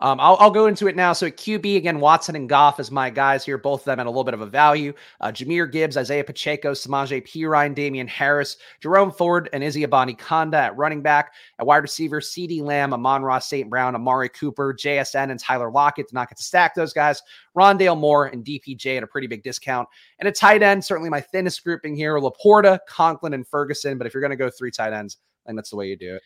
Um, 0.00 0.18
I'll, 0.18 0.36
I'll, 0.40 0.50
go 0.50 0.66
into 0.66 0.88
it 0.88 0.96
now. 0.96 1.12
So 1.12 1.26
at 1.26 1.36
QB, 1.36 1.76
again, 1.76 2.00
Watson 2.00 2.34
and 2.34 2.48
Goff 2.48 2.80
as 2.80 2.90
my 2.90 3.10
guys 3.10 3.44
here, 3.44 3.58
both 3.58 3.82
of 3.82 3.84
them 3.84 4.00
at 4.00 4.06
a 4.06 4.10
little 4.10 4.24
bit 4.24 4.32
of 4.32 4.40
a 4.40 4.46
value. 4.46 4.94
Uh, 5.20 5.30
Jahmyr 5.30 5.70
Gibbs, 5.70 5.98
Isaiah 5.98 6.24
Pacheco, 6.24 6.72
Samaje 6.72 7.22
Perine, 7.22 7.74
Damien 7.74 8.08
Harris, 8.08 8.56
Jerome 8.80 9.12
Ford, 9.12 9.50
and 9.52 9.62
Izzy 9.62 9.86
Abanikanda 9.86 10.54
at 10.54 10.76
running 10.76 11.02
back. 11.02 11.34
At 11.58 11.66
wide 11.66 11.78
receiver, 11.78 12.20
CeeDee 12.20 12.62
Lamb, 12.62 12.94
Amon-Ra 12.94 13.40
St. 13.40 13.68
Brown, 13.68 13.94
Amari 13.94 14.30
Cooper, 14.30 14.74
JSN, 14.74 15.30
and 15.30 15.38
Tyler 15.38 15.70
Lockett. 15.70 16.08
Did 16.08 16.14
not 16.14 16.30
get 16.30 16.38
to 16.38 16.44
stack 16.44 16.74
those 16.74 16.94
guys. 16.94 17.22
Rondale 17.56 17.98
Moore 17.98 18.26
and 18.26 18.42
DPJ 18.42 18.96
at 18.96 19.02
a 19.02 19.06
pretty 19.06 19.26
big 19.26 19.42
discount. 19.42 19.86
And 20.18 20.28
a 20.28 20.32
tight 20.32 20.62
end, 20.62 20.82
certainly 20.82 21.10
my 21.10 21.20
thinnest 21.20 21.62
grouping 21.62 21.94
here, 21.94 22.18
LaPorta, 22.18 22.78
Conklin, 22.88 23.34
and 23.34 23.46
Ferguson. 23.46 23.98
But 23.98 24.06
if 24.06 24.14
you're 24.14 24.22
going 24.22 24.30
to 24.30 24.36
go 24.36 24.48
three 24.48 24.70
tight 24.70 24.94
ends, 24.94 25.18
then 25.44 25.56
that's 25.56 25.70
the 25.70 25.76
way 25.76 25.88
you 25.88 25.96
do 25.96 26.14
it. 26.14 26.22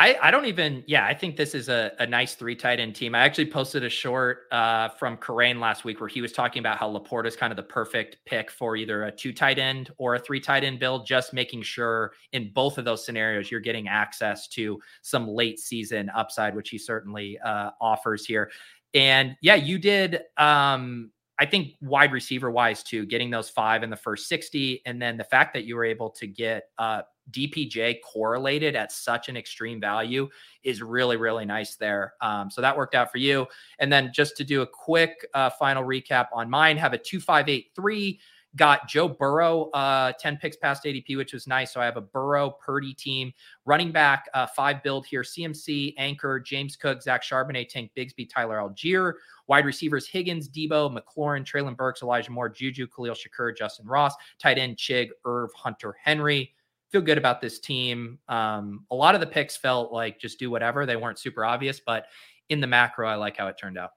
I, 0.00 0.16
I 0.22 0.30
don't 0.30 0.46
even 0.46 0.82
yeah 0.86 1.04
I 1.04 1.12
think 1.12 1.36
this 1.36 1.54
is 1.54 1.68
a, 1.68 1.92
a 1.98 2.06
nice 2.06 2.34
three 2.34 2.56
tight 2.56 2.80
end 2.80 2.94
team. 2.94 3.14
I 3.14 3.18
actually 3.18 3.50
posted 3.50 3.84
a 3.84 3.90
short 3.90 4.44
uh, 4.50 4.88
from 4.88 5.18
Kerrane 5.18 5.60
last 5.60 5.84
week 5.84 6.00
where 6.00 6.08
he 6.08 6.22
was 6.22 6.32
talking 6.32 6.60
about 6.60 6.78
how 6.78 6.90
LaPorta 6.90 7.26
is 7.26 7.36
kind 7.36 7.52
of 7.52 7.58
the 7.58 7.64
perfect 7.64 8.16
pick 8.24 8.50
for 8.50 8.76
either 8.76 9.04
a 9.04 9.12
two 9.12 9.30
tight 9.34 9.58
end 9.58 9.90
or 9.98 10.14
a 10.14 10.18
three 10.18 10.40
tight 10.40 10.64
end 10.64 10.80
build. 10.80 11.06
Just 11.06 11.34
making 11.34 11.60
sure 11.60 12.12
in 12.32 12.50
both 12.54 12.78
of 12.78 12.86
those 12.86 13.04
scenarios 13.04 13.50
you're 13.50 13.60
getting 13.60 13.88
access 13.88 14.48
to 14.48 14.80
some 15.02 15.28
late 15.28 15.60
season 15.60 16.10
upside, 16.16 16.56
which 16.56 16.70
he 16.70 16.78
certainly 16.78 17.38
uh, 17.40 17.72
offers 17.78 18.24
here. 18.24 18.50
And 18.94 19.36
yeah, 19.42 19.56
you 19.56 19.78
did. 19.78 20.22
Um, 20.38 21.10
I 21.38 21.44
think 21.44 21.74
wide 21.82 22.12
receiver 22.12 22.50
wise 22.50 22.82
too, 22.82 23.04
getting 23.04 23.30
those 23.30 23.50
five 23.50 23.82
in 23.82 23.90
the 23.90 23.96
first 23.96 24.28
60. 24.28 24.80
And 24.86 25.00
then 25.00 25.18
the 25.18 25.24
fact 25.24 25.52
that 25.54 25.64
you 25.64 25.76
were 25.76 25.84
able 25.84 26.08
to 26.10 26.26
get 26.26 26.64
uh, 26.78 27.02
DPJ 27.30 28.00
correlated 28.02 28.76
at 28.76 28.92
such 28.92 29.28
an 29.28 29.36
extreme 29.36 29.80
value 29.80 30.28
is 30.62 30.82
really, 30.82 31.16
really 31.16 31.44
nice 31.44 31.76
there. 31.76 32.14
Um, 32.20 32.50
so 32.50 32.60
that 32.60 32.76
worked 32.76 32.94
out 32.94 33.10
for 33.10 33.18
you. 33.18 33.46
And 33.78 33.92
then 33.92 34.10
just 34.12 34.36
to 34.38 34.44
do 34.44 34.62
a 34.62 34.66
quick 34.66 35.26
uh, 35.34 35.50
final 35.50 35.84
recap 35.84 36.26
on 36.32 36.50
mine, 36.50 36.76
have 36.76 36.92
a 36.92 36.98
2583 36.98 38.20
Got 38.56 38.88
Joe 38.88 39.08
Burrow, 39.08 39.70
uh, 39.70 40.12
10 40.18 40.36
picks 40.38 40.56
past 40.56 40.82
ADP, 40.82 41.16
which 41.16 41.32
was 41.32 41.46
nice. 41.46 41.72
So 41.72 41.80
I 41.80 41.84
have 41.84 41.96
a 41.96 42.00
Burrow 42.00 42.50
Purdy 42.50 42.92
team. 42.92 43.32
Running 43.64 43.92
back, 43.92 44.28
uh, 44.34 44.48
five 44.48 44.82
build 44.82 45.06
here 45.06 45.22
CMC, 45.22 45.94
Anchor, 45.96 46.40
James 46.40 46.74
Cook, 46.74 47.00
Zach 47.00 47.22
Charbonnet, 47.22 47.68
Tank 47.68 47.92
Bigsby, 47.96 48.28
Tyler 48.28 48.58
Allgeier. 48.58 49.12
Wide 49.46 49.66
receivers 49.66 50.08
Higgins, 50.08 50.48
Deebo, 50.48 50.92
McLaurin, 50.92 51.44
Treylon 51.44 51.76
Burks, 51.76 52.02
Elijah 52.02 52.32
Moore, 52.32 52.48
Juju, 52.48 52.88
Khalil 52.88 53.14
Shakir, 53.14 53.56
Justyn 53.56 53.84
Ross. 53.84 54.14
Tight 54.40 54.58
end 54.58 54.76
Chig, 54.76 55.10
Irv, 55.24 55.50
Hunter 55.54 55.94
Henry 56.02 56.52
feel 56.90 57.00
good 57.00 57.18
about 57.18 57.40
this 57.40 57.58
team. 57.58 58.18
Um, 58.28 58.84
a 58.90 58.94
lot 58.94 59.14
of 59.14 59.20
the 59.20 59.26
picks 59.26 59.56
felt 59.56 59.92
like 59.92 60.18
just 60.18 60.38
do 60.38 60.50
whatever. 60.50 60.86
They 60.86 60.96
weren't 60.96 61.18
super 61.18 61.44
obvious, 61.44 61.80
but 61.80 62.06
in 62.48 62.60
the 62.60 62.66
macro, 62.66 63.08
I 63.08 63.14
like 63.14 63.36
how 63.36 63.46
it 63.46 63.56
turned 63.58 63.78
out. 63.78 63.90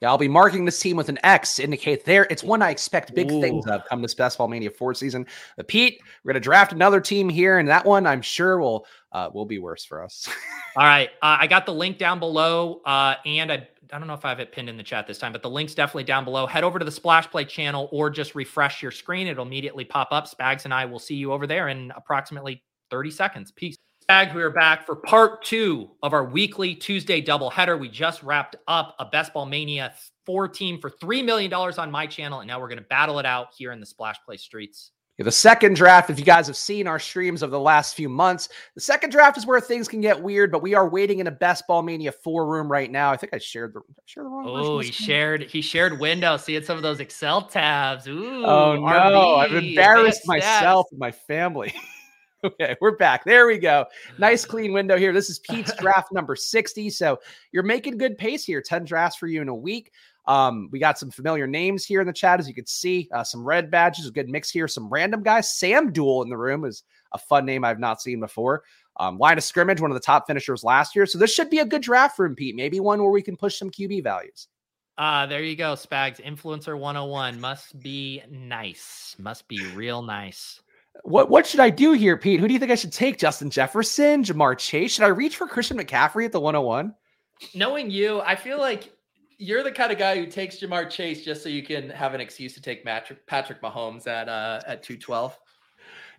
Yeah, 0.00 0.08
I'll 0.08 0.18
be 0.18 0.28
marking 0.28 0.64
this 0.64 0.78
team 0.80 0.96
with 0.96 1.08
an 1.08 1.18
X 1.22 1.56
to 1.56 1.64
indicate 1.64 2.04
there. 2.04 2.26
It's 2.30 2.42
one 2.42 2.62
I 2.62 2.70
expect 2.70 3.14
big 3.14 3.30
Ooh. 3.30 3.40
things 3.40 3.66
of 3.66 3.84
come 3.86 4.02
this 4.02 4.14
Best 4.14 4.38
Ball 4.38 4.48
Mania 4.48 4.70
4 4.70 4.94
season. 4.94 5.26
But 5.56 5.68
Pete, 5.68 6.00
we're 6.22 6.32
gonna 6.32 6.40
draft 6.40 6.72
another 6.72 7.00
team 7.00 7.28
here, 7.28 7.58
and 7.58 7.68
that 7.68 7.86
one 7.86 8.06
I'm 8.06 8.22
sure 8.22 8.58
will 8.58 8.86
uh, 9.12 9.30
will 9.32 9.46
be 9.46 9.58
worse 9.58 9.84
for 9.84 10.02
us. 10.02 10.28
All 10.76 10.84
right. 10.84 11.10
Uh, 11.22 11.38
I 11.40 11.46
got 11.46 11.66
the 11.66 11.74
link 11.74 11.98
down 11.98 12.18
below. 12.18 12.80
Uh, 12.84 13.14
and 13.24 13.52
I 13.52 13.68
I 13.92 13.98
don't 13.98 14.08
know 14.08 14.14
if 14.14 14.24
I 14.24 14.30
have 14.30 14.40
it 14.40 14.50
pinned 14.50 14.68
in 14.68 14.76
the 14.76 14.82
chat 14.82 15.06
this 15.06 15.18
time, 15.18 15.30
but 15.30 15.42
the 15.42 15.50
link's 15.50 15.74
definitely 15.74 16.04
down 16.04 16.24
below. 16.24 16.46
Head 16.46 16.64
over 16.64 16.78
to 16.78 16.84
the 16.84 16.90
Splash 16.90 17.30
Play 17.30 17.44
channel 17.44 17.88
or 17.92 18.10
just 18.10 18.34
refresh 18.34 18.82
your 18.82 18.90
screen. 18.90 19.28
It'll 19.28 19.46
immediately 19.46 19.84
pop 19.84 20.08
up. 20.10 20.28
Spags 20.28 20.64
and 20.64 20.74
I 20.74 20.84
will 20.84 20.98
see 20.98 21.14
you 21.14 21.32
over 21.32 21.46
there 21.46 21.68
in 21.68 21.92
approximately 21.96 22.62
30 22.90 23.10
seconds. 23.10 23.52
Peace. 23.52 23.76
We 24.06 24.42
are 24.42 24.50
back 24.50 24.84
for 24.84 24.96
part 24.96 25.42
two 25.42 25.90
of 26.02 26.12
our 26.12 26.24
weekly 26.24 26.74
Tuesday 26.74 27.22
doubleheader. 27.22 27.78
We 27.78 27.88
just 27.88 28.22
wrapped 28.22 28.54
up 28.68 28.94
a 28.98 29.06
Best 29.06 29.32
Ball 29.32 29.46
Mania 29.46 29.94
4 30.26 30.48
team 30.48 30.78
for 30.78 30.90
$3 30.90 31.24
million 31.24 31.52
on 31.52 31.90
my 31.90 32.06
channel, 32.06 32.40
and 32.40 32.48
now 32.48 32.60
we're 32.60 32.68
going 32.68 32.78
to 32.78 32.84
battle 32.84 33.18
it 33.18 33.24
out 33.24 33.48
here 33.56 33.72
in 33.72 33.80
the 33.80 33.86
Splash 33.86 34.16
Play 34.26 34.36
streets. 34.36 34.90
The 35.16 35.32
second 35.32 35.76
draft, 35.76 36.10
if 36.10 36.18
you 36.18 36.24
guys 36.24 36.48
have 36.48 36.56
seen 36.56 36.86
our 36.86 36.98
streams 36.98 37.42
of 37.42 37.50
the 37.50 37.58
last 37.58 37.94
few 37.94 38.10
months, 38.10 38.50
the 38.74 38.80
second 38.80 39.10
draft 39.10 39.38
is 39.38 39.46
where 39.46 39.60
things 39.60 39.88
can 39.88 40.02
get 40.02 40.20
weird, 40.20 40.52
but 40.52 40.60
we 40.60 40.74
are 40.74 40.86
waiting 40.86 41.20
in 41.20 41.26
a 41.28 41.30
Best 41.30 41.66
Ball 41.66 41.82
Mania 41.82 42.12
4 42.12 42.46
room 42.46 42.70
right 42.70 42.90
now. 42.90 43.10
I 43.10 43.16
think 43.16 43.32
I 43.32 43.38
shared 43.38 43.72
the, 43.72 43.80
share 44.04 44.24
the 44.24 44.28
wrong 44.28 44.44
Oh, 44.46 44.80
he 44.80 44.90
shared 44.90 45.44
he 45.44 45.62
shared 45.62 45.98
Windows, 45.98 46.44
seeing 46.44 46.62
some 46.62 46.76
of 46.76 46.82
those 46.82 47.00
Excel 47.00 47.42
tabs. 47.42 48.06
Ooh, 48.06 48.44
oh 48.44 48.74
no, 48.74 48.82
RB, 48.82 49.38
I've 49.38 49.54
embarrassed 49.54 50.26
myself 50.26 50.88
and 50.90 50.98
my 50.98 51.12
family. 51.12 51.72
okay, 52.44 52.76
we're 52.80 52.96
back. 52.96 53.24
There 53.24 53.46
we 53.46 53.58
go. 53.58 53.86
Nice 54.18 54.44
clean 54.46 54.72
window 54.72 54.96
here. 54.96 55.12
This 55.12 55.30
is 55.30 55.38
Pete's 55.38 55.74
draft 55.74 56.12
number 56.12 56.36
60. 56.36 56.90
So 56.90 57.18
you're 57.52 57.62
making 57.62 57.98
good 57.98 58.18
pace 58.18 58.44
here. 58.44 58.60
10 58.60 58.84
drafts 58.84 59.16
for 59.16 59.26
you 59.26 59.42
in 59.42 59.48
a 59.48 59.54
week. 59.54 59.92
Um, 60.26 60.68
we 60.72 60.78
got 60.78 60.98
some 60.98 61.10
familiar 61.10 61.46
names 61.46 61.84
here 61.84 62.00
in 62.00 62.06
the 62.06 62.12
chat, 62.12 62.40
as 62.40 62.48
you 62.48 62.54
can 62.54 62.66
see. 62.66 63.08
Uh, 63.12 63.24
some 63.24 63.44
red 63.44 63.70
badges, 63.70 64.06
a 64.06 64.10
good 64.10 64.28
mix 64.28 64.50
here. 64.50 64.68
Some 64.68 64.88
random 64.88 65.22
guys. 65.22 65.54
Sam 65.56 65.92
Duel 65.92 66.22
in 66.22 66.28
the 66.28 66.36
room 66.36 66.64
is 66.64 66.84
a 67.12 67.18
fun 67.18 67.44
name 67.44 67.64
I've 67.64 67.80
not 67.80 68.00
seen 68.00 68.20
before. 68.20 68.64
Um, 68.96 69.18
line 69.18 69.38
of 69.38 69.44
scrimmage, 69.44 69.80
one 69.80 69.90
of 69.90 69.96
the 69.96 70.00
top 70.00 70.26
finishers 70.26 70.64
last 70.64 70.94
year. 70.94 71.04
So 71.04 71.18
this 71.18 71.34
should 71.34 71.50
be 71.50 71.58
a 71.58 71.64
good 71.64 71.82
draft 71.82 72.16
for 72.16 72.24
him, 72.24 72.36
Pete. 72.36 72.54
Maybe 72.54 72.80
one 72.80 73.02
where 73.02 73.10
we 73.10 73.22
can 73.22 73.36
push 73.36 73.58
some 73.58 73.70
QB 73.70 74.04
values. 74.04 74.48
Ah, 74.96 75.22
uh, 75.22 75.26
there 75.26 75.42
you 75.42 75.56
go, 75.56 75.72
Spags. 75.72 76.22
Influencer 76.22 76.78
101 76.78 77.40
must 77.40 77.80
be 77.80 78.22
nice. 78.30 79.16
Must 79.18 79.48
be 79.48 79.60
real 79.74 80.02
nice. 80.02 80.60
What 81.02 81.28
what 81.28 81.46
should 81.46 81.60
I 81.60 81.70
do 81.70 81.92
here, 81.92 82.16
Pete? 82.16 82.40
Who 82.40 82.48
do 82.48 82.54
you 82.54 82.60
think 82.60 82.72
I 82.72 82.76
should 82.76 82.92
take? 82.92 83.18
Justin 83.18 83.50
Jefferson, 83.50 84.22
Ja'Marr 84.22 84.56
Chase? 84.56 84.92
Should 84.92 85.04
I 85.04 85.08
reach 85.08 85.36
for 85.36 85.46
Christian 85.46 85.76
McCaffrey 85.76 86.24
at 86.24 86.32
the 86.32 86.40
101? 86.40 86.94
Knowing 87.54 87.90
you, 87.90 88.20
I 88.20 88.36
feel 88.36 88.58
like 88.58 88.90
you're 89.38 89.62
the 89.62 89.72
kind 89.72 89.92
of 89.92 89.98
guy 89.98 90.16
who 90.16 90.26
takes 90.26 90.60
Ja'Marr 90.60 90.88
Chase 90.88 91.24
just 91.24 91.42
so 91.42 91.48
you 91.48 91.62
can 91.62 91.90
have 91.90 92.14
an 92.14 92.20
excuse 92.20 92.54
to 92.54 92.62
take 92.62 92.84
Patrick 92.84 93.26
Patrick 93.26 93.60
Mahomes 93.60 94.06
at 94.06 94.28
uh 94.28 94.60
at 94.66 94.82
212. 94.82 95.38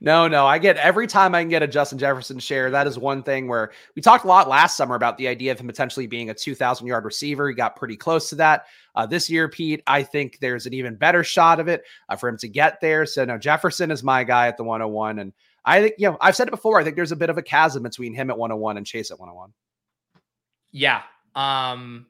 No, 0.02 0.28
no, 0.28 0.46
I 0.46 0.60
get 0.60 0.78
every 0.78 1.08
time 1.08 1.34
I 1.34 1.42
can 1.42 1.50
get 1.50 1.64
a 1.64 1.68
Justin 1.68 1.98
Jefferson 1.98 2.38
share. 2.40 2.70
That 2.70 2.86
is 2.86 3.00
one 3.00 3.24
thing 3.24 3.48
where 3.48 3.72
we 3.96 4.02
talked 4.02 4.26
a 4.26 4.28
lot 4.28 4.50
last 4.50 4.76
summer 4.76 4.96
about 4.96 5.18
the 5.18 5.28
idea 5.28 5.52
of 5.52 5.60
him 5.60 5.68
potentially 5.68 6.06
being 6.06 6.30
a 6.30 6.34
2,000 6.34 6.86
yard 6.86 7.06
receiver. 7.06 7.48
He 7.48 7.56
got 7.56 7.76
pretty 7.76 7.96
close 7.96 8.30
to 8.30 8.36
that. 8.36 8.66
Uh, 8.96 9.06
this 9.06 9.30
year, 9.30 9.50
Pete, 9.50 9.82
I 9.88 10.04
think 10.04 10.40
there's 10.40 10.66
an 10.66 10.74
even 10.74 10.96
better 10.96 11.24
shot 11.24 11.60
of 11.60 11.68
it 11.68 11.84
uh, 12.10 12.16
for 12.16 12.30
him 12.30 12.38
to 12.38 12.48
get 12.48 12.80
there. 12.82 13.06
So, 13.06 13.26
no, 13.26 13.38
Jefferson 13.38 13.92
is 13.92 14.04
my 14.04 14.24
guy 14.24 14.48
at 14.48 14.58
the 14.58 14.64
101. 14.64 15.20
And 15.20 15.34
I 15.66 15.82
think, 15.82 15.96
you 15.98 16.10
know, 16.10 16.18
I've 16.22 16.36
said 16.36 16.48
it 16.48 16.52
before. 16.52 16.80
I 16.80 16.84
think 16.84 16.96
there's 16.96 17.12
a 17.12 17.18
bit 17.18 17.30
of 17.30 17.38
a 17.38 17.42
chasm 17.42 17.84
between 17.84 18.14
him 18.14 18.30
at 18.30 18.38
101 18.38 18.78
and 18.78 18.86
Chase 18.86 19.12
at 19.12 19.20
101. 19.20 19.52
Yeah. 20.72 21.02
Um, 21.36 22.06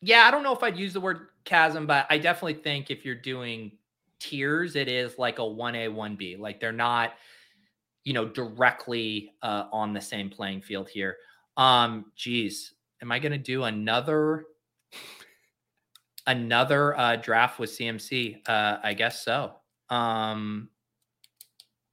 yeah, 0.00 0.22
I 0.22 0.30
don't 0.30 0.42
know 0.42 0.54
if 0.54 0.62
I'd 0.62 0.76
use 0.76 0.92
the 0.92 1.00
word 1.00 1.28
chasm, 1.44 1.86
but 1.86 2.06
I 2.10 2.18
definitely 2.18 2.54
think 2.54 2.90
if 2.90 3.04
you're 3.04 3.14
doing 3.14 3.72
tiers, 4.20 4.76
it 4.76 4.88
is 4.88 5.18
like 5.18 5.38
a 5.38 5.42
1A, 5.42 5.92
1B. 5.92 6.38
Like 6.38 6.60
they're 6.60 6.72
not, 6.72 7.14
you 8.04 8.12
know, 8.12 8.26
directly 8.26 9.32
uh, 9.42 9.64
on 9.72 9.92
the 9.92 10.00
same 10.00 10.30
playing 10.30 10.62
field 10.62 10.88
here. 10.88 11.16
Um, 11.56 12.12
geez, 12.16 12.74
am 13.02 13.10
I 13.10 13.18
going 13.18 13.32
to 13.32 13.38
do 13.38 13.64
another 13.64 14.44
another 16.28 16.96
uh, 16.96 17.16
draft 17.16 17.58
with 17.58 17.70
CMC? 17.70 18.48
Uh, 18.48 18.78
I 18.84 18.94
guess 18.94 19.24
so. 19.24 19.54
Um, 19.90 20.68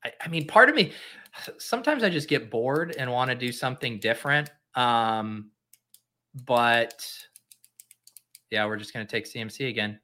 I, 0.04 0.12
I 0.22 0.28
mean, 0.28 0.46
part 0.46 0.70
of 0.70 0.76
me 0.76 0.92
sometimes 1.58 2.04
I 2.04 2.10
just 2.10 2.28
get 2.28 2.50
bored 2.50 2.96
and 2.98 3.12
want 3.12 3.30
to 3.32 3.36
do 3.36 3.52
something 3.52 4.00
different. 4.00 4.50
Um, 4.76 5.52
but 6.46 7.06
yeah, 8.52 8.66
we're 8.66 8.78
just 8.78 8.94
going 8.94 9.06
to 9.06 9.12
take 9.12 9.26
CMC 9.26 9.70
again. 9.70 10.00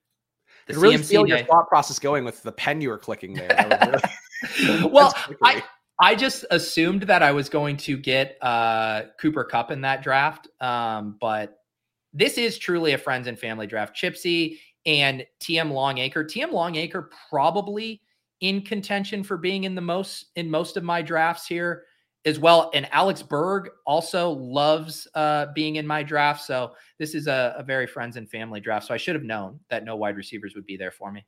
The 0.68 0.76
I 0.76 0.78
really 0.78 0.98
CMC 0.98 1.10
feel 1.10 1.28
your 1.28 1.44
thought 1.44 1.68
process 1.68 2.00
going 2.00 2.24
with 2.24 2.42
the 2.44 2.52
pen 2.52 2.82
you 2.82 2.90
were 2.90 2.98
clicking 2.98 3.34
there. 3.34 4.02
Really, 4.58 4.84
well, 4.92 5.14
I 5.44 5.64
I 6.00 6.16
just 6.16 6.46
assumed 6.52 7.04
that 7.04 7.22
I 7.24 7.32
was 7.32 7.50
going 7.50 7.78
to 7.78 7.98
get 7.98 8.38
uh, 8.42 9.04
Cooper 9.20 9.44
Kupp 9.44 9.72
in 9.72 9.82
that 9.82 10.04
draft, 10.04 10.48
um, 10.60 11.18
but 11.20 11.61
this 12.14 12.38
is 12.38 12.58
truly 12.58 12.94
a 12.94 12.98
friends 12.98 13.28
and 13.28 13.40
family 13.40 13.68
draft. 13.68 13.96
Chipsy 13.96 14.60
and 14.86 15.26
TM 15.40 15.72
Longacre. 15.72 16.24
TM 16.24 16.52
Longacre 16.52 17.10
probably 17.30 18.02
in 18.42 18.62
contention 18.62 19.24
for 19.24 19.38
being 19.38 19.64
in 19.64 19.76
the 19.76 19.82
most 19.82 20.28
in 20.36 20.50
most 20.50 20.78
of 20.78 20.84
my 20.84 21.02
drafts 21.02 21.48
here 21.48 21.84
as 22.26 22.40
well. 22.40 22.70
And 22.74 22.88
Alex 22.92 23.22
Berg 23.22 23.70
also 23.86 24.32
loves 24.32 25.08
uh, 25.16 25.48
being 25.56 25.78
in 25.78 25.88
my 25.88 26.04
draft. 26.04 26.44
So 26.44 26.74
this 27.00 27.16
is 27.16 27.28
a, 27.28 27.56
a, 27.58 27.64
very 27.64 27.88
friends 27.88 28.16
and 28.16 28.30
family 28.30 28.60
draft. 28.60 28.88
So 28.88 28.94
I 28.94 28.98
should 28.98 29.16
have 29.16 29.24
known 29.24 29.60
that 29.70 29.84
no 29.84 29.96
wide 29.96 30.18
receivers 30.18 30.54
would 30.54 30.66
be 30.66 30.78
there 30.78 30.92
for 30.92 31.12
me. 31.12 31.26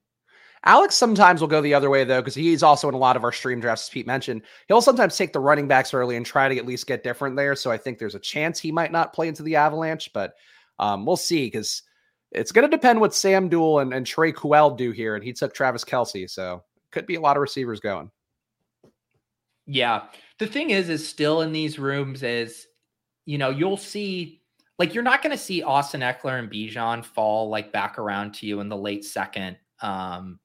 Alex 0.65 0.95
sometimes 0.95 1.41
will 1.41 1.47
go 1.47 1.61
the 1.61 1.73
other 1.73 1.89
way 1.89 2.03
though, 2.03 2.21
because 2.21 2.35
he's 2.35 2.63
also 2.63 2.87
in 2.87 2.93
a 2.93 2.97
lot 2.97 3.15
of 3.15 3.23
our 3.23 3.31
stream 3.31 3.59
drafts, 3.59 3.85
as 3.85 3.89
Pete 3.89 4.07
mentioned. 4.07 4.43
He'll 4.67 4.81
sometimes 4.81 5.17
take 5.17 5.33
the 5.33 5.39
running 5.39 5.67
backs 5.67 5.93
early 5.93 6.15
and 6.15 6.25
try 6.25 6.47
to 6.47 6.57
at 6.57 6.65
least 6.65 6.87
get 6.87 7.03
different 7.03 7.35
there. 7.35 7.55
So 7.55 7.71
I 7.71 7.77
think 7.77 7.97
there's 7.97 8.15
a 8.15 8.19
chance 8.19 8.59
he 8.59 8.71
might 8.71 8.91
not 8.91 9.13
play 9.13 9.27
into 9.27 9.43
the 9.43 9.55
Avalanche, 9.55 10.11
but 10.13 10.35
um, 10.79 11.05
we'll 11.05 11.17
see 11.17 11.45
because 11.45 11.83
it's 12.31 12.51
going 12.51 12.69
to 12.69 12.75
depend 12.75 12.99
what 12.99 13.13
Sam 13.13 13.49
Duel 13.49 13.79
and, 13.79 13.93
and 13.93 14.05
Trey 14.05 14.31
Quell 14.31 14.71
do 14.71 14.91
here. 14.91 15.15
And 15.15 15.23
he 15.23 15.33
took 15.33 15.53
Travis 15.53 15.83
Kelce. 15.83 16.29
So 16.29 16.63
could 16.91 17.05
be 17.05 17.15
a 17.15 17.21
lot 17.21 17.37
of 17.37 17.41
receivers 17.41 17.79
going. 17.79 18.09
Yeah. 19.65 20.03
The 20.39 20.47
thing 20.47 20.71
is, 20.71 20.89
is 20.89 21.07
still 21.07 21.41
in 21.41 21.51
these 21.51 21.79
rooms 21.79 22.23
is, 22.23 22.67
you 23.25 23.37
know, 23.37 23.49
you'll 23.49 23.77
see 23.77 24.41
like 24.79 24.93
you're 24.93 25.03
not 25.03 25.21
going 25.21 25.35
to 25.35 25.41
see 25.41 25.63
Austin 25.63 26.01
Ekeler 26.01 26.39
and 26.39 26.51
Bijan 26.51 27.05
fall 27.05 27.49
like 27.49 27.71
back 27.71 27.99
around 27.99 28.33
to 28.35 28.47
you 28.47 28.59
in 28.59 28.69
the 28.69 28.77
late 28.77 29.05
second. 29.05 29.57
Um, 29.81 30.39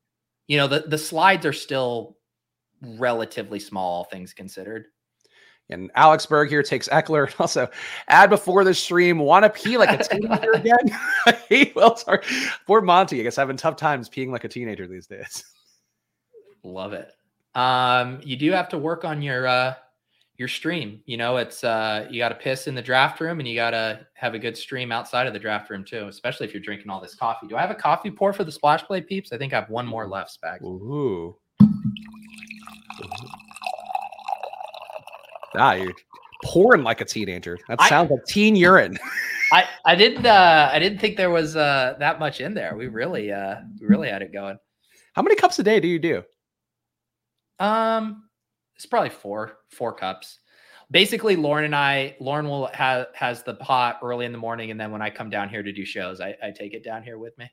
you 0.47 0.57
know, 0.57 0.68
the 0.68 0.81
the 0.81 0.99
slides 0.99 1.47
are 1.47 1.53
still 1.53 2.16
relatively 2.83 3.59
small, 3.59 3.97
all 3.99 4.05
things 4.05 4.33
considered. 4.33 4.87
And 5.71 5.91
Alex 5.95 6.25
Berg 6.25 6.49
here 6.49 6.62
takes 6.62 6.89
Ekeler. 6.89 7.27
And 7.27 7.35
also, 7.39 7.69
add 8.09 8.31
before 8.31 8.64
the 8.64 8.75
stream, 8.75 9.19
want 9.19 9.45
to 9.45 9.51
pee 9.51 9.77
like 9.79 10.01
a 10.01 10.03
teenager 10.09 10.53
again? 10.53 10.77
I 11.27 11.33
hate 11.49 11.75
well, 11.75 11.97
sorry. 11.97 12.23
Poor 12.66 12.81
Monty, 12.81 13.21
I 13.21 13.23
guess 13.23 13.37
having 13.37 13.57
tough 13.57 13.77
times 13.77 14.09
peeing 14.09 14.31
like 14.31 14.45
a 14.45 14.49
teenager 14.49 14.87
these 14.87 15.07
days. 15.07 15.45
Love 16.62 16.93
it. 16.93 17.12
Um, 17.55 18.21
you 18.23 18.37
do 18.37 18.53
have 18.53 18.69
to 18.71 18.79
work 18.79 19.05
on 19.05 19.23
your 19.23 19.47
uh 19.47 19.75
your 20.37 20.49
stream. 20.49 21.03
You 21.07 21.16
know, 21.16 21.37
it's 21.37 21.64
uh 21.64 22.07
you 22.11 22.19
got 22.19 22.29
to 22.29 22.35
piss 22.35 22.66
in 22.66 22.75
the 22.75 22.83
draft 22.83 23.21
room 23.21 23.41
and 23.41 23.49
you 23.49 23.57
got 23.57 23.71
to 23.71 24.07
have 24.14 24.35
a 24.35 24.39
good 24.39 24.57
stream 24.57 24.93
outside 24.93 25.27
of 25.27 25.33
the 25.33 25.39
draft 25.39 25.69
room 25.69 25.85
too, 25.85 26.07
especially 26.07 26.47
if 26.47 26.55
you're 26.55 26.62
drinking 26.62 26.91
all 26.91 27.01
this 27.01 27.14
coffee. 27.14 27.49
Do 27.49 27.57
I 27.57 27.61
have 27.61 27.71
a 27.71 27.75
coffee 27.75 28.11
pour 28.11 28.33
for 28.33 28.45
the 28.45 28.53
splash 28.53 28.85
play 28.85 29.01
peeps? 29.01 29.33
I 29.33 29.39
think 29.39 29.53
I 29.53 29.57
have 29.57 29.71
one 29.71 29.87
more 29.87 30.07
left, 30.07 30.39
Spags. 30.41 30.62
Ooh. 30.62 31.37
Ah, 35.59 35.72
you're 35.74 35.94
pouring 36.44 36.82
like 36.82 37.00
a 37.00 37.04
teenager. 37.04 37.59
That 37.68 37.80
sounds 37.82 38.11
I, 38.11 38.14
like 38.14 38.24
teen 38.26 38.56
urine. 38.56 38.98
I 39.52 39.64
I 39.84 39.94
didn't 39.94 40.26
uh 40.26 40.70
I 40.72 40.78
didn't 40.78 40.98
think 40.98 41.16
there 41.16 41.30
was 41.30 41.56
uh 41.56 41.96
that 41.98 42.18
much 42.18 42.40
in 42.40 42.54
there. 42.54 42.76
We 42.76 42.88
really 42.88 43.32
uh 43.32 43.56
we 43.80 43.86
really 43.86 44.09
had 44.09 44.22
it 44.22 44.32
going. 44.32 44.59
How 45.14 45.22
many 45.22 45.36
cups 45.36 45.59
a 45.59 45.62
day 45.62 45.80
do 45.80 45.88
you 45.88 45.98
do? 45.98 46.22
Um, 47.59 48.28
it's 48.76 48.86
probably 48.86 49.11
four 49.11 49.59
four 49.70 49.92
cups. 49.92 50.38
basically 50.90 51.36
Lauren 51.36 51.64
and 51.64 51.74
I, 51.74 52.16
Lauren 52.20 52.48
will 52.48 52.66
have 52.68 53.09
has 53.14 53.42
the 53.42 53.54
pot 53.54 53.98
early 54.02 54.26
in 54.26 54.32
the 54.32 54.38
morning, 54.38 54.70
and 54.70 54.80
then 54.80 54.92
when 54.92 55.02
I 55.02 55.11
come 55.11 55.30
down 55.30 55.48
here 55.48 55.62
to 55.62 55.72
do 55.72 55.84
shows, 55.84 56.20
I, 56.20 56.36
I 56.42 56.50
take 56.50 56.72
it 56.74 56.84
down 56.84 57.02
here 57.02 57.18
with 57.18 57.36
me. 57.38 57.50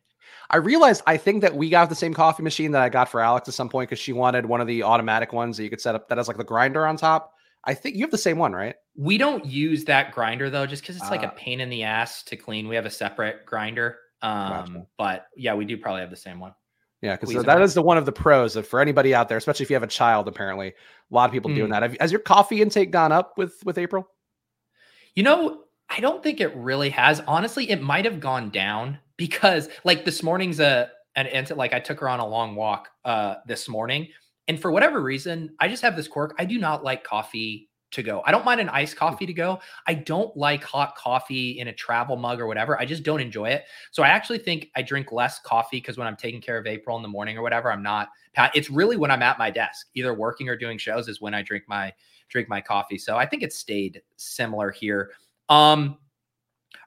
I 0.49 0.57
realized 0.57 1.01
I 1.07 1.17
think 1.17 1.41
that 1.41 1.55
we 1.55 1.69
got 1.69 1.89
the 1.89 1.95
same 1.95 2.13
coffee 2.13 2.43
machine 2.43 2.71
that 2.71 2.81
I 2.81 2.89
got 2.89 3.09
for 3.09 3.21
Alex 3.21 3.47
at 3.47 3.53
some 3.53 3.69
point 3.69 3.89
because 3.89 4.01
she 4.01 4.13
wanted 4.13 4.45
one 4.45 4.61
of 4.61 4.67
the 4.67 4.83
automatic 4.83 5.33
ones 5.33 5.57
that 5.57 5.63
you 5.63 5.69
could 5.69 5.81
set 5.81 5.95
up 5.95 6.07
that 6.09 6.17
has 6.17 6.27
like 6.27 6.37
the 6.37 6.43
grinder 6.43 6.85
on 6.85 6.97
top. 6.97 7.34
I 7.65 7.73
think 7.73 7.95
you 7.95 8.01
have 8.01 8.11
the 8.11 8.17
same 8.17 8.37
one, 8.37 8.53
right? 8.53 8.75
We 8.95 9.17
don't 9.17 9.45
use 9.45 9.85
that 9.85 10.13
grinder 10.13 10.49
though, 10.49 10.65
just 10.65 10.83
because 10.83 10.95
it's 10.95 11.05
uh, 11.05 11.11
like 11.11 11.23
a 11.23 11.31
ah. 11.31 11.35
pain 11.35 11.59
in 11.61 11.69
the 11.69 11.83
ass 11.83 12.23
to 12.23 12.35
clean. 12.35 12.67
We 12.67 12.75
have 12.75 12.85
a 12.85 12.91
separate 12.91 13.45
grinder. 13.45 13.97
Um, 14.21 14.49
gotcha. 14.49 14.87
but 14.97 15.27
yeah, 15.35 15.53
we 15.53 15.65
do 15.65 15.77
probably 15.77 16.01
have 16.01 16.09
the 16.09 16.15
same 16.15 16.39
one. 16.39 16.53
Yeah, 17.01 17.17
because 17.17 17.43
that 17.43 17.61
is 17.61 17.73
the 17.73 17.81
one 17.81 17.97
of 17.97 18.05
the 18.05 18.11
pros 18.11 18.55
of 18.55 18.67
for 18.67 18.79
anybody 18.79 19.13
out 19.13 19.29
there, 19.29 19.37
especially 19.37 19.63
if 19.63 19.69
you 19.69 19.75
have 19.75 19.83
a 19.83 19.87
child. 19.87 20.27
Apparently, 20.27 20.69
a 20.69 20.73
lot 21.13 21.25
of 21.29 21.31
people 21.31 21.51
mm. 21.51 21.55
doing 21.55 21.69
that. 21.71 21.83
Have, 21.83 21.95
has 21.99 22.11
your 22.11 22.21
coffee 22.21 22.61
intake 22.61 22.89
gone 22.89 23.11
up 23.11 23.37
with 23.37 23.61
with 23.63 23.77
April? 23.77 24.07
You 25.13 25.23
know, 25.23 25.63
I 25.89 25.99
don't 25.99 26.23
think 26.23 26.41
it 26.41 26.55
really 26.55 26.89
has. 26.89 27.21
Honestly, 27.27 27.69
it 27.69 27.81
might 27.81 28.05
have 28.05 28.19
gone 28.19 28.49
down 28.49 28.97
because, 29.17 29.69
like, 29.83 30.05
this 30.05 30.23
morning's 30.23 30.59
a 30.59 30.89
an 31.15 31.45
like 31.55 31.73
I 31.73 31.79
took 31.79 31.99
her 31.99 32.09
on 32.09 32.19
a 32.19 32.27
long 32.27 32.55
walk 32.55 32.89
uh 33.03 33.35
this 33.45 33.69
morning, 33.69 34.07
and 34.47 34.59
for 34.59 34.71
whatever 34.71 35.01
reason, 35.01 35.55
I 35.59 35.67
just 35.67 35.81
have 35.81 35.95
this 35.95 36.07
quirk. 36.07 36.35
I 36.37 36.45
do 36.45 36.59
not 36.59 36.83
like 36.83 37.03
coffee 37.03 37.69
to 37.91 38.03
go. 38.03 38.21
I 38.25 38.31
don't 38.31 38.45
mind 38.45 38.61
an 38.61 38.69
iced 38.69 38.93
hmm. 38.93 38.99
coffee 38.99 39.25
to 39.25 39.33
go. 39.33 39.59
I 39.87 39.93
don't 39.95 40.35
like 40.37 40.63
hot 40.63 40.95
coffee 40.95 41.59
in 41.59 41.67
a 41.69 41.73
travel 41.73 42.15
mug 42.15 42.39
or 42.39 42.47
whatever. 42.47 42.79
I 42.79 42.85
just 42.85 43.03
don't 43.03 43.21
enjoy 43.21 43.49
it. 43.49 43.63
So 43.91 44.03
I 44.03 44.09
actually 44.09 44.39
think 44.39 44.69
I 44.75 44.81
drink 44.81 45.11
less 45.11 45.39
coffee 45.39 45.77
because 45.77 45.97
when 45.97 46.07
I'm 46.07 46.15
taking 46.15 46.41
care 46.41 46.57
of 46.57 46.67
April 46.67 46.95
in 46.97 47.01
the 47.01 47.09
morning 47.09 47.37
or 47.37 47.41
whatever, 47.41 47.71
I'm 47.71 47.83
not. 47.83 48.09
It's 48.53 48.69
really 48.69 48.97
when 48.97 49.11
I'm 49.11 49.21
at 49.21 49.39
my 49.39 49.49
desk, 49.49 49.87
either 49.95 50.13
working 50.13 50.49
or 50.49 50.55
doing 50.55 50.77
shows, 50.77 51.07
is 51.07 51.21
when 51.21 51.33
I 51.33 51.41
drink 51.41 51.63
my 51.67 51.93
drink 52.29 52.49
my 52.49 52.61
coffee. 52.61 52.97
So 52.97 53.17
I 53.17 53.25
think 53.25 53.43
it 53.43 53.53
stayed 53.53 54.01
similar 54.17 54.71
here. 54.71 55.11
Um, 55.49 55.97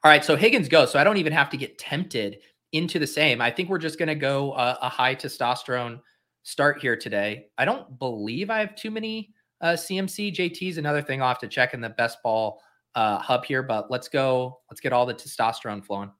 all 0.03 0.11
right, 0.11 0.23
so 0.23 0.35
Higgins 0.35 0.67
goes. 0.67 0.91
So 0.91 0.99
I 0.99 1.03
don't 1.03 1.17
even 1.17 1.33
have 1.33 1.49
to 1.49 1.57
get 1.57 1.77
tempted 1.77 2.39
into 2.71 2.99
the 2.99 3.07
same. 3.07 3.41
I 3.41 3.49
think 3.49 3.69
we're 3.69 3.79
just 3.79 3.97
going 3.97 4.09
to 4.09 4.15
go 4.15 4.53
a, 4.53 4.77
a 4.83 4.89
high 4.89 5.15
testosterone 5.15 5.99
start 6.43 6.81
here 6.81 6.95
today. 6.95 7.47
I 7.57 7.65
don't 7.65 7.99
believe 7.99 8.49
I 8.49 8.59
have 8.59 8.75
too 8.75 8.91
many 8.91 9.33
uh, 9.61 9.73
CMC. 9.73 10.33
JT's 10.33 10.77
another 10.77 11.01
thing 11.01 11.19
have 11.19 11.39
to 11.39 11.47
check 11.47 11.73
in 11.73 11.81
the 11.81 11.89
best 11.89 12.17
ball 12.23 12.61
uh, 12.95 13.17
hub 13.19 13.45
here, 13.45 13.63
but 13.63 13.91
let's 13.91 14.07
go. 14.07 14.59
Let's 14.69 14.81
get 14.81 14.93
all 14.93 15.05
the 15.05 15.13
testosterone 15.13 15.83
flowing. 15.85 16.11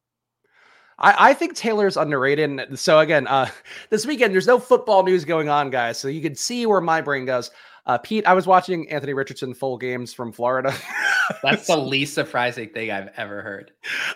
I, 1.00 1.30
I 1.30 1.34
think 1.34 1.56
Taylor's 1.56 1.98
underrated. 1.98 2.78
So 2.78 3.00
again, 3.00 3.28
uh, 3.28 3.50
this 3.90 4.06
weekend 4.06 4.34
there's 4.34 4.48
no 4.48 4.60
football 4.60 5.04
news 5.04 5.26
going 5.26 5.50
on, 5.50 5.70
guys. 5.70 5.98
So 5.98 6.08
you 6.08 6.22
can 6.22 6.36
see 6.36 6.66
where 6.66 6.82
my 6.82 7.02
brain 7.02 7.26
goes. 7.26 7.52
Uh, 7.86 7.98
Pete, 7.98 8.26
I 8.26 8.34
was 8.34 8.48
watching 8.48 8.90
Anthony 8.90 9.14
Richardson 9.14 9.54
full 9.54 9.78
games 9.78 10.14
from 10.14 10.32
Florida. 10.32 10.74
That's 11.44 11.68
the 11.68 11.78
least 11.78 12.14
surprising 12.14 12.70
thing 12.70 12.92
I've 12.92 13.10
ever 13.18 13.42
heard. 13.42 13.72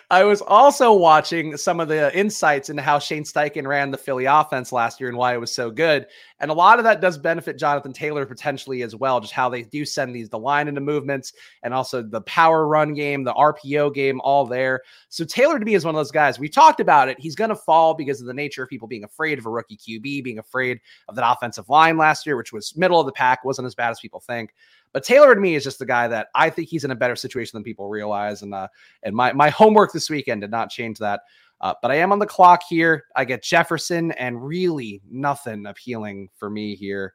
I 0.09 0.23
was 0.23 0.41
also 0.41 0.93
watching 0.93 1.57
some 1.57 1.79
of 1.79 1.87
the 1.87 2.15
insights 2.17 2.69
into 2.69 2.81
how 2.81 2.99
Shane 2.99 3.23
Steichen 3.23 3.67
ran 3.67 3.91
the 3.91 3.97
Philly 3.97 4.25
offense 4.25 4.71
last 4.71 4.99
year 4.99 5.09
and 5.09 5.17
why 5.17 5.33
it 5.33 5.39
was 5.39 5.51
so 5.51 5.69
good. 5.69 6.07
And 6.39 6.51
a 6.51 6.53
lot 6.53 6.77
of 6.77 6.83
that 6.83 6.99
does 6.99 7.17
benefit 7.17 7.57
Jonathan 7.57 7.93
Taylor 7.93 8.25
potentially 8.25 8.81
as 8.81 8.95
well, 8.95 9.21
just 9.21 9.33
how 9.33 9.47
they 9.47 9.61
do 9.61 9.85
send 9.85 10.13
these 10.13 10.29
the 10.29 10.37
line 10.37 10.67
into 10.67 10.81
movements 10.81 11.33
and 11.61 11.73
also 11.73 12.01
the 12.01 12.21
power 12.21 12.67
run 12.67 12.93
game, 12.93 13.23
the 13.23 13.33
RPO 13.33 13.93
game, 13.93 14.19
all 14.21 14.45
there. 14.45 14.81
So 15.09 15.23
Taylor 15.23 15.57
to 15.57 15.65
me 15.65 15.75
is 15.75 15.85
one 15.85 15.95
of 15.95 15.99
those 15.99 16.11
guys. 16.11 16.39
We 16.39 16.49
talked 16.49 16.79
about 16.79 17.07
it. 17.07 17.19
He's 17.19 17.35
going 17.35 17.49
to 17.49 17.55
fall 17.55 17.93
because 17.93 18.19
of 18.19 18.27
the 18.27 18.33
nature 18.33 18.63
of 18.63 18.69
people 18.69 18.87
being 18.87 19.03
afraid 19.03 19.39
of 19.39 19.45
a 19.45 19.49
rookie 19.49 19.77
QB, 19.77 20.23
being 20.23 20.39
afraid 20.39 20.79
of 21.07 21.15
that 21.15 21.31
offensive 21.31 21.69
line 21.69 21.97
last 21.97 22.25
year, 22.25 22.35
which 22.35 22.51
was 22.51 22.75
middle 22.75 22.99
of 22.99 23.05
the 23.05 23.11
pack, 23.13 23.45
wasn't 23.53 23.65
as 23.67 23.75
bad 23.75 23.91
as 23.91 23.99
people 23.99 24.19
think. 24.19 24.53
But 24.91 25.03
Taylor 25.03 25.33
to 25.33 25.39
me 25.39 25.55
is 25.55 25.63
just 25.63 25.79
the 25.79 25.85
guy 25.85 26.07
that 26.07 26.27
I 26.35 26.49
think 26.49 26.69
he's 26.69 26.83
in 26.83 26.91
a 26.91 26.95
better 26.95 27.15
situation 27.15 27.55
than 27.55 27.63
people 27.63 27.87
realize. 27.87 28.41
And 28.41 28.53
uh, 28.53 28.67
and 29.03 29.15
my 29.15 29.33
my 29.33 29.49
homework 29.49 29.93
this 29.93 30.09
weekend 30.09 30.41
did 30.41 30.51
not 30.51 30.69
change 30.69 30.99
that. 30.99 31.21
Uh, 31.61 31.73
but 31.81 31.91
I 31.91 31.95
am 31.95 32.11
on 32.11 32.19
the 32.19 32.25
clock 32.25 32.61
here. 32.67 33.05
I 33.15 33.25
get 33.25 33.43
Jefferson 33.43 34.11
and 34.13 34.45
really 34.45 35.01
nothing 35.09 35.65
appealing 35.65 36.29
for 36.35 36.49
me 36.49 36.75
here. 36.75 37.13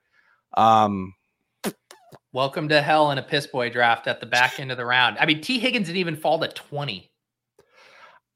Um, 0.55 1.15
Welcome 2.33 2.69
to 2.69 2.83
hell 2.83 3.11
in 3.11 3.19
a 3.19 3.23
piss 3.23 3.47
boy 3.47 3.71
draft 3.71 4.07
at 4.07 4.21
the 4.21 4.27
back 4.27 4.61
end 4.61 4.71
of 4.71 4.77
the 4.77 4.85
round. 4.85 5.17
I 5.19 5.27
mean, 5.27 5.41
T. 5.41 5.59
Higgins 5.59 5.87
didn't 5.87 5.99
even 5.99 6.17
fall 6.17 6.39
to 6.39 6.49
20. 6.49 7.11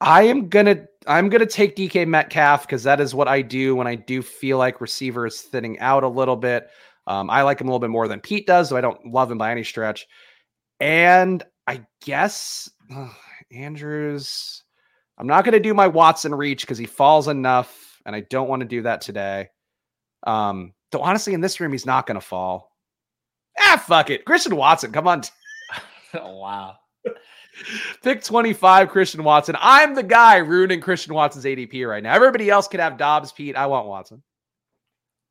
I 0.01 0.23
am 0.25 0.49
gonna 0.49 0.87
I'm 1.07 1.29
gonna 1.29 1.47
take 1.47 1.77
DK 1.77 2.07
Metcalf 2.07 2.67
because 2.67 2.83
that 2.83 3.01
is 3.01 3.15
what 3.15 3.29
I 3.29 3.41
do 3.41 3.77
when 3.77 3.87
I 3.87 3.95
do 3.95 4.21
feel 4.21 4.59
like 4.59 4.81
receiver 4.81 5.27
is 5.27 5.43
thinning 5.43 5.79
out 5.79 6.03
a 6.03 6.09
little 6.09 6.37
bit. 6.37 6.71
Um, 7.07 7.31
I 7.31 7.43
like 7.43 7.61
him 7.61 7.69
a 7.69 7.71
little 7.71 7.81
bit 7.81 7.91
more 7.91 8.09
than 8.09 8.21
Pete 8.21 8.47
does, 8.47 8.69
so 8.69 8.77
I 8.77 8.81
don't 8.81 9.07
love 9.07 9.31
him 9.31 9.39
by 9.39 9.51
any 9.51 9.65
stretch. 9.65 10.07
And 10.81 11.43
I 11.67 11.85
guess 12.05 12.71
uh, 12.95 13.09
Andrews, 13.51 14.63
I'm 15.19 15.27
not 15.27 15.45
going 15.45 15.53
to 15.53 15.61
do 15.61 15.75
my 15.75 15.89
Watson 15.89 16.35
reach 16.35 16.63
because 16.63 16.79
he 16.79 16.87
falls 16.87 17.29
enough, 17.29 18.01
and 18.07 18.15
I 18.15 18.21
don't 18.21 18.49
want 18.49 18.61
to 18.61 18.69
do 18.69 18.83
that 18.83 19.01
today. 19.01 19.49
Um, 20.27 20.75
though 20.91 21.01
honestly, 21.01 21.35
in 21.35 21.41
this 21.41 21.61
room, 21.61 21.73
he's 21.73 21.87
not 21.87 22.07
going 22.07 22.21
to 22.21 22.27
fall. 22.27 22.71
Ah, 23.59 23.83
fuck 23.87 24.11
it, 24.11 24.25
Christian 24.25 24.57
Watson, 24.57 24.93
come 24.93 25.09
on. 25.09 25.23
oh, 26.15 26.37
wow. 26.37 26.77
Pick 28.03 28.23
25, 28.23 28.89
Christian 28.89 29.25
Watson. 29.25 29.57
I'm 29.61 29.95
the 29.95 30.03
guy 30.03 30.39
ruining 30.39 30.81
Christian 30.81 31.15
Watson's 31.15 31.45
ADP 31.45 31.89
right 31.89 32.03
now. 32.03 32.15
Everybody 32.15 32.51
else 32.51 32.67
can 32.67 32.81
have 32.81 32.97
Doubs, 32.97 33.33
Pete. 33.33 33.57
I 33.57 33.67
want 33.67 33.87
Watson. 33.87 34.23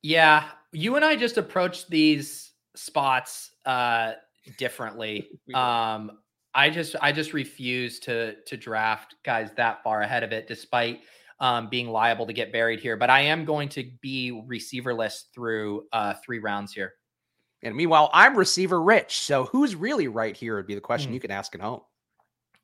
Yeah, 0.04 0.46
you 0.72 0.96
and 0.96 1.06
I 1.06 1.16
just 1.16 1.38
approached 1.38 1.90
these 1.90 2.52
spots 2.76 3.52
uh 3.66 4.14
differently. 4.58 5.30
um 5.54 6.12
I 6.54 6.70
just 6.70 6.96
I 7.02 7.12
just 7.12 7.34
refuse 7.34 8.00
to 8.02 8.36
to 8.44 8.58
draft 8.58 9.16
guys 9.24 9.52
that 9.58 9.84
far 9.84 10.02
ahead 10.02 10.24
of 10.24 10.32
it 10.32 10.48
despite 10.48 11.02
um 11.40 11.70
being 11.70 11.90
liable 11.90 12.26
to 12.28 12.34
get 12.34 12.52
buried 12.52 12.80
here, 12.80 12.98
but 12.98 13.10
I 13.10 13.22
am 13.22 13.46
going 13.46 13.70
to 13.70 13.90
be 14.02 14.44
receiverless 14.46 15.26
through 15.34 15.86
uh 15.94 16.14
3 16.24 16.40
rounds 16.40 16.74
here. 16.74 16.94
And 17.64 17.76
meanwhile, 17.76 18.10
I'm 18.14 18.36
receiver 18.36 18.82
rich. 18.82 19.20
So 19.20 19.46
who's 19.46 19.76
really 19.76 20.08
right 20.08 20.36
here 20.36 20.56
would 20.56 20.68
be 20.68 20.76
the 20.76 20.82
question 20.82 21.12
mm. 21.12 21.16
you 21.16 21.20
can 21.20 21.32
ask 21.32 21.54
at 21.54 21.62
home. 21.62 21.82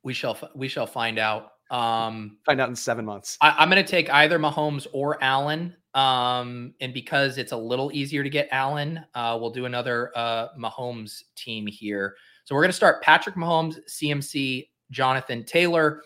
We 0.04 0.14
shall 0.14 0.38
we 0.56 0.68
shall 0.68 0.88
find 0.88 1.20
out. 1.20 1.52
Um 1.70 2.38
find 2.46 2.62
out 2.62 2.70
in 2.70 2.76
7 2.76 3.04
months. 3.04 3.38
I, 3.42 3.56
I'm 3.60 3.70
going 3.70 3.84
to 3.84 3.90
take 3.90 4.10
either 4.10 4.40
Mahomes 4.40 4.88
or 4.94 5.22
Allen. 5.22 5.76
Um, 5.98 6.76
and 6.80 6.94
because 6.94 7.40
it's 7.40 7.54
a 7.54 7.58
little 7.58 7.92
easier 7.92 8.24
to 8.24 8.30
get 8.30 8.48
Allen, 8.52 9.04
uh, 9.16 9.36
we'll 9.42 9.50
do 9.50 9.66
another 9.66 10.12
uh, 10.16 10.50
Mahomes 10.58 11.24
team 11.36 11.66
here. 11.66 12.16
So 12.46 12.54
we're 12.54 12.62
going 12.62 12.70
to 12.70 12.78
start 12.78 13.02
Patrick 13.02 13.36
Mahomes, 13.36 13.80
CMC, 13.90 14.70
Jonathan 14.92 15.44
Taylor. 15.44 16.04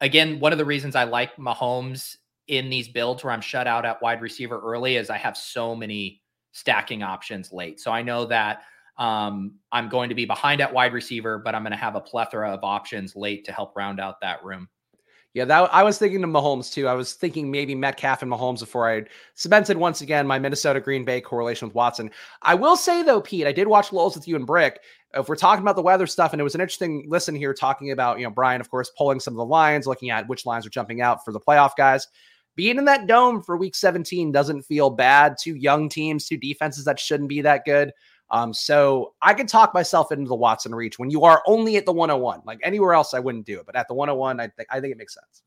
Again, 0.00 0.40
one 0.40 0.52
of 0.52 0.58
the 0.58 0.64
reasons 0.64 0.96
I 0.96 1.04
like 1.04 1.36
Mahomes 1.36 2.16
in 2.48 2.70
these 2.70 2.88
builds 2.88 3.24
where 3.24 3.32
I'm 3.32 3.42
shut 3.42 3.66
out 3.66 3.84
at 3.84 4.00
wide 4.00 4.22
receiver 4.22 4.58
early 4.58 4.96
is 4.96 5.10
I 5.10 5.18
have 5.18 5.36
so 5.36 5.76
many 5.76 6.22
stacking 6.52 7.02
options 7.02 7.52
late. 7.52 7.78
So 7.78 7.90
I 7.90 8.00
know 8.00 8.24
that 8.24 8.62
um, 8.96 9.56
I'm 9.70 9.90
going 9.90 10.08
to 10.08 10.14
be 10.14 10.24
behind 10.24 10.62
at 10.62 10.72
wide 10.72 10.94
receiver, 10.94 11.38
but 11.38 11.54
I'm 11.54 11.62
going 11.62 11.72
to 11.72 11.76
have 11.76 11.94
a 11.94 12.00
plethora 12.00 12.50
of 12.50 12.60
options 12.62 13.14
late 13.14 13.44
to 13.44 13.52
help 13.52 13.76
round 13.76 14.00
out 14.00 14.18
that 14.22 14.42
room. 14.42 14.66
Yeah, 15.36 15.44
that 15.44 15.68
I 15.70 15.82
was 15.82 15.98
thinking 15.98 16.24
of 16.24 16.30
Mahomes 16.30 16.72
too. 16.72 16.88
I 16.88 16.94
was 16.94 17.12
thinking 17.12 17.50
maybe 17.50 17.74
Metcalf 17.74 18.22
and 18.22 18.32
Mahomes 18.32 18.60
before 18.60 18.90
I 18.90 19.04
cemented 19.34 19.76
once 19.76 20.00
again 20.00 20.26
my 20.26 20.38
Minnesota 20.38 20.80
Green 20.80 21.04
Bay 21.04 21.20
correlation 21.20 21.68
with 21.68 21.74
Watson. 21.74 22.10
I 22.40 22.54
will 22.54 22.74
say 22.74 23.02
though, 23.02 23.20
Pete, 23.20 23.46
I 23.46 23.52
did 23.52 23.68
watch 23.68 23.92
Lulz 23.92 24.16
with 24.16 24.26
you 24.26 24.36
and 24.36 24.46
Brick. 24.46 24.80
If 25.12 25.28
we're 25.28 25.36
talking 25.36 25.60
about 25.60 25.76
the 25.76 25.82
weather 25.82 26.06
stuff, 26.06 26.32
and 26.32 26.40
it 26.40 26.42
was 26.42 26.54
an 26.54 26.62
interesting 26.62 27.04
listen 27.06 27.34
here 27.34 27.52
talking 27.52 27.90
about, 27.90 28.18
you 28.18 28.24
know, 28.24 28.30
Brian, 28.30 28.62
of 28.62 28.70
course, 28.70 28.90
pulling 28.96 29.20
some 29.20 29.34
of 29.34 29.36
the 29.36 29.44
lines, 29.44 29.86
looking 29.86 30.08
at 30.08 30.26
which 30.26 30.46
lines 30.46 30.66
are 30.66 30.70
jumping 30.70 31.02
out 31.02 31.22
for 31.22 31.32
the 31.32 31.40
playoff 31.40 31.72
guys. 31.76 32.08
Being 32.54 32.78
in 32.78 32.86
that 32.86 33.06
dome 33.06 33.42
for 33.42 33.58
week 33.58 33.74
17 33.74 34.32
doesn't 34.32 34.62
feel 34.62 34.88
bad. 34.88 35.36
Two 35.38 35.54
young 35.54 35.90
teams, 35.90 36.26
two 36.26 36.38
defenses 36.38 36.86
that 36.86 36.98
shouldn't 36.98 37.28
be 37.28 37.42
that 37.42 37.66
good. 37.66 37.92
Um, 38.30 38.52
so 38.52 39.14
I 39.22 39.34
could 39.34 39.48
talk 39.48 39.72
myself 39.72 40.10
into 40.10 40.28
the 40.28 40.34
Watson 40.34 40.74
reach 40.74 40.98
when 40.98 41.10
you 41.10 41.24
are 41.24 41.42
only 41.46 41.76
at 41.76 41.86
the 41.86 41.92
101. 41.92 42.42
Like 42.44 42.60
anywhere 42.62 42.92
else, 42.94 43.14
I 43.14 43.20
wouldn't 43.20 43.46
do 43.46 43.60
it, 43.60 43.66
but 43.66 43.76
at 43.76 43.88
the 43.88 43.94
101, 43.94 44.40
I 44.40 44.48
think 44.48 44.68
I 44.70 44.80
think 44.80 44.92
it 44.92 44.98
makes 44.98 45.14
sense. 45.14 45.42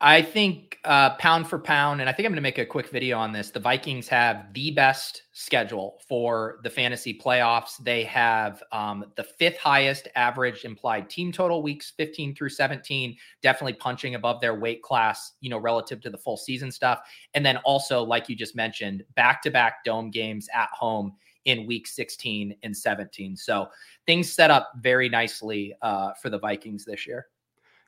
I 0.00 0.20
think 0.20 0.78
uh, 0.84 1.14
pound 1.16 1.46
for 1.48 1.58
pound, 1.58 2.00
and 2.00 2.10
I 2.10 2.12
think 2.12 2.26
I'm 2.26 2.32
going 2.32 2.36
to 2.36 2.42
make 2.42 2.58
a 2.58 2.66
quick 2.66 2.90
video 2.90 3.16
on 3.16 3.32
this. 3.32 3.50
The 3.50 3.60
Vikings 3.60 4.06
have 4.08 4.52
the 4.52 4.72
best 4.72 5.22
schedule 5.32 6.00
for 6.06 6.58
the 6.62 6.68
fantasy 6.68 7.18
playoffs. 7.18 7.82
They 7.82 8.04
have 8.04 8.62
um, 8.70 9.06
the 9.16 9.24
fifth 9.24 9.56
highest 9.56 10.08
average 10.14 10.64
implied 10.64 11.08
team 11.08 11.32
total 11.32 11.62
weeks 11.62 11.92
15 11.96 12.34
through 12.34 12.50
17, 12.50 13.16
definitely 13.40 13.74
punching 13.74 14.14
above 14.14 14.42
their 14.42 14.54
weight 14.56 14.82
class, 14.82 15.32
you 15.40 15.48
know, 15.48 15.58
relative 15.58 16.02
to 16.02 16.10
the 16.10 16.18
full 16.18 16.36
season 16.36 16.70
stuff. 16.70 17.00
And 17.32 17.46
then 17.46 17.56
also, 17.58 18.02
like 18.02 18.28
you 18.28 18.36
just 18.36 18.56
mentioned, 18.56 19.04
back 19.14 19.40
to 19.42 19.50
back 19.50 19.84
dome 19.84 20.10
games 20.10 20.48
at 20.52 20.68
home 20.70 21.14
in 21.44 21.66
week 21.66 21.86
16 21.86 22.56
and 22.62 22.76
17. 22.76 23.36
So 23.36 23.68
things 24.06 24.32
set 24.32 24.50
up 24.50 24.72
very 24.80 25.08
nicely 25.08 25.74
uh, 25.82 26.12
for 26.20 26.30
the 26.30 26.38
Vikings 26.38 26.84
this 26.84 27.06
year. 27.06 27.26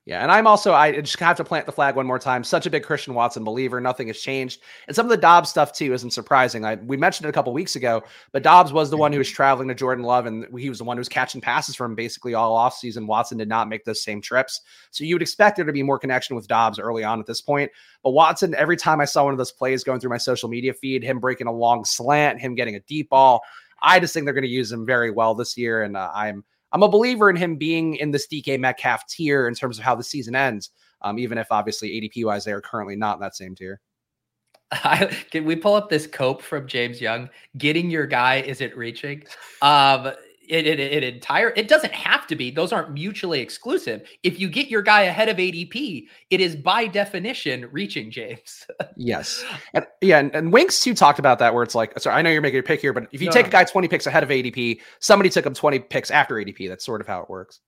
Yeah, 0.07 0.23
and 0.23 0.31
I'm 0.31 0.47
also 0.47 0.73
I 0.73 1.01
just 1.01 1.19
have 1.19 1.37
to 1.39 1.45
plant 1.45 1.67
the 1.67 1.73
flag 1.73 1.97
one 1.97 2.07
more 2.07 2.21
time. 2.21 2.45
Such 2.45 2.65
a 2.65 2.71
big 2.71 2.85
Christian 2.85 3.13
Watson 3.13 3.43
believer. 3.43 3.81
Nothing 3.81 4.07
has 4.07 4.21
changed, 4.21 4.63
and 4.87 4.95
some 4.95 5.05
of 5.05 5.11
the 5.11 5.17
Doubs 5.17 5.51
stuff 5.51 5.73
too 5.73 5.93
isn't 5.93 6.13
surprising. 6.13 6.65
I 6.65 6.77
we 6.77 6.97
mentioned 6.97 7.27
it 7.27 7.31
a 7.31 7.33
couple 7.33 7.53
weeks 7.53 7.75
ago, 7.75 8.05
but 8.31 8.45
Doubs 8.45 8.73
was 8.73 8.89
the 8.89 8.97
one 8.97 9.13
who 9.13 9.19
was 9.19 9.29
traveling 9.29 9.67
to 9.67 9.75
Jordan 9.75 10.05
Love, 10.05 10.27
and 10.27 10.47
he 10.57 10.69
was 10.69 10.79
the 10.79 10.85
one 10.85 10.97
who 10.97 11.01
was 11.01 11.09
catching 11.09 11.41
passes 11.41 11.75
from 11.75 11.97
basically 11.97 12.35
all 12.35 12.57
offseason. 12.57 13.09
Watson 13.09 13.37
did 13.37 13.49
not 13.49 13.69
make 13.69 13.85
those 13.85 14.01
same 14.01 14.21
trips, 14.21 14.61
so 14.93 15.03
you 15.03 15.17
would 15.17 15.23
expect 15.23 15.57
there 15.57 15.65
to 15.65 15.73
be 15.73 15.83
more 15.83 15.99
connection 15.99 16.37
with 16.37 16.47
Doubs 16.47 16.79
early 16.79 17.03
on 17.03 17.19
at 17.19 17.27
this 17.27 17.41
point. 17.41 17.73
But 18.05 18.11
Watson, 18.11 18.55
every 18.55 18.77
time 18.77 19.01
I 19.01 19.07
saw 19.07 19.25
one 19.25 19.35
of 19.35 19.39
those 19.39 19.51
plays 19.51 19.83
going 19.83 19.99
through 19.99 20.11
my 20.11 20.19
social 20.19 20.49
media 20.49 20.73
feed, 20.73 21.03
him 21.03 21.19
breaking 21.19 21.49
a 21.49 21.53
long 21.53 21.85
slant, 21.85 22.41
him 22.41 22.55
getting 22.55 22.77
a 22.77 22.81
deep 22.81 23.09
ball, 23.09 23.43
I 23.83 23.99
just 23.99 24.15
think 24.15 24.25
they're 24.25 24.35
going 24.35 24.45
to 24.45 24.49
use 24.49 24.71
him 24.71 24.87
very 24.87 25.11
well 25.11 25.35
this 25.35 25.59
year, 25.59 25.83
and 25.83 25.97
uh, 25.97 26.13
I'm 26.15 26.45
I'm 26.77 26.83
a 26.83 26.89
believer 26.91 27.31
in 27.31 27.37
him 27.37 27.57
being 27.57 27.97
in 27.97 28.11
this 28.11 28.27
DK 28.27 28.61
Metcalf 28.61 29.07
tier 29.09 29.49
in 29.49 29.55
terms 29.55 29.79
of 29.79 29.85
how 29.85 29.95
the 29.95 30.05
season 30.05 30.37
ends. 30.37 30.73
Um, 31.01 31.19
even 31.19 31.39
if 31.39 31.47
obviously 31.51 31.89
ADP 31.89 32.27
wise 32.27 32.45
they 32.45 32.53
are 32.53 32.61
currently 32.61 32.97
not 32.97 33.17
in 33.17 33.23
that 33.23 33.35
same 33.35 33.55
tier. 33.55 33.81
I, 34.71 35.07
can 35.31 35.47
we 35.47 35.57
pull 35.57 35.73
up 35.73 35.89
this 35.89 36.07
cope 36.07 36.43
from 36.43 36.67
James 36.67 37.01
Young? 37.01 37.31
Getting 37.57 37.89
your 37.89 38.05
guy 38.05 38.43
isn't 38.43 38.77
reaching. 38.77 39.25
Um, 39.63 40.13
it, 40.49 40.67
it, 40.67 40.81
it 40.81 41.05
entire 41.05 41.51
it 41.57 41.69
doesn't 41.69 41.93
have 41.93 42.27
to 42.27 42.37
be 42.37 42.51
those 42.51 42.73
aren't 42.73 42.93
mutually 42.93 43.41
exclusive. 43.41 44.09
If 44.23 44.41
you 44.41 44.49
get 44.49 44.69
your 44.69 44.83
guy 44.83 45.03
ahead 45.03 45.29
of 45.29 45.37
adp 45.37 46.07
it 46.31 46.41
is 46.41 46.57
by 46.57 46.87
definition 46.87 47.69
reaching 47.73 48.11
james. 48.11 48.67
Yes. 48.97 49.45
And 49.75 49.87
yeah 50.01 50.19
and, 50.19 50.35
and 50.35 50.53
winks 50.53 50.81
too 50.81 50.95
talked 50.95 51.19
about 51.19 51.39
that 51.41 51.53
where 51.53 51.63
it's 51.63 51.75
like 51.75 51.99
sorry 51.99 52.17
i 52.17 52.23
know 52.23 52.31
you're 52.31 52.41
making 52.41 52.61
a 52.61 52.63
pick 52.63 52.81
here 52.81 52.93
but 52.93 53.09
if 53.13 53.21
you 53.21 53.27
no. 53.27 53.33
take 53.33 53.47
a 53.47 53.51
guy 53.51 53.65
20 53.65 53.89
picks 53.89 54.07
ahead 54.07 54.23
of 54.23 54.31
adp 54.31 54.81
somebody 55.01 55.29
took 55.29 55.45
him 55.45 55.55
20 55.55 55.81
picks 55.81 56.11
after 56.11 56.37
adp 56.37 56.69
that's 56.69 56.85
sort 56.85 57.01
of 57.01 57.07
how 57.07 57.21
it 57.21 57.29
works. 57.29 57.61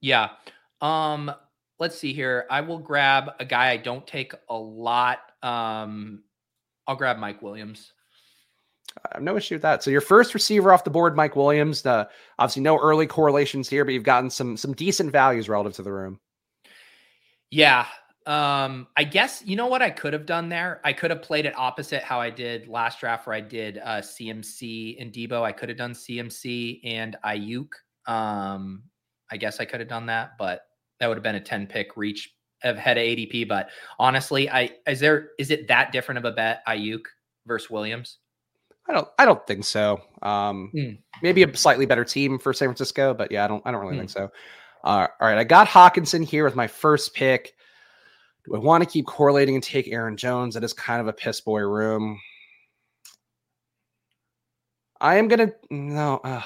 Yeah. 0.00 0.30
Um 0.80 1.32
let's 1.78 1.98
see 1.98 2.12
here. 2.12 2.46
I 2.50 2.60
will 2.60 2.78
grab 2.78 3.30
a 3.40 3.44
guy 3.44 3.70
i 3.70 3.76
don't 3.76 4.06
take 4.06 4.34
a 4.48 4.56
lot. 4.56 5.20
Um 5.42 6.22
i'll 6.86 6.96
grab 6.96 7.18
mike 7.18 7.40
williams 7.40 7.93
I 9.04 9.16
have 9.16 9.22
no 9.22 9.36
issue 9.36 9.56
with 9.56 9.62
that. 9.62 9.82
So 9.82 9.90
your 9.90 10.00
first 10.00 10.34
receiver 10.34 10.72
off 10.72 10.84
the 10.84 10.90
board, 10.90 11.16
Mike 11.16 11.36
Williams. 11.36 11.84
Uh, 11.84 12.04
obviously, 12.38 12.62
no 12.62 12.78
early 12.78 13.06
correlations 13.06 13.68
here, 13.68 13.84
but 13.84 13.92
you've 13.92 14.02
gotten 14.04 14.30
some 14.30 14.56
some 14.56 14.72
decent 14.72 15.10
values 15.10 15.48
relative 15.48 15.74
to 15.76 15.82
the 15.82 15.92
room. 15.92 16.20
Yeah, 17.50 17.86
um, 18.26 18.86
I 18.96 19.04
guess 19.04 19.42
you 19.44 19.56
know 19.56 19.66
what 19.66 19.82
I 19.82 19.90
could 19.90 20.12
have 20.12 20.26
done 20.26 20.48
there. 20.48 20.80
I 20.84 20.92
could 20.92 21.10
have 21.10 21.22
played 21.22 21.44
it 21.44 21.56
opposite 21.58 22.02
how 22.02 22.20
I 22.20 22.30
did 22.30 22.68
last 22.68 23.00
draft, 23.00 23.26
where 23.26 23.36
I 23.36 23.40
did 23.40 23.78
uh, 23.78 24.00
CMC 24.00 25.00
and 25.00 25.12
Deebo. 25.12 25.42
I 25.42 25.52
could 25.52 25.68
have 25.68 25.78
done 25.78 25.92
CMC 25.92 26.80
and 26.84 27.16
Aiyuk. 27.24 27.68
Um, 28.06 28.84
I 29.30 29.36
guess 29.36 29.60
I 29.60 29.66
could 29.66 29.80
have 29.80 29.88
done 29.88 30.06
that, 30.06 30.32
but 30.38 30.62
that 31.00 31.08
would 31.08 31.16
have 31.16 31.22
been 31.22 31.34
a 31.34 31.40
ten 31.40 31.66
pick 31.66 31.96
reach 31.96 32.34
of 32.62 32.78
head 32.78 32.96
of 32.96 33.02
ADP. 33.02 33.46
But 33.46 33.68
honestly, 33.98 34.48
I 34.48 34.70
is 34.86 35.00
there 35.00 35.30
is 35.38 35.50
it 35.50 35.68
that 35.68 35.92
different 35.92 36.18
of 36.18 36.24
a 36.24 36.32
bet 36.32 36.62
Aiyuk 36.66 37.02
versus 37.46 37.68
Williams? 37.68 38.18
I 38.88 38.92
don't. 38.92 39.08
I 39.18 39.24
don't 39.24 39.46
think 39.46 39.64
so. 39.64 40.00
Um, 40.22 40.70
mm. 40.74 40.98
Maybe 41.22 41.42
a 41.42 41.56
slightly 41.56 41.86
better 41.86 42.04
team 42.04 42.38
for 42.38 42.52
San 42.52 42.68
Francisco, 42.68 43.14
but 43.14 43.30
yeah, 43.32 43.44
I 43.44 43.48
don't. 43.48 43.62
I 43.64 43.70
don't 43.70 43.80
really 43.80 43.94
mm. 43.94 44.00
think 44.00 44.10
so. 44.10 44.30
Uh, 44.84 45.06
all 45.20 45.28
right, 45.28 45.38
I 45.38 45.44
got 45.44 45.66
Hockenson 45.66 46.24
here 46.24 46.44
with 46.44 46.54
my 46.54 46.66
first 46.66 47.14
pick. 47.14 47.54
Do 48.44 48.54
I 48.54 48.58
want 48.58 48.84
to 48.84 48.90
keep 48.90 49.06
correlating 49.06 49.54
and 49.54 49.64
take 49.64 49.88
Aaron 49.88 50.16
Jones? 50.16 50.54
That 50.54 50.64
is 50.64 50.74
kind 50.74 51.00
of 51.00 51.08
a 51.08 51.12
piss 51.14 51.40
boy 51.40 51.60
room. 51.60 52.20
I 55.00 55.16
am 55.16 55.28
gonna 55.28 55.52
no. 55.70 56.20
Ugh. 56.24 56.44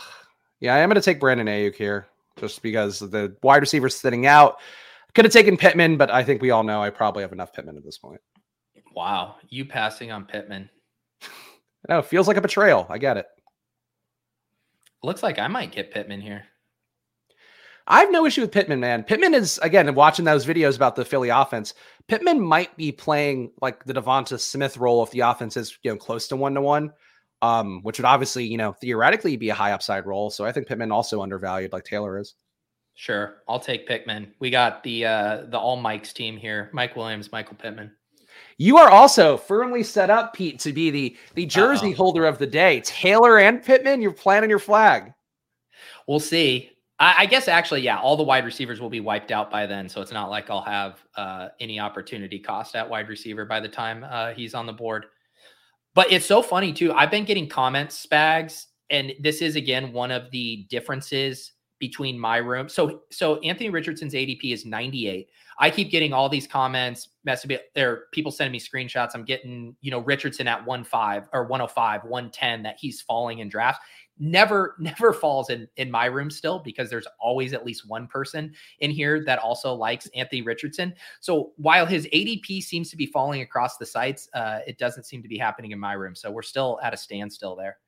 Yeah, 0.61 0.75
I 0.75 0.79
am 0.79 0.89
gonna 0.89 1.01
take 1.01 1.21
Brandon 1.21 1.49
Aiyuk 1.49 1.75
here, 1.75 2.07
just 2.39 2.63
because 2.63 3.01
the 3.01 3.37
wide 3.43 3.63
receivers 3.63 3.97
sitting 3.97 4.27
out. 4.27 4.59
Could 5.15 5.25
have 5.25 5.33
taken 5.33 5.57
Pittman, 5.57 5.97
but 5.97 6.11
I 6.11 6.23
think 6.23 6.43
we 6.43 6.51
all 6.51 6.63
know 6.63 6.83
I 6.83 6.91
probably 6.91 7.23
have 7.23 7.33
enough 7.33 7.53
Pittman 7.53 7.77
at 7.77 7.85
this 7.85 7.99
point. 7.99 8.21
Wow, 8.95 9.37
you 9.49 9.65
passing 9.65 10.13
on 10.13 10.25
Pittman. 10.25 10.69
No, 11.89 11.99
it 11.99 12.07
feels 12.07 12.29
like 12.29 12.37
a 12.37 12.43
betrayal. 12.43 12.87
I 12.89 12.99
get 12.99 13.17
it. 13.17 13.27
Looks 15.03 15.23
like 15.23 15.39
I 15.39 15.49
might 15.49 15.73
get 15.73 15.93
Pittman 15.93 16.21
here. 16.21 16.45
I 17.91 18.01
have 18.01 18.11
no 18.11 18.27
issue 18.27 18.43
with 18.43 18.53
Pittman, 18.53 18.81
man. 18.81 19.03
Pittman 19.03 19.33
is 19.33 19.59
again 19.59 19.93
watching 19.95 20.25
those 20.25 20.45
videos 20.45 20.77
about 20.77 20.95
the 20.95 21.05
Philly 21.05 21.31
offense. 21.31 21.73
Pittman 22.07 22.41
might 22.41 22.77
be 22.77 22.93
playing 22.93 23.53
like 23.63 23.85
the 23.85 23.95
Devonta 23.95 24.39
Smith 24.39 24.77
role 24.77 25.03
if 25.03 25.11
the 25.11 25.21
offense 25.21 25.57
is 25.57 25.79
you 25.83 25.91
know 25.91 25.97
close 25.97 26.29
to 26.29 26.37
one 26.37 26.55
to 26.55 26.61
one, 26.61 26.93
um, 27.41 27.81
which 27.83 27.99
would 27.99 28.05
obviously 28.05 28.45
you 28.45 28.59
know 28.59 28.73
theoretically 28.73 29.37
be 29.37 29.49
a 29.49 29.55
high 29.55 29.73
upside 29.73 30.05
role. 30.05 30.29
So 30.29 30.45
I 30.45 30.53
think 30.53 30.67
Pittman 30.67 30.93
also 30.93 31.23
undervalued 31.23 31.73
like 31.73 31.85
Taylor 31.85 32.19
is. 32.19 32.35
Sure, 32.95 33.37
I'll 33.49 33.61
take 33.61 33.87
Pittman. 33.87 34.35
We 34.39 34.51
got 34.51 34.83
the 34.83 35.07
uh 35.07 35.43
the 35.47 35.59
all 35.59 35.77
Mike's 35.77 36.13
team 36.13 36.37
here: 36.37 36.69
Mike 36.75 36.95
Williams, 36.95 37.33
Michael 37.33 37.57
Pittman. 37.57 37.93
You 38.59 38.77
are 38.77 38.91
also 38.91 39.37
firmly 39.37 39.85
set 39.85 40.11
up, 40.11 40.35
Pete, 40.35 40.59
to 40.61 40.73
be 40.73 40.91
the 40.91 41.17
the 41.35 41.47
jersey 41.47 41.91
Uh-oh. 41.91 41.97
holder 41.97 42.27
of 42.27 42.39
the 42.39 42.47
day. 42.47 42.81
Taylor 42.85 43.39
and 43.39 43.63
Pittman, 43.63 44.03
you're 44.03 44.13
planting 44.13 44.51
your 44.51 44.59
flag. 44.59 45.13
We'll 46.09 46.21
see. 46.21 46.71
I, 46.99 47.15
I, 47.19 47.27
guess 47.27 47.47
actually, 47.47 47.83
yeah, 47.83 47.99
all 47.99 48.17
the 48.17 48.25
wide 48.25 48.45
receivers 48.45 48.81
will 48.81 48.91
be 48.91 48.99
wiped 48.99 49.31
out 49.31 49.51
by 49.51 49.67
then, 49.67 49.89
so 49.89 50.01
it's 50.01 50.11
not 50.11 50.31
like 50.31 50.51
I'll 50.51 50.63
have 50.63 50.99
uh, 51.17 51.49
any 51.61 51.79
opportunity 51.79 52.41
cost 52.41 52.75
at 52.75 52.89
wide 52.89 53.09
receiver 53.09 53.45
by 53.45 53.61
the 53.61 53.69
time 53.69 54.05
uh, 54.09 54.33
he's 54.33 54.55
on 54.55 54.67
the 54.67 54.73
board. 54.73 55.07
But 55.95 56.11
it's 56.11 56.27
so 56.27 56.43
funny 56.43 56.73
too. 56.73 56.93
I've 56.93 57.13
been 57.13 57.25
getting 57.25 57.49
comments, 57.49 58.05
Spags, 58.05 58.67
and 58.91 59.13
this 59.21 59.41
is 59.41 59.55
again 59.55 59.93
one 59.93 60.11
of 60.11 60.31
the 60.33 60.67
differences 60.69 61.53
between 61.79 62.19
my 62.19 62.39
room. 62.39 62.69
So 62.69 63.03
so 63.11 63.39
Anthony 63.41 63.71
Richardson's 63.71 64.15
ADP 64.15 64.53
is 64.53 64.67
98. 64.67 65.29
I 65.61 65.71
keep 65.71 65.91
getting 65.91 66.13
all 66.13 66.29
these 66.29 66.47
comments, 66.47 67.09
message 67.25 67.59
there, 67.75 68.05
people 68.13 68.31
sending 68.31 68.53
me 68.53 68.61
screenshots. 68.61 69.11
I'm 69.15 69.25
getting, 69.25 69.75
you 69.81 69.91
know, 69.91 69.99
Richardson 69.99 70.47
at 70.47 70.65
105 70.65 71.29
or 71.33 71.45
105, 71.45 72.05
110 72.05 72.63
that 72.63 72.77
he's 72.79 73.03
falling 73.03 73.41
in 73.41 73.49
drafts. 73.49 73.85
Never, 74.21 74.77
never 74.81 75.13
falls 75.13 75.51
in 75.51 75.67
in 75.77 75.91
my 75.91 76.07
room 76.07 76.31
still 76.31 76.61
because 76.61 76.91
there's 76.91 77.09
always 77.21 77.53
at 77.53 77.67
least 77.67 77.89
one 77.89 78.07
person 78.07 78.55
in 78.79 78.93
here 78.93 79.25
that 79.25 79.41
also 79.41 79.75
likes 79.75 80.07
Anthony 80.15 80.43
Richardson. 80.43 80.95
So 81.21 81.53
while 81.57 81.87
his 81.87 82.07
ADP 82.07 82.63
seems 82.63 82.91
to 82.91 82.97
be 82.97 83.07
falling 83.07 83.43
across 83.43 83.79
the 83.79 83.87
sites, 83.87 84.29
uh, 84.35 84.61
it 84.67 84.79
doesn't 84.79 85.05
seem 85.05 85.23
to 85.23 85.29
be 85.29 85.39
happening 85.39 85.73
in 85.73 85.79
my 85.81 85.95
room. 85.95 86.15
So 86.15 86.31
we're 86.31 86.43
still 86.43 86.79
at 86.85 86.95
a 86.95 86.97
standstill 86.97 87.57
there. 87.57 87.79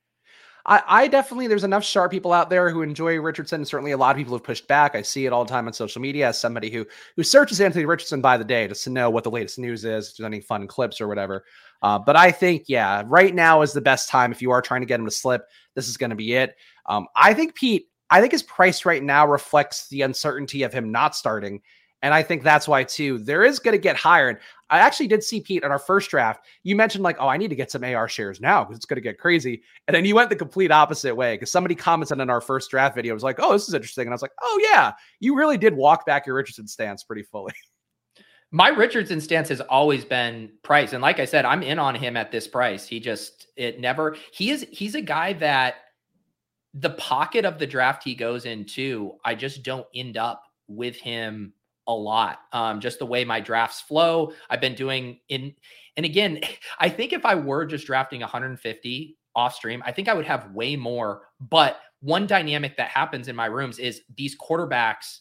I, 0.66 0.82
I 0.86 1.08
definitely 1.08 1.46
there's 1.46 1.64
enough 1.64 1.84
sharp 1.84 2.10
people 2.10 2.32
out 2.32 2.50
there 2.50 2.70
who 2.70 2.82
enjoy 2.82 3.18
Richardson. 3.18 3.64
Certainly, 3.64 3.92
a 3.92 3.96
lot 3.96 4.10
of 4.10 4.16
people 4.16 4.34
have 4.34 4.44
pushed 4.44 4.68
back. 4.68 4.94
I 4.94 5.02
see 5.02 5.26
it 5.26 5.32
all 5.32 5.44
the 5.44 5.50
time 5.50 5.66
on 5.66 5.72
social 5.72 6.02
media 6.02 6.28
as 6.28 6.38
somebody 6.38 6.70
who 6.70 6.86
who 7.16 7.22
searches 7.22 7.60
Anthony 7.60 7.84
Richardson 7.84 8.20
by 8.20 8.36
the 8.36 8.44
day 8.44 8.68
just 8.68 8.84
to 8.84 8.90
know 8.90 9.10
what 9.10 9.24
the 9.24 9.30
latest 9.30 9.58
news 9.58 9.84
is, 9.84 10.10
if 10.10 10.16
there's 10.16 10.26
any 10.26 10.40
fun 10.40 10.66
clips 10.66 11.00
or 11.00 11.08
whatever. 11.08 11.44
Uh, 11.82 11.98
but 11.98 12.16
I 12.16 12.30
think, 12.30 12.64
yeah, 12.68 13.02
right 13.06 13.34
now 13.34 13.62
is 13.62 13.72
the 13.72 13.80
best 13.80 14.08
time 14.08 14.32
if 14.32 14.42
you 14.42 14.50
are 14.50 14.60
trying 14.60 14.82
to 14.82 14.86
get 14.86 15.00
him 15.00 15.06
to 15.06 15.10
slip. 15.10 15.46
This 15.74 15.88
is 15.88 15.96
going 15.96 16.10
to 16.10 16.16
be 16.16 16.34
it. 16.34 16.56
Um, 16.86 17.06
I 17.16 17.34
think 17.34 17.54
Pete. 17.54 17.86
I 18.12 18.20
think 18.20 18.32
his 18.32 18.42
price 18.42 18.84
right 18.84 19.02
now 19.02 19.24
reflects 19.26 19.88
the 19.88 20.02
uncertainty 20.02 20.64
of 20.64 20.72
him 20.72 20.90
not 20.90 21.14
starting. 21.14 21.60
And 22.02 22.14
I 22.14 22.22
think 22.22 22.42
that's 22.42 22.66
why, 22.66 22.84
too, 22.84 23.18
there 23.18 23.44
is 23.44 23.58
going 23.58 23.72
to 23.72 23.78
get 23.78 23.96
higher. 23.96 24.40
I 24.70 24.78
actually 24.78 25.08
did 25.08 25.22
see 25.22 25.40
Pete 25.40 25.62
in 25.62 25.70
our 25.70 25.78
first 25.78 26.10
draft. 26.10 26.46
You 26.62 26.74
mentioned, 26.74 27.04
like, 27.04 27.16
oh, 27.20 27.28
I 27.28 27.36
need 27.36 27.48
to 27.48 27.56
get 27.56 27.70
some 27.70 27.84
AR 27.84 28.08
shares 28.08 28.40
now 28.40 28.64
because 28.64 28.76
it's 28.76 28.86
going 28.86 28.96
to 28.96 29.02
get 29.02 29.18
crazy. 29.18 29.62
And 29.86 29.94
then 29.94 30.04
you 30.04 30.14
went 30.14 30.30
the 30.30 30.36
complete 30.36 30.70
opposite 30.70 31.14
way 31.14 31.34
because 31.34 31.50
somebody 31.50 31.74
commented 31.74 32.20
on 32.20 32.30
our 32.30 32.40
first 32.40 32.70
draft 32.70 32.94
video, 32.94 33.12
was 33.12 33.22
like, 33.22 33.38
oh, 33.38 33.52
this 33.52 33.68
is 33.68 33.74
interesting. 33.74 34.06
And 34.06 34.12
I 34.12 34.14
was 34.14 34.22
like, 34.22 34.32
oh, 34.40 34.60
yeah, 34.70 34.92
you 35.18 35.36
really 35.36 35.58
did 35.58 35.74
walk 35.74 36.06
back 36.06 36.26
your 36.26 36.36
Richardson 36.36 36.66
stance 36.66 37.04
pretty 37.04 37.22
fully. 37.22 37.52
My 38.52 38.68
Richardson 38.68 39.20
stance 39.20 39.48
has 39.50 39.60
always 39.60 40.04
been 40.04 40.50
price. 40.62 40.92
And 40.92 41.02
like 41.02 41.20
I 41.20 41.24
said, 41.24 41.44
I'm 41.44 41.62
in 41.62 41.78
on 41.78 41.94
him 41.94 42.16
at 42.16 42.32
this 42.32 42.48
price. 42.48 42.84
He 42.86 42.98
just, 42.98 43.46
it 43.56 43.78
never, 43.78 44.16
he 44.32 44.50
is, 44.50 44.66
he's 44.72 44.96
a 44.96 45.00
guy 45.00 45.34
that 45.34 45.76
the 46.74 46.90
pocket 46.90 47.44
of 47.44 47.60
the 47.60 47.66
draft 47.66 48.02
he 48.02 48.14
goes 48.14 48.46
into, 48.46 49.12
I 49.24 49.36
just 49.36 49.62
don't 49.62 49.86
end 49.94 50.16
up 50.16 50.42
with 50.66 50.96
him 50.96 51.52
a 51.90 51.96
lot. 51.96 52.40
Um, 52.52 52.80
just 52.80 52.98
the 52.98 53.06
way 53.06 53.24
my 53.24 53.40
drafts 53.40 53.80
flow. 53.80 54.32
I've 54.48 54.60
been 54.60 54.74
doing 54.74 55.18
in, 55.28 55.54
and 55.96 56.06
again, 56.06 56.40
I 56.78 56.88
think 56.88 57.12
if 57.12 57.26
I 57.26 57.34
were 57.34 57.66
just 57.66 57.86
drafting 57.86 58.20
150 58.20 59.16
off 59.34 59.54
stream, 59.54 59.82
I 59.84 59.92
think 59.92 60.08
I 60.08 60.14
would 60.14 60.26
have 60.26 60.52
way 60.52 60.76
more. 60.76 61.22
But 61.40 61.80
one 62.00 62.26
dynamic 62.26 62.76
that 62.76 62.88
happens 62.88 63.28
in 63.28 63.36
my 63.36 63.46
rooms 63.46 63.78
is 63.78 64.02
these 64.16 64.36
quarterbacks 64.38 65.20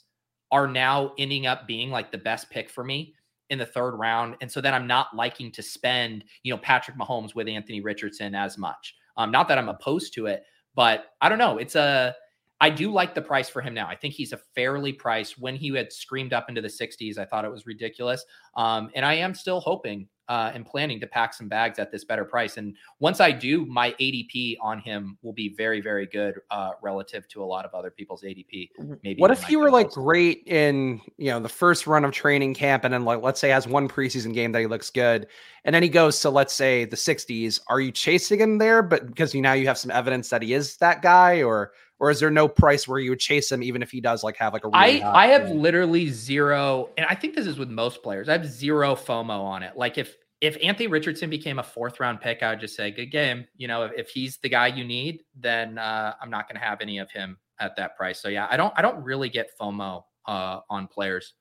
are 0.52 0.68
now 0.68 1.14
ending 1.18 1.46
up 1.46 1.68
being 1.68 1.90
like 1.90 2.12
the 2.12 2.18
best 2.18 2.50
pick 2.50 2.70
for 2.70 2.84
me 2.84 3.14
in 3.50 3.60
the 3.60 3.66
third 3.66 3.96
round. 3.96 4.36
And 4.42 4.52
so 4.52 4.62
then 4.62 4.74
I'm 4.74 4.88
not 4.88 5.16
liking 5.16 5.52
to 5.54 5.64
spend, 5.64 6.24
you 6.44 6.54
know, 6.54 6.60
Patrick 6.60 6.98
Mahomes 6.98 7.36
with 7.36 7.48
Anthony 7.48 7.82
Richardson 7.82 8.36
as 8.36 8.58
much. 8.58 8.96
Um, 9.18 9.32
not 9.32 9.48
that 9.48 9.58
I'm 9.58 9.70
opposed 9.70 10.14
to 10.14 10.28
it, 10.28 10.44
but 10.76 11.06
I 11.20 11.30
don't 11.30 11.40
know. 11.40 11.58
It's 11.58 11.76
a, 11.76 12.16
I 12.62 12.70
do 12.70 12.92
like 12.92 13.16
the 13.16 13.22
price 13.22 13.50
for 13.50 13.62
him 13.62 13.74
now. 13.74 13.88
I 13.88 13.96
think 13.96 14.14
he's 14.14 14.34
a 14.34 14.38
fairly 14.38 14.92
priced. 14.92 15.40
When 15.40 15.56
he 15.56 15.70
had 15.76 15.94
screamed 15.94 16.34
up 16.34 16.50
into 16.50 16.62
the 16.62 16.68
60s, 16.68 17.18
I 17.18 17.26
thought 17.26 17.46
it 17.46 17.52
was 17.52 17.66
ridiculous. 17.66 18.26
Um, 18.56 18.90
and 18.96 19.06
I 19.06 19.14
am 19.14 19.34
still 19.34 19.62
hoping 19.62 20.08
uh, 20.30 20.52
and 20.54 20.64
planning 20.64 21.00
to 21.00 21.08
pack 21.08 21.34
some 21.34 21.48
bags 21.48 21.80
at 21.80 21.92
this 21.92 22.04
better 22.04 22.24
price. 22.24 22.58
And 22.58 22.76
once 23.00 23.20
I 23.20 23.32
do, 23.32 23.66
my 23.66 23.92
ADP 24.00 24.58
on 24.62 24.80
him 24.80 25.18
will 25.24 25.34
be 25.34 25.56
very, 25.56 25.82
very 25.82 26.06
good 26.06 26.36
uh, 26.52 26.72
relative 26.84 27.28
to 27.30 27.44
a 27.44 27.46
lot 27.46 27.66
of 27.66 27.74
other 27.74 27.90
people's 27.90 28.22
ADP. 28.22 28.70
Maybe. 29.04 29.20
What 29.20 29.32
if 29.32 29.50
you 29.50 29.58
were 29.58 29.72
like 29.72 29.90
great 29.90 30.44
in 30.46 31.02
you 31.18 31.32
know 31.32 31.40
the 31.40 31.50
first 31.50 31.88
run 31.88 32.06
of 32.06 32.12
training 32.12 32.54
camp, 32.54 32.84
and 32.86 32.94
then 32.94 33.06
like 33.06 33.24
let's 33.24 33.40
say 33.40 33.50
has 33.50 33.68
one 33.68 33.90
preseason 33.90 34.34
game 34.34 34.52
that 34.52 34.60
he 34.60 34.68
looks 34.68 34.92
good, 34.92 35.26
and 35.66 35.74
then 35.74 35.82
he 35.82 35.90
goes 35.90 36.20
to 36.22 36.30
let's 36.30 36.54
say 36.54 36.86
the 36.86 36.96
60s. 36.96 37.60
Are 37.68 37.82
you 37.82 37.92
chasing 37.92 38.40
him 38.40 38.60
there? 38.60 38.84
But 38.84 39.08
because 39.08 39.34
you 39.34 39.42
now 39.42 39.54
you 39.54 39.66
have 39.66 39.80
some 39.80 39.90
evidence 39.90 40.30
that 40.30 40.44
he 40.44 40.54
is 40.54 40.78
that 40.78 41.02
guy, 41.02 41.42
or 41.42 41.72
or 42.00 42.10
is 42.10 42.20
there 42.20 42.32
no 42.32 42.48
price 42.48 42.88
where 42.88 43.00
you 43.00 43.12
would 43.12 43.20
chase 43.20 43.52
him 43.52 43.62
even 43.62 43.82
if 43.82 43.92
he 43.92 44.02
does 44.02 44.24
like 44.24 44.38
have 44.38 44.54
like 44.54 44.64
a 44.64 44.70
really 44.70 45.04
I 45.04 45.26
I 45.26 45.28
have 45.28 45.50
literally 45.52 46.10
zero 46.10 46.90
and 46.98 47.06
I 47.10 47.16
think 47.16 47.36
this 47.36 47.46
is 47.46 47.58
with 47.58 47.70
most 47.70 48.02
players. 48.02 48.30
I 48.30 48.34
have 48.34 48.46
zero 48.46 48.96
FOMO 48.96 49.42
on 49.42 49.64
it. 49.64 49.76
Like 49.76 49.98
if 49.98 50.16
if 50.42 50.58
Anthony 50.64 50.88
Richardson 50.88 51.30
became 51.30 51.60
a 51.60 51.64
fourth 51.64 52.00
round 52.00 52.22
pick, 52.22 52.42
I 52.44 52.52
would 52.52 52.60
just 52.62 52.76
say 52.76 52.92
good 52.92 53.12
game. 53.12 53.46
You 53.58 53.68
know, 53.68 53.84
if, 53.84 53.92
if 53.98 54.10
he's 54.10 54.38
the 54.38 54.50
guy 54.50 54.68
you 54.68 54.86
need, 54.86 55.24
then 55.36 55.78
uh, 55.78 56.14
I'm 56.22 56.30
not 56.30 56.48
going 56.48 56.60
to 56.60 56.66
have 56.66 56.80
any 56.82 57.00
of 57.00 57.12
him 57.12 57.38
at 57.60 57.76
that 57.76 57.98
price. 57.98 58.22
So 58.22 58.30
yeah, 58.30 58.48
I 58.50 58.58
don't 58.58 58.74
I 58.78 58.82
don't 58.82 59.04
really 59.04 59.30
get 59.30 59.50
FOMO 59.60 60.04
uh, 60.26 60.60
on 60.70 60.88
players. 60.88 61.34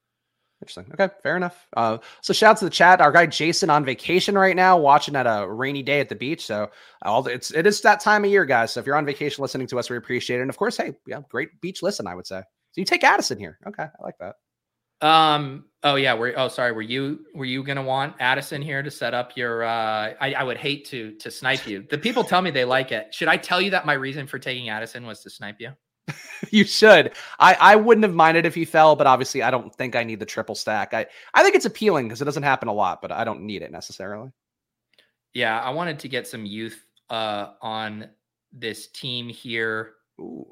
Interesting. 0.60 0.92
Okay, 0.92 1.14
fair 1.22 1.36
enough. 1.36 1.68
Uh, 1.76 1.98
so 2.20 2.32
shout 2.32 2.50
out 2.50 2.56
to 2.58 2.64
the 2.64 2.70
chat. 2.70 3.00
Our 3.00 3.12
guy 3.12 3.26
Jason 3.26 3.70
on 3.70 3.84
vacation 3.84 4.36
right 4.36 4.56
now, 4.56 4.76
watching 4.76 5.14
at 5.14 5.26
a 5.26 5.48
rainy 5.48 5.84
day 5.84 6.00
at 6.00 6.08
the 6.08 6.16
beach. 6.16 6.44
So 6.44 6.70
all 7.02 7.22
the, 7.22 7.32
it's 7.32 7.52
it 7.52 7.64
is 7.64 7.80
that 7.82 8.00
time 8.00 8.24
of 8.24 8.30
year, 8.30 8.44
guys. 8.44 8.72
So 8.72 8.80
if 8.80 8.86
you're 8.86 8.96
on 8.96 9.06
vacation 9.06 9.40
listening 9.40 9.68
to 9.68 9.78
us, 9.78 9.88
we 9.88 9.96
appreciate 9.96 10.38
it. 10.38 10.42
And 10.42 10.50
of 10.50 10.56
course, 10.56 10.76
hey, 10.76 10.94
yeah, 11.06 11.20
great 11.28 11.60
beach 11.60 11.80
listen. 11.82 12.08
I 12.08 12.14
would 12.16 12.26
say. 12.26 12.40
So 12.40 12.80
you 12.80 12.84
take 12.84 13.04
Addison 13.04 13.38
here. 13.38 13.58
Okay, 13.68 13.84
I 13.84 14.02
like 14.02 14.16
that. 14.18 14.34
Um. 15.00 15.66
Oh 15.84 15.94
yeah. 15.94 16.14
We're. 16.14 16.34
Oh, 16.36 16.48
sorry. 16.48 16.72
Were 16.72 16.82
you 16.82 17.20
Were 17.36 17.44
you 17.44 17.62
gonna 17.62 17.84
want 17.84 18.16
Addison 18.18 18.60
here 18.60 18.82
to 18.82 18.90
set 18.90 19.14
up 19.14 19.36
your? 19.36 19.62
uh 19.62 20.14
I, 20.20 20.34
I 20.36 20.42
would 20.42 20.56
hate 20.56 20.86
to 20.86 21.12
to 21.18 21.30
snipe 21.30 21.68
you. 21.68 21.86
The 21.88 21.98
people 21.98 22.24
tell 22.24 22.42
me 22.42 22.50
they 22.50 22.64
like 22.64 22.90
it. 22.90 23.14
Should 23.14 23.28
I 23.28 23.36
tell 23.36 23.60
you 23.60 23.70
that 23.70 23.86
my 23.86 23.92
reason 23.92 24.26
for 24.26 24.40
taking 24.40 24.70
Addison 24.70 25.06
was 25.06 25.20
to 25.20 25.30
snipe 25.30 25.60
you? 25.60 25.70
you 26.50 26.64
should. 26.64 27.12
I, 27.38 27.56
I 27.60 27.76
wouldn't 27.76 28.04
have 28.04 28.14
minded 28.14 28.46
if 28.46 28.54
he 28.54 28.64
fell, 28.64 28.96
but 28.96 29.06
obviously 29.06 29.42
I 29.42 29.50
don't 29.50 29.74
think 29.74 29.96
I 29.96 30.04
need 30.04 30.20
the 30.20 30.26
triple 30.26 30.54
stack. 30.54 30.94
I, 30.94 31.06
I 31.34 31.42
think 31.42 31.54
it's 31.54 31.66
appealing 31.66 32.06
because 32.06 32.22
it 32.22 32.24
doesn't 32.24 32.42
happen 32.42 32.68
a 32.68 32.72
lot, 32.72 33.02
but 33.02 33.12
I 33.12 33.24
don't 33.24 33.42
need 33.42 33.62
it 33.62 33.72
necessarily. 33.72 34.30
Yeah, 35.34 35.60
I 35.60 35.70
wanted 35.70 35.98
to 36.00 36.08
get 36.08 36.26
some 36.26 36.46
youth 36.46 36.84
uh, 37.10 37.52
on 37.60 38.08
this 38.52 38.88
team 38.88 39.28
here. 39.28 39.94
Ooh. 40.20 40.46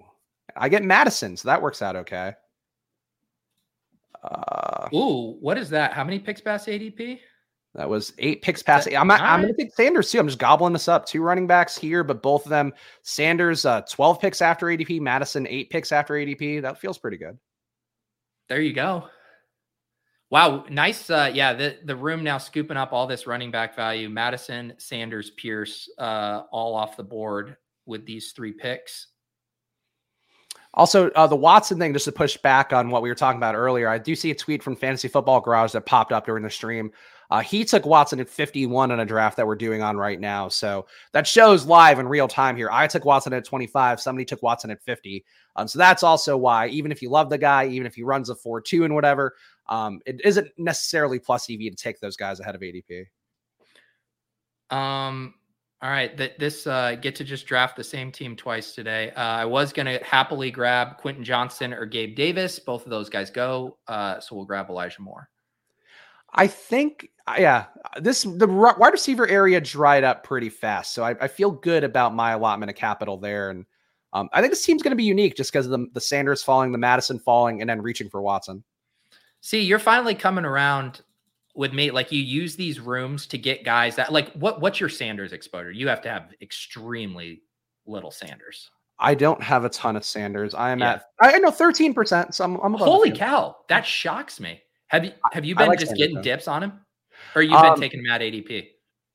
I 0.56 0.68
get 0.68 0.84
Mattison, 0.84 1.36
so 1.36 1.48
that 1.48 1.60
works 1.60 1.82
out 1.82 1.96
okay. 1.96 2.34
Uh, 4.22 4.88
Ooh, 4.94 5.36
what 5.40 5.58
is 5.58 5.70
that? 5.70 5.92
How 5.92 6.04
many 6.04 6.18
picks 6.18 6.40
past 6.40 6.68
ADP? 6.68 7.20
That 7.76 7.90
was 7.90 8.14
eight 8.18 8.40
picks 8.40 8.62
past. 8.62 8.88
I'm, 8.88 9.10
I'm 9.10 9.42
going 9.42 9.54
to 9.54 9.62
take 9.62 9.74
Sanders 9.74 10.10
too. 10.10 10.18
I'm 10.18 10.26
just 10.26 10.38
gobbling 10.38 10.72
this 10.72 10.88
up. 10.88 11.04
Two 11.04 11.20
running 11.20 11.46
backs 11.46 11.76
here, 11.76 12.02
but 12.02 12.22
both 12.22 12.46
of 12.46 12.50
them. 12.50 12.72
Sanders, 13.02 13.66
uh, 13.66 13.82
12 13.82 14.18
picks 14.18 14.40
after 14.40 14.66
ADP. 14.66 14.98
Mattison, 15.02 15.46
eight 15.46 15.68
picks 15.68 15.92
after 15.92 16.14
ADP. 16.14 16.62
That 16.62 16.80
feels 16.80 16.96
pretty 16.96 17.18
good. 17.18 17.38
There 18.48 18.62
you 18.62 18.72
go. 18.72 19.08
Wow, 20.30 20.64
nice. 20.70 21.10
Uh, 21.10 21.30
yeah, 21.32 21.52
the 21.52 21.76
the 21.84 21.94
room 21.94 22.24
now 22.24 22.38
scooping 22.38 22.76
up 22.76 22.92
all 22.92 23.06
this 23.06 23.26
running 23.26 23.50
back 23.50 23.76
value. 23.76 24.08
Mattison, 24.08 24.72
Sanders, 24.78 25.30
Pierce, 25.30 25.88
uh, 25.98 26.42
all 26.50 26.74
off 26.74 26.96
the 26.96 27.04
board 27.04 27.56
with 27.84 28.06
these 28.06 28.32
three 28.32 28.52
picks. 28.52 29.08
Also, 30.74 31.10
uh, 31.10 31.26
the 31.26 31.36
Watson 31.36 31.78
thing, 31.78 31.92
just 31.92 32.06
to 32.06 32.12
push 32.12 32.36
back 32.38 32.72
on 32.72 32.90
what 32.90 33.02
we 33.02 33.08
were 33.08 33.14
talking 33.14 33.38
about 33.38 33.54
earlier, 33.54 33.88
I 33.88 33.98
do 33.98 34.16
see 34.16 34.30
a 34.30 34.34
tweet 34.34 34.62
from 34.62 34.76
Fantasy 34.76 35.08
Football 35.08 35.40
Garage 35.40 35.72
that 35.72 35.86
popped 35.86 36.12
up 36.12 36.26
during 36.26 36.42
the 36.42 36.50
stream 36.50 36.90
uh, 37.30 37.40
he 37.40 37.64
took 37.64 37.86
Watson 37.86 38.20
at 38.20 38.28
51 38.28 38.90
in 38.90 39.00
a 39.00 39.04
draft 39.04 39.36
that 39.36 39.46
we're 39.46 39.56
doing 39.56 39.82
on 39.82 39.96
right 39.96 40.20
now. 40.20 40.48
So 40.48 40.86
that 41.12 41.26
shows 41.26 41.66
live 41.66 41.98
in 41.98 42.08
real 42.08 42.28
time 42.28 42.56
here. 42.56 42.68
I 42.70 42.86
took 42.86 43.04
Watson 43.04 43.32
at 43.32 43.44
25. 43.44 44.00
Somebody 44.00 44.24
took 44.24 44.42
Watson 44.42 44.70
at 44.70 44.82
50. 44.82 45.24
Um, 45.56 45.66
so 45.68 45.78
that's 45.78 46.02
also 46.02 46.36
why, 46.36 46.68
even 46.68 46.92
if 46.92 47.02
you 47.02 47.10
love 47.10 47.30
the 47.30 47.38
guy, 47.38 47.66
even 47.66 47.86
if 47.86 47.94
he 47.94 48.02
runs 48.02 48.30
a 48.30 48.34
4 48.34 48.60
2 48.60 48.84
and 48.84 48.94
whatever, 48.94 49.34
um, 49.68 50.00
it 50.06 50.20
isn't 50.24 50.48
necessarily 50.58 51.18
plus 51.18 51.50
EV 51.50 51.58
to 51.58 51.74
take 51.74 52.00
those 52.00 52.16
guys 52.16 52.40
ahead 52.40 52.54
of 52.54 52.60
ADP. 52.60 53.06
Um, 54.70 55.34
all 55.82 55.90
right, 55.90 56.16
that 56.16 56.38
this 56.38 56.66
uh, 56.66 56.96
get 57.00 57.14
to 57.16 57.24
just 57.24 57.46
draft 57.46 57.76
the 57.76 57.84
same 57.84 58.10
team 58.10 58.34
twice 58.34 58.74
today. 58.74 59.10
Uh, 59.10 59.22
I 59.22 59.44
was 59.44 59.72
gonna 59.72 60.02
happily 60.02 60.50
grab 60.50 60.96
Quentin 60.96 61.22
Johnston 61.22 61.72
or 61.72 61.84
Gabe 61.86 62.16
Davis. 62.16 62.58
Both 62.58 62.84
of 62.84 62.90
those 62.90 63.08
guys 63.08 63.30
go, 63.30 63.78
uh, 63.86 64.18
so 64.18 64.34
we'll 64.34 64.46
grab 64.46 64.70
Elijah 64.70 65.02
Moore. 65.02 65.28
I 66.32 66.46
think, 66.46 67.10
yeah, 67.38 67.66
this 68.00 68.22
the 68.22 68.46
wide 68.46 68.92
receiver 68.92 69.26
area 69.26 69.60
dried 69.60 70.04
up 70.04 70.22
pretty 70.22 70.48
fast, 70.48 70.94
so 70.94 71.02
I, 71.02 71.16
I 71.20 71.28
feel 71.28 71.50
good 71.50 71.84
about 71.84 72.14
my 72.14 72.32
allotment 72.32 72.70
of 72.70 72.76
capital 72.76 73.16
there, 73.16 73.50
and 73.50 73.66
um, 74.12 74.28
I 74.32 74.40
think 74.40 74.52
this 74.52 74.64
team's 74.64 74.82
going 74.82 74.92
to 74.92 74.96
be 74.96 75.04
unique 75.04 75.36
just 75.36 75.52
because 75.52 75.66
of 75.66 75.72
the, 75.72 75.86
the 75.92 76.00
Sanders 76.00 76.42
falling, 76.42 76.72
the 76.72 76.78
Mattison 76.78 77.18
falling, 77.18 77.60
and 77.60 77.68
then 77.68 77.82
reaching 77.82 78.08
for 78.08 78.22
Watson. 78.22 78.62
See, 79.40 79.60
you're 79.60 79.78
finally 79.78 80.14
coming 80.14 80.44
around 80.44 81.02
with 81.54 81.72
me. 81.72 81.90
Like 81.90 82.12
you 82.12 82.20
use 82.20 82.56
these 82.56 82.78
rooms 82.78 83.26
to 83.26 83.38
get 83.38 83.64
guys 83.64 83.96
that 83.96 84.12
like 84.12 84.32
what 84.32 84.60
what's 84.60 84.78
your 84.78 84.88
Sanders 84.88 85.32
exposure? 85.32 85.72
You 85.72 85.88
have 85.88 86.00
to 86.02 86.08
have 86.08 86.32
extremely 86.40 87.42
little 87.86 88.10
Sanders. 88.10 88.70
I 88.98 89.14
don't 89.14 89.42
have 89.42 89.64
a 89.64 89.68
ton 89.68 89.96
of 89.96 90.04
Sanders. 90.04 90.54
I 90.54 90.70
am 90.70 90.78
yeah. 90.78 90.92
at 90.92 91.04
I 91.20 91.38
know 91.38 91.50
13%. 91.50 92.32
So 92.32 92.44
I'm, 92.44 92.56
I'm 92.56 92.74
Holy 92.74 93.10
cow. 93.10 93.56
That 93.68 93.84
shocks 93.84 94.40
me. 94.40 94.62
Have 94.88 95.04
you 95.04 95.12
have 95.32 95.44
you 95.44 95.54
been 95.54 95.68
like 95.68 95.80
just 95.80 95.96
getting 95.96 96.22
dips 96.22 96.46
on 96.46 96.62
him, 96.62 96.72
or 97.34 97.42
you've 97.42 97.60
been 97.60 97.72
um, 97.72 97.80
taking 97.80 98.00
him 98.00 98.10
at 98.10 98.20
ADP? 98.20 98.68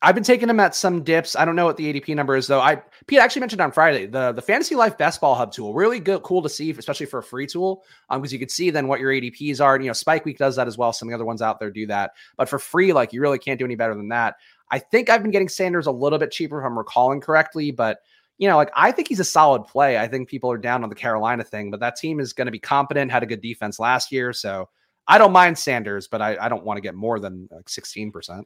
I've 0.04 0.16
been 0.16 0.24
taking 0.24 0.50
him 0.50 0.60
at 0.60 0.74
some 0.74 1.04
dips. 1.04 1.36
I 1.36 1.46
don't 1.46 1.56
know 1.56 1.66
what 1.66 1.78
the 1.78 1.94
ADP 1.94 2.16
number 2.16 2.36
is 2.36 2.48
though. 2.48 2.60
I 2.60 2.82
Pete 3.06 3.20
actually 3.20 3.42
mentioned 3.42 3.62
on 3.62 3.72
Friday 3.72 4.08
the 4.08 4.32
the 4.32 4.42
Fantasy 4.42 4.74
Life 4.76 4.98
Best 4.98 5.22
Ball 5.22 5.36
Hub 5.36 5.52
tool. 5.52 5.76
Really 5.76 6.00
good, 6.00 6.24
cool 6.24 6.42
to 6.42 6.50
see, 6.50 6.72
especially 6.72 7.06
for 7.06 7.20
a 7.20 7.24
free 7.24 7.46
tool, 7.46 7.84
um, 8.10 8.20
because 8.20 8.34
you 8.34 8.40
could 8.40 8.50
see 8.50 8.72
then 8.72 8.88
what 8.88 9.00
your 9.00 9.12
ADPs 9.12 9.62
are. 9.62 9.76
And, 9.76 9.84
you 9.84 9.90
know, 9.90 9.94
Spike 9.94 10.26
Week 10.26 10.40
does 10.40 10.56
that 10.56 10.68
as 10.68 10.78
well. 10.78 10.92
Some 10.92 11.08
of 11.08 11.12
the 11.12 11.16
other 11.16 11.26
ones 11.26 11.42
out 11.44 11.60
there 11.60 11.70
do 11.70 11.86
that, 11.88 12.12
but 12.36 12.50
for 12.50 12.58
free, 12.58 12.94
like 12.94 13.14
you 13.14 13.22
really 13.22 13.38
can't 13.38 13.60
do 13.60 13.66
any 13.66 13.76
better 13.76 13.94
than 13.94 14.10
that. 14.10 14.36
I 14.72 14.80
think 14.80 15.10
I've 15.10 15.22
been 15.22 15.32
getting 15.32 15.50
Sanders 15.50 15.86
a 15.86 15.92
little 15.92 16.18
bit 16.18 16.32
cheaper 16.32 16.60
if 16.60 16.66
I'm 16.66 16.78
recalling 16.78 17.22
correctly, 17.22 17.70
but 17.70 18.00
you 18.40 18.48
know, 18.48 18.58
like 18.58 18.72
I 18.76 18.92
think 18.92 19.08
he's 19.08 19.20
a 19.20 19.26
solid 19.26 19.68
play. 19.68 20.00
I 20.00 20.08
think 20.08 20.28
people 20.28 20.52
are 20.52 20.58
down 20.58 20.84
on 20.84 20.90
the 20.90 20.96
Carolina 20.96 21.44
thing, 21.44 21.70
but 21.70 21.80
that 21.82 21.96
team 21.96 22.20
is 22.20 22.34
going 22.34 22.48
to 22.48 22.52
be 22.52 22.60
competent. 22.60 23.12
Had 23.12 23.22
a 23.22 23.28
good 23.28 23.42
defense 23.42 23.80
last 23.80 24.12
year, 24.12 24.34
so 24.34 24.68
I 25.12 25.18
don't 25.18 25.34
mind 25.34 25.58
Sanders, 25.58 26.08
but 26.08 26.22
I, 26.22 26.38
I 26.40 26.48
don't 26.48 26.64
want 26.64 26.78
to 26.78 26.82
get 26.82 26.96
more 26.96 27.20
than 27.20 27.50
like 27.52 27.66
16%. 27.66 28.44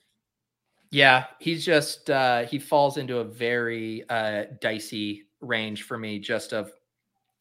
Yeah, 0.89 1.25
he's 1.39 1.63
just 1.63 2.09
uh 2.09 2.45
he 2.45 2.57
falls 2.57 2.97
into 2.97 3.19
a 3.19 3.23
very 3.23 4.03
uh 4.09 4.45
dicey 4.61 5.23
range 5.41 5.83
for 5.83 5.97
me 5.97 6.19
just 6.19 6.53
of 6.53 6.71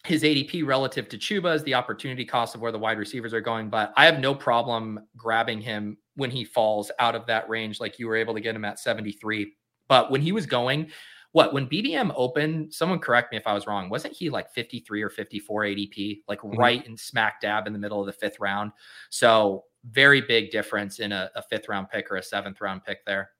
his 0.04 0.22
ADP 0.22 0.66
relative 0.66 1.08
to 1.08 1.16
Chuba 1.16 1.54
is 1.54 1.62
the 1.62 1.72
opportunity 1.72 2.26
cost 2.26 2.54
of 2.54 2.60
where 2.60 2.72
the 2.72 2.78
wide 2.78 2.98
receivers 2.98 3.32
are 3.32 3.40
going, 3.40 3.70
but 3.70 3.94
I 3.96 4.04
have 4.04 4.20
no 4.20 4.34
problem 4.34 5.00
grabbing 5.16 5.62
him 5.62 5.96
when 6.16 6.30
he 6.30 6.44
falls 6.44 6.90
out 6.98 7.14
of 7.14 7.24
that 7.26 7.48
range 7.48 7.80
like 7.80 7.98
you 7.98 8.06
were 8.06 8.16
able 8.16 8.34
to 8.34 8.40
get 8.40 8.54
him 8.54 8.66
at 8.66 8.78
73. 8.78 9.54
But 9.88 10.10
when 10.10 10.20
he 10.20 10.32
was 10.32 10.44
going 10.44 10.90
what 11.34 11.52
when 11.52 11.66
BBM 11.66 12.12
opened, 12.14 12.72
someone 12.72 13.00
correct 13.00 13.32
me 13.32 13.36
if 13.36 13.44
I 13.44 13.54
was 13.54 13.66
wrong. 13.66 13.90
Wasn't 13.90 14.14
he 14.14 14.30
like 14.30 14.52
53 14.52 15.02
or 15.02 15.10
54 15.10 15.62
ADP, 15.62 16.20
like 16.28 16.38
mm-hmm. 16.38 16.56
right 16.56 16.86
in 16.86 16.96
smack 16.96 17.40
dab 17.40 17.66
in 17.66 17.72
the 17.72 17.78
middle 17.78 17.98
of 17.98 18.06
the 18.06 18.12
fifth 18.12 18.38
round? 18.38 18.70
So 19.10 19.64
very 19.90 20.20
big 20.20 20.52
difference 20.52 21.00
in 21.00 21.10
a, 21.10 21.32
a 21.34 21.42
fifth 21.42 21.68
round 21.68 21.88
pick 21.90 22.08
or 22.12 22.16
a 22.16 22.22
seventh 22.22 22.60
round 22.60 22.84
pick 22.84 23.04
there. 23.04 23.30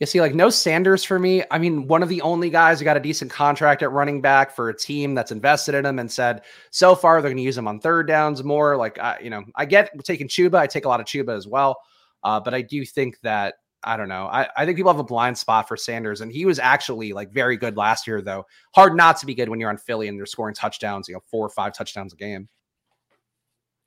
You 0.00 0.06
see, 0.06 0.20
like 0.20 0.34
no 0.34 0.50
Sanders 0.50 1.04
for 1.04 1.20
me. 1.20 1.44
I 1.48 1.58
mean, 1.58 1.86
one 1.86 2.02
of 2.02 2.08
the 2.08 2.20
only 2.22 2.50
guys 2.50 2.80
who 2.80 2.84
got 2.84 2.96
a 2.96 3.00
decent 3.00 3.30
contract 3.30 3.84
at 3.84 3.92
running 3.92 4.20
back 4.20 4.50
for 4.50 4.68
a 4.68 4.76
team 4.76 5.14
that's 5.14 5.30
invested 5.30 5.76
in 5.76 5.86
him 5.86 6.00
and 6.00 6.10
said 6.10 6.42
so 6.72 6.96
far 6.96 7.22
they're 7.22 7.30
going 7.30 7.36
to 7.36 7.44
use 7.44 7.56
him 7.56 7.68
on 7.68 7.78
third 7.78 8.08
downs 8.08 8.42
more. 8.42 8.76
Like, 8.76 8.98
I, 8.98 9.20
you 9.22 9.30
know, 9.30 9.44
I 9.54 9.64
get 9.64 9.92
taking 10.02 10.26
Chuba. 10.26 10.56
I 10.56 10.66
take 10.66 10.86
a 10.86 10.88
lot 10.88 10.98
of 10.98 11.06
Chuba 11.06 11.36
as 11.36 11.46
well. 11.46 11.76
Uh, 12.24 12.40
but 12.40 12.52
I 12.52 12.62
do 12.62 12.84
think 12.84 13.20
that 13.20 13.54
I 13.84 13.96
don't 13.96 14.08
know. 14.08 14.26
I, 14.26 14.48
I 14.56 14.64
think 14.64 14.76
people 14.76 14.92
have 14.92 15.00
a 15.00 15.04
blind 15.04 15.36
spot 15.36 15.66
for 15.66 15.76
Sanders, 15.76 16.20
and 16.20 16.30
he 16.32 16.44
was 16.44 16.58
actually 16.58 17.12
like 17.12 17.32
very 17.32 17.56
good 17.56 17.76
last 17.76 18.06
year, 18.06 18.22
though. 18.22 18.44
Hard 18.74 18.96
not 18.96 19.16
to 19.18 19.26
be 19.26 19.34
good 19.34 19.48
when 19.48 19.58
you're 19.58 19.70
on 19.70 19.78
Philly 19.78 20.08
and 20.08 20.18
they're 20.18 20.26
scoring 20.26 20.54
touchdowns, 20.54 21.08
you 21.08 21.14
know, 21.14 21.22
four 21.30 21.44
or 21.44 21.50
five 21.50 21.74
touchdowns 21.74 22.12
a 22.12 22.16
game. 22.16 22.48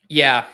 Yeah. 0.10 0.46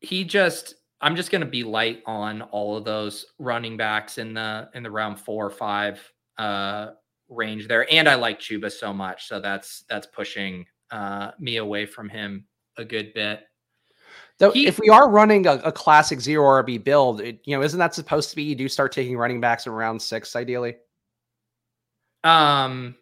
He 0.00 0.24
just 0.24 0.74
I'm 1.00 1.16
just 1.16 1.30
gonna 1.30 1.46
be 1.46 1.64
light 1.64 2.02
on 2.06 2.42
all 2.42 2.76
of 2.76 2.84
those 2.84 3.26
running 3.38 3.76
backs 3.76 4.18
in 4.18 4.34
the 4.34 4.68
in 4.74 4.82
the 4.82 4.90
round 4.90 5.18
four 5.18 5.46
or 5.46 5.50
five 5.50 6.00
uh 6.38 6.90
range 7.28 7.68
there. 7.68 7.90
And 7.92 8.08
I 8.08 8.16
like 8.16 8.40
Chuba 8.40 8.70
so 8.70 8.92
much. 8.92 9.28
So 9.28 9.40
that's 9.40 9.84
that's 9.88 10.06
pushing 10.06 10.66
uh 10.90 11.30
me 11.38 11.56
away 11.56 11.86
from 11.86 12.08
him 12.08 12.46
a 12.76 12.84
good 12.84 13.14
bit. 13.14 13.44
Though, 14.38 14.50
he, 14.50 14.66
if 14.66 14.78
we 14.78 14.88
are 14.88 15.08
running 15.08 15.46
a, 15.46 15.54
a, 15.64 15.70
classic 15.70 16.20
zero 16.20 16.62
RB 16.62 16.82
build, 16.82 17.20
it, 17.20 17.40
you 17.44 17.56
know, 17.56 17.62
isn't 17.62 17.78
that 17.78 17.94
supposed 17.94 18.30
to 18.30 18.36
be 18.36 18.42
you 18.42 18.54
do 18.54 18.68
start 18.68 18.90
taking 18.92 19.16
running 19.16 19.40
backs 19.40 19.66
in 19.66 19.72
round 19.72 20.02
six, 20.02 20.34
ideally? 20.34 20.76
Um, 22.24 22.96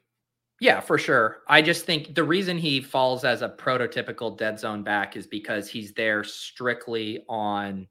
Yeah, 0.60 0.80
for 0.80 0.98
sure. 0.98 1.38
I 1.48 1.62
just 1.62 1.86
think 1.86 2.14
the 2.14 2.24
reason 2.24 2.58
he 2.58 2.82
falls 2.82 3.24
as 3.24 3.40
a 3.40 3.48
prototypical 3.48 4.36
dead 4.36 4.60
zone 4.60 4.82
back 4.82 5.16
is 5.16 5.26
because 5.26 5.68
he's 5.68 5.92
there 5.94 6.22
strictly 6.22 7.24
on 7.28 7.88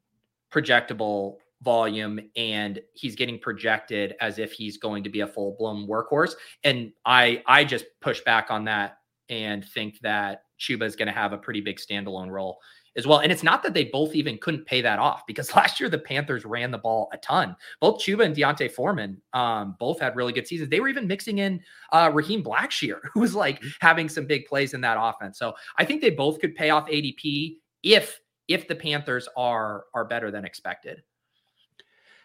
projectable 0.53 1.37
volume 1.61 2.19
and 2.35 2.79
he's 2.93 3.15
getting 3.15 3.39
projected 3.39 4.15
as 4.21 4.39
if 4.39 4.51
he's 4.53 4.77
going 4.77 5.03
to 5.03 5.09
be 5.09 5.21
a 5.21 5.27
full-blown 5.27 5.87
workhorse 5.87 6.31
and 6.63 6.93
I 7.05 7.43
I 7.47 7.65
just 7.65 7.85
push 7.99 8.21
back 8.21 8.49
on 8.49 8.63
that 8.65 8.99
and 9.27 9.65
think 9.65 9.99
that 9.99 10.43
Chuba 10.57 10.83
is 10.83 10.95
going 10.95 11.07
to 11.07 11.13
have 11.13 11.33
a 11.33 11.37
pretty 11.37 11.59
big 11.59 11.77
standalone 11.77 12.29
role 12.29 12.59
as 12.95 13.07
well. 13.07 13.19
And 13.19 13.31
it's 13.31 13.43
not 13.43 13.63
that 13.63 13.73
they 13.73 13.85
both 13.85 14.15
even 14.15 14.37
couldn't 14.37 14.65
pay 14.65 14.81
that 14.81 14.99
off 14.99 15.25
because 15.27 15.55
last 15.55 15.79
year 15.79 15.89
the 15.89 15.97
Panthers 15.97 16.45
ran 16.45 16.71
the 16.71 16.77
ball 16.77 17.09
a 17.13 17.17
ton. 17.17 17.55
Both 17.79 18.01
Chuba 18.01 18.25
and 18.25 18.35
D'Onta 18.35 18.69
Foreman 18.71 19.21
um, 19.33 19.75
both 19.79 19.99
had 19.99 20.15
really 20.15 20.33
good 20.33 20.47
seasons. 20.47 20.69
They 20.69 20.79
were 20.79 20.89
even 20.89 21.07
mixing 21.07 21.39
in 21.39 21.61
uh, 21.91 22.11
Raheem 22.13 22.43
Blackshear, 22.43 22.99
who 23.13 23.21
was 23.21 23.35
like 23.35 23.59
mm-hmm. 23.59 23.69
having 23.81 24.09
some 24.09 24.25
big 24.25 24.45
plays 24.45 24.73
in 24.73 24.81
that 24.81 24.97
offense. 24.99 25.37
So 25.37 25.53
I 25.77 25.85
think 25.85 26.01
they 26.01 26.11
both 26.11 26.39
could 26.39 26.55
pay 26.55 26.69
off 26.69 26.87
ADP 26.87 27.57
if 27.83 28.19
if 28.47 28.67
the 28.67 28.75
Panthers 28.75 29.29
are 29.37 29.85
are 29.93 30.05
better 30.05 30.31
than 30.31 30.45
expected. 30.45 31.03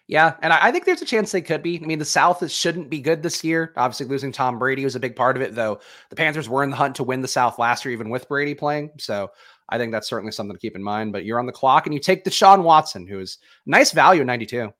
Yeah, 0.06 0.34
and 0.42 0.52
I, 0.52 0.70
think 0.70 0.84
there's 0.84 1.00
a 1.00 1.06
chance 1.06 1.32
they 1.32 1.40
could 1.40 1.62
be. 1.62 1.80
I 1.82 1.86
mean, 1.86 1.98
the 1.98 2.04
South 2.04 2.50
shouldn't 2.50 2.90
be 2.90 3.00
good 3.00 3.22
this 3.22 3.42
year. 3.42 3.72
Obviously, 3.78 4.04
losing 4.04 4.32
Tom 4.32 4.58
Brady 4.58 4.84
was 4.84 4.94
a 4.94 5.00
big 5.00 5.16
part 5.16 5.34
of 5.34 5.40
it, 5.40 5.54
though. 5.54 5.80
The 6.10 6.16
Panthers 6.16 6.46
were 6.46 6.62
in 6.62 6.68
the 6.68 6.76
hunt 6.76 6.96
to 6.96 7.02
win 7.02 7.22
the 7.22 7.28
South 7.28 7.58
last 7.58 7.86
year, 7.86 7.92
even 7.92 8.10
with 8.10 8.28
Brady 8.28 8.54
playing. 8.54 8.90
So 8.98 9.30
I 9.68 9.78
think 9.78 9.92
that's 9.92 10.08
certainly 10.08 10.32
something 10.32 10.54
to 10.54 10.60
keep 10.60 10.76
in 10.76 10.82
mind. 10.82 11.12
But 11.12 11.24
you're 11.24 11.38
on 11.38 11.46
the 11.46 11.52
clock 11.52 11.86
and 11.86 11.94
you 11.94 12.00
take 12.00 12.24
Deshaun 12.24 12.62
Watson, 12.62 13.06
who 13.06 13.20
is 13.20 13.38
nice 13.66 13.92
value 13.92 14.20
at 14.20 14.26
92. 14.26 14.72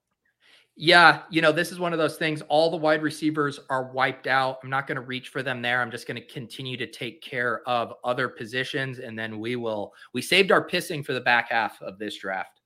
Yeah, 0.77 1.23
you 1.31 1.41
know, 1.41 1.53
this 1.53 1.71
is 1.71 1.79
one 1.79 1.93
of 1.93 2.01
those 2.01 2.17
things. 2.17 2.43
All 2.49 2.69
the 2.69 2.77
wide 2.77 3.03
receivers 3.03 3.61
are 3.71 3.93
wiped 3.93 4.27
out. 4.27 4.59
I'm 4.65 4.71
not 4.71 4.89
going 4.89 4.97
to 4.97 5.03
reach 5.03 5.29
for 5.29 5.41
them 5.41 5.63
there. 5.63 5.81
I'm 5.81 5.91
just 5.91 6.09
going 6.09 6.21
to 6.21 6.27
continue 6.27 6.77
to 6.77 6.87
take 6.91 7.23
care 7.23 7.63
of 7.69 7.95
other 8.03 8.29
positions. 8.29 8.99
And 8.99 9.17
then 9.17 9.39
we 9.39 9.55
will, 9.55 9.93
we 10.15 10.21
saved 10.21 10.51
our 10.51 10.67
pissing 10.67 11.07
for 11.07 11.13
the 11.13 11.21
back 11.21 11.53
half 11.53 11.81
of 11.81 11.99
this 11.99 12.17
draft. 12.17 12.61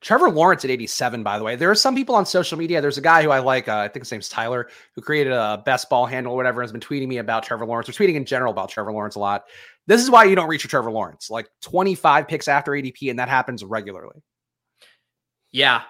Trevor 0.00 0.30
Lawrence 0.30 0.64
at 0.64 0.70
87, 0.70 1.22
by 1.22 1.38
the 1.38 1.44
way. 1.44 1.56
There 1.56 1.70
are 1.70 1.74
some 1.74 1.94
people 1.94 2.14
on 2.14 2.26
social 2.26 2.56
media. 2.56 2.80
There's 2.80 2.98
a 2.98 3.02
guy 3.02 3.22
who 3.22 3.30
I 3.30 3.38
like, 3.38 3.68
uh, 3.68 3.78
I 3.78 3.88
think 3.88 4.04
his 4.04 4.12
name's 4.12 4.28
Tyler, 4.28 4.68
who 4.94 5.00
created 5.00 5.32
a 5.32 5.62
best 5.64 5.90
ball 5.90 6.06
handle 6.06 6.34
or 6.34 6.36
whatever, 6.36 6.60
has 6.60 6.70
been 6.70 6.80
tweeting 6.80 7.08
me 7.08 7.18
about 7.18 7.42
Trevor 7.42 7.66
Lawrence 7.66 7.88
or 7.88 7.92
tweeting 7.92 8.14
in 8.14 8.24
general 8.24 8.52
about 8.52 8.68
Trevor 8.68 8.92
Lawrence 8.92 9.16
a 9.16 9.18
lot. 9.18 9.44
This 9.86 10.02
is 10.02 10.10
why 10.10 10.24
you 10.24 10.34
don't 10.34 10.48
reach 10.48 10.62
for 10.62 10.68
Trevor 10.68 10.90
Lawrence. 10.90 11.30
Like 11.30 11.48
25 11.62 12.26
picks 12.26 12.48
after 12.48 12.72
ADP, 12.72 13.10
and 13.10 13.18
that 13.18 13.28
happens 13.28 13.62
regularly. 13.62 14.22
Yeah. 15.52 15.82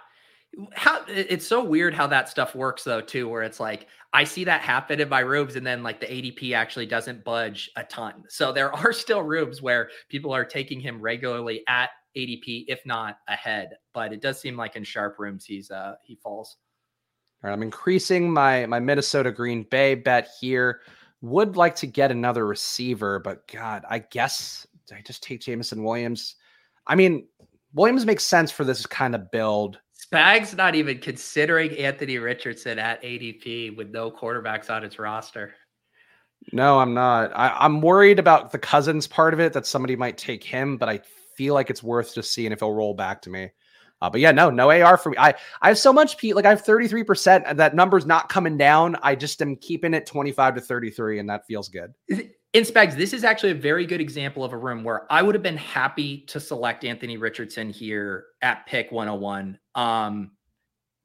How 0.72 1.04
it's 1.08 1.46
so 1.46 1.64
weird 1.64 1.94
how 1.94 2.06
that 2.08 2.28
stuff 2.28 2.54
works 2.54 2.84
though, 2.84 3.00
too, 3.00 3.28
where 3.28 3.42
it's 3.42 3.58
like 3.58 3.88
I 4.12 4.22
see 4.22 4.44
that 4.44 4.60
happen 4.60 5.00
in 5.00 5.08
my 5.08 5.20
rooms, 5.20 5.56
and 5.56 5.66
then 5.66 5.82
like 5.82 5.98
the 5.98 6.06
ADP 6.06 6.54
actually 6.54 6.86
doesn't 6.86 7.24
budge 7.24 7.70
a 7.76 7.82
ton. 7.84 8.24
So 8.28 8.52
there 8.52 8.72
are 8.72 8.92
still 8.92 9.22
rooms 9.22 9.62
where 9.62 9.90
people 10.08 10.32
are 10.32 10.44
taking 10.44 10.80
him 10.80 11.00
regularly 11.00 11.64
at 11.68 11.90
ADP, 12.16 12.66
if 12.68 12.84
not 12.86 13.18
ahead. 13.26 13.70
But 13.92 14.12
it 14.12 14.22
does 14.22 14.40
seem 14.40 14.56
like 14.56 14.76
in 14.76 14.84
sharp 14.84 15.16
rooms 15.18 15.44
he's 15.44 15.70
uh 15.70 15.94
he 16.04 16.16
falls. 16.16 16.56
All 17.42 17.50
right, 17.50 17.52
I'm 17.52 17.62
increasing 17.62 18.30
my 18.32 18.66
my 18.66 18.78
Minnesota 18.78 19.32
Green 19.32 19.66
Bay 19.70 19.94
bet 19.94 20.28
here. 20.40 20.80
Would 21.24 21.56
like 21.56 21.74
to 21.76 21.86
get 21.86 22.10
another 22.10 22.46
receiver, 22.46 23.18
but 23.18 23.48
God, 23.48 23.82
I 23.88 24.00
guess 24.00 24.66
I 24.92 25.00
just 25.00 25.22
take 25.22 25.40
Jameson 25.40 25.82
Williams. 25.82 26.34
I 26.86 26.96
mean, 26.96 27.26
Williams 27.72 28.04
makes 28.04 28.24
sense 28.24 28.50
for 28.50 28.62
this 28.62 28.84
kind 28.84 29.14
of 29.14 29.30
build. 29.30 29.80
Spag's 29.94 30.54
not 30.54 30.74
even 30.74 30.98
considering 30.98 31.78
Anthony 31.78 32.18
Richardson 32.18 32.78
at 32.78 33.02
ADP 33.02 33.74
with 33.74 33.90
no 33.90 34.10
quarterbacks 34.10 34.68
on 34.68 34.84
its 34.84 34.98
roster. 34.98 35.54
No, 36.52 36.78
I'm 36.78 36.92
not. 36.92 37.32
I, 37.34 37.64
am 37.64 37.80
worried 37.80 38.18
about 38.18 38.52
the 38.52 38.58
Cousins 38.58 39.06
part 39.06 39.32
of 39.32 39.40
it 39.40 39.54
that 39.54 39.64
somebody 39.64 39.96
might 39.96 40.18
take 40.18 40.44
him, 40.44 40.76
but 40.76 40.90
I 40.90 41.00
feel 41.38 41.54
like 41.54 41.70
it's 41.70 41.82
worth 41.82 42.14
just 42.14 42.34
seeing 42.34 42.52
if 42.52 42.60
he'll 42.60 42.74
roll 42.74 42.92
back 42.92 43.22
to 43.22 43.30
me. 43.30 43.50
Uh, 44.04 44.10
but 44.10 44.20
yeah, 44.20 44.32
no, 44.32 44.50
no 44.50 44.70
AR 44.70 44.98
for 44.98 45.08
me. 45.08 45.16
I 45.18 45.34
I 45.62 45.68
have 45.68 45.78
so 45.78 45.90
much 45.90 46.18
Pete. 46.18 46.36
Like 46.36 46.44
I 46.44 46.50
have 46.50 46.62
33%, 46.62 47.42
and 47.46 47.58
that 47.58 47.74
number's 47.74 48.04
not 48.04 48.28
coming 48.28 48.58
down. 48.58 48.96
I 49.02 49.14
just 49.14 49.40
am 49.40 49.56
keeping 49.56 49.94
it 49.94 50.04
25 50.04 50.56
to 50.56 50.60
33, 50.60 51.20
and 51.20 51.30
that 51.30 51.46
feels 51.46 51.70
good. 51.70 51.94
In 52.10 52.64
Spags, 52.64 52.96
this 52.96 53.14
is 53.14 53.24
actually 53.24 53.52
a 53.52 53.56
very 53.56 53.86
good 53.86 54.02
example 54.02 54.44
of 54.44 54.52
a 54.52 54.58
room 54.58 54.84
where 54.84 55.10
I 55.10 55.22
would 55.22 55.34
have 55.34 55.42
been 55.42 55.56
happy 55.56 56.18
to 56.26 56.38
select 56.38 56.84
Anthony 56.84 57.16
Richardson 57.16 57.70
here 57.70 58.26
at 58.42 58.66
pick 58.66 58.92
101. 58.92 59.58
Um, 59.74 60.32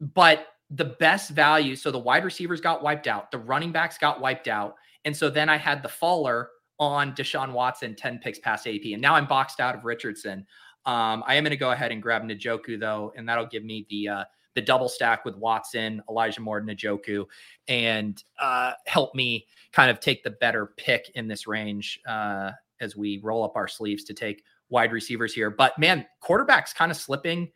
but 0.02 0.48
the 0.70 0.86
best 1.00 1.30
value, 1.30 1.78
so 1.78 1.92
the 1.92 1.98
wide 1.98 2.26
receivers 2.26 2.60
got 2.60 2.84
wiped 2.84 3.08
out, 3.08 3.32
the 3.32 3.40
running 3.40 3.72
backs 3.72 3.98
got 3.98 4.20
wiped 4.20 4.50
out. 4.50 4.76
And 5.06 5.16
so 5.16 5.30
then 5.30 5.48
I 5.48 5.56
had 5.56 5.82
the 5.82 5.90
faller 5.90 6.50
on 6.80 7.14
Deshaun 7.14 7.52
Watson 7.54 7.96
10 7.96 8.20
picks 8.20 8.40
past 8.40 8.68
AP. 8.68 8.82
And 8.92 9.02
now 9.02 9.16
I'm 9.16 9.26
boxed 9.26 9.60
out 9.60 9.76
of 9.76 9.86
Richardson. 9.86 10.46
Um, 10.86 11.24
I 11.28 11.36
am 11.36 11.44
going 11.44 11.52
to 11.52 11.58
go 11.58 11.72
ahead 11.72 11.92
and 11.92 12.02
grab 12.02 12.24
Njoku 12.24 12.80
though, 12.80 13.14
and 13.16 13.28
that'll 13.28 13.46
give 13.46 13.64
me 13.64 13.86
the 13.90 14.10
uh, 14.10 14.24
the 14.56 14.62
double 14.62 14.90
stack 14.90 15.26
with 15.26 15.36
Watson, 15.36 16.02
Elijah 16.10 16.42
Moore, 16.42 16.62
Njoku, 16.62 17.26
and 17.68 18.22
uh, 18.40 18.74
help 18.88 19.14
me 19.14 19.46
kind 19.72 19.92
of 19.92 20.00
take 20.00 20.24
the 20.24 20.32
better 20.32 20.72
pick 20.78 21.12
in 21.16 21.28
this 21.28 21.48
range 21.48 22.00
uh, 22.08 22.52
as 22.82 22.96
we 22.96 23.20
roll 23.24 23.44
up 23.44 23.56
our 23.56 23.68
sleeves 23.68 24.04
to 24.06 24.14
take 24.14 24.44
wide 24.70 24.92
receivers 24.92 25.34
here. 25.34 25.50
But 25.50 25.78
man, 25.78 26.06
quarterbacks 26.24 26.74
kind 26.74 26.92
of 26.92 26.98
slipping 26.98 27.46
hmm. 27.46 27.50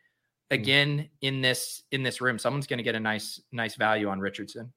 again 0.52 1.10
in 1.22 1.42
this 1.42 1.84
in 1.92 2.04
this 2.04 2.22
room. 2.22 2.38
Someone's 2.38 2.68
going 2.68 2.78
to 2.78 2.84
get 2.84 2.96
a 2.96 3.00
nice 3.00 3.42
nice 3.52 3.76
value 3.76 4.10
on 4.10 4.20
Richardson. 4.20 4.72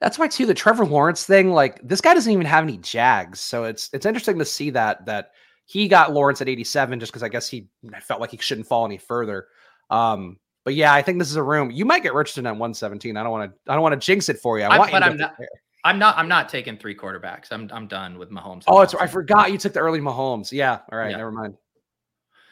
That's 0.00 0.18
why 0.18 0.28
too 0.28 0.46
the 0.46 0.54
Trevor 0.54 0.84
Lawrence 0.84 1.24
thing. 1.24 1.50
Like 1.50 1.80
this 1.82 2.00
guy 2.00 2.14
doesn't 2.14 2.32
even 2.32 2.46
have 2.46 2.64
any 2.64 2.78
Jags, 2.78 3.40
so 3.40 3.64
it's 3.64 3.88
it's 3.92 4.06
interesting 4.06 4.38
to 4.38 4.44
see 4.44 4.70
that 4.70 5.06
that 5.06 5.30
he 5.66 5.88
got 5.88 6.12
Lawrence 6.12 6.40
at 6.40 6.48
87 6.48 7.00
just 7.00 7.12
because 7.12 7.22
I 7.22 7.28
guess 7.28 7.48
he 7.48 7.68
felt 8.00 8.20
like 8.20 8.30
he 8.30 8.38
shouldn't 8.38 8.66
fall 8.66 8.86
any 8.86 8.98
further. 8.98 9.48
Um, 9.90 10.38
but 10.64 10.74
yeah, 10.74 10.94
I 10.94 11.02
think 11.02 11.18
this 11.18 11.28
is 11.28 11.36
a 11.36 11.42
room 11.42 11.70
you 11.70 11.84
might 11.84 12.02
get 12.02 12.14
Richardson 12.14 12.46
at 12.46 12.52
117. 12.52 13.16
I 13.16 13.22
don't 13.22 13.32
want 13.32 13.52
to 13.52 13.72
I 13.72 13.74
don't 13.74 13.82
want 13.82 14.00
to 14.00 14.04
jinx 14.04 14.28
it 14.28 14.38
for 14.38 14.58
you. 14.58 14.64
I 14.64 14.68
I'm, 14.68 14.78
want 14.78 14.92
but 14.92 15.02
I'm 15.02 15.16
not. 15.16 15.36
I'm 15.84 16.00
not. 16.00 16.18
I'm 16.18 16.26
not 16.26 16.48
taking 16.48 16.76
three 16.76 16.96
quarterbacks. 16.96 17.52
I'm. 17.52 17.70
I'm 17.72 17.86
done 17.86 18.18
with 18.18 18.30
Mahomes. 18.30 18.64
Oh, 18.66 18.80
it's. 18.80 18.94
I 18.94 19.06
forgot 19.06 19.52
you 19.52 19.58
took 19.58 19.72
the 19.72 19.78
early 19.78 20.00
Mahomes. 20.00 20.50
Yeah. 20.50 20.80
All 20.90 20.98
right. 20.98 21.12
Yeah. 21.12 21.18
Never 21.18 21.30
mind. 21.30 21.56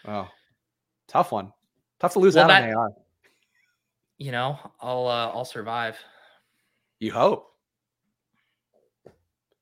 Oh, 0.07 0.29
tough 1.09 1.33
one. 1.33 1.53
Tough 1.99 2.13
to 2.13 2.21
lose 2.21 2.37
well, 2.37 2.45
out 2.45 2.49
that, 2.49 2.71
on 2.71 2.77
AR. 2.77 2.91
You 4.19 4.31
know, 4.31 4.59
I'll. 4.81 5.09
Uh, 5.09 5.31
I'll 5.31 5.45
survive. 5.45 5.99
You 7.01 7.11
hope. 7.13 7.54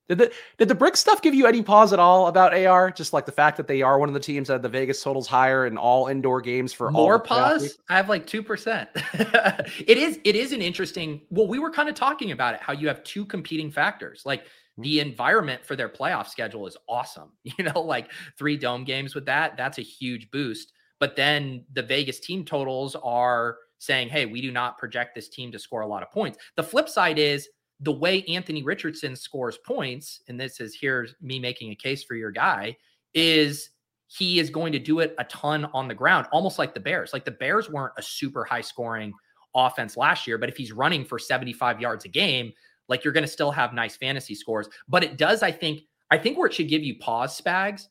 Did 0.08 0.18
the 0.18 0.32
did 0.58 0.68
the 0.68 0.74
brick 0.74 0.96
stuff 0.96 1.22
give 1.22 1.34
you 1.34 1.46
any 1.46 1.62
pause 1.62 1.92
at 1.92 1.98
all 1.98 2.26
about 2.26 2.54
AR? 2.54 2.90
Just 2.90 3.12
like 3.12 3.24
the 3.24 3.32
fact 3.32 3.56
that 3.56 3.68
they 3.68 3.82
are 3.82 3.98
one 3.98 4.08
of 4.08 4.14
the 4.14 4.20
teams 4.20 4.48
that 4.48 4.60
the 4.60 4.68
Vegas 4.68 5.02
totals 5.02 5.26
higher 5.26 5.66
in 5.66 5.78
all 5.78 6.08
indoor 6.08 6.40
games 6.40 6.72
for 6.72 6.90
more 6.90 7.18
pause. 7.18 7.78
I 7.88 7.96
have 7.96 8.08
like 8.08 8.26
two 8.26 8.42
percent. 8.42 8.88
it 8.94 9.96
is 9.96 10.18
it 10.24 10.36
is 10.36 10.52
an 10.52 10.60
interesting. 10.60 11.22
Well, 11.30 11.46
we 11.46 11.58
were 11.58 11.70
kind 11.70 11.88
of 11.88 11.94
talking 11.94 12.32
about 12.32 12.54
it. 12.54 12.60
How 12.60 12.72
you 12.72 12.88
have 12.88 13.04
two 13.04 13.24
competing 13.24 13.70
factors. 13.70 14.22
Like 14.24 14.44
the 14.78 14.98
mm-hmm. 14.98 15.10
environment 15.10 15.64
for 15.64 15.76
their 15.76 15.88
playoff 15.88 16.28
schedule 16.28 16.66
is 16.66 16.76
awesome. 16.88 17.30
You 17.58 17.64
know, 17.64 17.80
like 17.80 18.10
three 18.38 18.56
dome 18.56 18.84
games 18.84 19.14
with 19.14 19.26
that. 19.26 19.56
That's 19.56 19.78
a 19.78 19.82
huge 19.82 20.30
boost. 20.30 20.72
But 20.98 21.16
then 21.16 21.64
the 21.72 21.82
Vegas 21.82 22.20
team 22.20 22.44
totals 22.44 22.96
are 23.02 23.56
saying, 23.78 24.08
hey, 24.08 24.26
we 24.26 24.40
do 24.40 24.52
not 24.52 24.78
project 24.78 25.14
this 25.14 25.28
team 25.28 25.50
to 25.52 25.58
score 25.58 25.80
a 25.80 25.86
lot 25.86 26.02
of 26.02 26.10
points. 26.10 26.38
The 26.56 26.62
flip 26.62 26.88
side 26.88 27.18
is 27.18 27.48
the 27.82 27.92
way 27.92 28.22
Anthony 28.24 28.62
Richardson 28.62 29.16
scores 29.16 29.58
points, 29.58 30.20
and 30.28 30.40
this 30.40 30.60
is 30.60 30.76
here's 30.80 31.14
me 31.20 31.38
making 31.38 31.72
a 31.72 31.74
case 31.74 32.04
for 32.04 32.14
your 32.14 32.30
guy, 32.30 32.76
is 33.12 33.70
he 34.06 34.38
is 34.38 34.50
going 34.50 34.72
to 34.72 34.78
do 34.78 35.00
it 35.00 35.14
a 35.18 35.24
ton 35.24 35.64
on 35.74 35.88
the 35.88 35.94
ground, 35.94 36.26
almost 36.32 36.58
like 36.58 36.74
the 36.74 36.80
Bears. 36.80 37.12
Like 37.12 37.24
the 37.24 37.30
Bears 37.32 37.68
weren't 37.68 37.94
a 37.96 38.02
super 38.02 38.44
high 38.44 38.60
scoring 38.60 39.12
offense 39.54 39.96
last 39.96 40.26
year, 40.26 40.38
but 40.38 40.48
if 40.48 40.56
he's 40.56 40.72
running 40.72 41.04
for 41.04 41.18
75 41.18 41.80
yards 41.80 42.04
a 42.04 42.08
game, 42.08 42.52
like 42.88 43.04
you're 43.04 43.12
going 43.12 43.24
to 43.24 43.30
still 43.30 43.50
have 43.50 43.72
nice 43.72 43.96
fantasy 43.96 44.34
scores. 44.34 44.68
But 44.88 45.02
it 45.02 45.16
does, 45.16 45.42
I 45.42 45.50
think, 45.50 45.80
I 46.10 46.18
think 46.18 46.38
where 46.38 46.46
it 46.46 46.54
should 46.54 46.68
give 46.68 46.82
you 46.82 46.98
pause, 46.98 47.40
Spags, 47.40 47.88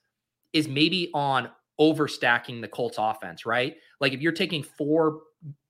is 0.54 0.68
maybe 0.68 1.10
on 1.14 1.50
overstacking 1.80 2.62
the 2.62 2.68
Colts 2.68 2.98
offense, 3.00 3.46
right? 3.46 3.76
Like 4.00 4.14
if 4.14 4.22
you're 4.22 4.32
taking 4.32 4.64
four 4.64 5.22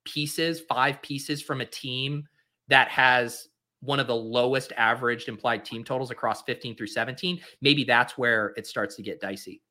pieces, 0.06 0.61
five 0.61 1.02
pieces 1.02 1.41
from 1.41 1.61
a 1.61 1.65
team 1.65 2.27
that 2.68 2.89
has 2.89 3.48
one 3.81 3.99
of 3.99 4.07
the 4.07 4.15
lowest 4.15 4.71
averaged 4.77 5.27
implied 5.27 5.65
team 5.65 5.83
totals 5.83 6.11
across 6.11 6.41
15 6.43 6.75
through 6.75 6.87
17, 6.87 7.41
maybe 7.61 7.83
that's 7.83 8.17
where 8.17 8.53
it 8.55 8.65
starts 8.65 8.95
to 8.95 9.01
get 9.01 9.19
dicey. 9.19 9.61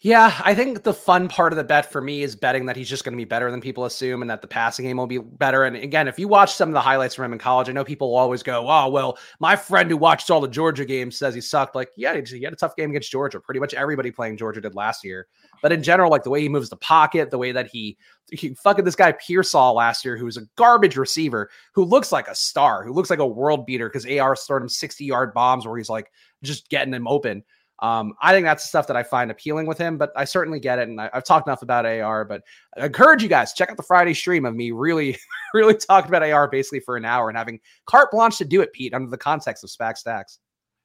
Yeah, 0.00 0.38
I 0.44 0.54
think 0.54 0.82
the 0.82 0.92
fun 0.92 1.28
part 1.28 1.54
of 1.54 1.56
the 1.56 1.64
bet 1.64 1.90
for 1.90 2.02
me 2.02 2.22
is 2.22 2.36
betting 2.36 2.66
that 2.66 2.76
he's 2.76 2.90
just 2.90 3.04
going 3.04 3.14
to 3.14 3.16
be 3.16 3.24
better 3.24 3.50
than 3.50 3.62
people 3.62 3.86
assume 3.86 4.20
and 4.20 4.30
that 4.30 4.42
the 4.42 4.46
passing 4.48 4.84
game 4.84 4.98
will 4.98 5.06
be 5.06 5.16
better. 5.16 5.64
And 5.64 5.76
again, 5.76 6.08
if 6.08 6.18
you 6.18 6.28
watch 6.28 6.52
some 6.52 6.68
of 6.68 6.74
the 6.74 6.80
highlights 6.80 7.14
from 7.14 7.24
him 7.26 7.32
in 7.32 7.38
college, 7.38 7.70
I 7.70 7.72
know 7.72 7.84
people 7.84 8.14
always 8.14 8.42
go, 8.42 8.68
oh, 8.68 8.90
well, 8.90 9.16
my 9.40 9.56
friend 9.56 9.88
who 9.88 9.96
watched 9.96 10.30
all 10.30 10.42
the 10.42 10.48
Georgia 10.48 10.84
games 10.84 11.16
says 11.16 11.34
he 11.34 11.40
sucked. 11.40 11.74
Like, 11.74 11.88
yeah, 11.96 12.20
he 12.20 12.42
had 12.42 12.52
a 12.52 12.56
tough 12.56 12.76
game 12.76 12.90
against 12.90 13.10
Georgia. 13.10 13.40
Pretty 13.40 13.60
much 13.60 13.72
everybody 13.72 14.10
playing 14.10 14.36
Georgia 14.36 14.60
did 14.60 14.74
last 14.74 15.04
year. 15.04 15.26
But 15.62 15.72
in 15.72 15.82
general, 15.82 16.10
like 16.10 16.24
the 16.24 16.30
way 16.30 16.42
he 16.42 16.50
moves 16.50 16.68
the 16.68 16.76
pocket, 16.76 17.30
the 17.30 17.38
way 17.38 17.52
that 17.52 17.68
he, 17.68 17.96
he 18.30 18.52
fucking 18.54 18.84
this 18.84 18.96
guy 18.96 19.12
Pearsall 19.12 19.74
last 19.74 20.04
year, 20.04 20.18
who's 20.18 20.36
a 20.36 20.44
garbage 20.56 20.98
receiver, 20.98 21.48
who 21.72 21.82
looks 21.82 22.12
like 22.12 22.28
a 22.28 22.34
star, 22.34 22.84
who 22.84 22.92
looks 22.92 23.08
like 23.08 23.20
a 23.20 23.26
world 23.26 23.64
beater 23.64 23.88
because 23.88 24.04
AR 24.04 24.36
started 24.36 24.64
him 24.64 24.68
60 24.68 25.02
yard 25.06 25.32
bombs 25.32 25.66
where 25.66 25.78
he's 25.78 25.88
like 25.88 26.12
just 26.42 26.68
getting 26.68 26.92
him 26.92 27.08
open. 27.08 27.42
Um, 27.80 28.14
I 28.22 28.32
think 28.32 28.44
that's 28.44 28.62
the 28.62 28.68
stuff 28.68 28.86
that 28.86 28.96
I 28.96 29.02
find 29.02 29.30
appealing 29.30 29.66
with 29.66 29.78
him, 29.78 29.98
but 29.98 30.12
I 30.16 30.24
certainly 30.24 30.60
get 30.60 30.78
it. 30.78 30.88
And 30.88 31.00
I, 31.00 31.10
have 31.12 31.24
talked 31.24 31.48
enough 31.48 31.62
about 31.62 31.84
AR, 31.84 32.24
but 32.24 32.42
I 32.78 32.86
encourage 32.86 33.22
you 33.22 33.28
guys 33.28 33.52
check 33.52 33.70
out 33.70 33.76
the 33.76 33.82
Friday 33.82 34.14
stream 34.14 34.44
of 34.44 34.54
me 34.54 34.70
really, 34.70 35.18
really 35.54 35.74
talking 35.74 36.08
about 36.08 36.22
AR 36.22 36.48
basically 36.48 36.80
for 36.80 36.96
an 36.96 37.04
hour 37.04 37.28
and 37.28 37.36
having 37.36 37.60
carte 37.86 38.10
blanche 38.10 38.38
to 38.38 38.44
do 38.44 38.60
it, 38.60 38.72
Pete, 38.72 38.94
under 38.94 39.10
the 39.10 39.18
context 39.18 39.64
of 39.64 39.70
SPAC 39.70 39.96
stacks. 39.96 40.38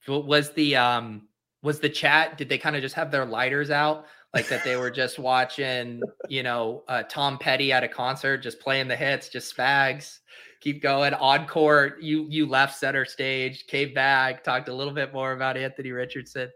Was 0.07 0.51
the 0.53 0.75
um 0.75 1.27
was 1.61 1.79
the 1.79 1.89
chat? 1.89 2.37
Did 2.37 2.49
they 2.49 2.57
kind 2.57 2.75
of 2.75 2.81
just 2.81 2.95
have 2.95 3.11
their 3.11 3.25
lighters 3.25 3.69
out? 3.69 4.05
Like 4.33 4.47
that 4.47 4.63
they 4.63 4.77
were 4.77 4.91
just 4.91 5.19
watching, 5.19 6.01
you 6.29 6.43
know, 6.43 6.83
uh, 6.87 7.03
Tom 7.09 7.37
Petty 7.37 7.71
at 7.71 7.83
a 7.83 7.87
concert, 7.87 8.37
just 8.37 8.59
playing 8.59 8.87
the 8.87 8.95
hits, 8.95 9.27
just 9.27 9.55
spags 9.55 10.19
keep 10.59 10.81
going. 10.81 11.13
Encore, 11.13 11.97
you 12.01 12.25
you 12.29 12.45
left 12.45 12.77
center 12.77 13.05
stage, 13.05 13.67
came 13.67 13.93
back, 13.93 14.43
talked 14.43 14.69
a 14.69 14.73
little 14.73 14.93
bit 14.93 15.13
more 15.13 15.33
about 15.33 15.57
Anthony 15.57 15.91
Richardson. 15.91 16.49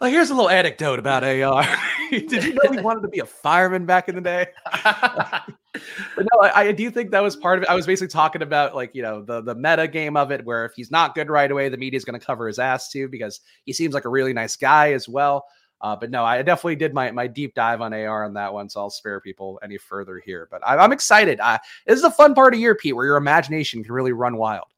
Well, 0.00 0.10
here's 0.10 0.30
a 0.30 0.34
little 0.34 0.50
anecdote 0.50 0.98
about 0.98 1.24
AR. 1.24 1.64
Did 2.10 2.44
you 2.44 2.54
know 2.54 2.70
he 2.70 2.80
wanted 2.80 3.00
to 3.02 3.08
be 3.08 3.20
a 3.20 3.26
fireman 3.26 3.86
back 3.86 4.08
in 4.08 4.14
the 4.14 4.20
day? 4.20 4.48
but 4.82 5.46
no, 6.18 6.40
I, 6.42 6.66
I, 6.66 6.72
do 6.72 6.90
think 6.90 7.10
that 7.12 7.22
was 7.22 7.34
part 7.34 7.58
of 7.58 7.62
it. 7.62 7.70
I 7.70 7.74
was 7.74 7.86
basically 7.86 8.08
talking 8.08 8.42
about 8.42 8.74
like 8.74 8.94
you 8.94 9.02
know 9.02 9.22
the 9.22 9.40
the 9.40 9.54
meta 9.54 9.88
game 9.88 10.16
of 10.16 10.30
it, 10.32 10.44
where 10.44 10.66
if 10.66 10.72
he's 10.74 10.90
not 10.90 11.14
good 11.14 11.30
right 11.30 11.50
away, 11.50 11.68
the 11.68 11.78
media 11.78 11.96
is 11.96 12.04
going 12.04 12.18
to 12.18 12.24
cover 12.24 12.46
his 12.46 12.58
ass 12.58 12.90
too 12.90 13.08
because 13.08 13.40
he 13.64 13.72
seems 13.72 13.94
like 13.94 14.04
a 14.04 14.10
really 14.10 14.32
nice 14.32 14.56
guy 14.56 14.92
as 14.92 15.08
well. 15.08 15.46
Uh, 15.80 15.94
but 15.94 16.10
no, 16.10 16.24
I 16.24 16.40
definitely 16.42 16.76
did 16.76 16.94
my 16.94 17.10
my 17.10 17.26
deep 17.26 17.54
dive 17.54 17.80
on 17.80 17.92
AR 17.92 18.24
on 18.24 18.34
that 18.34 18.52
one, 18.52 18.68
so 18.68 18.80
I'll 18.80 18.90
spare 18.90 19.20
people 19.20 19.60
any 19.62 19.76
further 19.76 20.18
here. 20.18 20.48
But 20.50 20.66
I, 20.66 20.82
am 20.82 20.92
excited. 20.92 21.38
Uh, 21.40 21.58
this 21.86 21.98
is 21.98 22.04
a 22.04 22.10
fun 22.10 22.34
part 22.34 22.54
of 22.54 22.60
year, 22.60 22.74
Pete, 22.74 22.96
where 22.96 23.04
your 23.04 23.16
imagination 23.16 23.84
can 23.84 23.92
really 23.92 24.12
run 24.12 24.36
wild. 24.36 24.68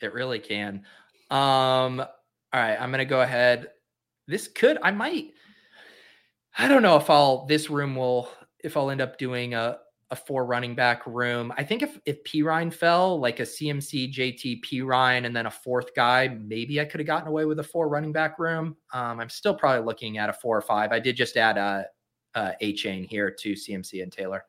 It 0.00 0.12
really 0.12 0.38
can. 0.38 0.84
Um, 1.30 2.00
all 2.00 2.06
right, 2.54 2.76
I'm 2.80 2.90
gonna 2.90 3.04
go 3.04 3.20
ahead. 3.20 3.68
This 4.26 4.46
could, 4.46 4.78
I 4.82 4.92
might. 4.92 5.32
I 6.56 6.68
don't 6.68 6.82
know 6.82 6.96
if 6.96 7.10
I'll. 7.10 7.46
This 7.46 7.68
room 7.68 7.96
will, 7.96 8.28
if 8.62 8.76
I'll 8.76 8.90
end 8.90 9.00
up 9.00 9.18
doing 9.18 9.54
a 9.54 9.78
a 10.10 10.16
four 10.16 10.46
running 10.46 10.74
back 10.74 11.06
room. 11.06 11.52
I 11.56 11.64
think 11.64 11.82
if 11.82 11.98
if 12.06 12.24
Perine 12.24 12.72
fell, 12.72 13.20
like 13.20 13.40
a 13.40 13.44
CMC, 13.44 14.12
JT, 14.12 14.84
Ryan 14.84 15.26
and 15.26 15.36
then 15.36 15.46
a 15.46 15.50
fourth 15.50 15.94
guy, 15.94 16.28
maybe 16.28 16.80
I 16.80 16.84
could 16.84 17.00
have 17.00 17.06
gotten 17.06 17.28
away 17.28 17.44
with 17.44 17.58
a 17.58 17.64
four 17.64 17.88
running 17.88 18.12
back 18.12 18.38
room. 18.38 18.76
Um, 18.92 19.20
I'm 19.20 19.28
still 19.28 19.54
probably 19.54 19.84
looking 19.84 20.18
at 20.18 20.30
a 20.30 20.32
four 20.32 20.56
or 20.56 20.62
five. 20.62 20.92
I 20.92 20.98
did 20.98 21.16
just 21.16 21.36
add 21.36 21.58
a, 21.58 21.86
a 22.34 22.54
Achane 22.62 23.06
here 23.06 23.30
to 23.30 23.52
CMC 23.52 24.02
and 24.02 24.12
Taylor. 24.12 24.44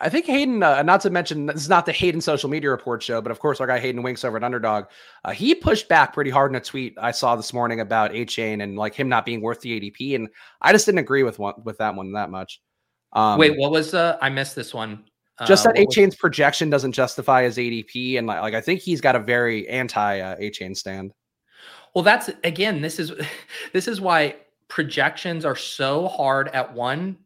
I 0.00 0.08
think 0.08 0.26
Hayden, 0.26 0.62
uh, 0.62 0.82
not 0.82 1.00
to 1.02 1.10
mention, 1.10 1.46
this 1.46 1.56
is 1.56 1.68
not 1.68 1.84
the 1.84 1.92
Hayden 1.92 2.20
social 2.20 2.48
media 2.48 2.70
report 2.70 3.02
show, 3.02 3.20
but 3.20 3.32
of 3.32 3.40
course, 3.40 3.60
our 3.60 3.66
guy 3.66 3.80
Hayden 3.80 4.02
Winks 4.02 4.24
over 4.24 4.36
at 4.36 4.44
Underdog, 4.44 4.84
uh, 5.24 5.32
he 5.32 5.54
pushed 5.56 5.88
back 5.88 6.12
pretty 6.12 6.30
hard 6.30 6.52
in 6.52 6.56
a 6.56 6.60
tweet 6.60 6.94
I 7.00 7.10
saw 7.10 7.34
this 7.34 7.52
morning 7.52 7.80
about 7.80 8.12
Achane 8.12 8.62
and 8.62 8.76
like 8.76 8.94
him 8.94 9.08
not 9.08 9.26
being 9.26 9.40
worth 9.40 9.60
the 9.60 9.80
ADP, 9.80 10.14
and 10.14 10.28
I 10.62 10.72
just 10.72 10.86
didn't 10.86 11.00
agree 11.00 11.24
with 11.24 11.38
one 11.40 11.54
with 11.64 11.78
that 11.78 11.96
one 11.96 12.12
that 12.12 12.30
much. 12.30 12.60
Um, 13.12 13.38
Wait, 13.38 13.56
what 13.56 13.70
was 13.70 13.94
uh 13.94 14.18
I 14.20 14.28
missed 14.28 14.54
this 14.54 14.74
one. 14.74 15.04
Just 15.46 15.66
uh, 15.66 15.72
that 15.72 15.78
Achane's 15.78 16.16
projection 16.16 16.68
doesn't 16.68 16.92
justify 16.92 17.44
his 17.44 17.58
ADP, 17.58 18.18
and 18.18 18.26
like, 18.26 18.40
like 18.40 18.54
I 18.54 18.60
think 18.60 18.80
he's 18.80 19.00
got 19.00 19.14
a 19.14 19.20
very 19.20 19.68
anti 19.68 20.20
uh, 20.20 20.50
chain 20.50 20.74
stand. 20.74 21.12
Well, 21.94 22.04
that's 22.04 22.30
again, 22.44 22.80
this 22.80 22.98
is 22.98 23.12
this 23.72 23.88
is 23.88 24.00
why 24.00 24.36
projections 24.68 25.44
are 25.44 25.56
so 25.56 26.08
hard 26.08 26.48
at 26.48 26.72
one 26.74 27.18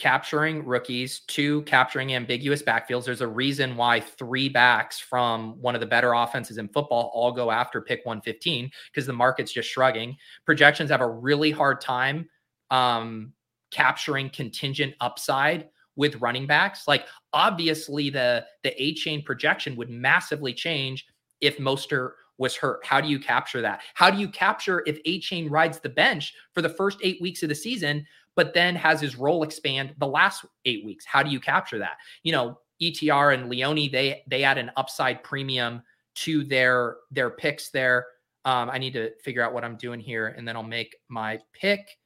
capturing 0.00 0.64
rookies, 0.64 1.20
two 1.26 1.60
capturing 1.62 2.14
ambiguous 2.14 2.62
backfields. 2.62 3.04
There's 3.04 3.20
a 3.20 3.28
reason 3.28 3.76
why 3.76 4.00
three 4.00 4.48
backs 4.48 4.98
from 4.98 5.60
one 5.60 5.74
of 5.74 5.82
the 5.82 5.86
better 5.86 6.14
offenses 6.14 6.56
in 6.56 6.68
football 6.68 7.10
all 7.12 7.32
go 7.32 7.50
after 7.50 7.82
pick 7.82 8.00
115 8.06 8.70
because 8.90 9.06
the 9.06 9.12
market's 9.12 9.52
just 9.52 9.68
shrugging. 9.68 10.16
Projections 10.46 10.90
have 10.90 11.02
a 11.02 11.08
really 11.08 11.50
hard 11.50 11.82
time 11.82 12.30
um, 12.70 13.34
capturing 13.70 14.30
contingent 14.30 14.94
upside 15.00 15.68
with 15.96 16.20
running 16.20 16.46
backs. 16.46 16.88
Like 16.88 17.06
obviously 17.32 18.10
the 18.10 18.44
the 18.62 18.74
Achane 18.80 19.24
projection 19.24 19.76
would 19.76 19.90
massively 19.90 20.52
change 20.52 21.06
if 21.40 21.58
Mostert 21.58 22.12
was 22.38 22.56
hurt. 22.56 22.84
How 22.84 23.00
do 23.00 23.08
you 23.08 23.18
capture 23.18 23.60
that? 23.60 23.82
How 23.94 24.10
do 24.10 24.18
you 24.18 24.28
capture 24.28 24.82
if 24.86 25.02
Achane 25.04 25.50
rides 25.50 25.78
the 25.78 25.90
bench 25.90 26.32
for 26.54 26.62
the 26.62 26.70
first 26.70 26.98
eight 27.02 27.20
weeks 27.20 27.42
of 27.42 27.50
the 27.50 27.54
season, 27.54 28.06
but 28.34 28.54
then 28.54 28.74
has 28.74 29.00
his 29.00 29.16
role 29.16 29.42
expand 29.42 29.94
the 29.98 30.06
last 30.06 30.46
eight 30.64 30.84
weeks? 30.84 31.04
How 31.04 31.22
do 31.22 31.30
you 31.30 31.38
capture 31.38 31.78
that? 31.78 31.98
You 32.22 32.32
know, 32.32 32.58
ETR 32.80 33.34
and 33.34 33.50
Leone, 33.50 33.90
they 33.92 34.22
they 34.26 34.42
add 34.42 34.58
an 34.58 34.70
upside 34.76 35.22
premium 35.22 35.82
to 36.14 36.44
their 36.44 36.96
their 37.10 37.30
picks 37.30 37.70
there. 37.70 38.06
Um, 38.46 38.70
I 38.70 38.78
need 38.78 38.94
to 38.94 39.10
figure 39.22 39.42
out 39.42 39.52
what 39.52 39.64
I'm 39.64 39.76
doing 39.76 40.00
here, 40.00 40.28
and 40.28 40.48
then 40.48 40.56
I'll 40.56 40.62
make 40.62 40.96
my 41.08 41.38
pick. 41.52 41.98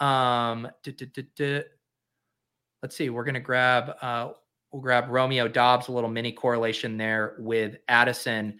Um, 0.00 0.68
let's 2.82 2.96
see. 2.96 3.10
We're 3.10 3.24
gonna 3.24 3.40
grab 3.40 3.94
uh, 4.02 4.30
we'll 4.72 4.82
grab 4.82 5.08
Romeo 5.08 5.48
Doubs. 5.48 5.88
a 5.88 5.92
little 5.92 6.10
mini 6.10 6.32
correlation 6.32 6.96
there 6.96 7.36
with 7.38 7.76
Addison. 7.88 8.58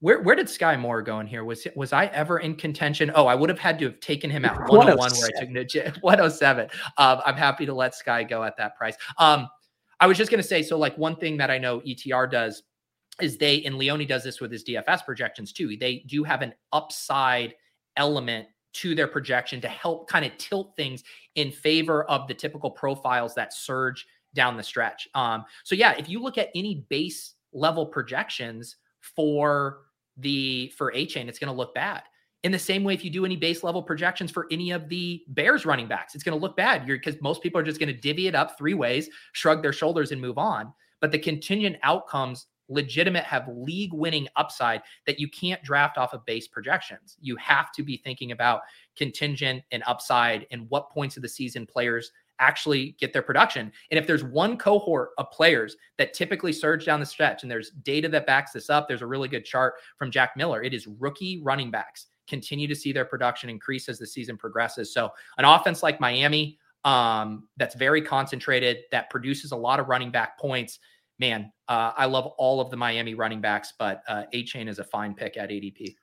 Where 0.00 0.22
where 0.22 0.36
did 0.36 0.48
Sky 0.48 0.76
Moore 0.76 1.02
go 1.02 1.20
in 1.20 1.26
here? 1.26 1.44
Was 1.44 1.66
was 1.74 1.92
I 1.92 2.06
ever 2.06 2.38
in 2.38 2.54
contention? 2.54 3.10
Oh, 3.14 3.26
I 3.26 3.34
would 3.34 3.50
have 3.50 3.58
had 3.58 3.78
to 3.80 3.86
have 3.86 4.00
taken 4.00 4.30
him 4.30 4.44
at 4.44 4.56
101 4.68 4.96
where 4.96 5.30
I 5.36 5.40
took 5.40 5.50
Najee 5.50 6.02
107. 6.02 6.68
Um, 6.98 7.20
I'm 7.24 7.36
happy 7.36 7.66
to 7.66 7.74
let 7.74 7.94
Sky 7.94 8.22
go 8.22 8.42
at 8.42 8.56
that 8.56 8.76
price. 8.76 8.96
Um, 9.18 9.48
I 9.98 10.06
was 10.06 10.16
just 10.16 10.30
gonna 10.30 10.42
say, 10.42 10.62
so 10.62 10.78
like 10.78 10.96
one 10.96 11.16
thing 11.16 11.36
that 11.38 11.50
I 11.50 11.58
know 11.58 11.80
ETR 11.80 12.30
does 12.30 12.62
is 13.20 13.38
they 13.38 13.64
and 13.64 13.76
Leone 13.76 14.06
does 14.06 14.22
this 14.22 14.40
with 14.40 14.52
his 14.52 14.64
DFS 14.64 15.04
projections 15.04 15.52
too. 15.52 15.76
They 15.76 16.04
do 16.06 16.22
have 16.24 16.42
an 16.42 16.54
upside 16.72 17.54
element 17.96 18.46
to 18.76 18.94
their 18.94 19.08
projection 19.08 19.60
to 19.60 19.68
help 19.68 20.08
kind 20.08 20.24
of 20.24 20.36
tilt 20.38 20.74
things 20.76 21.02
in 21.34 21.50
favor 21.50 22.04
of 22.04 22.28
the 22.28 22.34
typical 22.34 22.70
profiles 22.70 23.34
that 23.34 23.52
surge 23.52 24.06
down 24.34 24.56
the 24.56 24.62
stretch. 24.62 25.08
Um, 25.14 25.44
so 25.64 25.74
yeah, 25.74 25.92
if 25.98 26.08
you 26.08 26.20
look 26.20 26.38
at 26.38 26.50
any 26.54 26.86
base 26.88 27.34
level 27.52 27.86
projections 27.86 28.76
for 29.00 29.78
the 30.16 30.72
for 30.76 30.92
Achane, 30.92 31.28
it's 31.28 31.38
going 31.38 31.52
to 31.52 31.56
look 31.56 31.74
bad. 31.74 32.02
In 32.44 32.52
the 32.52 32.58
same 32.58 32.84
way, 32.84 32.94
if 32.94 33.04
you 33.04 33.10
do 33.10 33.24
any 33.24 33.36
base 33.36 33.64
level 33.64 33.82
projections 33.82 34.30
for 34.30 34.46
any 34.50 34.70
of 34.70 34.88
the 34.88 35.24
Bears 35.28 35.66
running 35.66 35.88
backs, 35.88 36.14
it's 36.14 36.22
going 36.22 36.38
to 36.38 36.40
look 36.40 36.56
bad. 36.56 36.86
Because 36.86 37.20
most 37.20 37.42
people 37.42 37.60
are 37.60 37.64
just 37.64 37.80
going 37.80 37.92
to 37.92 38.00
divvy 38.00 38.28
it 38.28 38.34
up 38.34 38.56
three 38.56 38.74
ways, 38.74 39.08
shrug 39.32 39.62
their 39.62 39.72
shoulders, 39.72 40.12
and 40.12 40.20
move 40.20 40.38
on. 40.38 40.72
But 41.00 41.12
the 41.12 41.18
contingent 41.18 41.76
outcomes 41.82 42.46
legitimate, 42.68 43.24
have 43.24 43.48
league 43.48 43.92
winning 43.92 44.28
upside 44.36 44.82
that 45.06 45.18
you 45.18 45.28
can't 45.28 45.62
draft 45.62 45.98
off 45.98 46.12
of 46.12 46.24
base 46.24 46.48
projections. 46.48 47.16
You 47.20 47.36
have 47.36 47.72
to 47.72 47.82
be 47.82 47.96
thinking 47.96 48.32
about 48.32 48.62
contingent 48.96 49.62
and 49.70 49.82
upside 49.86 50.46
and 50.50 50.68
what 50.68 50.90
points 50.90 51.16
of 51.16 51.22
the 51.22 51.28
season 51.28 51.66
players 51.66 52.10
actually 52.38 52.96
get 52.98 53.12
their 53.12 53.22
production. 53.22 53.72
And 53.90 53.98
if 53.98 54.06
there's 54.06 54.24
one 54.24 54.56
cohort 54.58 55.10
of 55.18 55.30
players 55.30 55.76
that 55.98 56.12
typically 56.12 56.52
surge 56.52 56.84
down 56.84 57.00
the 57.00 57.06
stretch, 57.06 57.42
and 57.42 57.50
there's 57.50 57.70
data 57.70 58.08
that 58.10 58.26
backs 58.26 58.52
this 58.52 58.68
up, 58.68 58.88
there's 58.88 59.02
a 59.02 59.06
really 59.06 59.28
good 59.28 59.44
chart 59.44 59.74
from 59.96 60.10
Jack 60.10 60.36
Miller. 60.36 60.62
It 60.62 60.74
is 60.74 60.86
rookie 60.86 61.40
running 61.42 61.70
backs 61.70 62.06
continue 62.26 62.66
to 62.66 62.74
see 62.74 62.92
their 62.92 63.04
production 63.04 63.48
increase 63.48 63.88
as 63.88 63.98
the 63.98 64.06
season 64.06 64.36
progresses. 64.36 64.92
So 64.92 65.10
an 65.38 65.44
offense 65.44 65.82
like 65.82 66.00
Miami, 66.00 66.58
um, 66.84 67.48
that's 67.56 67.74
very 67.74 68.02
concentrated, 68.02 68.78
that 68.90 69.10
produces 69.10 69.52
a 69.52 69.56
lot 69.56 69.80
of 69.80 69.88
running 69.88 70.10
back 70.10 70.38
points 70.38 70.78
man, 71.18 71.52
uh, 71.68 71.92
I 71.96 72.06
love 72.06 72.26
all 72.38 72.60
of 72.60 72.70
the 72.70 72.76
Miami 72.76 73.14
running 73.14 73.40
backs, 73.40 73.72
but 73.78 74.02
uh, 74.08 74.24
chain 74.44 74.68
is 74.68 74.78
a 74.78 74.84
fine 74.84 75.14
pick 75.14 75.36
at 75.36 75.50
ADP. 75.50 75.96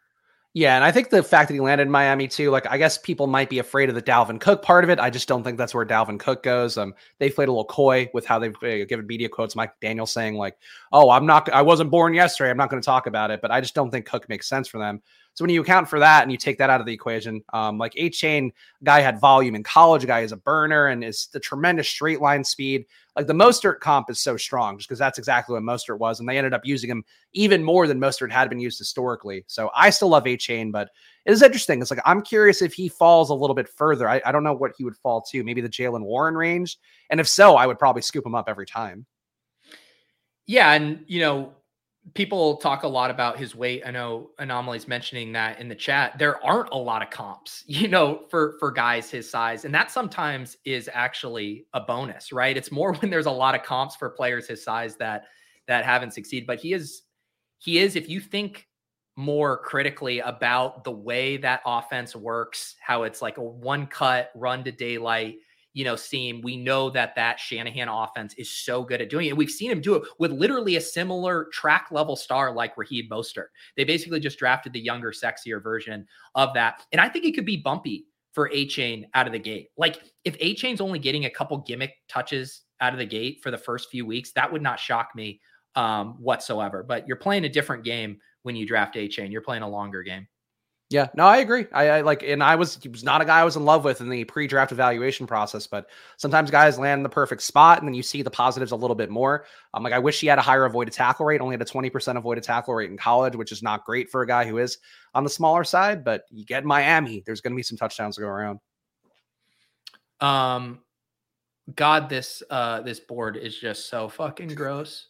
Yeah, 0.55 0.75
and 0.75 0.83
I 0.83 0.91
think 0.91 1.09
the 1.09 1.23
fact 1.23 1.47
that 1.47 1.55
he 1.55 1.59
landed 1.59 1.87
in 1.87 1.91
Miami 1.91 2.27
too, 2.27 2.51
like 2.51 2.69
I 2.69 2.77
guess 2.77 2.99
people 2.99 3.25
might 3.25 3.49
be 3.49 3.57
afraid 3.57 3.89
of 3.89 3.95
the 3.95 4.03
Dalvin 4.03 4.39
Cook 4.39 4.61
part 4.61 4.83
of 4.83 4.91
it. 4.91 4.99
I 4.99 5.09
just 5.09 5.27
don't 5.27 5.43
think 5.43 5.57
that's 5.57 5.73
where 5.73 5.83
Dalvin 5.83 6.19
Cook 6.19 6.43
goes. 6.43 6.77
Um, 6.77 6.93
they 7.17 7.31
played 7.31 7.47
a 7.47 7.51
little 7.51 7.65
coy 7.65 8.07
with 8.13 8.23
how 8.23 8.37
they've 8.37 8.55
uh, 8.57 8.85
given 8.85 9.07
media 9.07 9.29
quotes. 9.29 9.55
Mike 9.55 9.71
McDaniel 9.81 10.07
saying 10.07 10.35
like, 10.35 10.55
"Oh, 10.91 11.09
I'm 11.09 11.25
not, 11.25 11.49
I 11.51 11.63
wasn't 11.63 11.89
born 11.89 12.13
yesterday. 12.13 12.51
I'm 12.51 12.57
not 12.57 12.69
going 12.69 12.79
to 12.79 12.85
talk 12.85 13.07
about 13.07 13.31
it." 13.31 13.41
But 13.41 13.49
I 13.49 13.61
just 13.61 13.73
don't 13.73 13.89
think 13.89 14.05
Cook 14.05 14.29
makes 14.29 14.47
sense 14.47 14.67
for 14.67 14.77
them. 14.77 15.01
So 15.35 15.43
when 15.43 15.49
you 15.49 15.61
account 15.61 15.89
for 15.89 15.99
that 15.99 16.21
and 16.21 16.31
you 16.31 16.37
take 16.37 16.59
that 16.59 16.69
out 16.69 16.79
of 16.79 16.85
the 16.85 16.93
equation, 16.93 17.43
um, 17.53 17.79
like 17.79 17.93
Achane 17.95 18.51
guy 18.83 19.01
had 19.01 19.19
volume 19.19 19.55
in 19.55 19.63
college, 19.63 20.05
guy 20.05 20.19
is 20.19 20.31
a 20.31 20.37
burner 20.37 20.87
and 20.87 21.03
is 21.03 21.27
the 21.33 21.39
tremendous 21.39 21.89
straight 21.89 22.21
line 22.21 22.43
speed. 22.43 22.85
Like 23.15 23.25
the 23.25 23.33
Mostert 23.33 23.79
comp 23.79 24.11
is 24.11 24.19
so 24.19 24.37
strong 24.37 24.77
just 24.77 24.87
because 24.87 24.99
that's 24.99 25.17
exactly 25.17 25.53
what 25.53 25.63
Mostert 25.63 25.97
was. 25.97 26.19
And 26.19 26.29
they 26.29 26.37
ended 26.37 26.53
up 26.53 26.65
using 26.65 26.89
him 26.89 27.03
even 27.33 27.63
more 27.63 27.87
than 27.87 27.99
Mostert 27.99 28.31
had 28.31 28.47
been 28.47 28.59
used 28.59 28.77
historically. 28.77 29.43
So 29.47 29.71
I 29.75 29.89
still 29.89 30.09
love 30.09 30.25
Achane, 30.25 30.71
but 30.71 30.89
it 31.25 31.31
is 31.31 31.41
interesting. 31.41 31.81
It's 31.81 31.89
like 31.89 32.01
I'm 32.05 32.21
curious 32.21 32.61
if 32.61 32.73
he 32.73 32.87
falls 32.87 33.31
a 33.31 33.35
little 33.35 33.55
bit 33.55 33.69
further. 33.69 34.07
I, 34.07 34.21
I 34.25 34.31
don't 34.31 34.43
know 34.43 34.53
what 34.53 34.73
he 34.77 34.83
would 34.83 34.97
fall 34.97 35.21
to, 35.31 35.43
maybe 35.43 35.61
the 35.61 35.69
Jaylen 35.69 36.03
Warren 36.03 36.35
range. 36.35 36.77
And 37.09 37.19
if 37.19 37.27
so, 37.27 37.55
I 37.55 37.65
would 37.65 37.79
probably 37.79 38.03
scoop 38.03 38.25
him 38.25 38.35
up 38.35 38.45
every 38.47 38.67
time. 38.67 39.05
Yeah, 40.45 40.73
and 40.73 41.03
you 41.07 41.21
know, 41.21 41.53
people 42.13 42.57
talk 42.57 42.83
a 42.83 42.87
lot 42.87 43.09
about 43.09 43.37
his 43.37 43.55
weight. 43.55 43.81
I 43.85 43.91
know 43.91 44.31
Anomaly's 44.39 44.87
mentioning 44.87 45.31
that 45.33 45.59
in 45.59 45.69
the 45.69 45.75
chat. 45.75 46.17
There 46.19 46.43
aren't 46.45 46.69
a 46.71 46.77
lot 46.77 47.01
of 47.01 47.09
comps, 47.09 47.63
you 47.67 47.87
know, 47.87 48.25
for 48.29 48.55
for 48.59 48.71
guys 48.71 49.09
his 49.09 49.29
size, 49.29 49.65
and 49.65 49.73
that 49.73 49.91
sometimes 49.91 50.57
is 50.65 50.89
actually 50.93 51.65
a 51.73 51.79
bonus, 51.81 52.31
right? 52.31 52.55
It's 52.55 52.71
more 52.71 52.93
when 52.97 53.09
there's 53.09 53.25
a 53.25 53.31
lot 53.31 53.55
of 53.55 53.63
comps 53.63 53.95
for 53.95 54.09
players 54.09 54.47
his 54.47 54.63
size 54.63 54.95
that 54.97 55.25
that 55.67 55.85
haven't 55.85 56.11
succeeded. 56.11 56.45
But 56.45 56.59
he 56.59 56.73
is 56.73 57.03
he 57.59 57.79
is 57.79 57.95
if 57.95 58.09
you 58.09 58.19
think 58.19 58.67
more 59.15 59.59
critically 59.59 60.19
about 60.19 60.83
the 60.83 60.91
way 60.91 61.37
that 61.37 61.61
offense 61.65 62.15
works, 62.15 62.75
how 62.81 63.03
it's 63.03 63.21
like 63.21 63.37
a 63.37 63.43
one 63.43 63.85
cut 63.85 64.31
run 64.35 64.63
to 64.63 64.71
daylight 64.71 65.35
you 65.73 65.83
know, 65.83 65.95
seem 65.95 66.41
we 66.41 66.55
know 66.55 66.89
that 66.91 67.15
that 67.15 67.39
Shanahan 67.39 67.89
offense 67.89 68.33
is 68.35 68.49
so 68.49 68.83
good 68.83 69.01
at 69.01 69.09
doing 69.09 69.27
it. 69.27 69.37
We've 69.37 69.49
seen 69.49 69.71
him 69.71 69.81
do 69.81 69.95
it 69.95 70.03
with 70.19 70.31
literally 70.31 70.75
a 70.75 70.81
similar 70.81 71.45
track 71.51 71.87
level 71.91 72.15
star 72.15 72.53
like 72.53 72.77
Raheem 72.77 73.09
Mostert. 73.09 73.47
They 73.75 73.83
basically 73.83 74.19
just 74.19 74.39
drafted 74.39 74.73
the 74.73 74.79
younger, 74.79 75.11
sexier 75.11 75.61
version 75.61 76.05
of 76.35 76.53
that. 76.53 76.85
And 76.91 77.01
I 77.01 77.09
think 77.09 77.25
it 77.25 77.33
could 77.33 77.45
be 77.45 77.57
bumpy 77.57 78.05
for 78.33 78.49
Achane 78.49 79.05
out 79.13 79.27
of 79.27 79.33
the 79.33 79.39
gate. 79.39 79.69
Like 79.77 80.01
if 80.23 80.37
Achane's 80.39 80.81
only 80.81 80.99
getting 80.99 81.25
a 81.25 81.29
couple 81.29 81.57
gimmick 81.59 81.95
touches 82.07 82.61
out 82.79 82.93
of 82.93 82.99
the 82.99 83.05
gate 83.05 83.39
for 83.41 83.51
the 83.51 83.57
first 83.57 83.89
few 83.89 84.05
weeks, 84.05 84.31
that 84.33 84.51
would 84.51 84.61
not 84.61 84.79
shock 84.79 85.09
me 85.15 85.39
um, 85.75 86.15
whatsoever. 86.19 86.83
But 86.83 87.07
you're 87.07 87.17
playing 87.17 87.45
a 87.45 87.49
different 87.49 87.83
game 87.83 88.19
when 88.43 88.55
you 88.55 88.67
draft 88.67 88.95
Achane. 88.95 89.31
You're 89.31 89.41
playing 89.41 89.63
a 89.63 89.69
longer 89.69 90.03
game. 90.03 90.27
Yeah, 90.93 91.07
no, 91.15 91.25
I 91.25 91.37
agree. 91.37 91.65
I, 91.73 91.89
I, 91.89 92.01
like, 92.01 92.21
and 92.21 92.43
I 92.43 92.55
was 92.55 92.77
he 92.79 92.87
was 92.87 93.03
not 93.03 93.19
a 93.19 93.25
guy 93.25 93.39
I 93.39 93.43
was 93.43 93.55
in 93.55 93.65
love 93.65 93.83
with 93.83 93.99
in 93.99 94.09
the 94.09 94.25
pre-draft 94.25 94.71
evaluation 94.71 95.25
process, 95.25 95.65
but 95.65 95.89
sometimes 96.17 96.51
guys 96.51 96.77
land 96.77 96.99
in 96.99 97.03
the 97.03 97.09
perfect 97.09 97.41
spot, 97.41 97.79
and 97.79 97.87
then 97.87 97.95
you 97.95 98.03
see 98.03 98.21
the 98.21 98.29
positives 98.29 98.71
a 98.71 98.75
little 98.75 98.95
bit 98.95 99.09
more. 99.09 99.45
I'm 99.73 99.81
like, 99.81 99.91
I 99.93 99.97
wish 99.97 100.19
he 100.19 100.27
had 100.27 100.37
a 100.37 100.43
higher 100.43 100.65
avoided 100.65 100.93
tackle 100.93 101.25
rate. 101.25 101.41
Only 101.41 101.55
had 101.55 101.63
a 101.63 101.65
20% 101.65 102.15
avoided 102.15 102.43
tackle 102.43 102.75
rate 102.75 102.91
in 102.91 102.97
college, 102.97 103.35
which 103.35 103.51
is 103.51 103.63
not 103.63 103.85
great 103.85 104.11
for 104.11 104.21
a 104.21 104.27
guy 104.27 104.45
who 104.45 104.59
is 104.59 104.77
on 105.15 105.23
the 105.23 105.31
smaller 105.31 105.63
side. 105.63 106.03
But 106.03 106.25
you 106.29 106.45
get 106.45 106.63
Miami, 106.63 107.23
there's 107.25 107.41
going 107.41 107.53
to 107.53 107.57
be 107.57 107.63
some 107.63 107.77
touchdowns 107.79 108.17
to 108.17 108.21
go 108.21 108.27
around. 108.27 108.59
Um, 110.19 110.77
God, 111.75 112.07
this 112.07 112.43
uh 112.51 112.81
this 112.81 112.99
board 112.99 113.35
is 113.35 113.57
just 113.57 113.89
so 113.89 114.09
fucking 114.09 114.49
gross. 114.53 115.07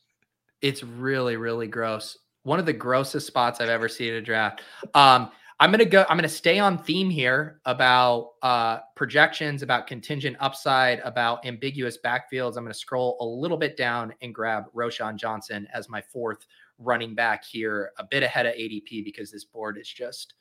It's 0.61 0.81
really, 0.81 1.35
really 1.35 1.67
gross. 1.67 2.17
One 2.43 2.59
of 2.59 2.65
the 2.65 2.71
grossest 2.71 3.27
spots 3.27 3.59
I've 3.59 3.67
ever 3.67 3.89
seen 3.89 4.11
in 4.11 4.15
a 4.15 4.21
draft. 4.21 4.61
Um. 4.93 5.29
I'm 5.59 5.71
gonna 5.71 5.85
go. 5.85 6.05
I'm 6.09 6.17
gonna 6.17 6.27
stay 6.27 6.59
on 6.59 6.77
theme 6.77 7.09
here 7.09 7.61
about 7.65 8.31
uh, 8.41 8.79
projections, 8.95 9.61
about 9.61 9.87
contingent 9.87 10.35
upside, 10.39 10.99
about 10.99 11.45
ambiguous 11.45 11.97
backfields. 12.03 12.57
I'm 12.57 12.63
gonna 12.63 12.73
scroll 12.73 13.17
a 13.21 13.25
little 13.25 13.57
bit 13.57 13.77
down 13.77 14.13
and 14.21 14.33
grab 14.33 14.65
Roschon 14.75 15.15
Johnson 15.15 15.67
as 15.73 15.89
my 15.89 16.01
fourth 16.01 16.45
running 16.79 17.15
back 17.15 17.43
here, 17.45 17.91
a 17.97 18.03
bit 18.03 18.23
ahead 18.23 18.45
of 18.45 18.55
ADP 18.55 19.03
because 19.03 19.31
this 19.31 19.45
board 19.45 19.77
is 19.77 19.87
just 19.87 20.33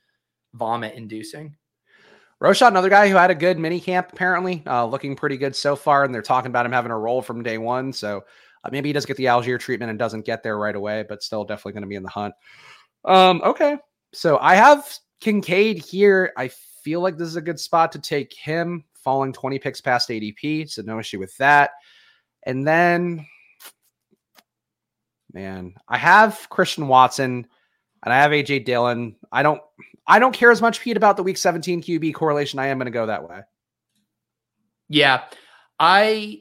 vomit 0.54 0.94
inducing. 0.94 1.56
Roschon, 2.42 2.68
another 2.68 2.88
guy 2.88 3.08
who 3.08 3.14
had 3.14 3.30
a 3.30 3.36
good 3.36 3.58
mini 3.58 3.78
camp, 3.78 4.12
apparently, 4.12 4.64
uh, 4.66 4.84
looking 4.84 5.14
pretty 5.14 5.36
good 5.36 5.54
so 5.54 5.76
far, 5.76 6.04
and 6.04 6.12
they're 6.12 6.22
talking 6.22 6.50
about 6.50 6.66
him 6.66 6.72
having 6.72 6.90
a 6.90 6.98
role 6.98 7.22
from 7.22 7.42
day 7.42 7.56
one. 7.56 7.92
So 7.92 8.24
uh, 8.64 8.68
maybe 8.72 8.88
he 8.88 8.92
does 8.92 9.06
get 9.06 9.16
the 9.16 9.26
Allgeier 9.26 9.60
treatment 9.60 9.90
and 9.90 9.98
doesn't 9.98 10.24
get 10.24 10.42
there 10.42 10.58
right 10.58 10.74
away, 10.74 11.04
but 11.08 11.22
still 11.22 11.44
definitely 11.44 11.74
going 11.74 11.82
to 11.82 11.88
be 11.88 11.94
in 11.94 12.02
the 12.02 12.08
hunt. 12.08 12.34
Um, 13.04 13.42
okay, 13.44 13.76
so 14.12 14.38
I 14.38 14.56
have 14.56 14.92
Kincaid 15.22 15.78
here. 15.78 16.32
I 16.36 16.48
feel 16.48 17.00
like 17.00 17.16
this 17.16 17.28
is 17.28 17.36
a 17.36 17.40
good 17.40 17.60
spot 17.60 17.92
to 17.92 18.00
take 18.00 18.34
him, 18.34 18.82
falling 18.92 19.32
20 19.32 19.56
picks 19.60 19.80
past 19.80 20.08
ADP. 20.08 20.68
So 20.68 20.82
no 20.82 20.98
issue 20.98 21.20
with 21.20 21.36
that. 21.36 21.70
And 22.42 22.66
then, 22.66 23.24
man, 25.32 25.74
I 25.88 25.96
have 25.96 26.48
Christian 26.50 26.88
Watson 26.88 27.46
and 28.02 28.12
I 28.12 28.16
have 28.16 28.32
AJ 28.32 28.64
Dillon. 28.64 29.14
I 29.30 29.44
don't 29.44 29.60
I 30.08 30.18
don't 30.18 30.32
care 30.32 30.50
as 30.50 30.60
much, 30.60 30.80
Pete, 30.80 30.96
about 30.96 31.16
the 31.16 31.22
week 31.22 31.36
17 31.36 31.82
QB 31.82 32.14
correlation. 32.14 32.58
I 32.58 32.66
am 32.66 32.78
going 32.78 32.86
to 32.86 32.90
go 32.90 33.06
that 33.06 33.28
way. 33.28 33.42
Yeah. 34.88 35.22
I 35.78 36.40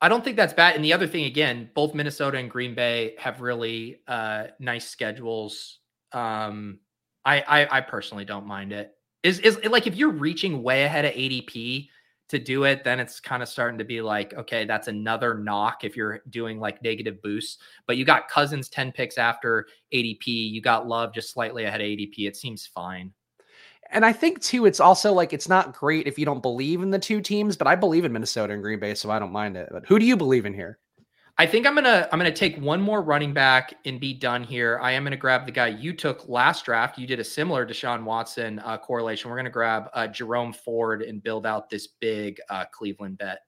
I 0.00 0.08
don't 0.08 0.24
think 0.24 0.38
that's 0.38 0.54
bad. 0.54 0.76
And 0.76 0.84
the 0.84 0.94
other 0.94 1.06
thing, 1.06 1.26
again, 1.26 1.68
both 1.74 1.94
Minnesota 1.94 2.38
and 2.38 2.50
Green 2.50 2.74
Bay 2.74 3.16
have 3.18 3.42
really 3.42 4.00
uh, 4.08 4.44
nice 4.58 4.88
schedules. 4.88 5.78
Um, 6.10 6.78
I, 7.24 7.40
I, 7.40 7.78
I 7.78 7.80
personally 7.80 8.24
don't 8.24 8.46
mind 8.46 8.72
it. 8.72 8.92
Is 9.22 9.38
is 9.38 9.58
like 9.64 9.86
if 9.86 9.94
you're 9.94 10.10
reaching 10.10 10.62
way 10.62 10.84
ahead 10.84 11.04
of 11.04 11.12
ADP 11.12 11.88
to 12.32 12.38
do 12.38 12.64
it, 12.64 12.82
then 12.82 12.98
it's 12.98 13.20
kind 13.20 13.42
of 13.42 13.48
starting 13.48 13.78
to 13.78 13.84
be 13.84 14.00
like, 14.00 14.32
okay, 14.34 14.64
that's 14.64 14.88
another 14.88 15.34
knock 15.34 15.84
if 15.84 15.96
you're 15.96 16.22
doing 16.30 16.58
like 16.58 16.82
negative 16.82 17.20
boosts. 17.22 17.58
But 17.86 17.98
you 17.98 18.04
got 18.04 18.28
Cousins 18.28 18.68
10 18.70 18.90
picks 18.92 19.18
after 19.18 19.66
ADP, 19.92 20.26
you 20.26 20.62
got 20.62 20.88
Love 20.88 21.12
just 21.12 21.30
slightly 21.30 21.64
ahead 21.64 21.80
of 21.80 21.86
ADP. 21.86 22.26
It 22.26 22.36
seems 22.36 22.66
fine. 22.66 23.12
And 23.90 24.06
I 24.06 24.12
think 24.12 24.40
too, 24.40 24.64
it's 24.64 24.80
also 24.80 25.12
like 25.12 25.34
it's 25.34 25.48
not 25.48 25.74
great 25.74 26.06
if 26.06 26.18
you 26.18 26.24
don't 26.24 26.40
believe 26.40 26.82
in 26.82 26.90
the 26.90 26.98
two 26.98 27.20
teams, 27.20 27.56
but 27.56 27.66
I 27.66 27.74
believe 27.74 28.06
in 28.06 28.12
Minnesota 28.12 28.54
and 28.54 28.62
Green 28.62 28.80
Bay, 28.80 28.94
so 28.94 29.10
I 29.10 29.18
don't 29.18 29.32
mind 29.32 29.56
it. 29.56 29.68
But 29.70 29.84
who 29.86 29.98
do 29.98 30.06
you 30.06 30.16
believe 30.16 30.46
in 30.46 30.54
here? 30.54 30.78
I 31.42 31.46
think 31.46 31.66
I'm 31.66 31.74
gonna 31.74 32.08
I'm 32.12 32.20
gonna 32.20 32.30
take 32.30 32.56
one 32.58 32.80
more 32.80 33.02
running 33.02 33.32
back 33.32 33.74
and 33.84 33.98
be 33.98 34.14
done 34.14 34.44
here. 34.44 34.78
I 34.80 34.92
am 34.92 35.02
gonna 35.02 35.16
grab 35.16 35.44
the 35.44 35.50
guy 35.50 35.66
you 35.66 35.92
took 35.92 36.28
last 36.28 36.64
draft. 36.64 36.98
You 36.98 37.04
did 37.04 37.18
a 37.18 37.24
similar 37.24 37.66
Deshaun 37.66 38.04
Watson 38.04 38.60
uh, 38.60 38.78
correlation. 38.78 39.28
We're 39.28 39.38
gonna 39.38 39.50
grab 39.50 39.90
uh, 39.92 40.06
Jerome 40.06 40.52
Ford 40.52 41.02
and 41.02 41.20
build 41.20 41.44
out 41.44 41.68
this 41.68 41.88
big 41.98 42.38
uh, 42.48 42.66
Cleveland 42.70 43.18
bet. 43.18 43.40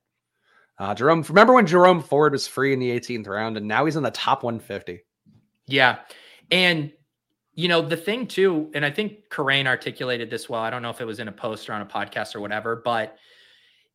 Uh, 0.76 0.92
Jerome, 0.92 1.22
remember 1.28 1.52
when 1.52 1.68
Jerome 1.68 2.02
Ford 2.02 2.32
was 2.32 2.48
free 2.48 2.72
in 2.72 2.80
the 2.80 2.90
18th 2.90 3.28
round, 3.28 3.56
and 3.56 3.68
now 3.68 3.84
he's 3.84 3.94
in 3.94 4.02
the 4.02 4.10
top 4.10 4.42
150. 4.42 5.00
Yeah, 5.68 6.00
and 6.50 6.90
you 7.52 7.68
know 7.68 7.80
the 7.80 7.96
thing 7.96 8.26
too, 8.26 8.72
and 8.74 8.84
I 8.84 8.90
think 8.90 9.28
Kerrane 9.30 9.68
articulated 9.68 10.30
this 10.30 10.48
well. 10.48 10.62
I 10.62 10.70
don't 10.70 10.82
know 10.82 10.90
if 10.90 11.00
it 11.00 11.06
was 11.06 11.20
in 11.20 11.28
a 11.28 11.32
post 11.32 11.70
or 11.70 11.74
on 11.74 11.82
a 11.82 11.86
podcast 11.86 12.34
or 12.34 12.40
whatever, 12.40 12.82
but 12.84 13.16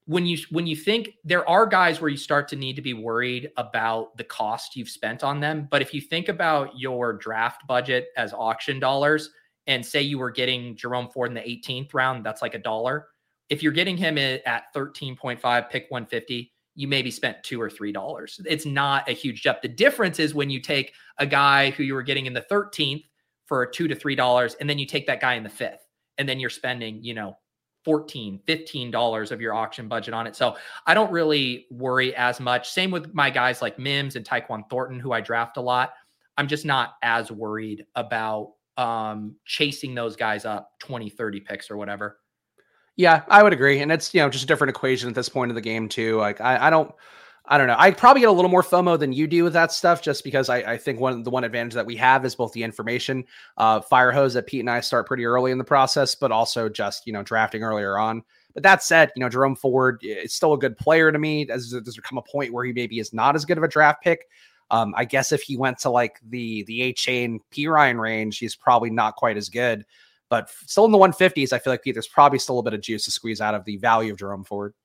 when 0.10 0.26
you 0.26 0.40
when 0.49 0.65
you 0.65 0.76
think 0.76 1.11
there 1.23 1.48
are 1.48 1.68
guys 1.68 2.02
where 2.02 2.10
you 2.10 2.18
start 2.18 2.48
to 2.48 2.56
need 2.56 2.76
to 2.76 2.81
be 2.81 2.95
worried 2.95 3.52
about 3.57 4.18
the 4.18 4.23
cost 4.23 4.76
you've 4.76 4.90
spent 4.90 5.23
on 5.23 5.40
them. 5.40 5.68
But 5.69 5.84
if 5.84 5.94
you 5.94 6.02
think 6.02 6.30
about 6.30 6.72
your 6.76 7.14
draft 7.14 7.68
budget 7.68 8.07
as 8.18 8.34
auction 8.34 8.80
dollars 8.80 9.30
and 9.68 9.86
say 9.86 10.02
you 10.02 10.18
were 10.18 10.31
getting 10.31 10.76
Jerome 10.76 11.10
Ford 11.14 11.30
in 11.30 11.36
the 11.36 11.41
18th 11.41 11.94
round 11.94 12.26
that's 12.26 12.41
like 12.41 12.56
a 12.56 12.60
dollar. 12.60 13.10
If 13.49 13.61
you're 13.61 13.72
getting 13.72 13.98
him 13.98 14.18
at 14.18 14.73
13.5 14.76 15.69
pick 15.69 15.86
150 15.90 16.52
you 16.73 16.88
maybe 16.88 17.11
spent 17.11 17.44
two 17.44 17.61
or 17.61 17.69
three 17.69 17.91
dollars. 17.91 18.41
It's 18.48 18.65
not 18.65 19.07
a 19.07 19.11
huge 19.11 19.44
jump. 19.44 19.61
The 19.61 19.68
difference 19.68 20.18
is 20.18 20.34
when 20.34 20.49
you 20.49 20.60
take 20.60 20.94
a 21.19 21.27
guy 21.27 21.69
who 21.69 21.84
you 21.84 21.94
were 21.94 22.02
getting 22.02 22.26
in 22.26 22.34
the 22.34 22.45
13th 22.49 23.03
for 23.45 23.64
two 23.64 23.88
to 23.88 23.94
three 23.94 24.15
dollars 24.15 24.56
and 24.56 24.68
then 24.68 24.80
you 24.80 24.88
take 24.88 25.06
that 25.06 25.22
guy 25.22 25.36
in 25.36 25.44
the 25.44 25.49
fifth 25.49 25.86
and 26.18 26.27
then 26.27 26.40
you're 26.40 26.49
spending 26.49 27.03
you 27.03 27.14
know 27.14 27.38
14 27.85 28.39
15 28.45 28.91
dollars 28.91 29.31
of 29.31 29.41
your 29.41 29.53
auction 29.53 29.88
budget 29.88 30.14
on 30.14 30.27
it. 30.27 30.35
So 30.35 30.57
i 30.85 30.93
don't 30.93 31.11
really 31.11 31.68
worry 31.72 32.15
as 32.15 32.39
much. 32.39 32.69
Same 32.69 32.91
with 32.91 33.14
my 33.14 33.30
guys 33.30 33.61
like 33.61 33.80
mims 33.80 34.15
and 34.15 34.26
tyquan 34.26 34.69
thornton 34.69 34.99
who 34.99 35.11
i 35.11 35.22
draft 35.22 35.57
a 35.57 35.61
lot. 35.61 35.93
I'm 36.38 36.47
just 36.47 36.65
not 36.65 36.95
as 37.01 37.31
worried 37.31 37.85
about 37.95 38.53
um 38.77 39.35
chasing 39.45 39.95
those 39.95 40.15
guys 40.15 40.45
up 40.45 40.72
20 40.80 41.10
30 41.10 41.39
picks 41.41 41.72
or 41.72 41.77
whatever. 41.77 42.19
Yeah 42.95 43.23
i 43.30 43.43
would 43.43 43.53
agree. 43.53 43.80
And 43.81 43.91
it's 43.91 44.14
you 44.14 44.22
know 44.22 44.30
just 44.30 44.43
a 44.43 44.47
different 44.47 44.69
equation 44.69 45.10
at 45.10 45.15
this 45.15 45.30
point 45.30 45.51
of 45.51 45.56
the 45.56 45.61
game 45.61 45.89
too. 45.89 46.18
Like 46.18 46.41
i, 46.41 46.68
I 46.68 46.69
don't 46.69 46.93
I 47.52 47.58
don't 47.58 47.66
know. 47.66 47.76
I 47.80 47.90
probably 47.90 48.22
get 48.22 48.30
a 48.30 48.32
little 48.32 48.52
more 48.52 48.62
FOMO 48.62 48.98
than 49.00 49.12
you 49.12 49.26
do 49.26 49.44
with 49.44 49.54
that 49.54 49.72
stuff, 49.72 50.04
just 50.04 50.24
because 50.24 50.50
I, 50.50 50.58
I 50.58 50.78
think 50.78 51.00
one 51.00 51.24
the 51.24 51.32
one 51.32 51.44
advantage 51.44 51.74
that 51.74 51.86
we 51.86 51.96
have 51.96 52.24
is 52.24 52.36
both 52.36 52.54
the 52.54 52.62
information, 52.62 53.26
uh, 53.58 53.82
fire 53.82 54.12
hose 54.12 54.36
that 54.36 54.46
Pete 54.46 54.60
and 54.60 54.70
I 54.70 54.82
start 54.82 55.08
pretty 55.08 55.26
early 55.26 55.52
in 55.52 55.58
the 55.58 55.64
process, 55.64 56.14
but 56.14 56.32
also 56.32 56.70
just 56.70 57.08
you 57.08 57.14
know 57.14 57.24
drafting 57.24 57.64
earlier 57.64 57.98
on. 57.98 58.24
But 58.54 58.62
that 58.64 58.84
said, 58.84 59.12
you 59.16 59.22
know 59.22 59.30
Jerome 59.30 59.56
Ford 59.56 60.00
is 60.04 60.32
still 60.32 60.54
a 60.54 60.60
good 60.60 60.78
player 60.78 61.12
to 61.12 61.18
me. 61.18 61.46
Does 61.46 61.72
does 61.72 61.96
there 61.96 62.04
come 62.04 62.20
a 62.20 62.22
point 62.22 62.54
where 62.54 62.66
he 62.66 62.72
maybe 62.72 63.00
is 63.00 63.14
not 63.14 63.36
as 63.36 63.46
good 63.46 63.58
of 63.58 63.64
a 63.64 63.68
draft 63.68 64.04
pick? 64.04 64.28
Um, 64.70 64.94
I 64.96 65.06
guess 65.06 65.32
if 65.32 65.42
he 65.42 65.58
went 65.58 65.80
to 65.80 65.90
like 65.90 66.20
the 66.30 66.64
the 66.66 66.82
Achane 66.82 67.40
Perine 67.52 68.00
range, 68.00 68.38
he's 68.38 68.56
probably 68.56 68.92
not 68.92 69.16
quite 69.16 69.38
as 69.38 69.50
good. 69.50 69.86
But 70.30 70.52
still 70.68 70.86
in 70.86 70.92
the 70.92 71.00
150s, 71.00 71.52
I 71.52 71.58
feel 71.58 71.74
like 71.74 71.82
Pete, 71.82 71.96
there's 71.96 72.08
probably 72.08 72.38
still 72.38 72.60
a 72.60 72.64
bit 72.64 72.76
of 72.76 72.82
juice 72.82 73.06
to 73.06 73.12
squeeze 73.12 73.42
out 73.42 73.56
of 73.56 73.66
the 73.66 73.78
value 73.78 74.12
of 74.12 74.20
Jerome 74.20 74.44
Ford. 74.44 74.76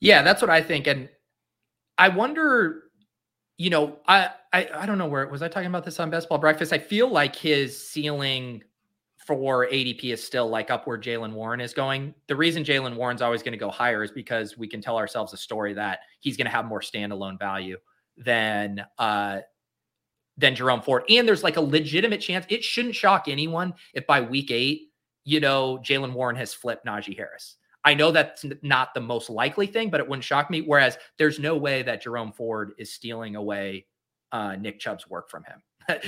Yeah, 0.00 0.22
that's 0.22 0.42
what 0.42 0.50
I 0.50 0.62
think. 0.62 0.88
And 0.88 1.08
I 2.00 2.08
wonder, 2.08 2.84
you 3.58 3.68
know, 3.68 3.98
I, 4.08 4.30
I 4.54 4.68
I 4.74 4.86
don't 4.86 4.96
know 4.96 5.06
where 5.06 5.26
was 5.28 5.42
I 5.42 5.48
talking 5.48 5.68
about 5.68 5.84
this 5.84 6.00
on 6.00 6.08
Best 6.08 6.30
Ball 6.30 6.38
Breakfast. 6.38 6.72
I 6.72 6.78
feel 6.78 7.08
like 7.08 7.36
his 7.36 7.88
ceiling 7.88 8.64
for 9.26 9.66
ADP 9.66 10.04
is 10.04 10.24
still 10.24 10.48
like 10.48 10.70
up 10.70 10.86
where 10.86 10.96
Jaylen 10.96 11.34
Warren 11.34 11.60
is 11.60 11.74
going. 11.74 12.14
The 12.26 12.34
reason 12.34 12.64
Jaylen 12.64 12.96
Warren's 12.96 13.20
always 13.20 13.42
going 13.42 13.52
to 13.52 13.58
go 13.58 13.68
higher 13.68 14.02
is 14.02 14.10
because 14.10 14.56
we 14.56 14.66
can 14.66 14.80
tell 14.80 14.96
ourselves 14.96 15.34
a 15.34 15.36
story 15.36 15.74
that 15.74 16.00
he's 16.20 16.38
going 16.38 16.46
to 16.46 16.50
have 16.50 16.64
more 16.64 16.80
standalone 16.80 17.38
value 17.38 17.76
than 18.16 18.82
uh 18.98 19.40
than 20.38 20.54
Jerome 20.54 20.80
Ford. 20.80 21.02
And 21.10 21.28
there's 21.28 21.44
like 21.44 21.58
a 21.58 21.60
legitimate 21.60 22.22
chance. 22.22 22.46
It 22.48 22.64
shouldn't 22.64 22.94
shock 22.94 23.28
anyone 23.28 23.74
if 23.92 24.06
by 24.06 24.22
week 24.22 24.50
eight, 24.50 24.88
you 25.24 25.38
know, 25.38 25.78
Jaylen 25.84 26.14
Warren 26.14 26.36
has 26.36 26.54
flipped 26.54 26.86
Najee 26.86 27.14
Harris. 27.14 27.56
I 27.84 27.94
know 27.94 28.10
that's 28.12 28.44
not 28.62 28.94
the 28.94 29.00
most 29.00 29.30
likely 29.30 29.66
thing, 29.66 29.90
but 29.90 30.00
it 30.00 30.08
wouldn't 30.08 30.24
shock 30.24 30.50
me. 30.50 30.60
Whereas 30.60 30.98
there's 31.18 31.38
no 31.38 31.56
way 31.56 31.82
that 31.82 32.02
Jerome 32.02 32.32
Ford 32.32 32.72
is 32.78 32.92
stealing 32.92 33.36
away 33.36 33.86
uh, 34.32 34.56
Nick 34.56 34.78
Chubb's 34.78 35.08
work 35.08 35.30
from 35.30 35.44
him. 35.44 35.62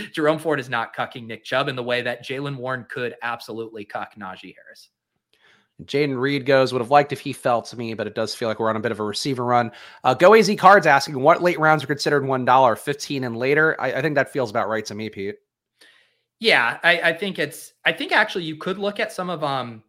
Jerome 0.12 0.38
Ford 0.38 0.60
is 0.60 0.68
not 0.68 0.94
cucking 0.94 1.26
Nick 1.26 1.44
Chubb 1.44 1.68
in 1.68 1.76
the 1.76 1.82
way 1.82 2.02
that 2.02 2.24
Jaylen 2.24 2.56
Warren 2.56 2.86
could 2.88 3.16
absolutely 3.22 3.84
cuck 3.84 4.14
Najee 4.16 4.54
Harris. 4.54 4.90
Jayden 5.84 6.20
Reed 6.20 6.46
goes, 6.46 6.72
would 6.72 6.80
have 6.80 6.90
liked 6.90 7.12
if 7.12 7.20
he 7.20 7.32
fell 7.32 7.62
to 7.62 7.76
me, 7.76 7.94
but 7.94 8.06
it 8.06 8.14
does 8.14 8.34
feel 8.34 8.48
like 8.48 8.60
we're 8.60 8.70
on 8.70 8.76
a 8.76 8.80
bit 8.80 8.92
of 8.92 9.00
a 9.00 9.04
receiver 9.04 9.44
run. 9.44 9.72
Uh, 10.04 10.14
Go 10.14 10.34
AZ 10.34 10.50
Cards 10.58 10.86
asking 10.86 11.18
what 11.18 11.42
late 11.42 11.58
rounds 11.58 11.82
are 11.82 11.88
considered 11.88 12.22
$1, 12.22 12.78
15 12.78 13.24
and 13.24 13.36
later. 13.36 13.76
I, 13.80 13.94
I 13.94 14.02
think 14.02 14.14
that 14.14 14.32
feels 14.32 14.50
about 14.50 14.68
right 14.68 14.84
to 14.86 14.94
me, 14.94 15.08
Pete. 15.08 15.36
Yeah, 16.38 16.78
I, 16.82 17.00
I, 17.00 17.12
think 17.14 17.38
it's, 17.38 17.72
I 17.84 17.92
think 17.92 18.12
actually 18.12 18.44
you 18.44 18.56
could 18.56 18.78
look 18.78 19.00
at 19.00 19.12
some 19.12 19.30
of, 19.30 19.42
um, 19.42 19.82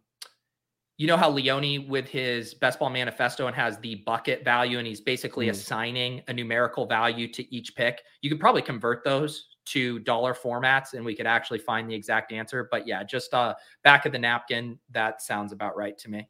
you 0.96 1.08
know 1.08 1.16
how 1.16 1.28
Leone 1.28 1.88
with 1.88 2.06
his 2.06 2.54
best 2.54 2.78
ball 2.78 2.90
manifesto 2.90 3.46
and 3.46 3.56
has 3.56 3.78
the 3.78 3.96
bucket 4.06 4.44
value 4.44 4.78
and 4.78 4.86
he's 4.86 5.00
basically 5.00 5.46
mm. 5.46 5.50
assigning 5.50 6.22
a 6.28 6.32
numerical 6.32 6.86
value 6.86 7.26
to 7.32 7.54
each 7.54 7.74
pick. 7.74 8.02
You 8.22 8.30
could 8.30 8.38
probably 8.38 8.62
convert 8.62 9.02
those 9.02 9.48
to 9.66 9.98
dollar 10.00 10.34
formats 10.34 10.92
and 10.92 11.04
we 11.04 11.16
could 11.16 11.26
actually 11.26 11.58
find 11.58 11.90
the 11.90 11.94
exact 11.94 12.32
answer. 12.32 12.68
But 12.70 12.86
yeah, 12.86 13.02
just 13.02 13.34
uh 13.34 13.54
back 13.82 14.06
of 14.06 14.12
the 14.12 14.18
napkin, 14.18 14.78
that 14.92 15.20
sounds 15.20 15.52
about 15.52 15.76
right 15.76 15.98
to 15.98 16.10
me. 16.10 16.28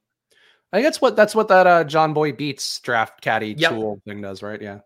I 0.72 0.78
think 0.78 0.86
that's 0.86 1.00
what 1.00 1.14
that's 1.14 1.34
what 1.34 1.48
that 1.48 1.66
uh 1.66 1.84
John 1.84 2.14
Boy 2.14 2.32
Beats 2.32 2.80
draft 2.80 3.20
caddy 3.20 3.54
yep. 3.58 3.70
tool 3.70 4.00
thing 4.06 4.22
does, 4.22 4.42
right? 4.42 4.60
Yeah. 4.60 4.78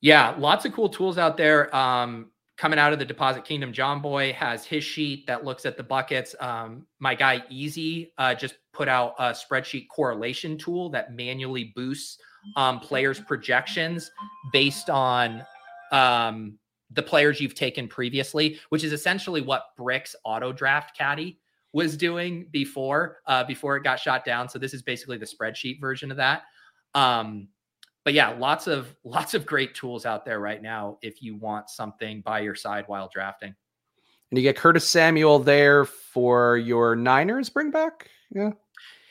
Yeah, 0.00 0.36
lots 0.38 0.64
of 0.64 0.72
cool 0.72 0.88
tools 0.88 1.18
out 1.18 1.36
there. 1.36 1.74
Um 1.74 2.30
coming 2.58 2.78
out 2.78 2.92
of 2.92 2.98
the 2.98 3.04
deposit 3.04 3.44
kingdom 3.44 3.72
john 3.72 4.02
boy 4.02 4.32
has 4.32 4.66
his 4.66 4.84
sheet 4.84 5.26
that 5.26 5.44
looks 5.44 5.64
at 5.64 5.76
the 5.76 5.82
buckets 5.82 6.34
um, 6.40 6.86
my 6.98 7.14
guy 7.14 7.42
easy 7.48 8.12
uh, 8.18 8.34
just 8.34 8.56
put 8.72 8.88
out 8.88 9.14
a 9.18 9.30
spreadsheet 9.30 9.88
correlation 9.88 10.58
tool 10.58 10.90
that 10.90 11.14
manually 11.14 11.72
boosts 11.74 12.18
um, 12.56 12.80
players 12.80 13.20
projections 13.20 14.10
based 14.52 14.90
on 14.90 15.44
um, 15.92 16.58
the 16.90 17.02
players 17.02 17.40
you've 17.40 17.54
taken 17.54 17.88
previously, 17.88 18.58
which 18.70 18.84
is 18.84 18.92
essentially 18.92 19.40
what 19.40 19.76
Brick's 19.76 20.16
auto 20.24 20.52
draft 20.52 20.96
caddy 20.96 21.38
was 21.72 21.96
doing 21.96 22.46
before 22.50 23.18
uh, 23.26 23.44
before 23.44 23.76
it 23.76 23.84
got 23.84 24.00
shot 24.00 24.24
down. 24.24 24.48
So 24.48 24.58
this 24.58 24.72
is 24.72 24.82
basically 24.82 25.18
the 25.18 25.26
spreadsheet 25.26 25.80
version 25.80 26.10
of 26.10 26.16
that. 26.16 26.42
Um, 26.94 27.48
but 28.08 28.14
yeah, 28.14 28.30
lots 28.30 28.66
of 28.66 28.96
lots 29.04 29.34
of 29.34 29.44
great 29.44 29.74
tools 29.74 30.06
out 30.06 30.24
there 30.24 30.40
right 30.40 30.62
now 30.62 30.96
if 31.02 31.22
you 31.22 31.36
want 31.36 31.68
something 31.68 32.22
by 32.22 32.40
your 32.40 32.54
side 32.54 32.84
while 32.86 33.10
drafting. 33.12 33.54
And 34.30 34.38
you 34.38 34.42
get 34.42 34.56
Curtis 34.56 34.88
Samuel 34.88 35.40
there 35.40 35.84
for 35.84 36.56
your 36.56 36.96
Niners 36.96 37.50
bring 37.50 37.70
back. 37.70 38.08
Yeah. 38.30 38.52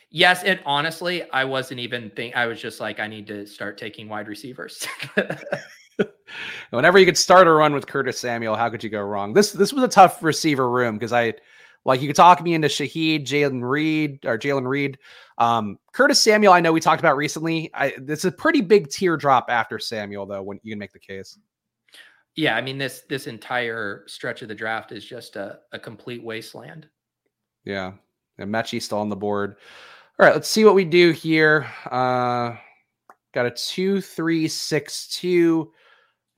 Yes, 0.10 0.44
and 0.44 0.60
honestly, 0.65 1.30
I 1.30 1.44
wasn't 1.44 1.80
even 1.80 2.10
think 2.15 2.36
I 2.36 2.48
was 2.48 2.60
just 2.60 2.80
like 2.80 2.99
I 2.99 3.06
need 3.06 3.28
to 3.28 3.45
start 3.45 3.78
taking 3.78 4.10
wide 4.10 4.28
receivers. 4.28 4.88
Whenever 6.72 6.98
you 6.98 7.06
could 7.06 7.19
start 7.19 7.45
a 7.45 7.52
run 7.52 7.76
with 7.76 7.86
Curtis 7.86 8.19
Samuel, 8.19 8.56
how 8.56 8.68
could 8.68 8.84
you 8.84 8.90
go 8.90 9.02
wrong? 9.02 9.32
This 9.32 9.52
this 9.52 9.72
was 9.72 9.84
a 9.84 9.88
tough 9.88 10.24
receiver 10.24 10.72
room 10.72 10.95
because 10.95 11.14
I 11.14 11.36
like 11.88 12.01
you 12.01 12.07
could 12.07 12.15
talk 12.15 12.43
me 12.43 12.53
into 12.53 12.68
Shaheed, 12.68 13.26
Jalen 13.26 13.68
Reed, 13.68 14.26
or 14.26 14.38
Jalen 14.38 14.68
Reed. 14.68 14.99
Um, 15.38 15.80
Curtis 15.93 16.19
Samuel, 16.19 16.53
I 16.53 16.59
know 16.59 16.73
we 16.73 16.81
talked 16.81 16.99
about 16.99 17.18
recently. 17.18 17.72
I 17.73 17.93
this 17.97 18.19
is 18.19 18.26
a 18.26 18.31
pretty 18.31 18.61
big 18.61 18.89
tier 18.89 19.18
drop 19.18 19.45
after 19.49 19.80
Samuel, 19.80 20.26
though, 20.26 20.43
when 20.43 20.59
you 20.64 20.73
can 20.73 20.80
make 20.80 20.93
the 20.93 20.99
case. 20.99 21.39
Yeah, 22.35 22.55
I 22.55 22.61
mean 22.61 22.77
this 22.77 23.03
this 23.09 23.26
entire 23.26 24.03
stretch 24.05 24.43
of 24.43 24.49
the 24.49 24.55
draft 24.55 24.91
is 24.91 25.03
just 25.03 25.38
a, 25.38 25.59
a 25.72 25.80
complete 25.80 26.23
wasteland. 26.23 26.88
Yeah. 27.65 27.93
And 28.38 28.53
Metchie 28.53 28.81
still 28.81 28.99
on 28.99 29.09
the 29.09 29.15
board. 29.15 29.55
All 30.19 30.26
right, 30.26 30.35
let's 30.35 30.47
see 30.47 30.64
what 30.64 30.76
we 30.76 30.85
do 30.85 31.11
here. 31.11 31.68
Uh 31.89 32.55
got 33.34 33.45
a 33.47 33.51
two, 33.51 34.01
three, 34.01 34.47
six, 34.47 35.07
two. 35.07 35.72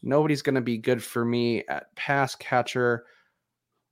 Nobody's 0.01 0.41
going 0.41 0.55
to 0.55 0.61
be 0.61 0.77
good 0.77 1.03
for 1.03 1.23
me 1.25 1.63
at 1.67 1.93
pass 1.95 2.35
catcher. 2.35 3.05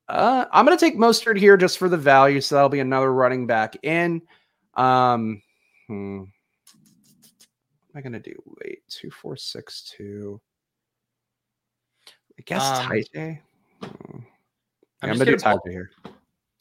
Uh, 0.09 0.45
I'm 0.51 0.65
going 0.65 0.77
to 0.77 0.83
take 0.83 0.97
Mostert 0.97 1.37
here 1.37 1.57
just 1.57 1.77
for 1.77 1.89
the 1.89 1.97
value, 1.97 2.39
so 2.39 2.55
that'll 2.55 2.69
be 2.69 2.79
another 2.79 3.13
running 3.13 3.45
back 3.45 3.75
in. 3.83 4.21
Um, 4.75 5.41
hmm. 5.87 6.19
What 6.19 6.27
am 7.93 7.97
I 7.97 8.01
going 8.01 8.13
to 8.13 8.19
do? 8.19 8.35
Wait, 8.61 8.79
two, 8.87 9.11
four, 9.11 9.35
six, 9.35 9.93
two. 9.97 10.39
I 12.39 12.43
guess 12.45 12.63
um, 12.63 13.03
Hmm. 13.83 14.19
Yeah, 15.03 15.09
I'm, 15.09 15.11
I'm 15.11 15.17
going 15.17 15.25
to 15.27 15.33
do 15.33 15.37
tight 15.37 15.59
here. 15.65 15.91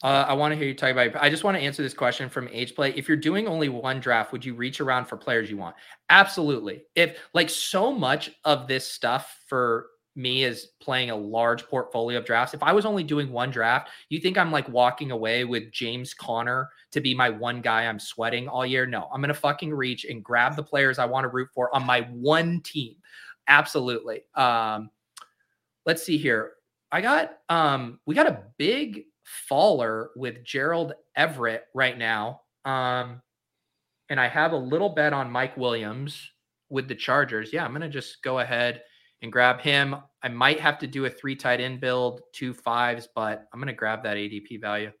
Uh, 0.03 0.25
I 0.27 0.33
want 0.33 0.51
to 0.51 0.55
hear 0.55 0.67
you 0.67 0.75
talk 0.75 0.91
about. 0.91 1.07
It. 1.07 1.15
I 1.19 1.29
just 1.29 1.43
want 1.43 1.57
to 1.57 1.63
answer 1.63 1.81
this 1.81 1.93
question 1.93 2.29
from 2.29 2.47
Age 2.51 2.75
Play. 2.75 2.93
If 2.95 3.07
you're 3.07 3.17
doing 3.17 3.47
only 3.47 3.69
one 3.69 3.99
draft, 3.99 4.31
would 4.31 4.45
you 4.45 4.53
reach 4.53 4.79
around 4.79 5.05
for 5.05 5.17
players 5.17 5.49
you 5.49 5.57
want? 5.57 5.75
Absolutely. 6.09 6.83
If 6.95 7.17
like 7.33 7.49
so 7.49 7.91
much 7.91 8.31
of 8.45 8.67
this 8.67 8.87
stuff 8.87 9.41
for 9.47 9.87
me 10.17 10.43
is 10.43 10.69
playing 10.81 11.11
a 11.11 11.15
large 11.15 11.65
portfolio 11.67 12.17
of 12.17 12.25
drafts. 12.25 12.53
If 12.53 12.63
I 12.63 12.73
was 12.73 12.85
only 12.85 13.03
doing 13.03 13.31
one 13.31 13.51
draft, 13.51 13.89
you 14.09 14.19
think 14.19 14.37
I'm 14.37 14.51
like 14.51 14.67
walking 14.67 15.11
away 15.11 15.45
with 15.45 15.71
James 15.71 16.13
Conner 16.13 16.69
to 16.91 16.99
be 16.99 17.13
my 17.13 17.29
one 17.29 17.61
guy 17.61 17.85
I'm 17.85 17.99
sweating 17.99 18.47
all 18.47 18.65
year? 18.65 18.85
No, 18.85 19.07
I'm 19.13 19.21
gonna 19.21 19.33
fucking 19.33 19.73
reach 19.73 20.05
and 20.05 20.23
grab 20.23 20.55
the 20.55 20.63
players 20.63 20.99
I 20.99 21.05
want 21.05 21.23
to 21.23 21.29
root 21.29 21.49
for 21.53 21.73
on 21.73 21.85
my 21.85 22.01
one 22.11 22.61
team. 22.61 22.95
Absolutely. 23.47 24.23
Um, 24.35 24.89
let's 25.85 26.03
see 26.03 26.17
here. 26.17 26.53
I 26.91 27.01
got 27.01 27.37
um 27.49 27.99
we 28.05 28.15
got 28.15 28.27
a 28.27 28.43
big 28.57 29.05
faller 29.23 30.11
with 30.15 30.43
Gerald 30.43 30.93
Everett 31.15 31.65
right 31.73 31.97
now. 31.97 32.41
Um, 32.65 33.21
and 34.09 34.19
I 34.19 34.27
have 34.27 34.53
a 34.53 34.57
little 34.57 34.89
bet 34.89 35.13
on 35.13 35.29
Mike 35.29 35.57
Williams 35.57 36.31
with 36.69 36.87
the 36.87 36.95
Chargers. 36.95 37.51
Yeah, 37.51 37.65
I'm 37.65 37.71
going 37.71 37.81
to 37.81 37.89
just 37.89 38.23
go 38.23 38.39
ahead 38.39 38.83
and 39.21 39.31
grab 39.31 39.59
him. 39.61 39.95
I 40.23 40.29
might 40.29 40.59
have 40.59 40.79
to 40.79 40.87
do 40.87 41.05
a 41.05 41.09
three 41.09 41.35
tight 41.35 41.61
end 41.61 41.79
build, 41.79 42.21
two 42.33 42.53
fives, 42.53 43.07
but 43.15 43.47
I'm 43.53 43.59
going 43.59 43.67
to 43.67 43.73
grab 43.73 44.03
that 44.03 44.17
ADP 44.17 44.61
value. 44.61 44.91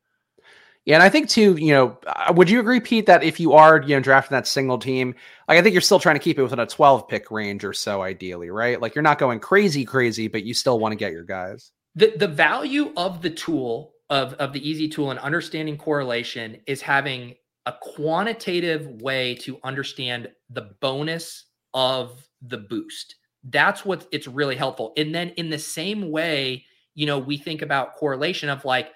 Yeah, 0.85 0.95
and 0.95 1.03
I 1.03 1.09
think 1.09 1.27
too, 1.27 1.57
you 1.57 1.73
know, 1.73 1.97
uh, 2.07 2.31
would 2.33 2.49
you 2.49 2.61
agree, 2.61 2.79
Pete, 2.79 3.07
that 3.07 3.21
if 3.21 3.41
you 3.41 3.51
are, 3.51 3.81
you 3.81 3.93
know, 3.93 3.99
drafting 3.99 4.35
that 4.35 4.47
single 4.47 4.77
team, 4.77 5.15
like 5.49 5.57
I 5.57 5.61
think 5.61 5.73
you're 5.73 5.81
still 5.81 5.99
trying 5.99 6.15
to 6.15 6.19
keep 6.19 6.39
it 6.39 6.43
within 6.43 6.59
a 6.59 6.65
12 6.65 7.09
pick 7.09 7.29
range 7.29 7.65
or 7.65 7.73
so, 7.73 8.01
ideally, 8.01 8.49
right? 8.49 8.81
Like 8.81 8.95
you're 8.95 9.01
not 9.01 9.19
going 9.19 9.41
crazy, 9.41 9.83
crazy, 9.83 10.29
but 10.29 10.43
you 10.43 10.53
still 10.53 10.79
want 10.79 10.93
to 10.93 10.95
get 10.95 11.11
your 11.11 11.25
guys. 11.25 11.73
The 11.95 12.13
the 12.15 12.27
value 12.29 12.93
of 12.95 13.21
the 13.21 13.29
tool 13.29 13.95
of, 14.09 14.33
of 14.35 14.53
the 14.53 14.65
easy 14.67 14.87
tool 14.87 15.11
and 15.11 15.19
understanding 15.19 15.77
correlation 15.77 16.61
is 16.67 16.81
having 16.81 17.35
a 17.65 17.73
quantitative 17.81 18.87
way 19.01 19.35
to 19.35 19.59
understand 19.65 20.29
the 20.49 20.69
bonus 20.79 21.47
of 21.73 22.25
the 22.41 22.59
boost. 22.59 23.15
That's 23.49 23.85
what 23.85 24.07
it's 24.11 24.27
really 24.27 24.55
helpful. 24.55 24.93
And 24.97 25.13
then 25.13 25.29
in 25.29 25.49
the 25.49 25.59
same 25.59 26.11
way, 26.11 26.65
you 26.95 27.05
know, 27.05 27.19
we 27.19 27.37
think 27.37 27.61
about 27.61 27.95
correlation 27.95 28.49
of 28.49 28.65
like, 28.65 28.91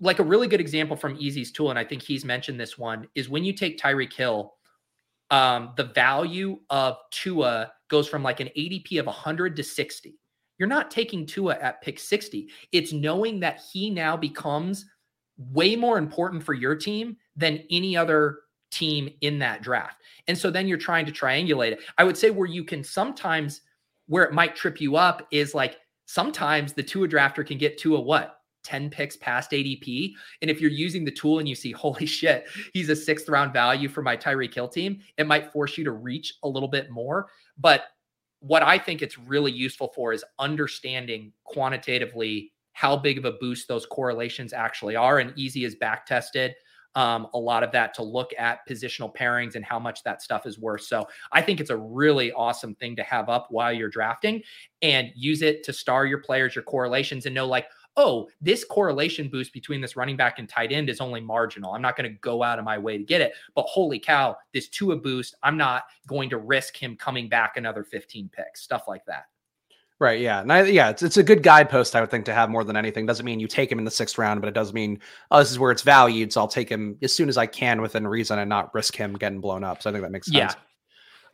like 0.00 0.18
a 0.18 0.24
really 0.24 0.48
good 0.48 0.60
example 0.60 0.96
from 0.96 1.16
Easy's 1.18 1.52
tool, 1.52 1.70
and 1.70 1.78
I 1.78 1.84
think 1.84 2.02
he's 2.02 2.24
mentioned 2.24 2.60
this 2.60 2.76
one, 2.76 3.06
is 3.14 3.28
when 3.28 3.44
you 3.44 3.52
take 3.52 3.78
Tyreek 3.78 4.12
Hill, 4.12 4.54
um, 5.30 5.72
the 5.76 5.84
value 5.84 6.58
of 6.70 6.96
Tua 7.10 7.72
goes 7.88 8.08
from 8.08 8.22
like 8.22 8.40
an 8.40 8.48
ADP 8.56 8.98
of 8.98 9.06
100 9.06 9.56
to 9.56 9.62
60. 9.62 10.18
You're 10.58 10.68
not 10.68 10.90
taking 10.90 11.26
Tua 11.26 11.54
at 11.54 11.80
pick 11.80 11.98
60. 11.98 12.48
It's 12.72 12.92
knowing 12.92 13.40
that 13.40 13.60
he 13.72 13.90
now 13.90 14.16
becomes 14.16 14.84
way 15.36 15.76
more 15.76 15.98
important 15.98 16.42
for 16.42 16.54
your 16.54 16.76
team 16.76 17.16
than 17.36 17.64
any 17.70 17.96
other 17.96 18.40
team 18.70 19.08
in 19.20 19.38
that 19.38 19.62
draft. 19.62 20.02
And 20.28 20.36
so 20.36 20.50
then 20.50 20.68
you're 20.68 20.78
trying 20.78 21.06
to 21.06 21.12
triangulate 21.12 21.72
it. 21.72 21.80
I 21.98 22.04
would 22.04 22.16
say 22.16 22.30
where 22.30 22.48
you 22.48 22.64
can 22.64 22.84
sometimes, 22.84 23.62
where 24.06 24.24
it 24.24 24.32
might 24.32 24.56
trip 24.56 24.80
you 24.80 24.96
up 24.96 25.26
is 25.30 25.54
like 25.54 25.78
sometimes 26.06 26.72
the 26.72 26.82
Tua 26.82 27.08
drafter 27.08 27.46
can 27.46 27.58
get 27.58 27.78
to 27.78 27.96
a 27.96 28.00
what? 28.00 28.38
10 28.64 28.88
picks 28.90 29.16
past 29.16 29.50
ADP. 29.50 30.12
And 30.42 30.50
if 30.50 30.60
you're 30.60 30.70
using 30.70 31.04
the 31.04 31.10
tool 31.10 31.38
and 31.38 31.48
you 31.48 31.54
see, 31.54 31.70
holy 31.72 32.06
shit, 32.06 32.46
he's 32.72 32.88
a 32.88 32.96
sixth 32.96 33.28
round 33.28 33.52
value 33.52 33.88
for 33.88 34.02
my 34.02 34.16
Tyreek 34.16 34.54
Hill 34.54 34.68
team, 34.68 35.00
it 35.18 35.26
might 35.26 35.52
force 35.52 35.78
you 35.78 35.84
to 35.84 35.92
reach 35.92 36.34
a 36.42 36.48
little 36.48 36.68
bit 36.68 36.90
more. 36.90 37.28
But 37.58 37.84
what 38.40 38.62
I 38.62 38.78
think 38.78 39.00
it's 39.00 39.18
really 39.18 39.52
useful 39.52 39.92
for 39.94 40.12
is 40.12 40.24
understanding 40.38 41.32
quantitatively 41.44 42.52
how 42.72 42.96
big 42.96 43.18
of 43.18 43.24
a 43.24 43.32
boost 43.32 43.68
those 43.68 43.86
correlations 43.86 44.52
actually 44.52 44.96
are. 44.96 45.20
And 45.20 45.32
easy 45.36 45.64
is 45.64 45.76
back 45.76 46.06
tested. 46.06 46.54
Um, 46.94 47.26
a 47.34 47.38
lot 47.38 47.62
of 47.62 47.72
that 47.72 47.92
to 47.94 48.02
look 48.02 48.32
at 48.38 48.60
positional 48.68 49.14
pairings 49.14 49.56
and 49.56 49.64
how 49.64 49.78
much 49.78 50.04
that 50.04 50.22
stuff 50.22 50.46
is 50.46 50.58
worth. 50.58 50.82
So 50.82 51.06
I 51.32 51.42
think 51.42 51.60
it's 51.60 51.70
a 51.70 51.76
really 51.76 52.32
awesome 52.32 52.74
thing 52.76 52.94
to 52.96 53.02
have 53.02 53.28
up 53.28 53.48
while 53.50 53.72
you're 53.72 53.88
drafting 53.88 54.42
and 54.80 55.10
use 55.14 55.42
it 55.42 55.64
to 55.64 55.72
star 55.72 56.06
your 56.06 56.18
players, 56.18 56.54
your 56.54 56.62
correlations, 56.62 57.26
and 57.26 57.34
know 57.34 57.46
like, 57.46 57.66
oh, 57.96 58.28
this 58.40 58.64
correlation 58.64 59.28
boost 59.28 59.52
between 59.52 59.80
this 59.80 59.96
running 59.96 60.16
back 60.16 60.38
and 60.38 60.48
tight 60.48 60.72
end 60.72 60.90
is 60.90 61.00
only 61.00 61.20
marginal. 61.20 61.72
I'm 61.72 61.82
not 61.82 61.96
going 61.96 62.10
to 62.10 62.18
go 62.20 62.42
out 62.42 62.58
of 62.58 62.64
my 62.64 62.78
way 62.78 62.98
to 62.98 63.04
get 63.04 63.20
it. 63.20 63.32
But 63.54 63.66
holy 63.66 63.98
cow, 63.98 64.36
this 64.52 64.68
Tua 64.68 64.96
boost, 64.96 65.36
I'm 65.42 65.56
not 65.56 65.84
going 66.06 66.30
to 66.30 66.38
risk 66.38 66.76
him 66.76 66.96
coming 66.96 67.28
back 67.28 67.56
another 67.56 67.84
15 67.84 68.28
picks, 68.28 68.62
stuff 68.62 68.84
like 68.88 69.04
that. 69.06 69.26
Right. 70.04 70.20
Yeah. 70.20 70.42
And 70.42 70.52
I, 70.52 70.64
yeah, 70.64 70.90
it's, 70.90 71.02
it's 71.02 71.16
a 71.16 71.22
good 71.22 71.42
guidepost, 71.42 71.96
I 71.96 72.02
would 72.02 72.10
think, 72.10 72.26
to 72.26 72.34
have 72.34 72.50
more 72.50 72.62
than 72.62 72.76
anything. 72.76 73.06
Doesn't 73.06 73.24
mean 73.24 73.40
you 73.40 73.48
take 73.48 73.72
him 73.72 73.78
in 73.78 73.86
the 73.86 73.90
sixth 73.90 74.18
round, 74.18 74.42
but 74.42 74.48
it 74.48 74.54
does 74.54 74.74
mean, 74.74 75.00
oh, 75.30 75.38
this 75.38 75.50
is 75.50 75.58
where 75.58 75.70
it's 75.70 75.80
valued. 75.80 76.30
So 76.30 76.42
I'll 76.42 76.46
take 76.46 76.68
him 76.68 76.98
as 77.00 77.14
soon 77.14 77.30
as 77.30 77.38
I 77.38 77.46
can 77.46 77.80
within 77.80 78.06
reason 78.06 78.38
and 78.38 78.50
not 78.50 78.74
risk 78.74 78.94
him 78.94 79.14
getting 79.14 79.40
blown 79.40 79.64
up. 79.64 79.80
So 79.80 79.88
I 79.88 79.94
think 79.94 80.04
that 80.04 80.10
makes 80.10 80.26
sense. 80.26 80.36
Yeah. 80.36 80.52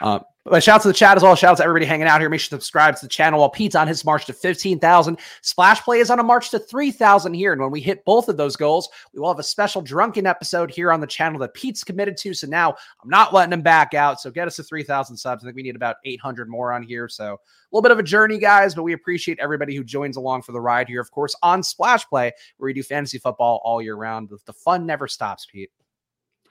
Uh, 0.01 0.20
but 0.47 0.62
shout 0.62 0.77
out 0.77 0.82
to 0.82 0.89
the 0.89 0.94
chat 0.94 1.18
as 1.18 1.22
well. 1.22 1.36
Shout 1.36 1.52
out 1.52 1.56
to 1.59 1.64
everybody 1.64 1.85
hanging 1.85 2.06
out 2.06 2.20
here. 2.20 2.31
Make 2.31 2.40
sure 2.40 2.56
to 2.56 2.62
subscribe 2.62 2.97
to 2.97 3.05
the 3.05 3.10
channel 3.10 3.40
while 3.40 3.51
Pete's 3.51 3.74
on 3.77 3.86
his 3.86 4.06
march 4.06 4.24
to 4.27 4.32
15,000. 4.32 5.18
Splash 5.43 5.82
Play 5.82 5.98
is 5.98 6.10
on 6.10 6.18
a 6.18 6.22
march 6.22 6.51
to 6.51 6.59
3,000 6.59 7.35
here. 7.35 7.52
And 7.52 7.60
when 7.60 7.70
we 7.70 7.81
hit 7.81 8.06
both 8.06 8.28
of 8.31 8.39
those 8.39 8.56
goals, 8.56 8.89
we 9.12 9.20
will 9.20 9.28
have 9.28 9.39
a 9.39 9.44
special 9.44 9.82
drunken 9.82 10.27
episode 10.27 10.70
here 10.70 10.93
on 10.93 11.01
the 11.01 11.06
channel 11.06 11.39
that 11.40 11.52
Pete's 11.52 11.85
committed 11.85 12.16
to. 12.18 12.32
So 12.32 12.47
now 12.47 12.74
I'm 13.02 13.10
not 13.10 13.35
letting 13.35 13.52
him 13.52 13.60
back 13.60 13.93
out. 13.93 14.18
So 14.18 14.31
get 14.31 14.48
us 14.48 14.56
to 14.56 14.62
3,000 14.62 15.14
subs. 15.14 15.44
I 15.44 15.47
think 15.47 15.56
we 15.56 15.62
need 15.62 15.77
about 15.77 15.97
800 16.06 16.48
more 16.48 16.72
on 16.72 16.82
here. 16.82 17.06
So 17.06 17.35
a 17.35 17.39
little 17.70 17.82
bit 17.82 17.93
of 17.93 17.98
a 17.98 18.02
journey, 18.02 18.39
guys, 18.39 18.74
but 18.74 18.82
we 18.82 18.94
appreciate 18.94 19.39
everybody 19.40 19.77
who 19.77 19.85
joins 19.85 20.16
along 20.16 20.43
for 20.43 20.52
the 20.52 20.60
ride 20.60 20.89
here, 20.89 21.02
of 21.02 21.10
course, 21.10 21.36
on 21.43 21.62
Splash 21.62 22.09
Play, 22.09 22.32
where 22.56 22.66
we 22.66 22.72
do 22.72 22.82
fantasy 22.82 23.18
football 23.18 23.60
all 23.62 23.82
year 23.82 23.94
round. 23.94 24.31
The 24.47 24.52
fun 24.55 24.86
never 24.86 25.06
stops, 25.06 25.47
Pete. 25.47 25.70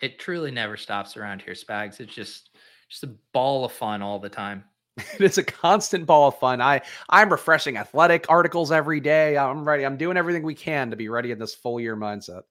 It 0.02 0.20
truly 0.20 0.52
never 0.52 0.78
stops 0.78 1.18
around 1.18 1.42
here, 1.42 1.54
Spags. 1.54 2.00
It's 2.00 2.14
just 2.14 2.49
just 2.90 3.04
a 3.04 3.16
ball 3.34 3.66
of 3.66 3.72
fun 3.72 4.02
all 4.02 4.20
the 4.20 4.30
time. 4.30 4.64
it's 5.20 5.38
a 5.38 5.44
constant 5.44 6.06
ball 6.06 6.28
of 6.28 6.40
fun. 6.40 6.62
I 6.62 6.82
I'm 7.10 7.32
refreshing 7.32 7.78
athletic 7.78 8.26
articles 8.30 8.72
every 8.72 9.00
day. 9.00 9.38
I'm 9.38 9.68
ready. 9.68 9.86
I'm 9.86 9.98
doing 9.98 10.18
everything 10.18 10.44
we 10.44 10.56
can 10.56 10.90
to 10.90 10.98
be 10.98 11.10
ready 11.10 11.32
in 11.32 11.40
this 11.40 11.56
full 11.56 11.80
year 11.80 11.96
mindset. 11.96 12.42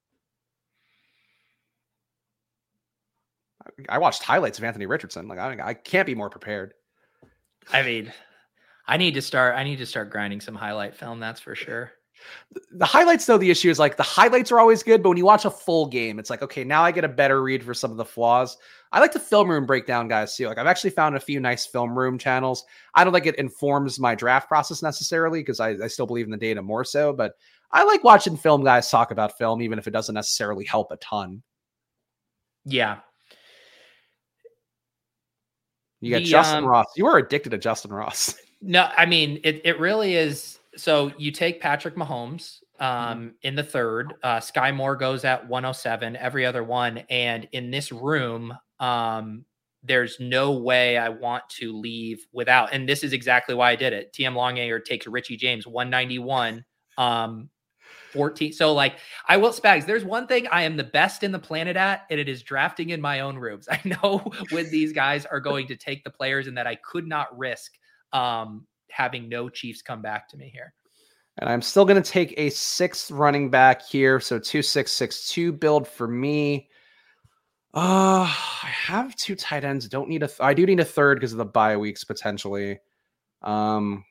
I 3.89 3.99
watched 3.99 4.23
highlights 4.23 4.59
of 4.59 4.65
Anthony 4.65 4.87
Richardson. 4.87 5.29
Like 5.29 5.39
I, 5.39 5.59
I 5.63 5.75
can't 5.75 6.07
be 6.07 6.15
more 6.15 6.31
prepared. 6.31 6.75
I 7.73 7.83
mean, 7.83 8.13
I 8.87 8.97
need 8.97 9.15
to 9.15 9.23
start. 9.23 9.57
I 9.57 9.65
need 9.65 9.77
to 9.79 9.87
start 9.87 10.11
grinding 10.11 10.41
some 10.41 10.55
highlight 10.55 10.97
film. 10.97 11.21
That's 11.21 11.41
for 11.41 11.55
sure. 11.55 11.93
The 12.73 12.87
highlights, 12.87 13.27
though, 13.27 13.39
the 13.39 13.51
issue 13.51 13.71
is 13.71 13.79
like 13.79 13.97
the 13.97 14.03
highlights 14.03 14.51
are 14.51 14.59
always 14.59 14.83
good, 14.83 15.03
but 15.03 15.11
when 15.11 15.19
you 15.19 15.25
watch 15.25 15.45
a 15.45 15.51
full 15.51 15.87
game, 15.87 16.19
it's 16.19 16.31
like, 16.31 16.43
okay, 16.43 16.65
now 16.65 16.83
I 16.83 16.91
get 16.91 17.05
a 17.05 17.09
better 17.09 17.43
read 17.43 17.63
for 17.63 17.75
some 17.75 17.93
of 17.93 17.97
the 17.97 18.05
flaws. 18.05 18.57
I 18.93 19.01
like 19.01 19.13
the 19.13 19.21
film 19.21 19.51
room 19.51 19.67
breakdown 19.67 20.09
guys 20.09 20.37
too. 20.37 20.47
Like 20.47 20.59
I've 20.59 20.67
actually 20.67 20.91
found 20.91 21.17
a 21.17 21.21
few 21.21 21.41
nice 21.41 21.67
film 21.67 21.99
room 21.99 22.19
channels. 22.19 22.65
I 22.95 23.05
don't 23.05 23.13
think 23.13 23.27
it 23.27 23.37
informs 23.37 24.01
my 24.01 24.15
draft 24.15 24.49
process 24.49 24.83
necessarily 24.83 25.41
because 25.41 25.61
I, 25.61 25.71
I 25.83 25.89
still 25.89 26.07
believe 26.07 26.25
in 26.25 26.31
the 26.31 26.37
data 26.37 26.63
more 26.63 26.85
so, 26.85 27.13
but 27.13 27.35
I 27.71 27.85
like 27.85 28.03
watching 28.05 28.37
film 28.37 28.65
guys 28.65 28.91
talk 28.91 29.11
about 29.11 29.37
film, 29.37 29.61
even 29.61 29.79
if 29.79 29.87
it 29.87 29.91
doesn't 29.91 30.15
necessarily 30.15 30.65
help 30.65 30.91
a 30.91 30.97
ton. 30.97 31.43
Yeah. 32.65 32.99
You 36.01 36.13
got 36.13 36.23
the, 36.23 36.31
Justyn 36.31 36.59
um, 36.59 36.67
Ross. 36.67 36.87
You 36.97 37.07
are 37.07 37.19
addicted 37.19 37.51
to 37.51 37.59
Justyn 37.59 37.93
Ross. 37.93 38.35
No, 38.61 38.91
I 38.97 39.07
mean 39.07 39.39
it. 39.45 39.61
It 39.65 39.79
really 39.79 40.17
is. 40.17 40.59
So 40.77 41.13
you 41.17 41.31
take 41.31 41.61
Patrick 41.61 41.95
Mahomes. 41.95 42.59
Um, 42.79 43.35
in 43.43 43.55
the 43.55 43.63
third. 43.63 44.15
Uh, 44.23 44.41
Sky 44.41 44.73
Moore 44.73 44.97
goes 44.97 45.25
at 45.25 45.49
107, 45.49 46.17
every 46.17 46.47
other 46.47 46.65
one. 46.65 46.99
And 47.11 47.49
in 47.53 47.71
this 47.71 47.93
room, 47.93 48.57
um, 48.81 49.45
there's 49.83 50.19
no 50.21 50.53
way 50.53 50.97
I 50.97 51.09
want 51.09 51.49
to 51.51 51.77
leave 51.77 52.27
without. 52.33 52.73
And 52.73 52.89
this 52.89 53.03
is 53.03 53.13
exactly 53.13 53.55
why 53.55 53.71
I 53.71 53.77
did 53.77 53.93
it. 53.93 54.13
TM 54.13 54.35
Longacre 54.35 54.81
takes 54.81 55.07
Richie 55.07 55.37
James 55.37 55.67
191. 55.67 56.65
Um, 56.97 57.49
14. 58.13 58.53
So, 58.53 58.73
like, 58.73 58.97
I 59.27 59.37
will 59.37 59.53
spags. 59.53 59.87
There's 59.87 60.05
one 60.05 60.27
thing 60.27 60.47
I 60.51 60.63
am 60.63 60.77
the 60.77 60.85
best 60.85 61.23
in 61.23 61.31
the 61.31 61.39
planet 61.39 61.77
at, 61.77 62.07
and 62.11 62.19
it 62.19 62.29
is 62.29 62.43
drafting 62.43 62.91
in 62.91 63.01
my 63.01 63.21
own 63.21 63.37
rooms. 63.37 63.69
I 63.71 63.81
know 63.85 64.31
when 64.51 64.71
these 64.71 64.93
guys 64.93 65.27
are 65.27 65.41
going 65.41 65.67
to 65.69 65.77
take 65.77 66.05
the 66.05 66.11
players 66.11 66.47
and 66.47 66.57
that 66.57 66.67
I 66.67 66.77
could 66.77 67.07
not 67.07 67.37
risk 67.37 67.75
um, 68.13 68.67
having 68.91 69.29
no 69.29 69.49
Chiefs 69.49 69.83
come 69.83 70.03
back 70.03 70.29
to 70.31 70.37
me 70.37 70.51
here. 70.53 70.73
And 71.39 71.49
I'm 71.49 71.63
still 71.63 71.85
going 71.85 72.03
to 72.03 72.11
take 72.11 72.35
a 72.37 72.51
sixth 72.51 73.11
running 73.11 73.51
back 73.51 73.87
here. 73.87 74.19
So 74.21 74.39
two 74.39 74.63
six 74.63 74.93
six 74.93 75.29
two 75.29 75.53
build 75.53 75.87
for 75.87 76.09
me. 76.09 76.69
Uh, 77.75 78.25
I 78.25 78.71
have 78.87 79.15
two 79.15 79.37
tight 79.37 79.65
ends. 79.65 79.89
Don't 79.89 80.09
need 80.09 80.23
a. 80.23 80.27
Th- 80.27 80.41
I 80.41 80.55
do 80.55 80.67
need 80.67 80.81
a 80.81 80.85
third 80.85 81.19
because 81.19 81.33
of 81.33 81.39
the 81.39 81.45
bye 81.45 81.77
weeks 81.77 82.03
potentially. 82.03 82.79
Um, 83.43 84.05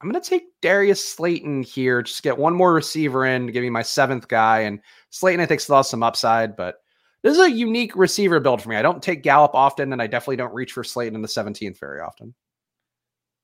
I'm 0.00 0.10
going 0.10 0.20
to 0.20 0.28
take 0.28 0.60
Darius 0.60 1.04
Slayton 1.04 1.62
here. 1.62 2.02
Just 2.02 2.22
get 2.22 2.36
one 2.36 2.54
more 2.54 2.74
receiver 2.74 3.24
in 3.24 3.46
to 3.46 3.52
give 3.52 3.62
me 3.62 3.70
my 3.70 3.82
seventh 3.82 4.28
guy. 4.28 4.60
And 4.60 4.80
Slayton, 5.10 5.40
I 5.40 5.46
think, 5.46 5.60
still 5.60 5.76
has 5.76 5.88
some 5.88 6.02
upside, 6.02 6.56
but 6.56 6.76
this 7.22 7.34
is 7.34 7.40
a 7.40 7.50
unique 7.50 7.94
receiver 7.94 8.40
build 8.40 8.60
for 8.60 8.68
me. 8.68 8.76
I 8.76 8.82
don't 8.82 9.02
take 9.02 9.22
Gallup 9.22 9.54
often, 9.54 9.92
and 9.92 10.02
I 10.02 10.08
definitely 10.08 10.36
don't 10.36 10.54
reach 10.54 10.72
for 10.72 10.82
Slayton 10.82 11.14
in 11.14 11.22
the 11.22 11.28
17th 11.28 11.78
very 11.78 12.00
often. 12.00 12.34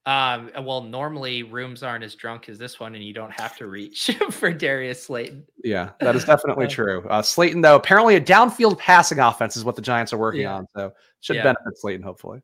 Um, 0.09 0.51
well, 0.64 0.80
normally 0.80 1.43
rooms 1.43 1.82
aren't 1.82 2.02
as 2.02 2.14
drunk 2.14 2.48
as 2.48 2.56
this 2.56 2.80
one, 2.80 2.94
and 2.94 3.05
you 3.05 3.12
don't 3.12 3.30
have 3.39 3.59
to 3.59 3.66
reach 3.66 4.10
for 4.30 4.51
Darius 4.51 5.02
Slayton. 5.02 5.44
Yeah, 5.62 5.90
that 6.01 6.16
is 6.16 6.24
definitely 6.24 6.66
true. 6.66 7.06
Uh, 7.10 7.20
Slayton, 7.20 7.60
though, 7.60 7.76
apparently 7.76 8.16
a 8.16 8.20
downfield 8.20 8.78
passing 8.78 9.18
offense 9.18 9.55
is 9.55 9.66
what 9.66 9.76
the 9.76 9.82
Giants 9.82 10.14
are 10.14 10.18
working 10.18 10.40
yeah. 10.43 10.55
on, 10.55 10.66
so 10.74 10.93
should 11.20 11.36
yeah. 11.36 11.43
benefit 11.43 11.76
Slayton 11.76 12.02
hopefully. 12.02 12.40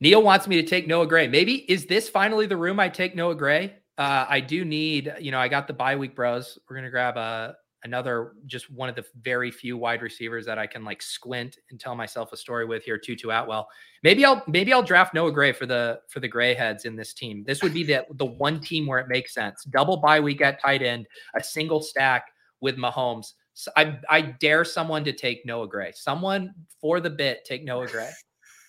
Neil 0.00 0.20
wants 0.20 0.48
me 0.48 0.60
to 0.60 0.66
take 0.66 0.88
Noah 0.88 1.06
Gray. 1.06 1.28
Maybe 1.28 1.58
is 1.70 1.86
this 1.86 2.08
finally 2.08 2.46
the 2.46 2.56
room 2.56 2.80
I 2.80 2.88
take 2.88 3.14
Noah 3.14 3.36
Gray? 3.36 3.76
Uh, 3.96 4.26
I 4.28 4.40
do 4.40 4.64
need, 4.64 5.14
you 5.20 5.30
know, 5.30 5.38
I 5.38 5.46
got 5.46 5.68
the 5.68 5.74
bye 5.74 5.94
week 5.94 6.16
bros. 6.16 6.58
We're 6.68 6.74
gonna 6.74 6.90
grab 6.90 7.16
a 7.16 7.54
another 7.84 8.32
just 8.46 8.70
one 8.70 8.88
of 8.88 8.94
the 8.94 9.04
very 9.22 9.50
few 9.50 9.76
wide 9.76 10.02
receivers 10.02 10.46
that 10.46 10.58
I 10.58 10.66
can 10.66 10.84
like 10.84 11.02
squint 11.02 11.58
and 11.70 11.78
tell 11.78 11.94
myself 11.94 12.32
a 12.32 12.36
story 12.36 12.64
with 12.64 12.84
here. 12.84 12.98
Tutu 12.98 13.30
Atwell. 13.30 13.68
Maybe 14.02 14.24
I'll 14.24 14.42
maybe 14.46 14.72
I'll 14.72 14.82
draft 14.82 15.14
Noah 15.14 15.32
Gray 15.32 15.52
for 15.52 15.66
the 15.66 16.00
for 16.08 16.20
the 16.20 16.28
Grayheads 16.28 16.84
in 16.84 16.96
this 16.96 17.12
team. 17.12 17.44
This 17.44 17.62
would 17.62 17.74
be 17.74 17.84
the 17.84 18.06
the 18.14 18.26
one 18.26 18.60
team 18.60 18.86
where 18.86 18.98
it 18.98 19.08
makes 19.08 19.34
sense. 19.34 19.64
Double 19.64 19.96
bye 19.96 20.20
week 20.20 20.40
at 20.40 20.60
tight 20.60 20.82
end, 20.82 21.06
a 21.34 21.42
single 21.42 21.80
stack 21.80 22.26
with 22.60 22.76
Mahomes. 22.76 23.32
So 23.54 23.70
I 23.76 23.98
I 24.08 24.20
dare 24.20 24.64
someone 24.64 25.04
to 25.04 25.12
take 25.12 25.44
Noah 25.44 25.68
Gray. 25.68 25.92
Someone 25.92 26.54
for 26.80 27.00
the 27.00 27.10
bit 27.10 27.44
take 27.44 27.64
Noah 27.64 27.88
Gray. 27.88 28.10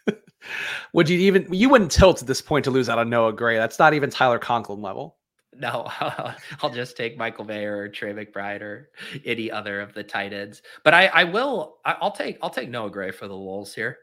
would 0.94 1.10
you 1.10 1.20
even 1.20 1.52
you 1.54 1.70
wouldn't 1.70 1.92
tilt 1.92 2.22
at 2.22 2.28
this 2.28 2.42
point 2.42 2.66
to 2.66 2.72
lose 2.72 2.90
out 2.90 3.00
on 3.00 3.10
Noah 3.10 3.34
Gray? 3.34 3.58
That's 3.58 3.80
not 3.80 3.94
even 3.94 4.10
Tyler 4.10 4.40
Conklin 4.40 4.82
level. 4.82 5.18
No, 5.60 5.88
I'll 6.62 6.70
just 6.70 6.98
take 6.98 7.18
Michael 7.18 7.46
Mayer 7.46 7.78
or 7.78 7.90
Trey 7.90 8.14
McBride 8.14 8.62
or 8.62 8.90
any 9.26 9.52
other 9.52 9.82
of 9.82 9.94
the 9.94 10.04
tight 10.04 10.34
ends. 10.34 10.62
But 10.84 10.94
I, 10.94 11.08
I 11.08 11.24
will. 11.24 11.78
I'll 11.86 12.12
take. 12.12 12.38
I'll 12.42 12.50
take 12.50 12.70
Noah 12.70 12.90
Gray 12.90 13.12
for 13.12 13.28
the 13.28 13.38
Wolves 13.38 13.74
here. 13.74 13.98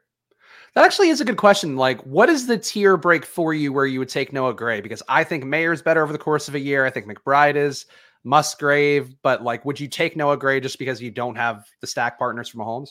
That 0.74 0.84
actually 0.84 1.08
is 1.08 1.20
a 1.20 1.24
good 1.24 1.36
question. 1.36 1.76
Like, 1.76 2.00
what 2.02 2.28
is 2.28 2.46
the 2.46 2.58
tier 2.58 2.96
break 2.96 3.24
for 3.24 3.52
you 3.54 3.72
where 3.72 3.86
you 3.86 3.98
would 3.98 4.08
take 4.08 4.32
Noah 4.32 4.54
Gray? 4.54 4.80
Because 4.80 5.02
I 5.08 5.24
think 5.24 5.44
Mayer's 5.44 5.82
better 5.82 6.02
over 6.02 6.12
the 6.12 6.18
course 6.18 6.48
of 6.48 6.54
a 6.54 6.60
year. 6.60 6.86
I 6.86 6.90
think 6.90 7.06
McBride 7.06 7.56
is 7.56 7.86
Musgrave, 8.22 9.14
but 9.22 9.42
like, 9.42 9.64
would 9.64 9.80
you 9.80 9.88
take 9.88 10.16
Noah 10.16 10.36
Gray 10.36 10.60
just 10.60 10.78
because 10.78 11.02
you 11.02 11.10
don't 11.10 11.36
have 11.36 11.64
the 11.80 11.86
stack 11.86 12.18
partners 12.18 12.48
from 12.48 12.60
Mahomes? 12.60 12.90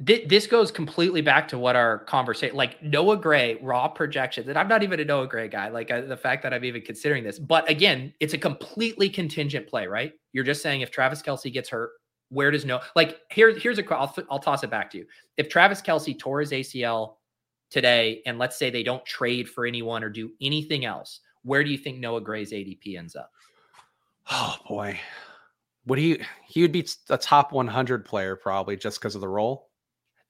This 0.00 0.46
goes 0.46 0.70
completely 0.70 1.22
back 1.22 1.48
to 1.48 1.58
what 1.58 1.74
our 1.74 1.98
conversation 2.04 2.54
like 2.54 2.80
Noah 2.80 3.16
Gray 3.16 3.58
raw 3.60 3.88
projections 3.88 4.46
and 4.46 4.56
I'm 4.56 4.68
not 4.68 4.84
even 4.84 5.00
a 5.00 5.04
Noah 5.04 5.26
Gray 5.26 5.48
guy 5.48 5.70
like 5.70 5.90
uh, 5.90 6.02
the 6.02 6.16
fact 6.16 6.44
that 6.44 6.54
I'm 6.54 6.64
even 6.64 6.82
considering 6.82 7.24
this 7.24 7.40
but 7.40 7.68
again 7.68 8.14
it's 8.20 8.32
a 8.32 8.38
completely 8.38 9.08
contingent 9.08 9.66
play 9.66 9.88
right? 9.88 10.12
You're 10.32 10.44
just 10.44 10.62
saying 10.62 10.82
if 10.82 10.92
Travis 10.92 11.20
Kelce 11.20 11.52
gets 11.52 11.68
hurt 11.68 11.90
where 12.28 12.52
does 12.52 12.64
no 12.64 12.80
like 12.94 13.18
here 13.32 13.52
here's 13.58 13.80
a 13.80 13.94
I'll, 13.94 14.14
I'll 14.30 14.38
toss 14.38 14.62
it 14.62 14.70
back 14.70 14.88
to 14.92 14.98
you. 14.98 15.06
If 15.36 15.48
Travis 15.48 15.82
Kelce 15.82 16.16
tore 16.16 16.38
his 16.40 16.52
ACL 16.52 17.14
today 17.68 18.22
and 18.24 18.38
let's 18.38 18.56
say 18.56 18.70
they 18.70 18.84
don't 18.84 19.04
trade 19.04 19.48
for 19.48 19.66
anyone 19.66 20.04
or 20.04 20.10
do 20.10 20.30
anything 20.40 20.84
else 20.84 21.20
where 21.42 21.64
do 21.64 21.70
you 21.70 21.78
think 21.78 21.98
Noah 21.98 22.20
Gray's 22.20 22.52
ADP 22.52 22.96
ends 22.96 23.16
up? 23.16 23.32
Oh 24.30 24.58
boy. 24.68 25.00
Would 25.86 25.98
he 25.98 26.20
he 26.46 26.62
would 26.62 26.72
be 26.72 26.86
a 27.10 27.18
top 27.18 27.50
100 27.50 28.04
player 28.04 28.36
probably 28.36 28.76
just 28.76 29.00
because 29.00 29.16
of 29.16 29.20
the 29.20 29.28
role 29.28 29.67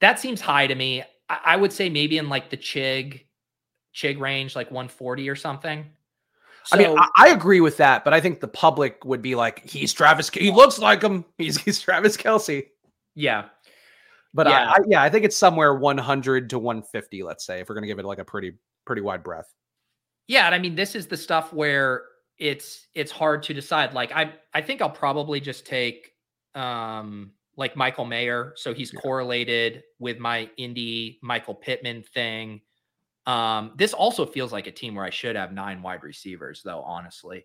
that 0.01 0.19
seems 0.19 0.41
high 0.41 0.67
to 0.67 0.75
me. 0.75 1.03
I, 1.29 1.39
I 1.45 1.57
would 1.57 1.73
say 1.73 1.89
maybe 1.89 2.19
in 2.19 2.29
like 2.29 2.51
the 2.51 2.57
Chig, 2.57 3.23
Chig 3.95 4.21
range, 4.21 4.55
like 4.57 4.71
140 4.71 5.29
or 5.29 5.37
something. 5.37 5.87
So, 6.65 6.77
I 6.77 6.79
mean, 6.79 6.99
I, 6.99 7.09
I, 7.17 7.29
agree 7.29 7.63
with 7.63 7.79
that, 7.79 8.05
but 8.05 8.13
I 8.13 8.21
think 8.21 8.41
the 8.41 8.49
public 8.49 9.03
would 9.05 9.23
be 9.23 9.35
like, 9.35 9.67
he's 9.67 9.95
Travis. 9.95 10.29
He 10.29 10.51
looks 10.51 10.79
like 10.79 11.01
him. 11.03 11.25
He's 11.39 11.59
he's 11.59 11.81
Travis 11.81 12.15
Kelce. 12.15 12.67
Yeah. 13.15 13.47
But 14.35 14.49
yeah. 14.49 14.71
I, 14.71 14.73
I, 14.73 14.77
yeah, 14.87 15.03
I 15.03 15.09
think 15.09 15.25
it's 15.25 15.37
somewhere 15.37 15.75
100 15.75 16.51
to 16.51 16.59
150. 16.59 17.23
Let's 17.23 17.47
say 17.47 17.61
if 17.61 17.69
we're 17.69 17.75
gonna 17.75 17.87
give 17.87 17.99
it 17.99 18.05
like 18.05 18.19
a 18.19 18.25
pretty 18.25 18.53
pretty 18.85 19.01
wide 19.01 19.23
breath. 19.23 19.51
Yeah, 20.27 20.45
and 20.45 20.55
I 20.55 20.59
mean, 20.59 20.75
this 20.75 20.95
is 20.95 21.07
the 21.07 21.17
stuff 21.17 21.55
where 21.55 22.03
it's 22.39 22.87
it's 22.95 23.11
hard 23.11 23.43
to 23.45 23.55
decide. 23.55 23.95
Like, 23.95 24.13
I 24.13 24.35
I 24.53 24.61
think 24.61 24.83
I'll 24.83 24.91
probably 24.91 25.41
just 25.41 25.65
take 25.65 26.13
um 26.55 27.33
like 27.59 27.77
Michael 27.77 28.05
Mayer. 28.05 28.55
So 28.57 28.73
he's 28.73 28.95
yeah. 28.95 29.01
correlated 29.01 29.83
with 29.99 30.19
my 30.19 30.49
indie 30.59 31.19
Michael 31.23 31.57
Pittman 31.57 32.05
thing. 32.05 32.63
Um, 33.27 33.73
this 33.77 33.93
also 33.93 34.25
feels 34.25 34.53
like 34.53 34.69
a 34.69 34.73
team 34.73 34.95
where 34.95 35.05
I 35.05 35.11
should 35.11 35.37
have 35.37 35.53
nine 35.53 35.83
wide 35.83 36.05
receivers, 36.05 36.63
though, 36.65 36.81
honestly. 36.81 37.45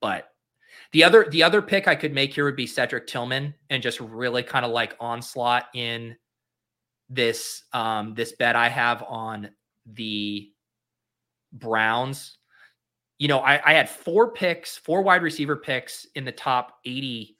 But 0.00 0.30
The 0.92 1.04
other 1.04 1.28
the 1.30 1.42
other 1.42 1.62
pick 1.62 1.86
I 1.86 1.94
could 1.94 2.14
make 2.14 2.34
here 2.34 2.44
would 2.44 2.56
be 2.56 2.66
Cedric 2.66 3.06
Tillman 3.06 3.54
and 3.70 3.82
just 3.82 4.00
really 4.00 4.42
kind 4.42 4.64
of 4.64 4.72
like 4.72 4.96
onslaught 4.98 5.66
in 5.74 6.16
this 7.08 7.62
um 7.72 8.14
this 8.14 8.32
bet 8.32 8.56
I 8.56 8.68
have 8.68 9.02
on 9.04 9.50
the 9.84 10.50
Browns. 11.52 12.38
You 13.18 13.28
know, 13.28 13.38
I, 13.38 13.60
I 13.64 13.74
had 13.74 13.88
four 13.88 14.32
picks, 14.32 14.76
four 14.76 15.02
wide 15.02 15.22
receiver 15.22 15.56
picks 15.56 16.06
in 16.14 16.24
the 16.24 16.32
top 16.32 16.78
80 16.84 17.35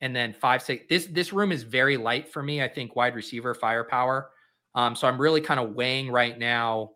and 0.00 0.14
then 0.14 0.32
five, 0.32 0.62
six. 0.62 0.84
This 0.88 1.06
this 1.06 1.32
room 1.32 1.52
is 1.52 1.62
very 1.62 1.96
light 1.96 2.28
for 2.28 2.42
me. 2.42 2.62
I 2.62 2.68
think 2.68 2.96
wide 2.96 3.14
receiver 3.14 3.54
firepower. 3.54 4.30
Um, 4.74 4.94
so 4.94 5.08
I'm 5.08 5.20
really 5.20 5.40
kind 5.40 5.58
of 5.58 5.74
weighing 5.74 6.10
right 6.10 6.38
now 6.38 6.92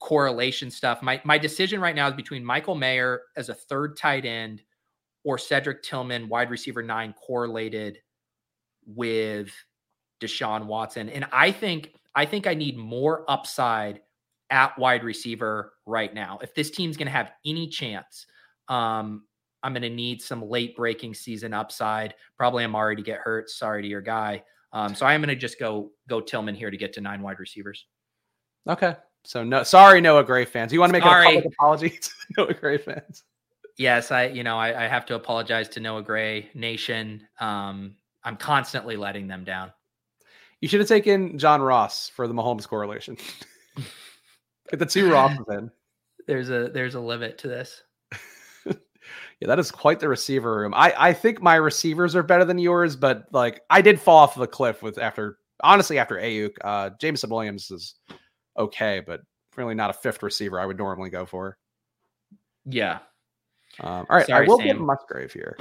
correlation 0.00 0.70
stuff. 0.70 1.02
My 1.02 1.20
my 1.24 1.38
decision 1.38 1.80
right 1.80 1.94
now 1.94 2.08
is 2.08 2.14
between 2.14 2.44
Michael 2.44 2.74
Mayer 2.74 3.22
as 3.36 3.48
a 3.48 3.54
third 3.54 3.96
tight 3.96 4.24
end 4.24 4.62
or 5.24 5.36
Cedric 5.38 5.82
Tillman, 5.82 6.28
wide 6.28 6.50
receiver 6.50 6.82
nine, 6.82 7.12
correlated 7.12 7.98
with 8.86 9.52
Deshaun 10.20 10.66
Watson. 10.66 11.08
And 11.08 11.26
I 11.32 11.52
think 11.52 11.92
I 12.14 12.24
think 12.24 12.46
I 12.46 12.54
need 12.54 12.76
more 12.76 13.24
upside 13.28 14.00
at 14.50 14.76
wide 14.78 15.04
receiver 15.04 15.74
right 15.86 16.12
now. 16.12 16.38
If 16.42 16.54
this 16.54 16.70
team's 16.70 16.96
going 16.96 17.06
to 17.06 17.12
have 17.12 17.32
any 17.44 17.68
chance, 17.68 18.26
um, 18.68 19.24
I'm 19.62 19.72
going 19.72 19.82
to 19.82 19.90
need 19.90 20.22
some 20.22 20.48
late 20.48 20.76
breaking 20.76 21.14
season 21.14 21.52
upside. 21.52 22.14
Probably 22.36 22.64
Amari 22.64 22.96
to 22.96 23.02
get 23.02 23.18
hurt. 23.18 23.50
Sorry 23.50 23.82
to 23.82 23.88
your 23.88 24.00
guy. 24.00 24.42
Um, 24.72 24.94
so 24.94 25.04
I 25.04 25.14
am 25.14 25.20
going 25.20 25.28
to 25.28 25.36
just 25.36 25.58
go 25.58 25.90
go 26.08 26.20
Tillman 26.20 26.54
here 26.54 26.70
to 26.70 26.76
get 26.76 26.92
to 26.94 27.00
nine 27.00 27.22
wide 27.22 27.38
receivers. 27.38 27.86
Okay. 28.68 28.96
So 29.24 29.44
no, 29.44 29.62
sorry, 29.62 30.00
Noah 30.00 30.24
Gray 30.24 30.44
fans. 30.44 30.72
You 30.72 30.80
want 30.80 30.90
to 30.90 30.92
make 30.94 31.02
sorry. 31.02 31.26
a 31.26 31.34
public 31.34 31.46
apology 31.46 31.90
to 32.00 32.10
Noah 32.38 32.54
Gray 32.54 32.78
fans? 32.78 33.24
Yes, 33.76 34.10
I 34.10 34.26
you 34.26 34.44
know 34.44 34.58
I, 34.58 34.84
I, 34.84 34.88
have 34.88 35.06
to 35.06 35.14
apologize 35.14 35.68
to 35.70 35.80
Noah 35.80 36.02
Gray 36.02 36.50
Nation. 36.54 37.26
Um, 37.38 37.96
I'm 38.24 38.36
constantly 38.36 38.96
letting 38.96 39.26
them 39.26 39.44
down. 39.44 39.72
You 40.60 40.68
should 40.68 40.80
have 40.80 40.88
taken 40.88 41.38
John 41.38 41.62
Ross 41.62 42.08
for 42.08 42.28
the 42.28 42.34
Mahomes 42.34 42.68
correlation. 42.68 43.16
Get 44.70 44.78
the 44.78 44.86
two 44.86 45.10
Rosses 45.10 45.46
in. 45.50 45.70
There's 46.26 46.50
a 46.50 46.68
there's 46.68 46.94
a 46.94 47.00
limit 47.00 47.38
to 47.38 47.48
this. 47.48 47.82
Yeah, 49.40 49.48
that 49.48 49.58
is 49.58 49.70
quite 49.70 50.00
the 50.00 50.08
receiver 50.08 50.56
room. 50.56 50.74
I 50.74 50.94
I 50.96 51.12
think 51.12 51.40
my 51.40 51.54
receivers 51.54 52.14
are 52.14 52.22
better 52.22 52.44
than 52.44 52.58
yours, 52.58 52.94
but 52.94 53.26
like 53.32 53.62
I 53.70 53.80
did 53.80 54.00
fall 54.00 54.18
off 54.18 54.34
the 54.34 54.46
cliff 54.46 54.82
with 54.82 54.98
after 54.98 55.38
honestly 55.62 55.98
after 55.98 56.16
Aiyuk. 56.16 56.52
Uh, 56.62 56.90
Jameson 57.00 57.30
Williams 57.30 57.70
is 57.70 57.94
okay, 58.58 59.00
but 59.04 59.22
really 59.56 59.74
not 59.74 59.90
a 59.90 59.94
fifth 59.94 60.22
receiver 60.22 60.60
I 60.60 60.66
would 60.66 60.78
normally 60.78 61.10
go 61.10 61.24
for. 61.24 61.56
Yeah. 62.66 62.98
Um, 63.80 64.06
all 64.10 64.16
right, 64.16 64.26
Sorry, 64.26 64.44
I 64.44 64.48
will 64.48 64.58
Sam. 64.58 64.66
get 64.66 64.78
Musgrave 64.78 65.32
here. 65.32 65.56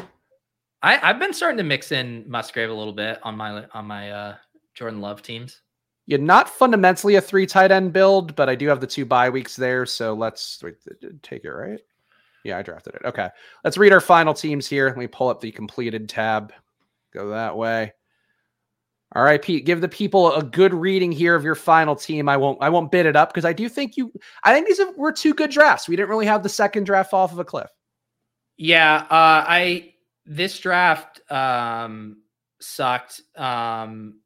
I, 0.82 1.10
I've 1.10 1.20
been 1.20 1.34
starting 1.34 1.58
to 1.58 1.64
mix 1.64 1.92
in 1.92 2.26
Musgrave 2.28 2.70
a 2.70 2.74
little 2.74 2.94
bit 2.94 3.20
on 3.24 3.38
my 3.38 3.66
on 3.74 3.86
my 3.86 4.12
uh, 4.12 4.36
Jordan 4.74 5.00
Love 5.00 5.22
teams. 5.22 5.62
Yeah, 6.06 6.18
not 6.18 6.50
fundamentally 6.50 7.16
a 7.16 7.22
three 7.22 7.46
tight 7.46 7.72
end 7.72 7.94
build, 7.94 8.36
but 8.36 8.50
I 8.50 8.56
do 8.56 8.68
have 8.68 8.82
the 8.82 8.88
two 8.88 9.06
bye 9.06 9.30
weeks 9.30 9.56
there. 9.56 9.86
So 9.86 10.14
let's 10.14 10.62
wait, 10.64 10.76
take 11.22 11.46
it 11.46 11.52
right. 11.52 11.80
Yeah, 12.44 12.58
I 12.58 12.62
drafted 12.62 12.96
it. 12.96 13.02
Okay, 13.06 13.30
let's 13.64 13.78
read 13.78 13.94
our 13.94 14.02
final 14.02 14.34
teams 14.34 14.68
here. 14.68 14.88
Let 14.88 14.98
me 14.98 15.08
pull 15.08 15.30
up 15.30 15.42
the 15.42 15.52
completed 15.52 16.08
tab. 16.08 16.54
Go 17.14 17.30
that 17.30 17.58
way. 17.58 17.94
All 19.16 19.24
right, 19.24 19.42
Pete, 19.42 19.66
give 19.66 19.82
the 19.82 19.90
people 19.90 20.36
a 20.36 20.44
good 20.44 20.72
reading 20.74 21.12
here 21.12 21.34
of 21.34 21.44
your 21.44 21.56
final 21.56 21.96
team. 21.96 22.30
I 22.30 22.38
won't 22.38 22.60
I 22.62 22.70
won't 22.70 22.92
bid 22.92 23.08
it 23.08 23.16
up 23.16 23.30
because 23.30 23.46
I 23.46 23.54
do 23.54 23.68
think 23.68 23.98
you 23.98 24.12
I 24.44 24.54
think 24.54 24.68
these 24.68 24.80
were 24.96 25.12
two 25.12 25.34
good 25.34 25.50
drafts. 25.50 25.90
We 25.90 25.96
didn't 25.96 26.10
really 26.10 26.28
have 26.28 26.44
the 26.44 26.50
second 26.50 26.84
draft 26.84 27.14
off 27.14 27.32
of 27.32 27.40
a 27.40 27.46
cliff. 27.46 27.70
Yeah, 28.58 28.98
uh 29.10 29.46
I 29.48 29.94
this 30.26 30.60
draft 30.60 31.22
um 31.32 32.18
sucked. 32.62 33.22
Um 33.36 34.20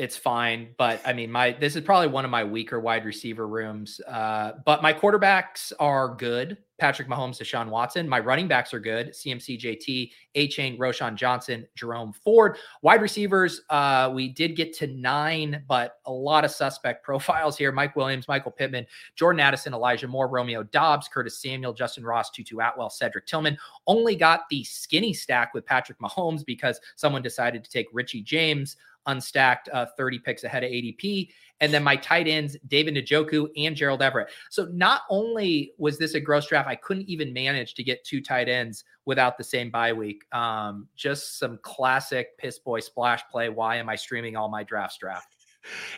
it's 0.00 0.16
fine. 0.16 0.74
But 0.78 1.02
I 1.04 1.12
mean, 1.12 1.30
my 1.30 1.52
this 1.52 1.76
is 1.76 1.84
probably 1.84 2.08
one 2.08 2.24
of 2.24 2.30
my 2.30 2.42
weaker 2.42 2.80
wide 2.80 3.04
receiver 3.04 3.46
rooms. 3.46 4.00
Uh, 4.08 4.52
but 4.64 4.82
my 4.82 4.94
quarterbacks 4.94 5.74
are 5.78 6.14
good. 6.14 6.56
Patrick 6.78 7.08
Mahomes, 7.08 7.36
Deshaun 7.36 7.68
Watson. 7.68 8.08
My 8.08 8.18
running 8.18 8.48
backs 8.48 8.72
are 8.72 8.80
good. 8.80 9.10
CMC, 9.10 9.60
JT, 9.60 10.12
Achane, 10.34 10.78
Roschon 10.78 11.14
Johnson, 11.14 11.66
Jerome 11.74 12.14
Ford. 12.14 12.56
Wide 12.80 13.02
receivers, 13.02 13.60
uh, 13.68 14.10
we 14.14 14.28
did 14.28 14.56
get 14.56 14.72
to 14.78 14.86
nine, 14.86 15.62
but 15.68 15.96
a 16.06 16.10
lot 16.10 16.46
of 16.46 16.50
suspect 16.50 17.04
profiles 17.04 17.58
here. 17.58 17.70
Mike 17.70 17.94
Williams, 17.96 18.26
Michael 18.28 18.50
Pittman, 18.50 18.86
Jordan 19.14 19.40
Addison, 19.40 19.74
Elijah 19.74 20.08
Moore, 20.08 20.28
Romeo 20.28 20.62
Doubs, 20.62 21.06
Curtis 21.06 21.42
Samuel, 21.42 21.74
Justyn 21.74 22.02
Ross, 22.02 22.30
Tutu 22.30 22.58
Atwell, 22.60 22.88
Cedric 22.88 23.26
Tillman. 23.26 23.58
Only 23.86 24.16
got 24.16 24.48
the 24.48 24.64
skinny 24.64 25.12
stack 25.12 25.52
with 25.52 25.66
Patrick 25.66 25.98
Mahomes 25.98 26.46
because 26.46 26.80
someone 26.96 27.20
decided 27.20 27.62
to 27.62 27.70
take 27.70 27.88
Richie 27.92 28.22
James 28.22 28.78
unstacked 29.06 29.68
uh, 29.72 29.86
30 29.96 30.18
picks 30.20 30.44
ahead 30.44 30.64
of 30.64 30.70
ADP. 30.70 31.28
And 31.60 31.72
then 31.72 31.84
my 31.84 31.96
tight 31.96 32.26
ends, 32.26 32.56
David 32.68 32.94
Njoku 32.94 33.48
and 33.56 33.76
Gerald 33.76 34.02
Everett. 34.02 34.30
So 34.50 34.64
not 34.72 35.02
only 35.10 35.72
was 35.78 35.98
this 35.98 36.14
a 36.14 36.20
gross 36.20 36.46
draft, 36.46 36.68
I 36.68 36.76
couldn't 36.76 37.08
even 37.08 37.32
manage 37.32 37.74
to 37.74 37.82
get 37.82 38.04
two 38.04 38.22
tight 38.22 38.48
ends 38.48 38.84
without 39.04 39.36
the 39.36 39.44
same 39.44 39.70
bye 39.70 39.92
week. 39.92 40.24
Um, 40.32 40.88
just 40.96 41.38
some 41.38 41.58
classic 41.62 42.38
piss 42.38 42.58
boy 42.58 42.80
splash 42.80 43.22
play. 43.30 43.48
Why 43.48 43.76
am 43.76 43.88
I 43.88 43.96
streaming 43.96 44.36
all 44.36 44.48
my 44.48 44.62
drafts 44.62 44.98
draft? 44.98 45.36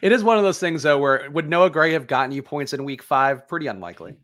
It 0.00 0.10
is 0.10 0.24
one 0.24 0.36
of 0.36 0.42
those 0.42 0.58
things 0.58 0.82
though, 0.82 0.98
where 0.98 1.30
would 1.30 1.48
Noah 1.48 1.70
Gray 1.70 1.92
have 1.92 2.08
gotten 2.08 2.32
you 2.32 2.42
points 2.42 2.72
in 2.72 2.84
week 2.84 3.02
five? 3.02 3.46
Pretty 3.46 3.68
unlikely. 3.68 4.14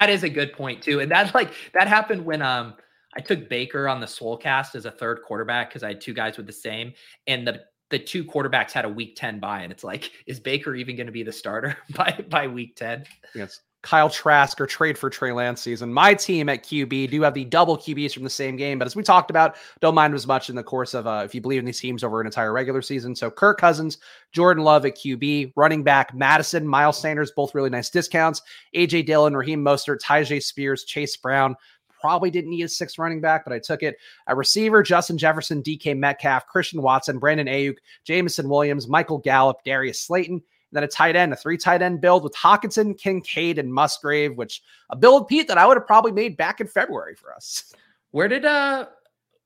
That 0.00 0.10
is 0.10 0.24
a 0.24 0.28
good 0.28 0.52
point 0.52 0.82
too. 0.82 0.98
And 0.98 1.10
that's 1.10 1.32
like 1.34 1.52
that 1.74 1.86
happened 1.86 2.24
when 2.24 2.42
um 2.42 2.74
I 3.14 3.20
took 3.20 3.48
Baker 3.48 3.88
on 3.88 4.00
the 4.00 4.06
Swolecast 4.06 4.74
as 4.74 4.86
a 4.86 4.90
third 4.90 5.20
quarterback 5.22 5.68
because 5.68 5.82
I 5.82 5.88
had 5.88 6.00
two 6.00 6.14
guys 6.14 6.36
with 6.36 6.46
the 6.46 6.52
same, 6.52 6.94
and 7.26 7.46
the 7.46 7.62
the 7.92 7.98
two 7.98 8.24
quarterbacks 8.24 8.72
had 8.72 8.84
a 8.84 8.88
week 8.88 9.14
10 9.16 9.38
bye 9.38 9.60
and 9.60 9.70
it's 9.70 9.84
like 9.84 10.10
is 10.26 10.40
baker 10.40 10.74
even 10.74 10.96
going 10.96 11.06
to 11.06 11.12
be 11.12 11.22
the 11.22 11.30
starter 11.30 11.76
by 11.94 12.24
by 12.28 12.48
week 12.48 12.74
10 12.74 13.04
yes 13.34 13.60
Kyle 13.82 14.08
Trask 14.08 14.60
or 14.60 14.66
trade 14.66 14.96
for 14.96 15.10
Trey 15.10 15.32
Lance 15.32 15.60
season. 15.60 15.92
My 15.92 16.14
team 16.14 16.48
at 16.48 16.62
QB 16.62 17.10
do 17.10 17.22
have 17.22 17.34
the 17.34 17.44
double 17.44 17.76
QBs 17.76 18.14
from 18.14 18.22
the 18.22 18.30
same 18.30 18.56
game, 18.56 18.78
but 18.78 18.86
as 18.86 18.94
we 18.94 19.02
talked 19.02 19.28
about, 19.28 19.56
don't 19.80 19.96
mind 19.96 20.14
as 20.14 20.26
much 20.26 20.48
in 20.48 20.54
the 20.54 20.62
course 20.62 20.94
of 20.94 21.06
uh, 21.08 21.22
if 21.24 21.34
you 21.34 21.40
believe 21.40 21.58
in 21.58 21.64
these 21.64 21.80
teams 21.80 22.04
over 22.04 22.20
an 22.20 22.26
entire 22.26 22.52
regular 22.52 22.80
season. 22.80 23.16
So 23.16 23.28
Kirk 23.28 23.58
Cousins, 23.58 23.98
Jordan 24.30 24.62
Love 24.62 24.86
at 24.86 24.96
QB, 24.96 25.52
running 25.56 25.82
back 25.82 26.14
Mattison, 26.14 26.66
Miles 26.66 27.00
Sanders, 27.00 27.32
both 27.32 27.56
really 27.56 27.70
nice 27.70 27.90
discounts. 27.90 28.40
AJ 28.74 29.06
Dillon, 29.06 29.36
Raheem 29.36 29.64
Mostert, 29.64 30.00
Tyjae 30.00 30.42
Spears, 30.42 30.84
Chase 30.84 31.16
Brown, 31.16 31.56
probably 32.02 32.30
didn't 32.30 32.50
need 32.50 32.64
a 32.64 32.68
sixth 32.68 32.98
running 32.98 33.20
back, 33.20 33.44
but 33.44 33.52
I 33.54 33.60
took 33.60 33.82
it. 33.82 33.96
A 34.26 34.36
receiver, 34.36 34.82
Justin 34.82 35.16
Jefferson, 35.16 35.62
DK 35.62 35.96
Metcalf, 35.96 36.46
Christian 36.46 36.82
Watson, 36.82 37.18
Brandon 37.18 37.46
Aiyuk, 37.46 37.76
Jameson 38.04 38.48
Williams, 38.48 38.88
Michael 38.88 39.18
Gallup, 39.18 39.58
Darius 39.64 40.00
Slayton. 40.00 40.34
And 40.34 40.42
then 40.76 40.82
a 40.82 40.88
tight 40.88 41.16
end, 41.16 41.32
a 41.32 41.36
three 41.36 41.56
tight 41.56 41.80
end 41.80 42.00
build 42.00 42.24
with 42.24 42.34
Hockenson, 42.34 42.98
Kincaid, 42.98 43.58
and 43.58 43.72
Musgrave, 43.72 44.36
which 44.36 44.62
a 44.90 44.96
build 44.96 45.28
Pete 45.28 45.48
that 45.48 45.58
I 45.58 45.66
would 45.66 45.76
have 45.76 45.86
probably 45.86 46.12
made 46.12 46.36
back 46.36 46.60
in 46.60 46.66
February 46.66 47.14
for 47.14 47.32
us. 47.32 47.72
Where 48.10 48.28
did 48.28 48.44
uh 48.44 48.86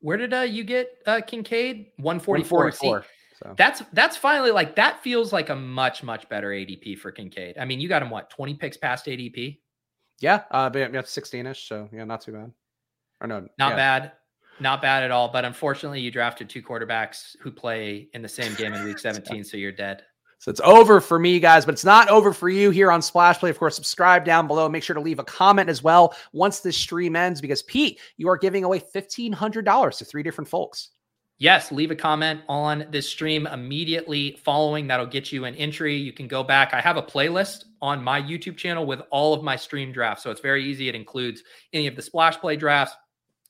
where 0.01 0.17
did 0.17 0.33
uh 0.33 0.41
you 0.41 0.65
get 0.65 0.89
uh 1.07 1.21
Kincaid? 1.21 1.93
144. 1.99 2.59
144. 2.59 3.05
So. 3.43 3.55
That's 3.57 3.83
that's 3.93 4.17
finally 4.17 4.51
like 4.51 4.77
that 4.77 5.03
feels 5.03 5.33
like 5.33 5.51
a 5.51 5.57
much 5.57 6.03
much 6.03 6.27
better 6.29 6.49
ADP 6.49 6.99
for 6.99 7.13
Kincaid. 7.13 7.59
I 7.59 7.67
mean, 7.67 7.81
you 7.81 7.89
got 7.89 8.03
him 8.03 8.09
what 8.09 8.31
20 8.31 8.55
picks 8.55 8.79
past 8.79 9.07
ADP? 9.07 9.59
Yeah, 10.21 10.43
uh, 10.51 10.71
but 10.71 10.79
yeah, 10.79 11.03
16ish. 11.03 11.69
So 11.69 11.89
yeah, 11.93 12.05
not 12.05 12.23
too 12.23 12.33
bad. 12.33 12.53
Or 13.21 13.27
no, 13.27 13.47
not 13.59 13.71
yeah. 13.71 13.77
bad. 13.77 14.13
Not 14.59 14.81
bad 14.81 15.03
at 15.03 15.11
all. 15.11 15.29
But 15.29 15.45
unfortunately, 15.45 16.01
you 16.01 16.11
drafted 16.11 16.49
two 16.49 16.63
quarterbacks 16.63 17.37
who 17.41 17.51
play 17.51 18.09
in 18.15 18.23
the 18.23 18.29
same 18.29 18.55
game 18.55 18.73
in 18.73 18.85
week 18.85 18.99
17, 19.01 19.45
so 19.45 19.57
you're 19.57 19.73
dead. 19.73 20.03
So 20.39 20.51
it's 20.51 20.61
over 20.61 21.01
for 21.01 21.19
me, 21.19 21.41
guys, 21.41 21.65
but 21.65 21.73
it's 21.73 21.85
not 21.85 22.09
over 22.11 22.33
for 22.33 22.51
you 22.51 22.71
here 22.71 22.93
on 22.93 23.01
Splash 23.01 23.39
Play. 23.39 23.49
Of 23.49 23.59
course, 23.59 23.75
subscribe 23.75 24.25
down 24.25 24.47
below. 24.47 24.69
Make 24.69 24.83
sure 24.83 24.95
to 24.95 25.01
leave 25.01 25.19
a 25.19 25.25
comment 25.25 25.71
as 25.71 25.83
well 25.83 26.15
once 26.33 26.61
this 26.61 26.77
stream 26.77 27.17
ends, 27.17 27.41
because 27.41 27.63
Pete, 27.63 28.01
you 28.19 28.29
are 28.29 28.37
giving 28.37 28.63
away 28.63 28.79
$1,500 28.79 29.99
to 29.99 30.05
three 30.05 30.23
different 30.23 30.49
folks. 30.49 30.91
Yes, 31.39 31.71
leave 31.71 31.91
a 31.91 31.97
comment 31.97 32.41
on 32.49 32.87
this 32.91 33.07
stream 33.07 33.47
immediately 33.47 34.39
following. 34.43 34.87
That'll 34.87 35.05
get 35.05 35.33
you 35.33 35.45
an 35.45 35.55
entry. 35.57 35.95
You 35.95 36.13
can 36.13 36.27
go 36.27 36.43
back. 36.43 36.73
I 36.73 36.81
have 36.81 36.97
a 36.97 37.03
playlist 37.03 37.65
on 37.83 38.03
my 38.03 38.23
YouTube 38.23 38.57
channel 38.57 38.87
with 38.87 39.03
all 39.11 39.35
of 39.35 39.43
my 39.43 39.55
stream 39.55 39.93
drafts. 39.93 40.23
So 40.23 40.31
it's 40.31 40.41
very 40.41 40.65
easy. 40.65 40.89
It 40.89 40.95
includes 40.95 41.43
any 41.75 41.89
of 41.89 41.95
the 41.95 42.01
splash 42.01 42.39
play 42.39 42.57
drafts, 42.57 42.97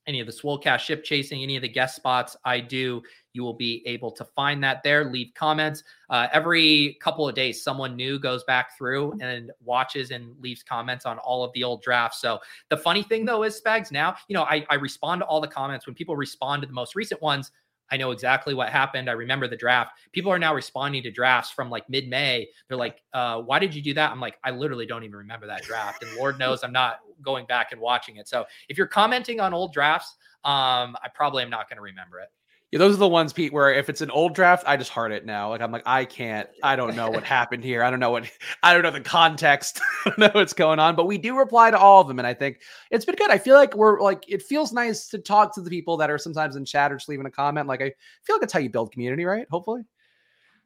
any 0.09 0.19
of 0.19 0.27
the 0.27 0.33
Swolecast 0.33 0.81
ship 0.81 1.05
chasing, 1.05 1.45
any 1.45 1.55
of 1.55 1.63
the 1.63 1.69
guest 1.69 1.95
spots 1.95 2.37
I 2.45 2.59
do. 2.59 3.03
You 3.35 3.45
will 3.45 3.55
be 3.55 3.87
able 3.87 4.11
to 4.13 4.25
find 4.25 4.65
that 4.65 4.83
there. 4.83 5.05
Leave 5.05 5.33
comments. 5.37 5.85
Uh, 6.11 6.27
every 6.33 6.97
couple 7.01 7.29
of 7.29 7.37
days, 7.37 7.63
someone 7.63 7.95
new 7.95 8.19
goes 8.19 8.43
back 8.45 8.77
through 8.77 9.17
and 9.21 9.53
watches 9.61 10.11
and 10.11 10.35
leaves 10.41 10.65
comments 10.65 11.07
on 11.07 11.19
all 11.19 11.45
of 11.45 11.53
the 11.53 11.63
old 11.63 11.83
drafts. 11.83 12.21
So 12.21 12.41
the 12.69 12.77
funny 12.77 13.05
thing 13.05 13.25
though 13.25 13.45
is 13.45 13.61
Spags 13.61 13.93
now, 13.93 14.17
you 14.27 14.35
know, 14.35 14.43
I, 14.43 14.67
I 14.71 14.75
respond 14.75 15.21
to 15.21 15.27
all 15.27 15.41
the 15.41 15.47
comments 15.47 15.87
when 15.87 15.95
people 15.95 16.17
respond 16.17 16.63
to 16.63 16.67
the 16.67 16.75
most 16.75 16.97
recent 16.97 17.23
ones. 17.23 17.53
I 17.91 17.97
know 17.97 18.11
exactly 18.11 18.55
what 18.55 18.69
happened. 18.69 19.09
I 19.09 19.13
remember 19.13 19.49
the 19.49 19.57
draft. 19.57 19.93
People 20.13 20.33
are 20.33 20.39
now 20.39 20.55
responding 20.55 21.03
to 21.05 21.11
drafts 21.11 21.51
from 21.51 21.71
like 21.71 21.89
mid 21.89 22.09
May. 22.09 22.49
They're 22.69 22.77
like, 22.77 23.03
uh, 23.13 23.43
why 23.43 23.59
did 23.59 23.75
you 23.75 23.83
do 23.83 23.95
that? 23.95 24.11
I'm 24.11 24.21
like, 24.21 24.37
I 24.45 24.51
literally 24.51 24.87
don't 24.87 25.05
even 25.05 25.17
remember 25.17 25.47
that 25.47 25.63
draft. 25.63 26.03
And 26.03 26.15
Lord 26.17 26.39
knows 26.39 26.65
I'm 26.65 26.73
not 26.73 27.01
going 27.23 27.47
back 27.47 27.73
and 27.73 27.81
watching 27.81 28.17
it. 28.17 28.29
So 28.29 28.45
if 28.69 28.77
you're 28.77 28.87
commenting 28.87 29.41
on 29.41 29.55
old 29.55 29.73
drafts, 29.73 30.17
um, 30.45 30.97
I 31.03 31.09
probably 31.15 31.43
am 31.43 31.51
not 31.51 31.69
going 31.69 31.77
to 31.77 31.83
remember 31.83 32.21
it. 32.21 32.29
Yeah, 32.73 32.81
those 32.81 32.95
are 32.95 32.99
the 32.99 33.09
ones, 33.09 33.33
Pete, 33.33 33.53
where 33.53 33.73
if 33.73 33.89
it's 33.89 34.01
an 34.01 34.11
old 34.11 34.35
draft, 34.35 34.65
I 34.67 34.77
just 34.77 34.91
heart 34.91 35.13
it 35.13 35.25
now. 35.25 35.51
Like 35.51 35.61
I'm 35.61 35.71
like, 35.71 35.85
I 35.87 36.05
can't, 36.05 36.49
I 36.65 36.75
don't 36.75 36.97
know 36.97 37.09
what 37.09 37.23
happened 37.39 37.63
here. 37.63 37.85
I 37.85 37.91
don't 37.91 38.01
know 38.01 38.11
what 38.11 38.29
I 38.63 38.75
don't 38.75 38.83
know 38.83 38.91
the 38.91 39.01
context. 39.01 39.81
I 40.05 40.11
don't 40.11 40.19
know 40.19 40.31
what's 40.33 40.53
going 40.53 40.81
on. 40.81 40.97
But 40.97 41.07
we 41.07 41.17
do 41.17 41.39
reply 41.39 41.71
to 41.71 41.79
all 41.79 42.01
of 42.01 42.09
them. 42.09 42.19
And 42.19 42.27
I 42.27 42.35
think 42.35 42.61
it's 42.91 43.05
been 43.05 43.15
good. 43.15 43.31
I 43.31 43.39
feel 43.39 43.55
like 43.55 43.77
we're 43.77 44.01
like 44.01 44.25
it 44.27 44.43
feels 44.43 44.73
nice 44.73 45.09
to 45.09 45.19
talk 45.19 45.55
to 45.55 45.61
the 45.61 45.71
people 45.71 45.97
that 45.99 46.11
are 46.11 46.19
sometimes 46.19 46.57
in 46.57 46.65
chat 46.65 46.91
or 46.91 46.97
just 46.97 47.09
leaving 47.09 47.27
a 47.27 47.31
comment. 47.31 47.69
Like 47.69 47.83
I 47.83 47.93
feel 48.25 48.37
like 48.37 48.43
it's 48.43 48.53
how 48.53 48.59
you 48.59 48.71
build 48.71 48.91
community, 48.91 49.25
right? 49.25 49.47
Hopefully. 49.49 49.83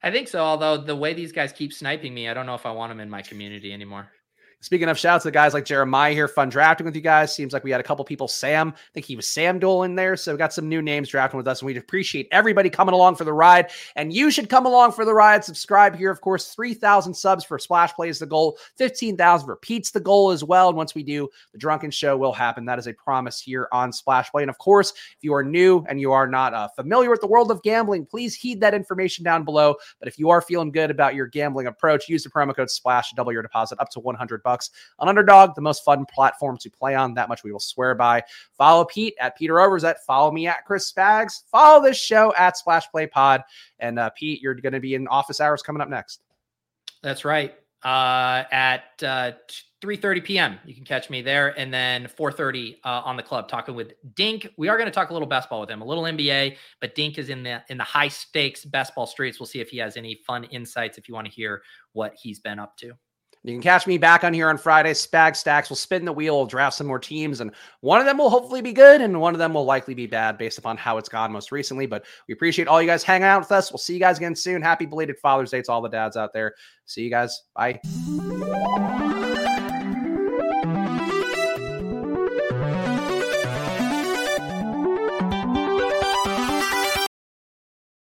I 0.02 0.10
think 0.10 0.28
so. 0.28 0.40
Although 0.40 0.78
the 0.78 0.96
way 0.96 1.12
these 1.12 1.32
guys 1.32 1.52
keep 1.52 1.74
sniping 1.74 2.14
me, 2.14 2.30
I 2.30 2.34
don't 2.34 2.46
know 2.46 2.54
if 2.54 2.64
I 2.64 2.72
want 2.72 2.90
them 2.90 3.00
in 3.00 3.10
my 3.10 3.20
community 3.20 3.74
anymore. 3.74 4.08
Speaking 4.62 4.90
of 4.90 4.98
shouts 4.98 5.22
to 5.22 5.28
the 5.28 5.32
guys 5.32 5.54
like 5.54 5.64
Jeremiah 5.64 6.12
here, 6.12 6.28
fun 6.28 6.50
drafting 6.50 6.84
with 6.84 6.94
you 6.94 7.00
guys. 7.00 7.34
Seems 7.34 7.54
like 7.54 7.64
we 7.64 7.70
had 7.70 7.80
a 7.80 7.82
couple 7.82 8.04
people. 8.04 8.28
Sam, 8.28 8.74
I 8.76 8.80
think 8.92 9.06
he 9.06 9.16
was 9.16 9.26
Sam 9.26 9.58
Dole 9.58 9.84
in 9.84 9.94
there. 9.94 10.18
So 10.18 10.32
we 10.32 10.38
got 10.38 10.52
some 10.52 10.68
new 10.68 10.82
names 10.82 11.08
drafting 11.08 11.38
with 11.38 11.48
us, 11.48 11.62
and 11.62 11.66
we 11.66 11.78
appreciate 11.78 12.28
everybody 12.30 12.68
coming 12.68 12.92
along 12.92 13.16
for 13.16 13.24
the 13.24 13.32
ride. 13.32 13.70
And 13.96 14.12
you 14.12 14.30
should 14.30 14.50
come 14.50 14.66
along 14.66 14.92
for 14.92 15.06
the 15.06 15.14
ride. 15.14 15.44
Subscribe 15.44 15.96
here, 15.96 16.10
of 16.10 16.20
course. 16.20 16.54
Three 16.54 16.74
thousand 16.74 17.14
subs 17.14 17.42
for 17.42 17.58
Splash 17.58 17.94
Play 17.94 18.10
is 18.10 18.18
the 18.18 18.26
goal. 18.26 18.58
Fifteen 18.76 19.16
thousand 19.16 19.56
Pete's 19.62 19.92
the 19.92 19.98
goal 19.98 20.30
as 20.30 20.44
well. 20.44 20.68
And 20.68 20.76
once 20.76 20.94
we 20.94 21.04
do, 21.04 21.30
the 21.52 21.58
Drunken 21.58 21.90
Show 21.90 22.18
will 22.18 22.34
happen. 22.34 22.66
That 22.66 22.78
is 22.78 22.86
a 22.86 22.92
promise 22.92 23.40
here 23.40 23.66
on 23.72 23.94
Splash 23.94 24.30
Play. 24.30 24.42
And 24.42 24.50
of 24.50 24.58
course, 24.58 24.90
if 24.90 25.22
you 25.24 25.32
are 25.32 25.42
new 25.42 25.86
and 25.88 25.98
you 25.98 26.12
are 26.12 26.26
not 26.26 26.52
uh, 26.52 26.68
familiar 26.68 27.08
with 27.08 27.22
the 27.22 27.26
world 27.26 27.50
of 27.50 27.62
gambling, 27.62 28.04
please 28.04 28.34
heed 28.34 28.60
that 28.60 28.74
information 28.74 29.24
down 29.24 29.42
below. 29.42 29.76
But 30.00 30.08
if 30.08 30.18
you 30.18 30.28
are 30.28 30.42
feeling 30.42 30.70
good 30.70 30.90
about 30.90 31.14
your 31.14 31.28
gambling 31.28 31.66
approach, 31.66 32.10
use 32.10 32.24
the 32.24 32.28
promo 32.30 32.54
code 32.54 32.68
Splash 32.68 33.08
to 33.08 33.14
double 33.14 33.32
your 33.32 33.40
deposit 33.40 33.80
up 33.80 33.88
to 33.92 34.00
one 34.00 34.16
hundred 34.16 34.42
bucks 34.42 34.49
on 34.98 35.08
Underdog 35.08 35.54
the 35.54 35.60
most 35.60 35.84
fun 35.84 36.06
platform 36.06 36.56
to 36.58 36.70
play 36.70 36.94
on. 36.94 37.14
That 37.14 37.28
much 37.28 37.44
we 37.44 37.52
will 37.52 37.60
swear 37.60 37.94
by. 37.94 38.22
Follow 38.56 38.84
Pete 38.84 39.14
at 39.20 39.36
Peter 39.36 39.60
Overs 39.60 39.84
follow 40.06 40.32
me 40.32 40.46
at 40.46 40.64
Chris 40.64 40.90
Spags. 40.90 41.42
Follow 41.50 41.82
this 41.82 41.96
show 41.96 42.34
at 42.36 42.56
Splash 42.56 42.90
Play 42.90 43.06
Pod. 43.06 43.42
And 43.78 43.98
uh, 43.98 44.10
Pete, 44.10 44.40
you're 44.40 44.54
going 44.54 44.72
to 44.72 44.80
be 44.80 44.94
in 44.94 45.08
office 45.08 45.40
hours 45.40 45.62
coming 45.62 45.80
up 45.80 45.88
next. 45.88 46.22
That's 47.02 47.24
right. 47.24 47.54
Uh, 47.82 48.44
at 48.50 49.02
uh, 49.02 49.32
3:30 49.80 50.24
p.m. 50.24 50.58
You 50.66 50.74
can 50.74 50.84
catch 50.84 51.08
me 51.08 51.22
there, 51.22 51.58
and 51.58 51.72
then 51.72 52.06
4:30 52.06 52.76
uh, 52.84 52.88
on 53.04 53.16
the 53.16 53.22
club 53.22 53.48
talking 53.48 53.74
with 53.74 53.94
Dink. 54.14 54.46
We 54.58 54.68
are 54.68 54.76
going 54.76 54.86
to 54.86 54.92
talk 54.94 55.08
a 55.08 55.12
little 55.14 55.28
basketball 55.28 55.60
with 55.60 55.70
him, 55.70 55.80
a 55.80 55.84
little 55.86 56.04
NBA, 56.04 56.56
but 56.80 56.94
Dink 56.94 57.16
is 57.16 57.30
in 57.30 57.42
the 57.42 57.62
in 57.70 57.78
the 57.78 57.84
high 57.84 58.08
stakes 58.08 58.66
basketball 58.66 59.06
streets. 59.06 59.40
We'll 59.40 59.46
see 59.46 59.60
if 59.60 59.70
he 59.70 59.78
has 59.78 59.96
any 59.96 60.20
fun 60.26 60.44
insights. 60.44 60.98
If 60.98 61.08
you 61.08 61.14
want 61.14 61.26
to 61.26 61.32
hear 61.32 61.62
what 61.92 62.14
he's 62.20 62.38
been 62.38 62.58
up 62.58 62.76
to. 62.78 62.92
You 63.42 63.54
can 63.54 63.62
catch 63.62 63.86
me 63.86 63.96
back 63.96 64.22
on 64.22 64.34
here 64.34 64.50
on 64.50 64.58
Friday. 64.58 64.92
Spag 64.92 65.34
Stacks 65.34 65.70
will 65.70 65.76
spin 65.76 66.04
the 66.04 66.12
wheel, 66.12 66.44
draft 66.44 66.76
some 66.76 66.86
more 66.86 66.98
teams, 66.98 67.40
and 67.40 67.52
one 67.80 67.98
of 67.98 68.06
them 68.06 68.18
will 68.18 68.28
hopefully 68.28 68.60
be 68.60 68.74
good, 68.74 69.00
and 69.00 69.18
one 69.18 69.34
of 69.34 69.38
them 69.38 69.54
will 69.54 69.64
likely 69.64 69.94
be 69.94 70.06
bad 70.06 70.36
based 70.36 70.58
upon 70.58 70.76
how 70.76 70.98
it's 70.98 71.08
gone 71.08 71.32
most 71.32 71.50
recently. 71.50 71.86
But 71.86 72.04
we 72.28 72.34
appreciate 72.34 72.68
all 72.68 72.82
you 72.82 72.86
guys 72.86 73.02
hanging 73.02 73.24
out 73.24 73.40
with 73.40 73.52
us. 73.52 73.72
We'll 73.72 73.78
see 73.78 73.94
you 73.94 74.00
guys 74.00 74.18
again 74.18 74.36
soon. 74.36 74.60
Happy 74.60 74.84
belated 74.84 75.18
Father's 75.18 75.50
Day 75.50 75.62
to 75.62 75.72
all 75.72 75.80
the 75.80 75.88
dads 75.88 76.18
out 76.18 76.34
there. 76.34 76.54
See 76.84 77.02
you 77.02 77.10
guys. 77.10 77.42
Bye. 77.54 77.80